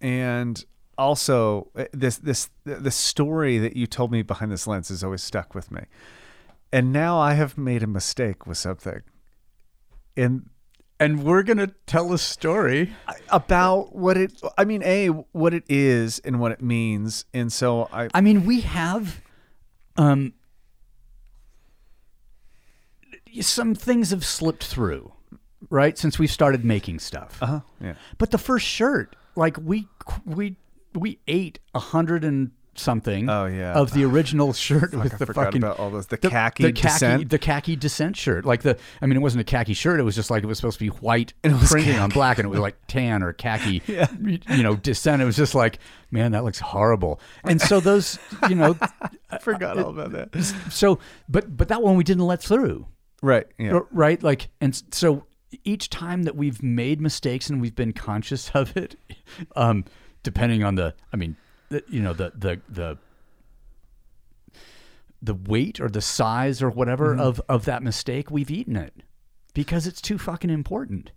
and 0.00 0.64
also 0.98 1.70
uh, 1.76 1.84
this 1.92 2.16
this 2.18 2.50
the 2.64 2.90
story 2.90 3.58
that 3.58 3.76
you 3.76 3.86
told 3.86 4.10
me 4.10 4.22
behind 4.22 4.52
this 4.52 4.66
lens 4.66 4.88
has 4.88 5.04
always 5.04 5.22
stuck 5.22 5.54
with 5.54 5.70
me. 5.70 5.82
And 6.72 6.92
now 6.92 7.18
I 7.18 7.34
have 7.34 7.56
made 7.56 7.82
a 7.82 7.86
mistake 7.86 8.46
with 8.46 8.58
something. 8.58 9.02
And 10.16 10.50
and 10.98 11.22
we're 11.22 11.42
gonna 11.42 11.72
tell 11.86 12.12
a 12.12 12.18
story 12.18 12.94
about 13.28 13.94
what 13.94 14.16
it 14.16 14.40
I 14.56 14.64
mean, 14.64 14.82
A, 14.84 15.08
what 15.08 15.54
it 15.54 15.64
is 15.68 16.18
and 16.20 16.40
what 16.40 16.52
it 16.52 16.62
means. 16.62 17.24
And 17.34 17.52
so 17.52 17.88
I 17.92 18.08
I 18.14 18.20
mean, 18.20 18.46
we 18.46 18.60
have 18.62 19.20
um 19.96 20.32
some 23.40 23.74
things 23.74 24.10
have 24.10 24.24
slipped 24.24 24.64
through, 24.64 25.12
right? 25.68 25.98
Since 25.98 26.18
we 26.18 26.26
started 26.26 26.64
making 26.64 27.00
stuff. 27.00 27.38
uh-huh, 27.42 27.60
yeah. 27.80 27.94
But 28.18 28.30
the 28.30 28.38
first 28.38 28.66
shirt, 28.66 29.14
like 29.34 29.58
we 29.58 29.88
we 30.24 30.56
we 30.96 31.18
ate 31.28 31.58
a 31.74 31.78
hundred 31.78 32.24
and 32.24 32.50
something 32.78 33.26
Oh, 33.30 33.46
yeah. 33.46 33.72
of 33.72 33.94
the 33.94 34.04
original 34.04 34.52
shirt 34.66 34.92
with 34.92 35.14
I 35.14 35.16
the 35.16 35.24
forgot 35.24 35.46
fucking 35.46 35.62
about 35.62 35.78
all 35.78 35.88
those 35.90 36.08
the, 36.08 36.18
the 36.18 36.28
khaki 36.28 36.64
the 36.64 36.72
khaki 36.72 36.82
descent. 36.92 37.30
the 37.30 37.38
khaki 37.38 37.74
descent 37.74 38.16
shirt 38.18 38.44
like 38.44 38.60
the 38.64 38.76
i 39.00 39.06
mean 39.06 39.16
it 39.16 39.20
wasn't 39.20 39.40
a 39.40 39.44
khaki 39.44 39.72
shirt 39.72 39.98
it 39.98 40.02
was 40.02 40.14
just 40.14 40.30
like 40.30 40.42
it 40.42 40.46
was 40.46 40.58
supposed 40.58 40.78
to 40.78 40.84
be 40.84 40.90
white 40.90 41.32
And 41.42 41.54
it 41.54 41.58
was 41.58 41.70
printing 41.70 41.96
on 41.98 42.10
black 42.10 42.36
and 42.38 42.44
it 42.44 42.50
was 42.50 42.60
like 42.60 42.76
tan 42.86 43.22
or 43.22 43.32
khaki 43.32 43.80
yeah. 43.86 44.08
you 44.22 44.62
know 44.62 44.76
descent 44.76 45.22
it 45.22 45.24
was 45.24 45.36
just 45.36 45.54
like 45.54 45.78
man 46.10 46.32
that 46.32 46.44
looks 46.44 46.58
horrible 46.58 47.18
and 47.44 47.62
so 47.62 47.80
those 47.80 48.18
you 48.50 48.54
know 48.56 48.76
I 49.30 49.38
forgot 49.38 49.78
all 49.78 49.88
about 49.98 50.12
that. 50.12 50.36
so 50.70 50.98
but 51.30 51.56
but 51.56 51.68
that 51.68 51.80
one 51.82 51.96
we 51.96 52.04
didn't 52.04 52.26
let 52.26 52.42
through 52.42 52.86
Right. 53.22 53.46
Yeah. 53.58 53.80
right 53.90 54.22
like 54.22 54.48
and 54.60 54.78
so 54.92 55.24
each 55.64 55.88
time 55.88 56.24
that 56.24 56.36
we've 56.36 56.62
made 56.62 57.00
mistakes 57.00 57.48
and 57.48 57.58
we've 57.62 57.74
been 57.74 57.94
conscious 57.94 58.50
of 58.52 58.76
it 58.76 58.96
um 59.56 59.86
depending 60.26 60.62
on 60.64 60.74
the 60.74 60.92
i 61.12 61.16
mean 61.16 61.36
the- 61.70 61.84
you 61.88 62.02
know 62.02 62.12
the 62.12 62.32
the 62.36 62.60
the 62.68 62.98
the 65.22 65.34
weight 65.34 65.80
or 65.80 65.88
the 65.88 66.00
size 66.00 66.62
or 66.62 66.70
whatever 66.70 67.12
Mm-hmm. 67.12 67.20
of 67.20 67.40
of 67.48 67.64
that 67.64 67.82
mistake, 67.82 68.30
we've 68.30 68.50
eaten 68.50 68.76
it 68.76 68.92
because 69.54 69.86
it's 69.86 70.00
too 70.02 70.18
fucking 70.18 70.50
important. 70.50 71.10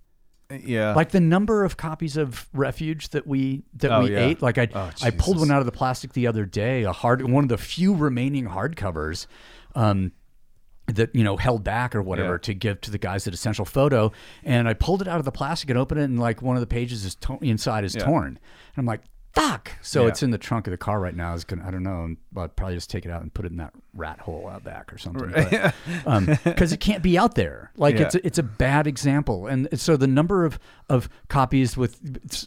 yeah. 0.63 0.93
Like 0.95 1.11
the 1.11 1.19
number 1.19 1.63
of 1.63 1.75
copies 1.77 2.15
of 2.17 2.47
Refuge 2.53 3.09
that 3.09 3.27
we 3.27 3.63
that 3.75 3.91
Oh, 3.91 4.03
we 4.03 4.13
yeah. 4.13 4.25
ate. 4.27 4.41
Like 4.41 4.57
I 4.57 4.67
Oh, 4.73 4.89
I 5.03 5.11
pulled 5.11 5.39
one 5.39 5.51
out 5.51 5.59
of 5.59 5.65
the 5.65 5.71
plastic 5.71 6.13
the 6.13 6.27
other 6.27 6.45
day, 6.45 6.83
a 6.83 6.91
hard 6.93 7.21
one 7.29 7.43
of 7.43 7.49
the 7.49 7.57
few 7.57 7.93
remaining 7.93 8.45
hardcovers. 8.47 9.27
Um, 9.75 10.13
that 10.95 11.13
you 11.15 11.23
know 11.23 11.37
held 11.37 11.63
back 11.63 11.95
or 11.95 12.01
whatever 12.01 12.33
Yeah. 12.33 12.37
to 12.39 12.53
give 12.53 12.81
to 12.81 12.91
the 12.91 12.97
guys 12.97 13.27
at 13.27 13.33
Essential 13.33 13.65
Photo, 13.65 14.11
and 14.43 14.67
I 14.67 14.73
pulled 14.73 15.01
it 15.01 15.07
out 15.07 15.19
of 15.19 15.25
the 15.25 15.31
plastic 15.31 15.69
and 15.69 15.79
opened 15.79 16.01
it, 16.01 16.05
and 16.05 16.19
like 16.19 16.41
one 16.41 16.55
of 16.55 16.61
the 16.61 16.67
pages 16.67 17.05
is 17.05 17.15
to- 17.15 17.37
inside 17.41 17.83
is 17.83 17.95
Yeah. 17.95 18.05
torn, 18.05 18.27
and 18.27 18.37
I'm 18.77 18.85
like, 18.85 19.01
"Fuck!" 19.39 19.71
So 19.81 20.03
Yeah. 20.03 20.07
it's 20.09 20.23
in 20.23 20.31
the 20.31 20.37
trunk 20.37 20.67
of 20.67 20.71
the 20.71 20.77
car 20.77 20.99
right 20.99 21.15
now. 21.15 21.33
Is 21.33 21.43
gonna 21.43 21.65
I 21.67 21.71
don't 21.71 21.83
know, 21.83 22.15
I'll 22.37 22.47
probably 22.49 22.75
just 22.75 22.89
take 22.89 23.05
it 23.05 23.11
out 23.11 23.21
and 23.21 23.33
put 23.33 23.45
it 23.45 23.51
in 23.51 23.57
that 23.57 23.73
rat 23.93 24.19
hole 24.19 24.47
out 24.47 24.63
back 24.63 24.91
or 24.93 24.97
something, 24.97 25.31
because 26.43 26.71
it 26.73 26.79
can't 26.79 27.03
be 27.03 27.17
out 27.17 27.35
there. 27.35 27.71
Like 27.77 27.95
Yeah. 27.95 28.03
it's 28.05 28.15
a, 28.15 28.25
it's 28.25 28.37
a 28.37 28.43
bad 28.43 28.87
example, 28.87 29.47
and 29.47 29.67
so 29.79 29.97
the 29.97 30.07
number 30.07 30.45
of 30.45 30.59
of 30.89 31.09
copies 31.27 31.77
with 31.77 31.99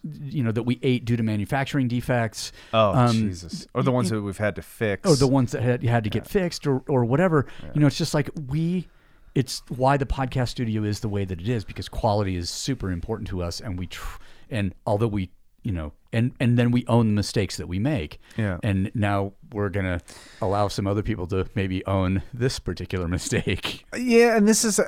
you 0.05 0.43
know 0.43 0.53
that 0.53 0.65
we 0.65 0.79
ate 0.83 1.05
due 1.05 1.17
to 1.17 1.23
manufacturing 1.23 1.89
defects. 1.89 2.53
oh 2.73 2.93
um, 2.95 3.13
Jesus! 3.13 3.67
Or 3.75 3.83
the 3.83 3.93
ones 3.93 4.11
that 4.11 4.21
we've 4.23 4.37
had 4.39 4.57
to 4.57 4.63
fix. 4.63 5.09
or 5.09 5.17
the 5.17 5.27
ones 5.29 5.53
that 5.53 5.63
had, 5.63 5.83
had 5.83 6.05
to 6.05 6.11
get 6.11 6.27
fixed 6.27 6.67
or, 6.67 6.83
or 6.89 7.05
whatever. 7.05 7.47
You 7.75 7.81
know, 7.81 7.87
it's 7.87 7.99
just 7.99 8.15
like 8.15 8.31
we, 8.49 8.89
it's 9.35 9.63
why 9.69 9.97
the 9.97 10.07
podcast 10.07 10.49
studio 10.49 10.83
is 10.85 11.01
the 11.01 11.09
way 11.09 11.25
that 11.25 11.41
it 11.41 11.49
is 11.49 11.65
because 11.65 11.89
quality 11.89 12.37
is 12.37 12.51
super 12.51 12.91
important 12.91 13.29
to 13.29 13.43
us. 13.43 13.61
And 13.61 13.79
we, 13.79 13.87
tr- 13.87 14.19
and 14.51 14.75
although 14.87 15.07
we, 15.09 15.31
you 15.63 15.73
know, 15.73 15.93
and, 16.13 16.33
and 16.41 16.59
then 16.59 16.71
we 16.71 16.85
own 16.87 17.09
the 17.09 17.13
mistakes 17.13 17.57
that 17.57 17.69
we 17.69 17.79
make. 17.79 18.19
Yeah. 18.37 18.59
And 18.63 18.91
now 18.95 19.33
we're 19.53 19.69
going 19.69 19.87
to 19.87 20.01
allow 20.41 20.69
some 20.69 20.87
other 20.87 21.03
people 21.03 21.27
to 21.29 21.47
maybe 21.55 21.85
own 21.87 22.23
this 22.35 22.59
particular 22.59 23.09
mistake. 23.17 23.85
Yeah, 23.97 24.37
and 24.37 24.47
this 24.49 24.65
is 24.65 24.81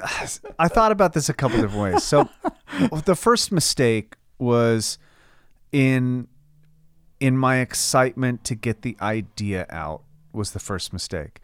I 0.59 0.69
thought 0.69 0.93
about 0.93 1.13
this 1.13 1.29
a 1.29 1.35
couple 1.35 1.61
different 1.61 1.95
ways. 1.95 2.03
So 2.03 2.29
the 3.05 3.15
first 3.15 3.53
mistake 3.53 4.17
was 4.39 4.99
in 5.73 6.29
in 7.21 7.39
my 7.39 7.59
excitement 7.59 8.45
to 8.45 8.55
get 8.55 8.83
the 8.83 8.97
idea 9.01 9.67
out 9.71 10.03
was 10.33 10.51
the 10.51 10.61
first 10.61 10.93
mistake. 10.93 11.41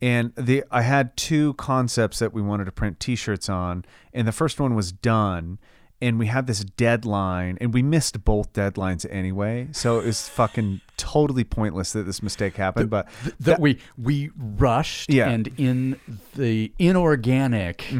And 0.00 0.32
the 0.36 0.64
I 0.70 0.82
had 0.82 1.16
two 1.16 1.54
concepts 1.54 2.20
that 2.20 2.32
we 2.32 2.40
wanted 2.40 2.66
to 2.66 2.72
print 2.72 3.00
t-shirts 3.00 3.48
on, 3.48 3.84
and 4.12 4.28
the 4.28 4.32
first 4.32 4.60
one 4.60 4.74
was 4.74 4.92
done 4.92 5.58
and 6.00 6.18
we 6.18 6.26
had 6.26 6.46
this 6.46 6.64
deadline 6.64 7.58
and 7.60 7.74
we 7.74 7.82
missed 7.82 8.24
both 8.24 8.52
deadlines 8.52 9.06
anyway. 9.10 9.68
So 9.72 9.98
it 9.98 10.06
was 10.06 10.28
fucking 10.28 10.80
totally 10.96 11.44
pointless 11.44 11.92
that 11.92 12.04
this 12.04 12.22
mistake 12.22 12.56
happened, 12.56 12.88
but 12.90 13.08
that 13.40 13.60
we, 13.60 13.78
we 13.96 14.30
rushed 14.36 15.10
Yeah. 15.12 15.28
and 15.28 15.48
in 15.56 15.98
the 16.36 16.72
inorganic 16.78 17.92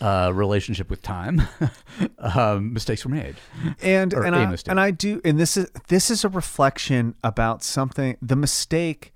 uh, 0.00 0.30
relationship 0.34 0.90
with 0.90 1.02
time, 1.02 1.42
um, 2.18 2.72
mistakes 2.72 3.04
were 3.04 3.10
made. 3.10 3.36
and 3.82 4.12
and 4.12 4.34
I, 4.34 4.46
mistake. 4.46 4.70
and 4.70 4.80
I 4.80 4.90
do 4.90 5.20
and 5.24 5.38
this 5.38 5.56
is 5.56 5.70
this 5.88 6.10
is 6.10 6.24
a 6.24 6.28
reflection 6.28 7.14
about 7.22 7.62
something 7.62 8.16
the 8.20 8.36
mistake 8.36 9.12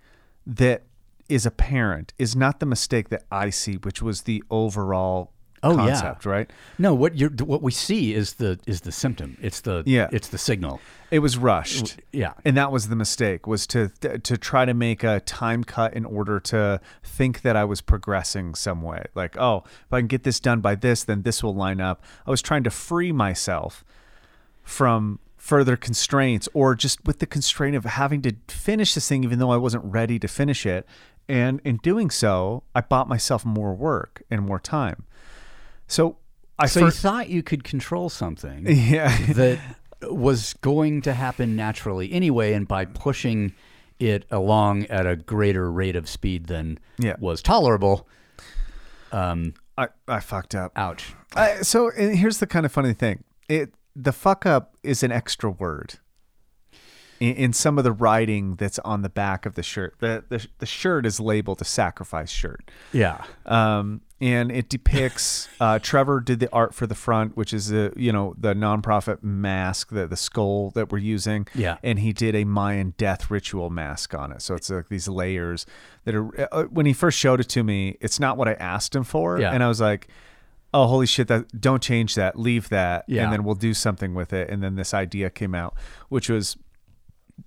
that 0.46 0.84
is 1.28 1.44
apparent 1.44 2.14
is 2.18 2.34
not 2.36 2.58
the 2.60 2.66
mistake 2.66 3.08
that 3.10 3.24
I 3.30 3.50
see 3.50 3.74
which 3.76 4.00
was 4.00 4.22
the 4.22 4.42
overall 4.50 5.32
Oh, 5.62 5.70
yeah. 5.72 5.76
concept 5.76 6.24
right 6.26 6.50
No, 6.78 6.94
what 6.94 7.16
you're 7.16 7.30
what 7.30 7.62
we 7.62 7.72
see 7.72 8.14
is 8.14 8.34
the 8.34 8.58
is 8.66 8.82
the 8.82 8.92
symptom. 8.92 9.36
It's 9.42 9.60
the 9.60 9.82
Yeah. 9.86 10.08
It's 10.12 10.28
the 10.28 10.38
signal. 10.38 10.80
it 11.10 11.18
was 11.20 11.36
rushed 11.38 11.98
Yeah. 12.12 12.34
and 12.44 12.56
that 12.56 12.70
was 12.70 12.88
the 12.88 12.96
mistake 12.96 13.46
was 13.46 13.66
to 13.68 13.88
to 14.22 14.36
try 14.38 14.64
to 14.64 14.74
make 14.74 15.02
a 15.04 15.20
time 15.20 15.64
cut 15.64 15.94
in 15.94 16.04
order 16.04 16.38
to 16.40 16.80
think 17.02 17.40
that 17.42 17.56
I 17.56 17.64
was 17.64 17.80
progressing 17.80 18.54
some 18.54 18.82
way 18.82 19.04
like 19.14 19.36
oh 19.38 19.64
if 19.66 19.92
I 19.92 20.00
can 20.00 20.06
get 20.06 20.22
this 20.22 20.38
done 20.40 20.60
by 20.60 20.74
this 20.74 21.04
then 21.04 21.22
this 21.22 21.42
will 21.42 21.54
line 21.54 21.80
up 21.80 22.04
I 22.26 22.30
was 22.30 22.42
trying 22.42 22.62
to 22.64 22.70
free 22.70 23.10
myself 23.12 23.84
from 24.62 25.18
further 25.36 25.76
constraints 25.76 26.48
or 26.52 26.74
just 26.74 27.04
with 27.06 27.20
the 27.20 27.26
constraint 27.26 27.74
of 27.76 27.84
having 27.84 28.20
to 28.22 28.34
finish 28.48 28.94
this 28.94 29.08
thing 29.08 29.24
even 29.24 29.38
though 29.38 29.50
I 29.52 29.56
wasn't 29.56 29.84
ready 29.84 30.18
to 30.18 30.28
finish 30.28 30.66
it 30.66 30.86
and 31.28 31.60
in 31.64 31.76
doing 31.78 32.10
so 32.10 32.64
I 32.74 32.80
bought 32.82 33.08
myself 33.08 33.44
more 33.44 33.72
work 33.74 34.22
and 34.30 34.42
more 34.42 34.58
time 34.60 35.04
so 35.88 36.16
I 36.58 36.66
So 36.66 36.84
you 36.86 36.90
thought 36.92 37.28
you 37.28 37.42
could 37.42 37.64
control 37.64 38.08
something 38.08 38.64
yeah 38.68 39.16
that 39.32 39.58
was 40.02 40.54
going 40.60 41.02
to 41.02 41.12
happen 41.12 41.56
naturally 41.56 42.12
anyway, 42.12 42.52
and 42.52 42.68
by 42.68 42.84
pushing 42.84 43.52
it 43.98 44.24
along 44.30 44.86
at 44.86 45.06
a 45.08 45.16
greater 45.16 45.72
rate 45.72 45.96
of 45.96 46.08
speed 46.08 46.46
than 46.46 46.78
Yeah. 46.98 47.16
was 47.18 47.42
tolerable, 47.42 48.06
um, 49.10 49.54
I, 49.76 49.88
I 50.06 50.20
fucked 50.20 50.54
up 50.54 50.70
ouch. 50.76 51.14
I, 51.34 51.62
so 51.62 51.90
and 51.96 52.16
here's 52.16 52.38
the 52.38 52.46
kind 52.46 52.64
of 52.66 52.70
funny 52.72 52.92
thing. 52.92 53.24
It 53.48 53.74
the 53.96 54.12
fuck 54.12 54.46
up 54.46 54.76
is 54.84 55.02
an 55.02 55.10
extra 55.10 55.50
word 55.50 55.94
in, 57.20 57.34
in 57.34 57.52
some 57.52 57.78
of 57.78 57.84
the 57.84 57.92
writing 57.92 58.54
that's 58.56 58.78
on 58.80 59.02
the 59.02 59.08
back 59.08 59.46
of 59.46 59.54
the 59.54 59.62
shirt. 59.62 59.94
The, 59.98 60.24
the 60.28 60.46
the 60.58 60.66
shirt 60.66 61.06
is 61.06 61.18
labeled 61.18 61.60
a 61.60 61.64
sacrifice 61.64 62.30
shirt. 62.30 62.70
Yeah. 62.92 63.24
Um, 63.46 64.02
and 64.20 64.50
it 64.50 64.68
depicts 64.68 65.48
uh, 65.60 65.78
Trevor 65.78 66.20
did 66.20 66.40
the 66.40 66.48
art 66.52 66.74
for 66.74 66.86
the 66.86 66.94
front, 66.94 67.36
which 67.36 67.52
is 67.52 67.68
the 67.68 67.92
you 67.96 68.12
know 68.12 68.34
the 68.38 68.54
nonprofit 68.54 69.22
mask, 69.22 69.90
the 69.90 70.06
the 70.06 70.16
skull 70.16 70.70
that 70.72 70.90
we're 70.90 70.98
using. 70.98 71.46
Yeah. 71.54 71.78
and 71.82 71.98
he 72.00 72.12
did 72.12 72.34
a 72.34 72.44
Mayan 72.44 72.94
death 72.98 73.30
ritual 73.30 73.70
mask 73.70 74.14
on 74.14 74.32
it. 74.32 74.42
So 74.42 74.54
it's 74.54 74.70
like 74.70 74.88
these 74.88 75.08
layers 75.08 75.66
that 76.04 76.14
are. 76.14 76.48
Uh, 76.52 76.64
when 76.64 76.86
he 76.86 76.92
first 76.92 77.18
showed 77.18 77.40
it 77.40 77.48
to 77.50 77.62
me, 77.62 77.96
it's 78.00 78.18
not 78.18 78.36
what 78.36 78.48
I 78.48 78.54
asked 78.54 78.94
him 78.94 79.04
for, 79.04 79.38
Yeah. 79.40 79.52
and 79.52 79.62
I 79.62 79.68
was 79.68 79.80
like. 79.80 80.08
Oh 80.74 80.86
holy 80.86 81.06
shit! 81.06 81.28
That 81.28 81.58
don't 81.58 81.82
change 81.82 82.14
that. 82.16 82.38
Leave 82.38 82.68
that, 82.68 83.06
Yeah. 83.08 83.24
and 83.24 83.32
then 83.32 83.42
we'll 83.42 83.54
do 83.54 83.72
something 83.72 84.12
with 84.12 84.34
it. 84.34 84.50
And 84.50 84.62
then 84.62 84.74
this 84.76 84.92
idea 84.92 85.30
came 85.30 85.54
out, 85.54 85.74
which 86.10 86.28
was 86.28 86.58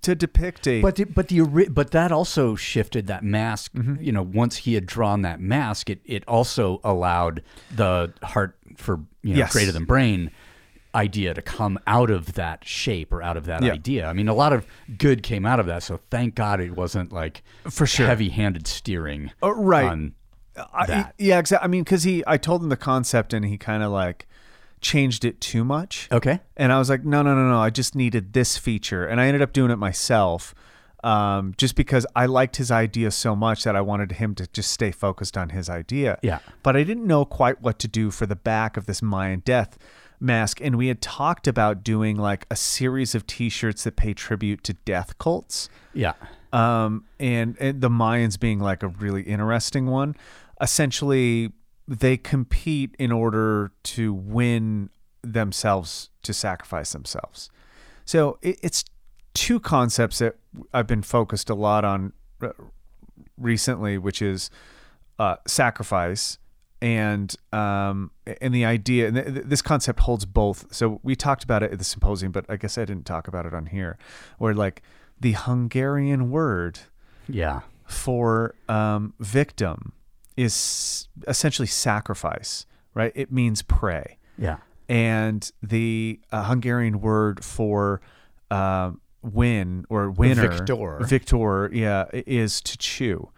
to 0.00 0.14
depict 0.14 0.66
a. 0.66 0.80
But 0.80 0.96
the, 0.96 1.04
but 1.04 1.28
the 1.28 1.40
but 1.70 1.90
that 1.90 2.10
also 2.10 2.54
shifted 2.56 3.06
that 3.08 3.22
mask. 3.22 3.72
Mm-hmm. 3.74 4.02
You 4.02 4.12
know, 4.12 4.22
once 4.22 4.56
he 4.56 4.74
had 4.74 4.86
drawn 4.86 5.22
that 5.22 5.40
mask, 5.40 5.90
it 5.90 6.00
it 6.04 6.24
also 6.26 6.80
allowed 6.82 7.42
the 7.74 8.12
heart 8.22 8.56
for 8.76 9.00
you 9.22 9.34
know 9.34 9.38
Yes. 9.38 9.52
greater 9.52 9.72
than 9.72 9.84
brain 9.84 10.30
idea 10.94 11.32
to 11.32 11.40
come 11.40 11.78
out 11.86 12.10
of 12.10 12.34
that 12.34 12.64
shape 12.66 13.12
or 13.12 13.22
out 13.22 13.36
of 13.36 13.46
that 13.46 13.62
Yeah. 13.62 13.72
idea. 13.72 14.06
I 14.06 14.12
mean, 14.12 14.28
a 14.28 14.34
lot 14.34 14.52
of 14.52 14.66
good 14.98 15.22
came 15.22 15.46
out 15.46 15.58
of 15.58 15.64
that. 15.66 15.82
So 15.82 16.00
thank 16.10 16.34
God 16.34 16.60
it 16.60 16.76
wasn't 16.76 17.12
like 17.12 17.42
For 17.70 17.86
sure. 17.86 18.06
heavy-handed 18.06 18.66
steering. 18.66 19.30
Uh, 19.42 19.54
right. 19.54 20.10
I, 20.74 21.10
yeah, 21.16 21.38
exactly. 21.38 21.64
I 21.64 21.68
mean, 21.68 21.82
because 21.82 22.02
he, 22.02 22.22
I 22.26 22.36
told 22.36 22.62
him 22.62 22.68
the 22.68 22.76
concept, 22.76 23.32
and 23.32 23.42
he 23.46 23.56
kind 23.56 23.82
of 23.82 23.90
like 23.90 24.26
changed 24.82 25.24
it 25.24 25.40
too 25.40 25.64
much. 25.64 26.08
okay. 26.12 26.40
And 26.56 26.72
I 26.72 26.78
was 26.78 26.90
like, 26.90 27.04
no, 27.04 27.22
no, 27.22 27.34
no, 27.34 27.48
no. 27.48 27.58
I 27.60 27.70
just 27.70 27.94
needed 27.94 28.32
this 28.34 28.58
feature, 28.58 29.06
and 29.06 29.20
I 29.20 29.26
ended 29.26 29.40
up 29.42 29.52
doing 29.52 29.70
it 29.70 29.76
myself, 29.76 30.54
um, 31.04 31.54
just 31.56 31.74
because 31.76 32.06
I 32.14 32.26
liked 32.26 32.56
his 32.56 32.70
idea 32.70 33.10
so 33.10 33.34
much 33.34 33.64
that 33.64 33.74
I 33.74 33.80
wanted 33.80 34.12
him 34.12 34.34
to 34.36 34.46
just 34.48 34.70
stay 34.70 34.90
focused 34.92 35.36
on 35.38 35.48
his 35.50 35.70
idea. 35.70 36.18
Yeah. 36.22 36.40
But 36.62 36.76
I 36.76 36.82
didn't 36.84 37.06
know 37.06 37.24
quite 37.24 37.60
what 37.62 37.78
to 37.80 37.88
do 37.88 38.10
for 38.10 38.26
the 38.26 38.36
back 38.36 38.76
of 38.76 38.86
this 38.86 39.00
Mayan 39.02 39.40
death 39.44 39.78
mask, 40.20 40.60
and 40.60 40.76
we 40.76 40.86
had 40.88 41.00
talked 41.00 41.48
about 41.48 41.82
doing 41.82 42.16
like 42.16 42.46
a 42.50 42.56
series 42.56 43.14
of 43.16 43.26
T-shirts 43.26 43.82
that 43.84 43.96
pay 43.96 44.14
tribute 44.14 44.62
to 44.64 44.74
death 44.74 45.18
cults 45.18 45.68
Yeah. 45.94 46.12
um, 46.52 47.04
and, 47.18 47.56
and 47.58 47.80
the 47.80 47.88
Mayans 47.90 48.38
being 48.38 48.60
like 48.60 48.84
a 48.84 48.88
really 48.88 49.22
interesting 49.22 49.86
one. 49.86 50.14
Essentially, 50.60 51.50
they 52.00 52.16
compete 52.16 52.94
in 52.98 53.12
order 53.12 53.70
to 53.82 54.14
win 54.14 54.88
themselves 55.22 56.08
to 56.22 56.32
sacrifice 56.32 56.92
themselves. 56.92 57.50
So 58.04 58.38
it, 58.40 58.58
it's 58.62 58.84
two 59.34 59.60
concepts 59.60 60.18
that 60.18 60.36
I've 60.72 60.86
been 60.86 61.02
focused 61.02 61.50
a 61.50 61.54
lot 61.54 61.84
on 61.84 62.12
uh, 62.40 62.50
recently, 63.36 63.98
which 63.98 64.22
is 64.22 64.50
uh, 65.18 65.36
sacrifice 65.46 66.38
and 66.80 67.34
um, 67.52 68.10
and 68.40 68.54
the 68.54 68.64
idea. 68.64 69.08
And 69.08 69.16
th- 69.16 69.46
this 69.46 69.62
concept 69.62 70.00
holds 70.00 70.24
both. 70.24 70.74
So 70.74 70.98
we 71.02 71.14
talked 71.14 71.44
about 71.44 71.62
it 71.62 71.72
at 71.72 71.78
the 71.78 71.84
symposium, 71.84 72.32
but 72.32 72.46
I 72.48 72.56
guess 72.56 72.78
I 72.78 72.84
didn't 72.84 73.04
talk 73.06 73.28
about 73.28 73.44
it 73.46 73.52
on 73.54 73.66
here. 73.66 73.98
Where 74.38 74.54
like 74.54 74.82
the 75.20 75.32
Hungarian 75.32 76.30
word 76.30 76.80
Yeah. 77.28 77.60
for 77.84 78.54
um, 78.68 79.12
victim 79.20 79.92
is 80.36 81.08
essentially 81.28 81.68
sacrifice, 81.68 82.66
right? 82.94 83.12
It 83.14 83.30
means 83.32 83.62
prey 83.62 84.18
Yeah. 84.38 84.58
and 84.88 85.50
the 85.62 86.20
uh, 86.30 86.44
Hungarian 86.44 87.00
word 87.00 87.44
for 87.44 88.00
uh, 88.50 88.92
win 89.22 89.84
or 89.88 90.10
winner, 90.10 90.50
Victor. 90.50 90.98
victor, 91.04 91.70
yeah, 91.72 92.06
is 92.12 92.60
to 92.62 92.76
chew. 92.78 93.30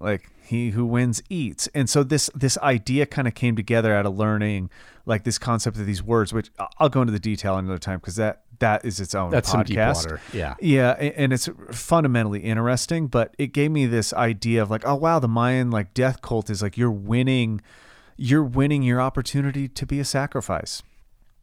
Like 0.00 0.30
he 0.42 0.70
who 0.70 0.86
wins 0.86 1.22
eats, 1.28 1.66
and 1.74 1.90
so 1.90 2.04
this 2.04 2.30
this 2.34 2.56
idea 2.58 3.04
kind 3.04 3.26
of 3.26 3.34
came 3.34 3.56
together 3.56 3.92
out 3.94 4.06
of 4.06 4.16
learning 4.16 4.70
like 5.06 5.24
this 5.24 5.38
concept 5.38 5.76
of 5.76 5.86
these 5.86 6.02
words, 6.04 6.32
which 6.32 6.50
I'll 6.78 6.88
go 6.88 7.00
into 7.00 7.12
the 7.12 7.18
detail 7.18 7.56
another 7.58 7.78
time 7.78 7.98
because 7.98 8.14
that 8.16 8.42
that 8.58 8.84
is 8.84 9.00
its 9.00 9.14
own 9.14 9.30
That's 9.30 9.50
podcast. 9.50 9.52
some 9.52 9.64
deep 9.64 9.78
water. 9.78 10.20
Yeah. 10.32 10.54
Yeah, 10.60 10.90
and 10.92 11.32
it's 11.32 11.48
fundamentally 11.70 12.40
interesting, 12.40 13.06
but 13.06 13.34
it 13.38 13.48
gave 13.48 13.70
me 13.70 13.86
this 13.86 14.12
idea 14.12 14.62
of 14.62 14.70
like, 14.70 14.86
oh 14.86 14.94
wow, 14.94 15.18
the 15.18 15.28
Mayan 15.28 15.70
like 15.70 15.94
death 15.94 16.22
cult 16.22 16.50
is 16.50 16.62
like 16.62 16.76
you're 16.76 16.90
winning, 16.90 17.60
you're 18.16 18.44
winning 18.44 18.82
your 18.82 19.00
opportunity 19.00 19.68
to 19.68 19.86
be 19.86 20.00
a 20.00 20.04
sacrifice. 20.04 20.82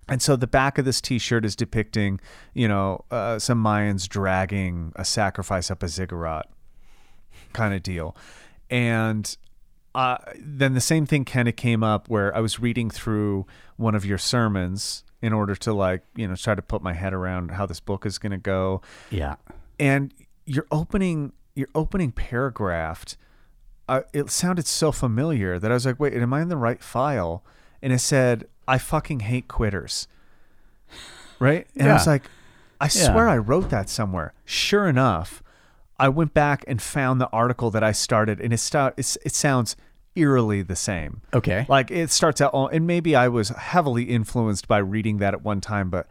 And 0.07 0.21
so 0.21 0.35
the 0.35 0.47
back 0.47 0.77
of 0.77 0.85
this 0.85 1.01
T-shirt 1.01 1.45
is 1.45 1.55
depicting, 1.55 2.19
you 2.53 2.67
know, 2.67 3.05
uh, 3.09 3.39
some 3.39 3.63
Mayans 3.63 4.07
dragging 4.07 4.91
a 4.95 5.03
sacrifice 5.03 5.71
up 5.71 5.81
a 5.81 5.87
ziggurat, 5.87 6.47
kind 7.53 7.73
of 7.73 7.81
deal. 7.81 8.15
And 8.69 9.35
uh, 9.95 10.17
then 10.37 10.73
the 10.73 10.81
same 10.81 11.05
thing 11.07 11.25
kind 11.25 11.47
of 11.47 11.55
came 11.55 11.83
up 11.83 12.07
where 12.07 12.35
I 12.35 12.39
was 12.39 12.59
reading 12.59 12.91
through 12.91 13.47
one 13.77 13.95
of 13.95 14.05
your 14.05 14.17
sermons 14.19 15.04
in 15.25 15.33
order 15.33 15.55
to 15.55 15.73
like, 15.73 16.03
you 16.15 16.27
know, 16.27 16.35
try 16.35 16.53
to 16.53 16.61
put 16.61 16.81
my 16.83 16.93
head 16.93 17.13
around 17.13 17.49
how 17.51 17.65
this 17.65 17.79
book 17.79 18.05
is 18.05 18.17
going 18.19 18.31
to 18.31 18.37
go. 18.37 18.81
Yeah. 19.09 19.35
And 19.79 20.13
your 20.45 20.67
opening, 20.71 21.33
your 21.55 21.67
opening 21.73 22.11
paragraph, 22.11 23.03
uh, 23.89 24.01
it 24.13 24.29
sounded 24.29 24.67
so 24.67 24.91
familiar 24.91 25.57
that 25.57 25.71
I 25.71 25.73
was 25.73 25.85
like, 25.85 25.99
wait, 25.99 26.13
am 26.13 26.31
I 26.33 26.41
in 26.41 26.49
the 26.49 26.57
right 26.57 26.81
file? 26.81 27.43
And 27.81 27.91
it 27.91 27.99
said, 27.99 28.47
I 28.67 28.77
fucking 28.77 29.21
hate 29.21 29.47
quitters. 29.47 30.07
Right? 31.39 31.65
And 31.75 31.89
I 31.89 31.93
was 31.93 32.07
like, 32.07 32.29
I 32.79 32.85
Yeah. 32.85 33.11
swear 33.11 33.27
I 33.27 33.37
wrote 33.37 33.69
that 33.71 33.89
somewhere. 33.89 34.33
Sure 34.45 34.87
enough, 34.87 35.41
I 35.97 36.09
went 36.09 36.33
back 36.35 36.63
and 36.67 36.79
found 36.81 37.19
the 37.19 37.29
article 37.29 37.71
that 37.71 37.83
I 37.83 37.93
started, 37.93 38.39
and 38.41 38.53
it 38.53 38.59
start, 38.59 38.93
it's, 38.97 39.17
it 39.25 39.33
sounds 39.33 39.75
eerily 40.15 40.61
the 40.61 40.75
same. 40.75 41.21
Okay. 41.33 41.65
Like 41.67 41.91
it 41.91 42.11
starts 42.11 42.41
out, 42.41 42.51
oh, 42.53 42.67
and 42.67 42.87
maybe 42.87 43.15
I 43.15 43.27
was 43.27 43.49
heavily 43.49 44.03
influenced 44.03 44.67
by 44.67 44.77
reading 44.79 45.17
that 45.17 45.33
at 45.33 45.43
one 45.43 45.61
time, 45.61 45.89
but 45.89 46.07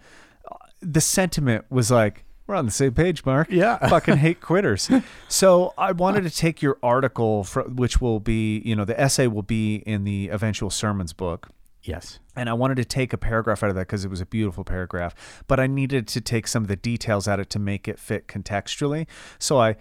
uh, 0.51 0.57
the 0.81 1.01
sentiment 1.01 1.65
was 1.71 1.91
like, 1.91 2.25
we're 2.47 2.57
on 2.57 2.67
the 2.67 2.73
same 2.73 2.93
page, 2.93 3.25
Mark. 3.25 3.49
Yeah. 3.51 3.79
Fucking 3.89 4.19
hate 4.19 4.41
quitters. 4.41 4.91
So 5.29 5.75
I 5.77 5.91
wanted 5.91 6.23
to 6.25 6.31
take 6.31 6.63
your 6.63 6.79
article, 6.81 7.43
for, 7.43 7.65
which 7.65 8.01
will 8.01 8.21
be, 8.21 8.63
you 8.65 8.77
know, 8.77 8.85
the 8.85 8.99
essay 9.01 9.27
will 9.27 9.43
be 9.43 9.77
in 9.77 10.05
the 10.05 10.29
eventual 10.29 10.71
sermons 10.71 11.13
book. 11.13 11.49
Yes. 11.83 12.21
And 12.37 12.49
I 12.49 12.53
wanted 12.53 12.77
to 12.77 12.85
take 12.85 13.13
a 13.13 13.19
paragraph 13.19 13.63
out 13.63 13.71
of 13.71 13.77
that 13.77 13.83
because 13.83 14.05
it 14.05 14.11
was 14.11 14.21
a 14.21 14.27
beautiful 14.27 14.63
paragraph, 14.63 15.43
but 15.49 15.59
I 15.59 15.67
needed 15.67 16.07
to 16.09 16.21
take 16.21 16.47
some 16.47 16.63
of 16.63 16.69
the 16.69 16.77
details 16.77 17.27
out 17.27 17.41
of 17.41 17.45
it 17.47 17.51
to 17.51 17.59
make 17.59 17.89
it 17.89 17.99
fit 17.99 18.29
contextually. 18.29 19.07
So 19.39 19.61
I 19.61 19.77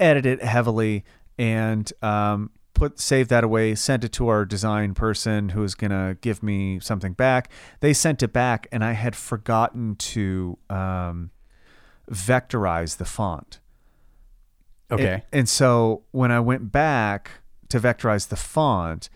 edited 0.00 0.42
heavily 0.42 1.04
and 1.38 1.90
um, 2.02 2.50
put 2.76 3.00
save 3.00 3.28
that 3.28 3.42
away, 3.42 3.74
sent 3.74 4.04
it 4.04 4.12
to 4.12 4.28
our 4.28 4.44
design 4.44 4.92
person 4.92 5.48
who 5.48 5.62
was 5.62 5.74
gonna 5.74 6.16
give 6.20 6.42
me 6.42 6.78
something 6.78 7.14
back. 7.14 7.50
They 7.80 7.92
sent 7.92 8.22
it 8.22 8.32
back, 8.32 8.68
and 8.70 8.84
I 8.84 8.92
had 8.92 9.16
forgotten 9.16 9.96
to 9.96 10.58
um, 10.68 11.30
vectorize 12.10 12.98
the 12.98 13.06
font. 13.06 13.60
Okay. 14.90 15.14
And, 15.14 15.22
and 15.32 15.48
so 15.48 16.04
when 16.12 16.30
I 16.30 16.38
went 16.38 16.70
back 16.70 17.30
to 17.70 17.80
vectorize 17.80 18.28
the 18.28 18.36
font, 18.36 19.08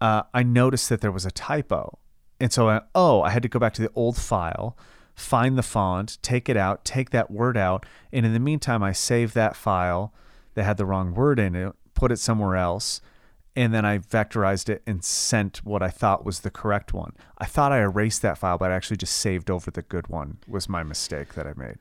uh, 0.00 0.22
I 0.32 0.42
noticed 0.42 0.88
that 0.88 1.02
there 1.02 1.12
was 1.12 1.26
a 1.26 1.30
typo. 1.30 1.98
And 2.40 2.52
so, 2.52 2.68
I, 2.68 2.80
oh, 2.94 3.22
I 3.22 3.30
had 3.30 3.42
to 3.42 3.48
go 3.48 3.58
back 3.58 3.74
to 3.74 3.82
the 3.82 3.90
old 3.94 4.16
file, 4.16 4.76
find 5.14 5.56
the 5.56 5.62
font, 5.62 6.18
take 6.22 6.48
it 6.48 6.56
out, 6.56 6.84
take 6.84 7.10
that 7.10 7.30
word 7.30 7.56
out. 7.56 7.86
And 8.12 8.26
in 8.26 8.32
the 8.32 8.40
meantime, 8.40 8.82
I 8.82 8.92
saved 8.92 9.34
that 9.34 9.54
file 9.54 10.12
that 10.54 10.64
had 10.64 10.78
the 10.78 10.86
wrong 10.86 11.14
word 11.14 11.38
in 11.38 11.54
it, 11.54 11.74
put 11.94 12.12
it 12.12 12.18
somewhere 12.18 12.56
else. 12.56 13.00
And 13.56 13.72
then 13.72 13.84
I 13.84 13.98
vectorized 13.98 14.68
it 14.68 14.82
and 14.84 15.04
sent 15.04 15.58
what 15.64 15.80
I 15.80 15.88
thought 15.88 16.24
was 16.24 16.40
the 16.40 16.50
correct 16.50 16.92
one. 16.92 17.12
I 17.38 17.44
thought 17.44 17.70
I 17.70 17.80
erased 17.80 18.20
that 18.22 18.36
file, 18.36 18.58
but 18.58 18.72
I 18.72 18.74
actually 18.74 18.96
just 18.96 19.16
saved 19.16 19.48
over 19.48 19.70
the 19.70 19.82
good 19.82 20.08
one, 20.08 20.38
was 20.48 20.68
my 20.68 20.82
mistake 20.82 21.34
that 21.34 21.46
I 21.46 21.52
made. 21.56 21.76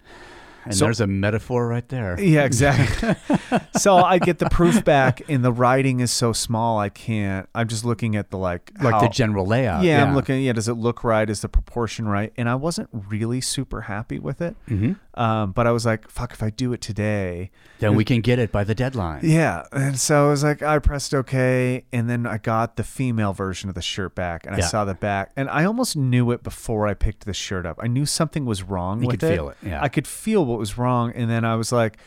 And 0.66 0.76
so- 0.76 0.86
there's 0.86 1.02
a 1.02 1.08
metaphor 1.08 1.68
right 1.68 1.88
there. 1.90 2.20
Yeah, 2.20 2.44
exactly. 2.46 3.16
so 3.78 3.98
I 3.98 4.20
get 4.20 4.40
the 4.40 4.50
proof 4.50 4.84
back, 4.86 5.22
and 5.30 5.44
the 5.44 5.52
writing 5.52 6.00
is 6.00 6.12
so 6.12 6.34
small 6.34 6.80
I 6.80 6.90
can't. 6.90 7.48
I'm 7.56 7.68
just 7.68 7.86
looking 7.86 8.16
at 8.16 8.30
the 8.32 8.38
like, 8.38 8.72
Like 8.82 8.94
how- 8.94 9.02
the 9.02 9.10
general 9.10 9.46
layout. 9.46 9.84
Yeah, 9.84 10.04
I'm 10.04 10.16
looking. 10.16 10.42
Yeah, 10.42 10.54
does 10.54 10.68
it 10.68 10.74
look 10.76 11.04
right? 11.04 11.30
Is 11.30 11.42
the 11.42 11.50
proportion 11.50 12.08
right? 12.08 12.32
And 12.38 12.48
I 12.50 12.56
wasn't 12.56 12.90
really 12.92 13.42
super 13.42 13.82
happy 13.82 14.20
with 14.20 14.42
it. 14.42 14.56
Mm-hmm. 14.70 14.94
Um, 15.20 15.52
but 15.52 15.68
I 15.68 15.72
was 15.72 15.86
like, 15.86 16.10
fuck, 16.10 16.32
if 16.34 16.42
I 16.42 16.50
do 16.50 16.74
it 16.74 16.82
today, 16.82 17.52
Then 17.78 17.94
we 17.96 18.04
can 18.04 18.22
get 18.22 18.40
it 18.40 18.52
by 18.52 18.64
the 18.64 18.74
deadline. 18.74 19.20
yeah. 19.24 19.64
And 19.72 20.00
so 20.00 20.26
I 20.26 20.30
was 20.32 20.44
like, 20.44 20.64
I 20.64 20.80
pressed 20.80 21.14
OK, 21.14 21.86
and 21.94 22.10
then 22.10 22.26
I 22.26 22.40
got 22.40 22.78
the 22.78 22.84
female 22.84 23.32
version 23.32 23.70
of 23.70 23.76
the 23.76 23.82
shirt 23.84 24.16
back, 24.16 24.48
and 24.48 24.56
I 24.56 24.62
saw 24.62 24.86
the 24.86 24.96
back, 24.96 25.32
and 25.36 25.48
I 25.52 25.66
almost 25.66 25.96
knew 25.96 26.32
it 26.32 26.42
before 26.42 26.88
I 26.88 26.96
picked 26.96 27.26
the 27.26 27.34
shirt 27.34 27.64
up. 27.68 27.80
I 27.80 27.86
knew 27.88 28.08
something 28.08 28.44
was 28.46 28.64
wrong 28.64 29.02
You 29.02 29.08
with 29.08 29.20
could 29.20 29.30
it. 29.30 29.36
feel 29.36 29.50
it, 29.50 29.58
yeah. 29.62 29.84
I 29.84 29.88
could 29.88 30.08
feel 30.08 30.46
what 30.54 30.60
was 30.60 30.78
wrong, 30.78 31.12
and 31.14 31.30
then 31.30 31.44
I 31.44 31.56
was 31.56 31.72
like, 31.72 31.98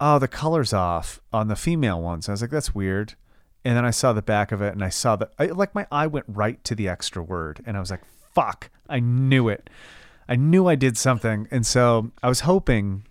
oh, 0.00 0.18
the 0.20 0.28
color's 0.28 0.72
off 0.72 1.20
on 1.32 1.48
the 1.48 1.56
female 1.56 2.00
ones. 2.00 2.28
I 2.28 2.32
was 2.32 2.40
like, 2.42 2.50
that's 2.52 2.74
weird. 2.74 3.14
And 3.64 3.76
then 3.76 3.84
I 3.84 3.90
saw 3.90 4.12
the 4.12 4.22
back 4.22 4.52
of 4.52 4.62
it, 4.62 4.72
and 4.72 4.84
I 4.84 4.88
saw 4.88 5.16
that, 5.16 5.32
I, 5.38 5.46
like, 5.46 5.74
my 5.74 5.86
eye 5.90 6.06
went 6.06 6.26
right 6.28 6.62
to 6.64 6.74
the 6.76 6.88
extra 6.88 7.22
word, 7.22 7.60
and 7.66 7.76
I 7.76 7.80
was 7.80 7.90
like, 7.90 8.02
fuck, 8.32 8.70
I 8.88 9.00
knew 9.00 9.48
it. 9.48 9.68
I 10.28 10.36
knew 10.36 10.66
I 10.68 10.76
did 10.76 10.96
something, 10.96 11.48
and 11.50 11.66
so 11.66 12.12
I 12.22 12.28
was 12.28 12.40
hoping 12.40 13.04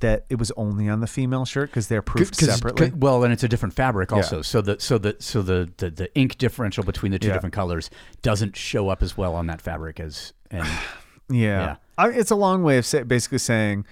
that 0.00 0.26
it 0.28 0.38
was 0.38 0.50
only 0.56 0.88
on 0.88 1.00
the 1.00 1.06
female 1.06 1.44
shirt 1.44 1.70
because 1.70 1.86
they're 1.88 2.02
proofed 2.02 2.38
'Cause- 2.38 2.52
separately. 2.52 2.90
'cause- 2.90 2.98
well, 2.98 3.22
and 3.24 3.32
it's 3.32 3.44
a 3.44 3.48
different 3.48 3.74
fabric 3.74 4.10
Yeah. 4.10 4.16
also. 4.16 4.42
So 4.42 4.60
the 4.60 4.78
so 4.80 4.98
the 4.98 5.16
so 5.20 5.40
the, 5.40 5.70
the 5.78 5.88
the 5.88 6.14
ink 6.18 6.36
differential 6.36 6.82
between 6.84 7.12
the 7.12 7.18
two 7.18 7.28
Yeah. 7.28 7.34
different 7.34 7.54
colors 7.54 7.88
doesn't 8.20 8.56
show 8.56 8.88
up 8.88 9.02
as 9.02 9.16
well 9.16 9.34
on 9.34 9.46
that 9.46 9.60
fabric 9.62 10.00
as 10.00 10.32
and 10.50 10.64
Yeah. 11.30 11.36
Yeah. 11.60 11.76
I, 11.96 12.10
it's 12.10 12.30
a 12.30 12.36
long 12.36 12.62
way 12.62 12.78
of 12.78 12.86
say, 12.86 13.02
basically 13.02 13.38
saying, 13.38 13.86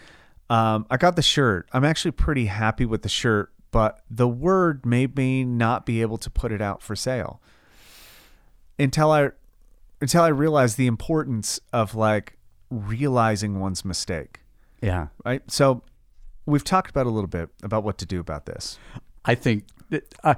um, 0.50 0.86
I 0.90 0.96
got 0.96 1.16
the 1.16 1.22
shirt. 1.22 1.68
I'm 1.72 1.84
actually 1.84 2.10
pretty 2.12 2.46
happy 2.46 2.84
with 2.84 3.02
the 3.02 3.08
shirt, 3.08 3.52
but 3.70 4.02
the 4.10 4.28
word 4.28 4.84
made 4.84 5.16
me 5.16 5.44
not 5.44 5.86
be 5.86 6.02
able 6.02 6.18
to 6.18 6.30
put 6.30 6.52
it 6.52 6.60
out 6.60 6.82
for 6.82 6.94
sale 6.94 7.40
until 8.78 9.10
I 9.10 9.30
until 10.00 10.22
I 10.22 10.28
realized 10.28 10.76
the 10.76 10.88
importance 10.88 11.60
of 11.72 11.94
like 11.94 12.36
realizing 12.70 13.60
one's 13.60 13.84
mistake. 13.84 14.40
yeah. 14.80 15.08
Right. 15.24 15.42
So 15.50 15.82
we've 16.44 16.64
talked 16.64 16.90
about 16.90 17.06
a 17.06 17.10
little 17.10 17.28
bit 17.28 17.50
about 17.62 17.84
what 17.84 17.98
to 17.98 18.06
do 18.06 18.18
about 18.18 18.46
this. 18.46 18.78
I 19.24 19.36
think 19.36 19.64
uh, 20.24 20.34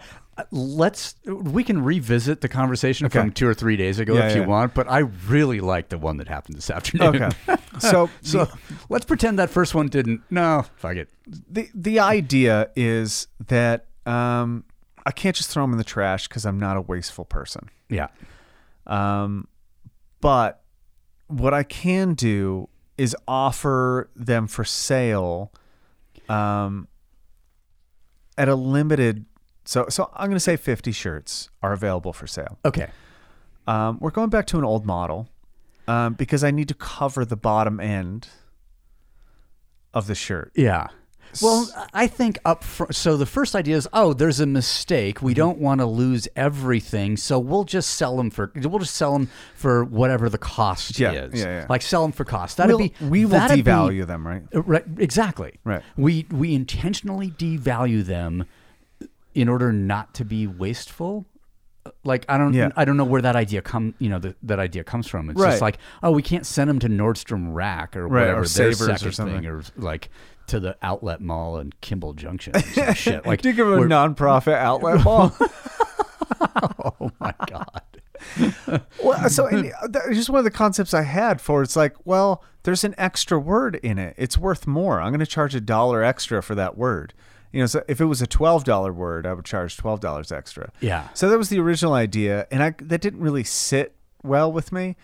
let's 0.51 1.15
we 1.27 1.63
can 1.65 1.83
revisit 1.85 2.41
the 2.41 2.49
conversation 2.49 3.07
Okay. 3.07 3.21
from 3.21 3.31
two 3.33 3.47
or 3.47 3.55
three 3.55 3.77
days 3.77 3.99
ago 4.01 4.15
Yeah, 4.15 4.29
if 4.29 4.35
you 4.37 4.43
yeah. 4.43 4.47
want, 4.49 4.75
but 4.75 4.91
I 4.91 4.99
really 5.29 5.61
like 5.61 5.89
the 5.91 5.99
one 5.99 6.17
that 6.19 6.29
happened 6.29 6.57
this 6.57 6.71
afternoon. 6.71 7.23
Okay. 7.23 7.57
So 7.81 8.09
so 8.23 8.49
let's 8.89 9.05
pretend 9.05 9.39
that 9.41 9.51
first 9.51 9.75
one 9.75 9.89
didn't. 9.89 10.23
No, 10.31 10.65
fuck 10.77 10.95
it. 10.97 11.09
the 11.27 11.69
the 11.75 11.99
idea 11.99 12.71
is 12.77 13.27
that 13.49 13.87
um, 14.07 14.63
I 15.05 15.11
can't 15.11 15.35
just 15.35 15.51
throw 15.51 15.65
them 15.65 15.73
in 15.73 15.79
the 15.79 15.85
trash 15.85 16.29
because 16.29 16.47
I'm 16.47 16.59
not 16.61 16.77
a 16.77 16.81
wasteful 16.81 17.25
person. 17.25 17.69
Yeah. 17.89 18.09
Um, 18.87 19.49
but 20.21 20.63
what 21.27 21.53
I 21.53 21.65
can 21.65 22.15
do 22.15 22.69
is 22.97 23.17
offer 23.27 24.09
them 24.15 24.47
for 24.47 24.65
sale 24.65 25.53
um, 26.29 26.87
at 28.39 28.49
a 28.49 28.55
limited. 28.55 29.25
So, 29.65 29.87
so 29.89 30.11
I'm 30.15 30.27
going 30.29 30.37
to 30.37 30.41
say 30.41 30.57
50 30.57 30.93
shirts 30.93 31.49
are 31.63 31.73
available 31.73 32.13
for 32.13 32.27
sale. 32.27 32.59
Okay. 32.65 32.89
Um, 33.67 33.99
we're 34.01 34.11
going 34.11 34.29
back 34.31 34.47
to 34.49 34.59
an 34.59 34.65
old 34.65 34.85
model 34.85 35.29
um, 35.89 36.15
because 36.15 36.45
I 36.45 36.51
need 36.51 36.69
to 36.69 36.75
cover 36.75 37.25
the 37.25 37.37
bottom 37.37 37.81
end 37.81 38.29
of 39.93 40.07
the 40.07 40.15
shirt. 40.15 40.53
Yeah. 40.55 40.89
Well, 41.43 41.69
I 41.93 42.07
think 42.07 42.39
up 42.45 42.63
front. 42.63 42.95
So 42.95 43.17
the 43.17 43.27
first 43.27 43.57
idea 43.57 43.77
is, 43.77 43.89
oh, 43.93 44.13
there's 44.13 44.39
a 44.39 44.47
mistake. 44.47 45.17
Mm-hmm. 45.17 45.27
We 45.27 45.35
don't 45.35 45.59
want 45.59 45.81
to 45.81 45.87
lose 45.87 46.29
everything, 46.37 47.17
so 47.17 47.41
we'll 47.41 47.65
just 47.65 47.91
sell 47.95 48.17
them 48.17 48.31
for. 48.31 48.53
We'll 48.55 48.79
just 48.79 48.95
sell 48.95 49.15
them 49.15 49.29
for 49.57 49.85
whatever 49.85 50.29
the 50.29 50.39
cost 50.39 50.97
Yeah, 51.01 51.13
is. 51.13 51.41
yeah, 51.41 51.47
yeah. 51.61 51.67
Like 51.69 51.83
sell 51.83 52.03
them 52.03 52.13
for 52.13 52.25
cost. 52.25 52.59
That'd 52.59 52.77
We'll- 52.77 52.87
be. 52.89 52.95
we 53.01 53.25
will 53.25 53.33
that'd 53.33 53.65
be- 53.65 53.69
devalue 53.69 54.07
them, 54.07 54.25
right? 54.25 54.43
Right. 54.53 54.85
Exactly. 54.99 55.55
Right. 55.65 55.83
We 55.97 56.27
we 56.31 56.55
intentionally 56.55 57.31
devalue 57.31 58.05
them 58.05 58.45
in 59.35 59.49
order 59.49 59.73
not 59.73 60.15
to 60.15 60.25
be 60.25 60.47
wasteful. 60.47 61.27
Like 62.03 62.25
I 62.29 62.39
don't 62.39 62.55
Yeah. 62.55 62.71
I 62.77 62.85
don't 62.87 62.97
know 62.97 63.05
where 63.05 63.21
that 63.21 63.37
idea 63.37 63.61
come 63.61 63.95
you 63.99 64.09
know 64.09 64.19
the, 64.19 64.35
that 64.45 64.59
idea 64.59 64.85
comes 64.85 65.07
from. 65.07 65.29
It's 65.29 65.39
Right. 65.41 65.51
just 65.51 65.61
like 65.63 65.79
oh 66.03 66.13
we 66.13 66.23
can't 66.23 66.47
send 66.47 66.71
them 66.71 66.79
to 66.79 66.89
Nordstrom 66.89 67.53
Rack 67.55 67.95
or 67.97 68.09
Right, 68.09 68.23
or 68.23 68.37
whatever 68.37 68.41
their 68.41 68.73
Savers 68.73 69.05
or 69.05 69.13
something. 69.13 69.43
thing 69.43 69.47
or 69.47 69.63
like 69.77 70.09
to 70.47 70.61
the 70.61 70.77
outlet 70.83 71.21
mall 71.21 71.59
in 71.59 71.73
Kimball 71.83 72.15
Junction 72.15 72.55
or 72.57 72.61
shit. 72.95 73.27
Like 73.27 73.43
Do 73.43 73.51
you 73.51 73.55
give 73.55 73.67
them 73.67 73.81
a 73.81 73.83
nonprofit 73.83 74.55
outlet 74.57 75.05
mall? 75.05 75.35
oh 76.41 77.11
my 77.21 77.35
god. 77.47 77.83
well, 79.03 79.29
so 79.29 79.51
just 80.13 80.31
one 80.31 80.39
of 80.39 80.45
the 80.45 80.51
concepts 80.51 80.95
I 80.95 81.03
had 81.03 81.41
for 81.41 81.63
it's 81.63 81.77
like, 81.77 81.95
well, 82.05 82.43
there's 82.63 82.85
an 82.85 82.95
extra 82.97 83.39
word 83.39 83.77
in 83.83 83.99
it. 83.99 84.15
It's 84.17 84.39
worth 84.39 84.67
more. 84.67 85.01
I'm 85.01 85.11
going 85.11 85.21
to 85.21 85.27
charge 85.27 85.55
a 85.55 85.61
dollar 85.61 86.03
extra 86.03 86.43
for 86.43 86.55
that 86.55 86.77
word. 86.79 87.13
You 87.55 87.61
know, 87.61 87.67
so 87.67 87.85
if 87.87 88.01
it 88.01 88.07
was 88.07 88.21
a 88.21 88.27
twelve 88.27 88.65
dollar 88.65 88.93
word, 88.93 89.27
I 89.27 89.33
would 89.33 89.45
charge 89.45 89.77
twelve 89.77 90.01
dollars 90.01 90.33
extra. 90.33 90.73
Yeah. 90.81 91.09
So 91.15 91.29
that 91.29 91.39
was 91.39 91.51
the 91.51 91.61
original 91.61 91.95
idea, 91.95 92.47
and 92.51 92.63
I 92.63 92.75
that 92.81 93.01
didn't 93.01 93.21
really 93.21 93.45
sit 93.45 93.95
well 94.23 94.51
with 94.51 94.73
me. 94.73 94.97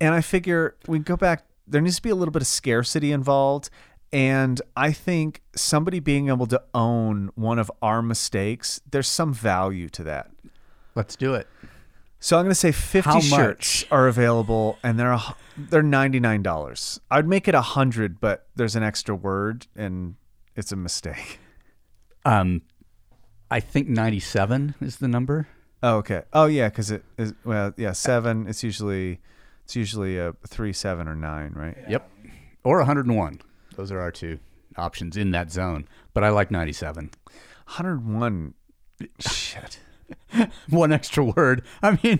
And 0.00 0.14
I 0.14 0.20
figure 0.20 0.76
we 0.86 1.00
go 1.00 1.16
back 1.16 1.44
there 1.70 1.80
needs 1.80 1.96
to 1.96 2.02
be 2.02 2.10
a 2.10 2.14
little 2.14 2.32
bit 2.32 2.42
of 2.42 2.48
scarcity 2.48 3.12
involved. 3.12 3.70
And 4.12 4.60
I 4.76 4.92
think 4.92 5.42
somebody 5.54 6.00
being 6.00 6.28
able 6.28 6.46
to 6.46 6.62
own 6.72 7.30
one 7.34 7.58
of 7.58 7.70
our 7.82 8.00
mistakes, 8.00 8.80
there's 8.90 9.06
some 9.06 9.34
value 9.34 9.88
to 9.90 10.04
that. 10.04 10.30
Let's 10.94 11.14
do 11.14 11.34
it. 11.34 11.46
So 12.20 12.36
I'm 12.36 12.44
going 12.44 12.50
to 12.50 12.54
say 12.54 12.72
50 12.72 13.10
How 13.10 13.20
shirts 13.20 13.84
are 13.90 14.08
available 14.08 14.78
and 14.82 14.98
they're 14.98 15.12
a, 15.12 15.36
they're 15.56 15.82
$99. 15.82 17.00
I'd 17.10 17.28
make 17.28 17.46
it 17.46 17.54
a 17.54 17.58
100, 17.58 18.18
but 18.18 18.46
there's 18.56 18.74
an 18.74 18.82
extra 18.82 19.14
word 19.14 19.66
and 19.76 20.16
it's 20.56 20.72
a 20.72 20.76
mistake. 20.76 21.38
Um, 22.24 22.62
I 23.50 23.60
think 23.60 23.88
97 23.88 24.74
is 24.80 24.96
the 24.96 25.08
number. 25.08 25.48
Oh, 25.82 25.96
okay. 25.98 26.22
Oh, 26.32 26.46
yeah, 26.46 26.68
cuz 26.70 26.90
it 26.90 27.04
is 27.16 27.34
well, 27.44 27.72
yeah, 27.76 27.92
7, 27.92 28.46
it's 28.48 28.62
usually 28.64 29.20
it's 29.64 29.76
usually 29.76 30.18
a 30.18 30.34
3, 30.46 30.72
7 30.72 31.06
or 31.08 31.14
9, 31.14 31.52
right? 31.54 31.76
Yep. 31.88 32.10
Or 32.64 32.78
101. 32.78 33.40
Those 33.76 33.92
are 33.92 34.00
our 34.00 34.10
two 34.10 34.38
options 34.76 35.16
in 35.16 35.30
that 35.32 35.50
zone. 35.52 35.86
But 36.14 36.24
I 36.24 36.30
like 36.30 36.50
97. 36.50 37.10
101 37.76 38.54
shit. 39.20 39.78
One 40.70 40.90
extra 40.90 41.22
word. 41.22 41.62
I 41.82 41.98
mean, 42.02 42.18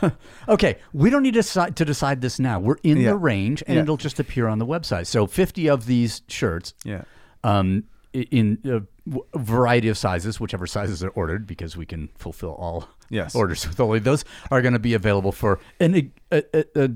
okay, 0.48 0.78
we 0.92 1.10
don't 1.10 1.22
need 1.22 1.34
to 1.34 1.40
decide, 1.40 1.76
to 1.76 1.84
decide 1.84 2.20
this 2.22 2.38
now. 2.38 2.58
We're 2.58 2.76
in 2.82 2.96
Yeah. 2.98 3.10
the 3.10 3.16
range 3.16 3.62
and 3.66 3.76
Yeah. 3.76 3.82
it'll 3.82 3.96
just 3.98 4.18
appear 4.18 4.48
on 4.48 4.58
the 4.58 4.66
website. 4.66 5.06
So 5.06 5.26
50 5.26 5.68
of 5.68 5.86
these 5.86 6.22
shirts 6.28 6.72
Yeah. 6.84 7.02
um, 7.44 7.84
in 8.12 8.58
a 8.64 8.68
w- 8.68 8.86
variety 9.34 9.88
of 9.88 9.96
sizes, 9.98 10.38
whichever 10.40 10.66
sizes 10.66 11.02
are 11.02 11.10
ordered, 11.10 11.46
because 11.46 11.76
we 11.76 11.86
can 11.86 12.08
fulfill 12.18 12.52
all 12.54 12.88
Yes. 13.10 13.34
orders 13.34 13.66
with 13.66 13.80
only 13.80 14.00
those 14.00 14.24
are 14.50 14.60
going 14.60 14.74
to 14.74 14.78
be 14.78 14.92
available 14.94 15.32
for 15.32 15.58
an 15.80 16.12
a, 16.30 16.42
a, 16.52 16.64
a, 16.76 16.90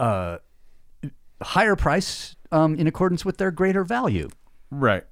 uh, 0.00 0.38
higher 1.42 1.76
price 1.76 2.34
um, 2.50 2.74
in 2.76 2.86
accordance 2.86 3.24
with 3.24 3.36
their 3.36 3.50
greater 3.50 3.84
value 3.84 4.28
Right. 4.70 5.04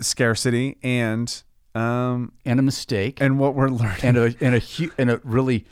Scarcity 0.00 0.76
and 0.82 1.42
um 1.74 2.32
and 2.44 2.58
a 2.58 2.62
mistake 2.62 3.20
and 3.20 3.38
what 3.38 3.54
we're 3.54 3.68
learning 3.68 3.98
and 4.02 4.16
a 4.16 4.34
and 4.40 4.54
a 4.54 4.58
hu- 4.58 4.90
and 4.96 5.10
a 5.10 5.20
really 5.24 5.66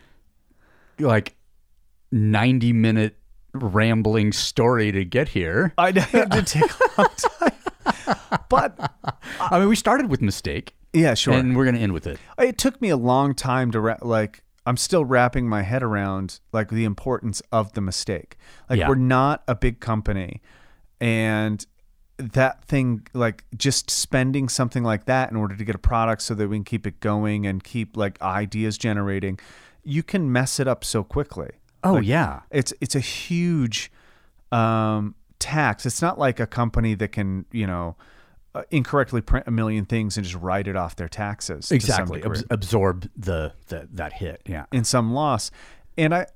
like 0.99 1.35
ninety 2.11 2.73
minute 2.73 3.17
rambling 3.55 4.33
story 4.33 4.93
to 4.93 5.05
get 5.05 5.29
here. 5.29 5.73
I 5.79 5.93
had 5.99 6.31
to 6.33 6.43
take 6.43 6.65
a 6.65 7.01
long 7.03 7.09
time. 7.41 7.53
But 8.49 8.93
I 9.41 9.59
mean, 9.59 9.69
we 9.69 9.77
started 9.77 10.11
with 10.11 10.21
mistake, 10.23 10.75
yeah, 10.93 11.15
sure. 11.15 11.35
and 11.35 11.57
we're 11.57 11.65
going 11.65 11.75
to 11.75 11.81
end 11.81 11.93
with 11.93 12.07
it. 12.07 12.19
it 12.39 12.59
took 12.59 12.81
me 12.81 12.89
a 12.91 12.97
long 12.97 13.35
time 13.35 13.71
to 13.73 13.81
ra- 13.81 13.97
like 14.03 14.43
i'm 14.67 14.77
still 14.77 15.05
wrapping 15.05 15.49
my 15.49 15.63
head 15.63 15.83
around 15.83 16.41
like 16.53 16.71
the 16.71 16.85
importance 16.85 17.41
of 17.53 17.73
the 17.75 17.81
mistake 17.81 18.37
like 18.69 18.81
Yeah. 18.81 18.89
we're 18.89 18.97
not 18.97 19.43
a 19.47 19.55
big 19.55 19.79
company 19.79 20.41
and 21.01 21.65
that 22.19 22.65
thing 22.65 23.07
like 23.13 23.45
just 23.57 23.91
spending 23.91 24.49
something 24.49 24.83
like 24.83 25.05
that 25.05 25.31
in 25.31 25.37
order 25.37 25.55
to 25.55 25.65
get 25.65 25.75
a 25.75 25.79
product 25.79 26.23
so 26.23 26.35
that 26.35 26.49
we 26.49 26.57
can 26.57 26.65
keep 26.65 26.85
it 26.87 26.99
going 27.01 27.47
and 27.47 27.63
keep 27.63 27.97
like 27.97 28.21
ideas 28.23 28.77
generating 28.79 29.39
you 29.85 30.03
can 30.03 30.33
mess 30.33 30.59
it 30.59 30.67
up 30.67 30.83
so 30.85 31.05
quickly 31.05 31.51
Oh 31.85 32.01
yeah, 32.01 32.41
it's 32.51 32.73
it's 32.81 32.97
a 32.97 33.01
huge 33.01 33.93
um, 34.51 35.15
tax. 35.39 35.87
It's 35.87 36.03
not 36.03 36.19
like 36.19 36.41
a 36.41 36.47
company 36.47 36.95
that 36.95 37.09
can 37.09 37.47
you 37.53 37.67
know 37.67 37.97
uh, 38.55 38.63
incorrectly 38.71 39.21
print 39.21 39.47
a 39.47 39.51
million 39.51 39.85
things 39.85 40.17
and 40.17 40.25
just 40.25 40.41
write 40.41 40.67
it 40.67 40.77
off 40.77 40.97
their 40.97 41.09
taxes. 41.09 41.71
exactly. 41.71 42.23
Abs- 42.23 42.45
absorb 42.51 43.11
the, 43.17 43.53
the 43.69 43.89
that 43.93 44.15
hit. 44.15 44.43
Yeah. 44.47 44.67
in 44.73 44.85
some 44.85 45.13
loss, 45.13 45.51
and 45.99 46.15
I 46.15 46.27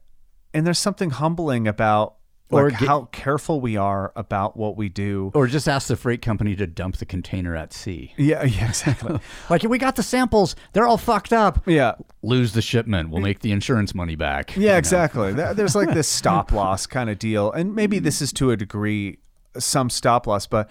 and 0.53 0.67
there's 0.67 0.79
something 0.79 1.11
humbling 1.11 1.67
about 1.67 2.17
Or 2.51 2.71
like 2.71 2.79
get- 2.81 2.89
how 2.89 3.05
careful 3.13 3.61
we 3.61 3.77
are 3.77 4.13
about 4.17 4.57
what 4.57 4.77
we 4.77 4.89
do. 4.89 5.31
Or 5.35 5.47
just 5.47 5.69
ask 5.69 5.89
the 5.89 5.97
freight 5.97 6.21
company 6.23 6.57
to 6.57 6.67
dump 6.67 6.97
the 6.97 7.07
container 7.07 7.55
at 7.57 7.73
sea. 7.73 8.13
Yeah, 8.17 8.43
yeah, 8.45 8.69
exactly. 8.69 9.19
Like 9.49 9.63
we 9.63 9.79
got 9.79 9.97
the 9.97 10.03
samples, 10.03 10.57
they're 10.73 10.87
all 10.87 10.97
fucked 10.99 11.33
up. 11.33 11.63
yeah, 11.67 11.93
Lose 12.23 12.53
the 12.53 12.63
shipment, 12.63 13.11
we'll 13.11 13.23
make 13.23 13.41
the 13.41 13.53
insurance 13.53 13.95
money 13.95 14.17
back. 14.17 14.57
Yeah, 14.57 14.77
exactly. 14.77 15.33
There's 15.33 15.75
like 15.77 15.95
this 15.95 16.09
stop 16.21 16.53
loss 16.53 16.87
kind 16.87 17.09
of 17.09 17.19
deal, 17.19 17.51
and 17.53 17.75
maybe 17.75 17.99
this 17.99 18.21
is 18.21 18.33
to 18.35 18.51
a 18.51 18.57
degree 18.57 19.19
some 19.59 19.91
stop 19.91 20.27
loss, 20.27 20.47
but 20.47 20.69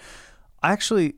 I 0.64 0.72
actually, 0.72 1.16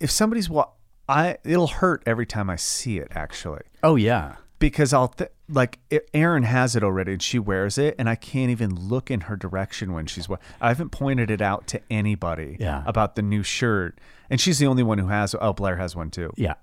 if 0.00 0.10
somebody's 0.10 0.48
wa- 0.48 0.70
I 1.08 1.38
it'll 1.44 1.66
hurt 1.66 2.02
every 2.06 2.26
time 2.26 2.48
I 2.48 2.56
see 2.56 2.98
it 2.98 3.08
actually 3.10 3.62
Oh 3.82 3.96
yeah. 3.96 4.36
because 4.60 4.92
I'll 4.92 5.08
th- 5.08 5.30
like 5.52 5.78
Erin 6.14 6.44
has 6.44 6.76
it 6.76 6.84
already 6.84 7.12
and 7.12 7.22
she 7.22 7.38
wears 7.38 7.76
it, 7.78 7.94
and 7.98 8.08
I 8.08 8.14
can't 8.14 8.50
even 8.50 8.74
look 8.74 9.10
in 9.10 9.22
her 9.22 9.36
direction 9.36 9.92
when 9.92 10.06
she's. 10.06 10.28
I 10.60 10.68
haven't 10.68 10.90
pointed 10.90 11.30
it 11.30 11.40
out 11.42 11.66
to 11.68 11.80
anybody 11.90 12.56
Yeah. 12.60 12.82
about 12.86 13.16
the 13.16 13.22
new 13.22 13.42
shirt, 13.42 13.98
and 14.30 14.40
she's 14.40 14.58
the 14.58 14.66
only 14.66 14.82
one 14.82 14.98
who 14.98 15.08
has. 15.08 15.34
Oh, 15.40 15.52
Blair 15.52 15.76
has 15.76 15.96
one 15.96 16.10
too. 16.10 16.32
Yeah. 16.36 16.54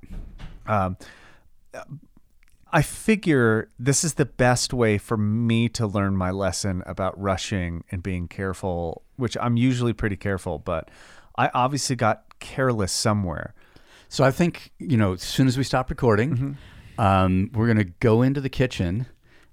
Um 0.66 0.98
I 2.72 2.82
figure 2.82 3.70
this 3.80 4.04
is 4.04 4.16
the 4.16 4.26
best 4.26 4.74
way 4.74 4.98
for 4.98 5.16
me 5.16 5.70
to 5.70 5.88
learn 5.88 6.18
my 6.18 6.32
lesson 6.32 6.84
about 6.86 7.20
rushing 7.20 7.84
and 7.92 8.04
being 8.04 8.28
careful, 8.28 9.04
which 9.16 9.38
I'm 9.40 9.56
usually 9.56 9.94
pretty 9.94 10.18
careful, 10.18 10.60
but 10.60 10.90
I 11.38 11.50
obviously 11.54 11.96
got 11.96 12.24
careless 12.40 12.92
somewhere. 12.92 13.54
So 14.10 14.24
I 14.26 14.32
think 14.32 14.72
you 14.80 14.98
know, 14.98 15.14
as 15.14 15.22
soon 15.24 15.48
as 15.48 15.58
we 15.58 15.64
stop 15.64 15.90
recording, 15.90 16.32
Mm-hmm. 16.36 16.52
Um, 16.98 17.52
we're 17.54 17.68
gonna 17.68 17.84
go 17.86 18.22
into 18.22 18.42
the 18.42 18.50
kitchen, 18.50 19.06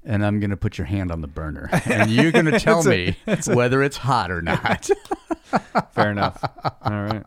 and 0.05 0.25
I'm 0.25 0.41
gonna 0.41 0.57
put 0.57 0.79
your 0.79 0.87
hand 0.87 1.11
on 1.11 1.21
the 1.21 1.27
burner, 1.29 1.69
and 1.87 2.11
you're 2.11 2.33
gonna 2.33 2.59
tell 2.61 2.83
me 2.85 3.17
whether 3.47 3.83
it's 3.83 3.97
hot 3.99 4.31
or 4.31 4.43
not. 4.43 4.89
Fair 5.93 6.11
enough. 6.11 6.43
All 6.83 7.03
right. 7.05 7.23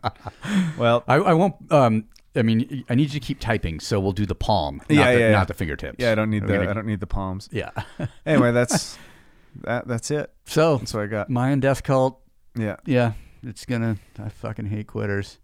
Well, 0.76 1.02
I, 1.08 1.16
I 1.16 1.32
won't. 1.32 1.54
Um, 1.72 2.04
I 2.36 2.42
mean, 2.42 2.84
I 2.88 2.94
need 2.94 3.12
you 3.12 3.20
to 3.20 3.26
keep 3.26 3.40
typing, 3.40 3.80
so 3.80 3.98
we'll 3.98 4.12
do 4.12 4.26
the 4.26 4.34
palm, 4.34 4.76
not, 4.76 4.90
Yeah, 4.90 5.12
the, 5.12 5.18
yeah, 5.20 5.26
yeah. 5.26 5.32
not 5.32 5.48
the 5.48 5.54
fingertips. 5.54 5.96
yeah, 5.98 6.12
I 6.12 6.14
don't 6.14 6.30
need 6.30 6.42
the 6.46 6.52
gonna- 6.58 6.70
I 6.70 6.72
don't 6.74 6.86
need 6.86 7.00
the 7.00 7.06
palms. 7.06 7.48
yeah. 7.50 7.70
Anyway, 8.26 8.52
that's 8.52 8.98
that 9.62 9.88
that's 9.88 10.10
it. 10.10 10.30
so 10.44 10.76
That's 10.76 10.94
what 10.94 11.02
I 11.04 11.06
got. 11.06 11.30
Mayan 11.30 11.58
Death 11.60 11.82
Cult. 11.82 12.20
Yeah. 12.56 12.76
Yeah, 12.84 13.12
it's 13.42 13.64
gonna. 13.64 13.96
I 14.22 14.28
fucking 14.28 14.66
hate 14.66 14.86
quitters. 14.88 15.38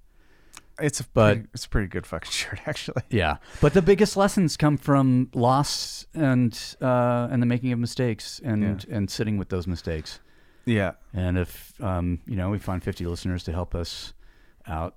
It's 0.81 1.01
a 1.01 1.05
But- 1.15 1.35
pretty, 1.35 1.49
it's 1.55 1.65
a 1.67 1.69
pretty 1.69 1.89
good 1.89 2.07
fucking 2.07 2.31
shirt 2.41 2.61
actually. 2.67 3.03
Yeah, 3.11 3.37
but 3.61 3.75
the 3.75 3.83
biggest 3.83 4.17
lessons 4.17 4.57
come 4.57 4.77
from 4.77 5.31
loss 5.35 6.07
and 6.15 6.59
uh, 6.83 7.29
and 7.31 7.41
the 7.43 7.47
making 7.47 7.73
of 7.73 7.79
mistakes 7.79 8.41
and 8.45 8.85
and 8.91 9.11
sitting 9.11 9.39
with 9.39 9.49
those 9.51 9.67
mistakes. 9.67 10.21
Yeah. 10.67 10.93
And 11.13 11.37
if 11.39 11.81
um, 11.83 12.21
you 12.27 12.37
know 12.37 12.51
we 12.51 12.59
find 12.59 12.83
50 12.83 13.07
listeners 13.07 13.45
to 13.45 13.53
help 13.53 13.75
us 13.75 14.15
out 14.67 14.97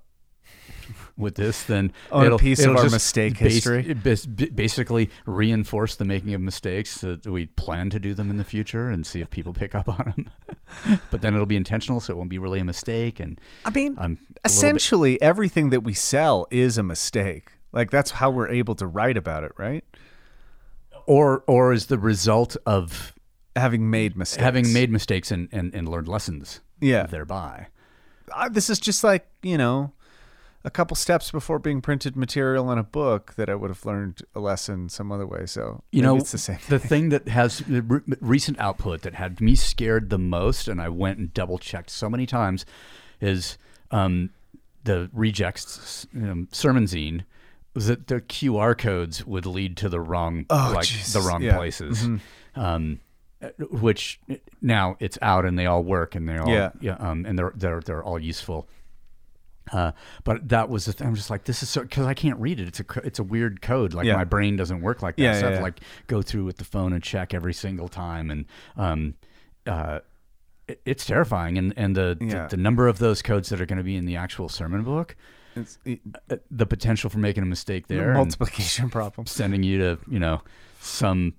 with 1.16 1.34
this, 1.34 1.64
then 1.64 1.92
a 2.12 2.24
it'll, 2.24 2.38
piece 2.38 2.60
of 2.60 2.70
it'll 2.70 2.78
our 2.82 2.90
mistake 2.90 3.38
bas- 3.38 3.54
history. 3.54 3.92
bas- 3.94 4.24
basically 4.26 5.10
reinforce 5.26 5.96
the 5.96 6.04
making 6.04 6.32
of 6.34 6.40
mistakes 6.40 6.90
so 7.00 7.16
that 7.16 7.26
we 7.30 7.46
plan 7.46 7.90
to 7.90 7.98
do 7.98 8.14
them 8.14 8.30
in 8.30 8.36
the 8.36 8.44
future 8.44 8.88
and 8.88 9.04
see 9.06 9.20
if 9.20 9.28
people 9.30 9.52
pick 9.52 9.74
up 9.74 9.88
on 9.88 10.14
them. 10.86 11.00
but 11.10 11.20
then 11.20 11.34
it'll 11.34 11.44
be 11.46 11.56
intentional, 11.56 12.00
so 12.00 12.12
it 12.12 12.16
won't 12.16 12.30
be 12.30 12.38
really 12.38 12.60
a 12.60 12.64
mistake. 12.64 13.18
And 13.20 13.40
I 13.64 13.70
mean, 13.70 13.96
I'm 13.98 14.04
a 14.04 14.04
little 14.04 14.16
bit- 14.28 14.40
essentially 14.44 15.20
everything 15.20 15.70
that 15.70 15.80
we 15.80 15.92
sell 15.94 16.46
is 16.50 16.78
a 16.78 16.82
mistake. 16.82 17.50
Like 17.72 17.90
that's 17.90 18.12
how 18.12 18.30
we're 18.30 18.48
able 18.48 18.74
to 18.76 18.86
write 18.86 19.16
about 19.16 19.44
it, 19.44 19.52
right? 19.58 19.84
or 21.06 21.42
or 21.46 21.72
is 21.72 21.86
the 21.86 21.98
result 21.98 22.56
of 22.66 23.14
Having 23.56 23.90
made 23.90 24.16
mistakes. 24.16 24.42
having 24.42 24.72
made 24.72 24.90
mistakes 24.90 25.30
and, 25.32 25.48
and, 25.52 25.74
and 25.74 25.88
learned 25.88 26.06
lessons 26.06 26.60
Yeah. 26.80 27.06
thereby. 27.06 27.66
I, 28.34 28.48
this 28.50 28.70
is 28.70 28.78
just 28.78 29.02
like 29.02 29.26
you 29.42 29.58
know 29.58 29.92
a 30.68 30.70
couple 30.70 30.94
steps 30.94 31.30
before 31.32 31.58
being 31.58 31.80
printed 31.80 32.14
material 32.14 32.70
in 32.70 32.76
a 32.78 32.82
book 32.84 33.34
that 33.36 33.48
I 33.48 33.54
would 33.54 33.70
have 33.70 33.84
learned 33.86 34.20
a 34.34 34.40
lesson 34.40 34.88
some 34.90 35.10
other 35.10 35.26
way. 35.26 35.46
So 35.46 35.82
You 35.92 36.02
know, 36.02 36.16
it's 36.16 36.30
the 36.32 36.36
same. 36.38 36.58
the 36.68 36.78
thing 36.78 37.08
that 37.08 37.26
has 37.28 37.60
the 37.60 37.80
re- 37.82 38.00
recent 38.20 38.60
output 38.60 39.00
that 39.02 39.14
had 39.14 39.40
me 39.40 39.54
scared 39.54 40.10
the 40.10 40.18
most, 40.18 40.68
and 40.68 40.80
I 40.80 40.90
went 40.90 41.18
and 41.18 41.32
double 41.32 41.58
checked 41.58 41.88
so 41.90 42.10
many 42.10 42.26
times, 42.26 42.66
is 43.20 43.56
um, 43.90 44.30
the 44.84 45.08
rejects 45.12 46.06
um, 46.14 46.48
sermon 46.52 46.84
zine. 46.84 47.24
Was 47.74 47.86
that 47.86 48.08
the 48.08 48.20
QR 48.20 48.76
codes 48.76 49.24
would 49.26 49.46
lead 49.46 49.76
to 49.78 49.88
the 49.88 50.00
wrong, 50.00 50.44
Oh, 50.50 50.72
like 50.74 50.88
the 51.12 51.20
wrong 51.20 51.42
yeah. 51.42 51.56
places, 51.56 52.06
um, 52.56 53.00
uh, 53.40 53.48
which 53.70 54.20
now 54.60 54.96
it's 54.98 55.16
out 55.22 55.44
and 55.44 55.56
they 55.58 55.66
all 55.66 55.84
work 55.84 56.14
and 56.16 56.28
they 56.28 56.36
all 56.38 56.48
Yeah. 56.48 56.70
yeah, 56.80 56.94
um, 56.98 57.24
and 57.24 57.38
they're 57.38 57.52
they're 57.54 57.80
they're 57.80 58.02
all 58.02 58.18
useful. 58.18 58.68
Uh, 59.72 59.92
but 60.24 60.48
that 60.48 60.68
was 60.68 60.84
the 60.86 60.92
thing. 60.92 61.06
I'm 61.08 61.14
just 61.14 61.30
like, 61.30 61.44
this 61.44 61.62
is 61.62 61.68
so 61.68 61.82
because 61.82 62.06
I 62.06 62.14
can't 62.14 62.38
read 62.40 62.60
it. 62.60 62.68
It's 62.68 62.80
a 62.80 62.84
it's 63.04 63.18
a 63.18 63.24
weird 63.24 63.60
code. 63.62 63.94
Like 63.94 64.06
Yeah. 64.06 64.16
my 64.16 64.24
brain 64.24 64.56
doesn't 64.56 64.80
work 64.80 65.02
like 65.02 65.16
that. 65.16 65.22
Yeah, 65.22 65.32
so 65.34 65.38
I 65.38 65.42
yeah, 65.42 65.48
have 65.50 65.58
to 65.58 65.62
like 65.62 65.80
go 66.06 66.22
through 66.22 66.44
with 66.44 66.56
the 66.58 66.64
phone 66.64 66.92
and 66.92 67.02
check 67.02 67.34
every 67.34 67.54
single 67.54 67.88
time, 67.88 68.30
and 68.30 68.44
um, 68.76 69.14
uh, 69.66 70.00
it- 70.66 70.80
it's 70.84 71.04
terrifying. 71.04 71.58
And 71.58 71.74
and 71.76 71.96
the, 71.96 72.16
the 72.20 72.46
the 72.50 72.56
number 72.56 72.88
of 72.88 72.98
those 72.98 73.22
codes 73.22 73.48
that 73.50 73.60
are 73.60 73.66
going 73.66 73.78
to 73.78 73.84
be 73.84 73.96
in 73.96 74.06
the 74.06 74.16
actual 74.16 74.48
sermon 74.48 74.82
book, 74.84 75.16
It's, 75.56 75.78
it, 75.84 76.00
uh, 76.30 76.36
the 76.50 76.66
potential 76.66 77.10
for 77.10 77.18
making 77.18 77.42
a 77.42 77.46
mistake 77.46 77.86
there, 77.88 78.08
and 78.10 78.16
multiplication 78.18 78.90
problems. 78.90 79.30
sending 79.40 79.62
you 79.62 79.78
to 79.78 79.98
you 80.08 80.18
know 80.18 80.42
some 80.80 81.34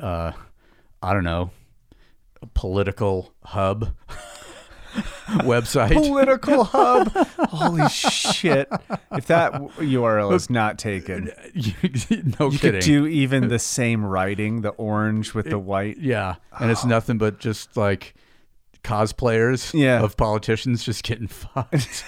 uh, 0.00 0.32
I 1.02 1.12
don't 1.14 1.24
know 1.24 1.50
a 2.42 2.46
political 2.46 3.32
hub 3.44 3.94
website. 5.42 5.92
Political 5.92 6.64
hub. 6.72 7.08
Holy 7.50 7.88
shit! 7.88 8.68
If 9.12 9.26
that 9.26 9.52
URL 9.52 10.32
is 10.34 10.50
not 10.50 10.78
taken, 10.78 11.26
no 11.54 12.50
you 12.50 12.58
kidding. 12.58 12.58
could 12.58 12.80
do 12.80 13.06
even 13.06 13.48
the 13.48 13.58
same 13.58 14.04
writing, 14.04 14.60
the 14.62 14.70
orange 14.70 15.34
with 15.34 15.48
the 15.50 15.58
white. 15.58 15.98
yeah, 15.98 16.36
and 16.60 16.70
it's 16.70 16.84
nothing 16.84 17.18
but 17.18 17.38
just 17.38 17.76
like 17.76 18.14
cosplayers 18.84 19.72
Yeah. 19.78 20.02
of 20.02 20.16
politicians 20.16 20.82
just 20.82 21.04
getting 21.04 21.28
fucked. 21.28 22.04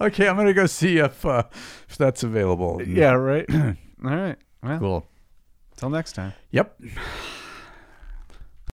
okay, 0.00 0.28
I'm 0.28 0.36
gonna 0.36 0.54
go 0.54 0.66
see 0.66 0.98
if 0.98 1.24
uh, 1.24 1.44
if 1.88 1.96
that's 1.98 2.22
available. 2.22 2.82
Yeah, 2.86 3.12
right. 3.12 3.46
All 3.54 3.76
right. 4.10 4.36
Well, 4.62 4.78
Cool. 4.78 5.06
till 5.76 5.90
next 5.90 6.12
time. 6.14 6.32
Yep. 6.50 6.80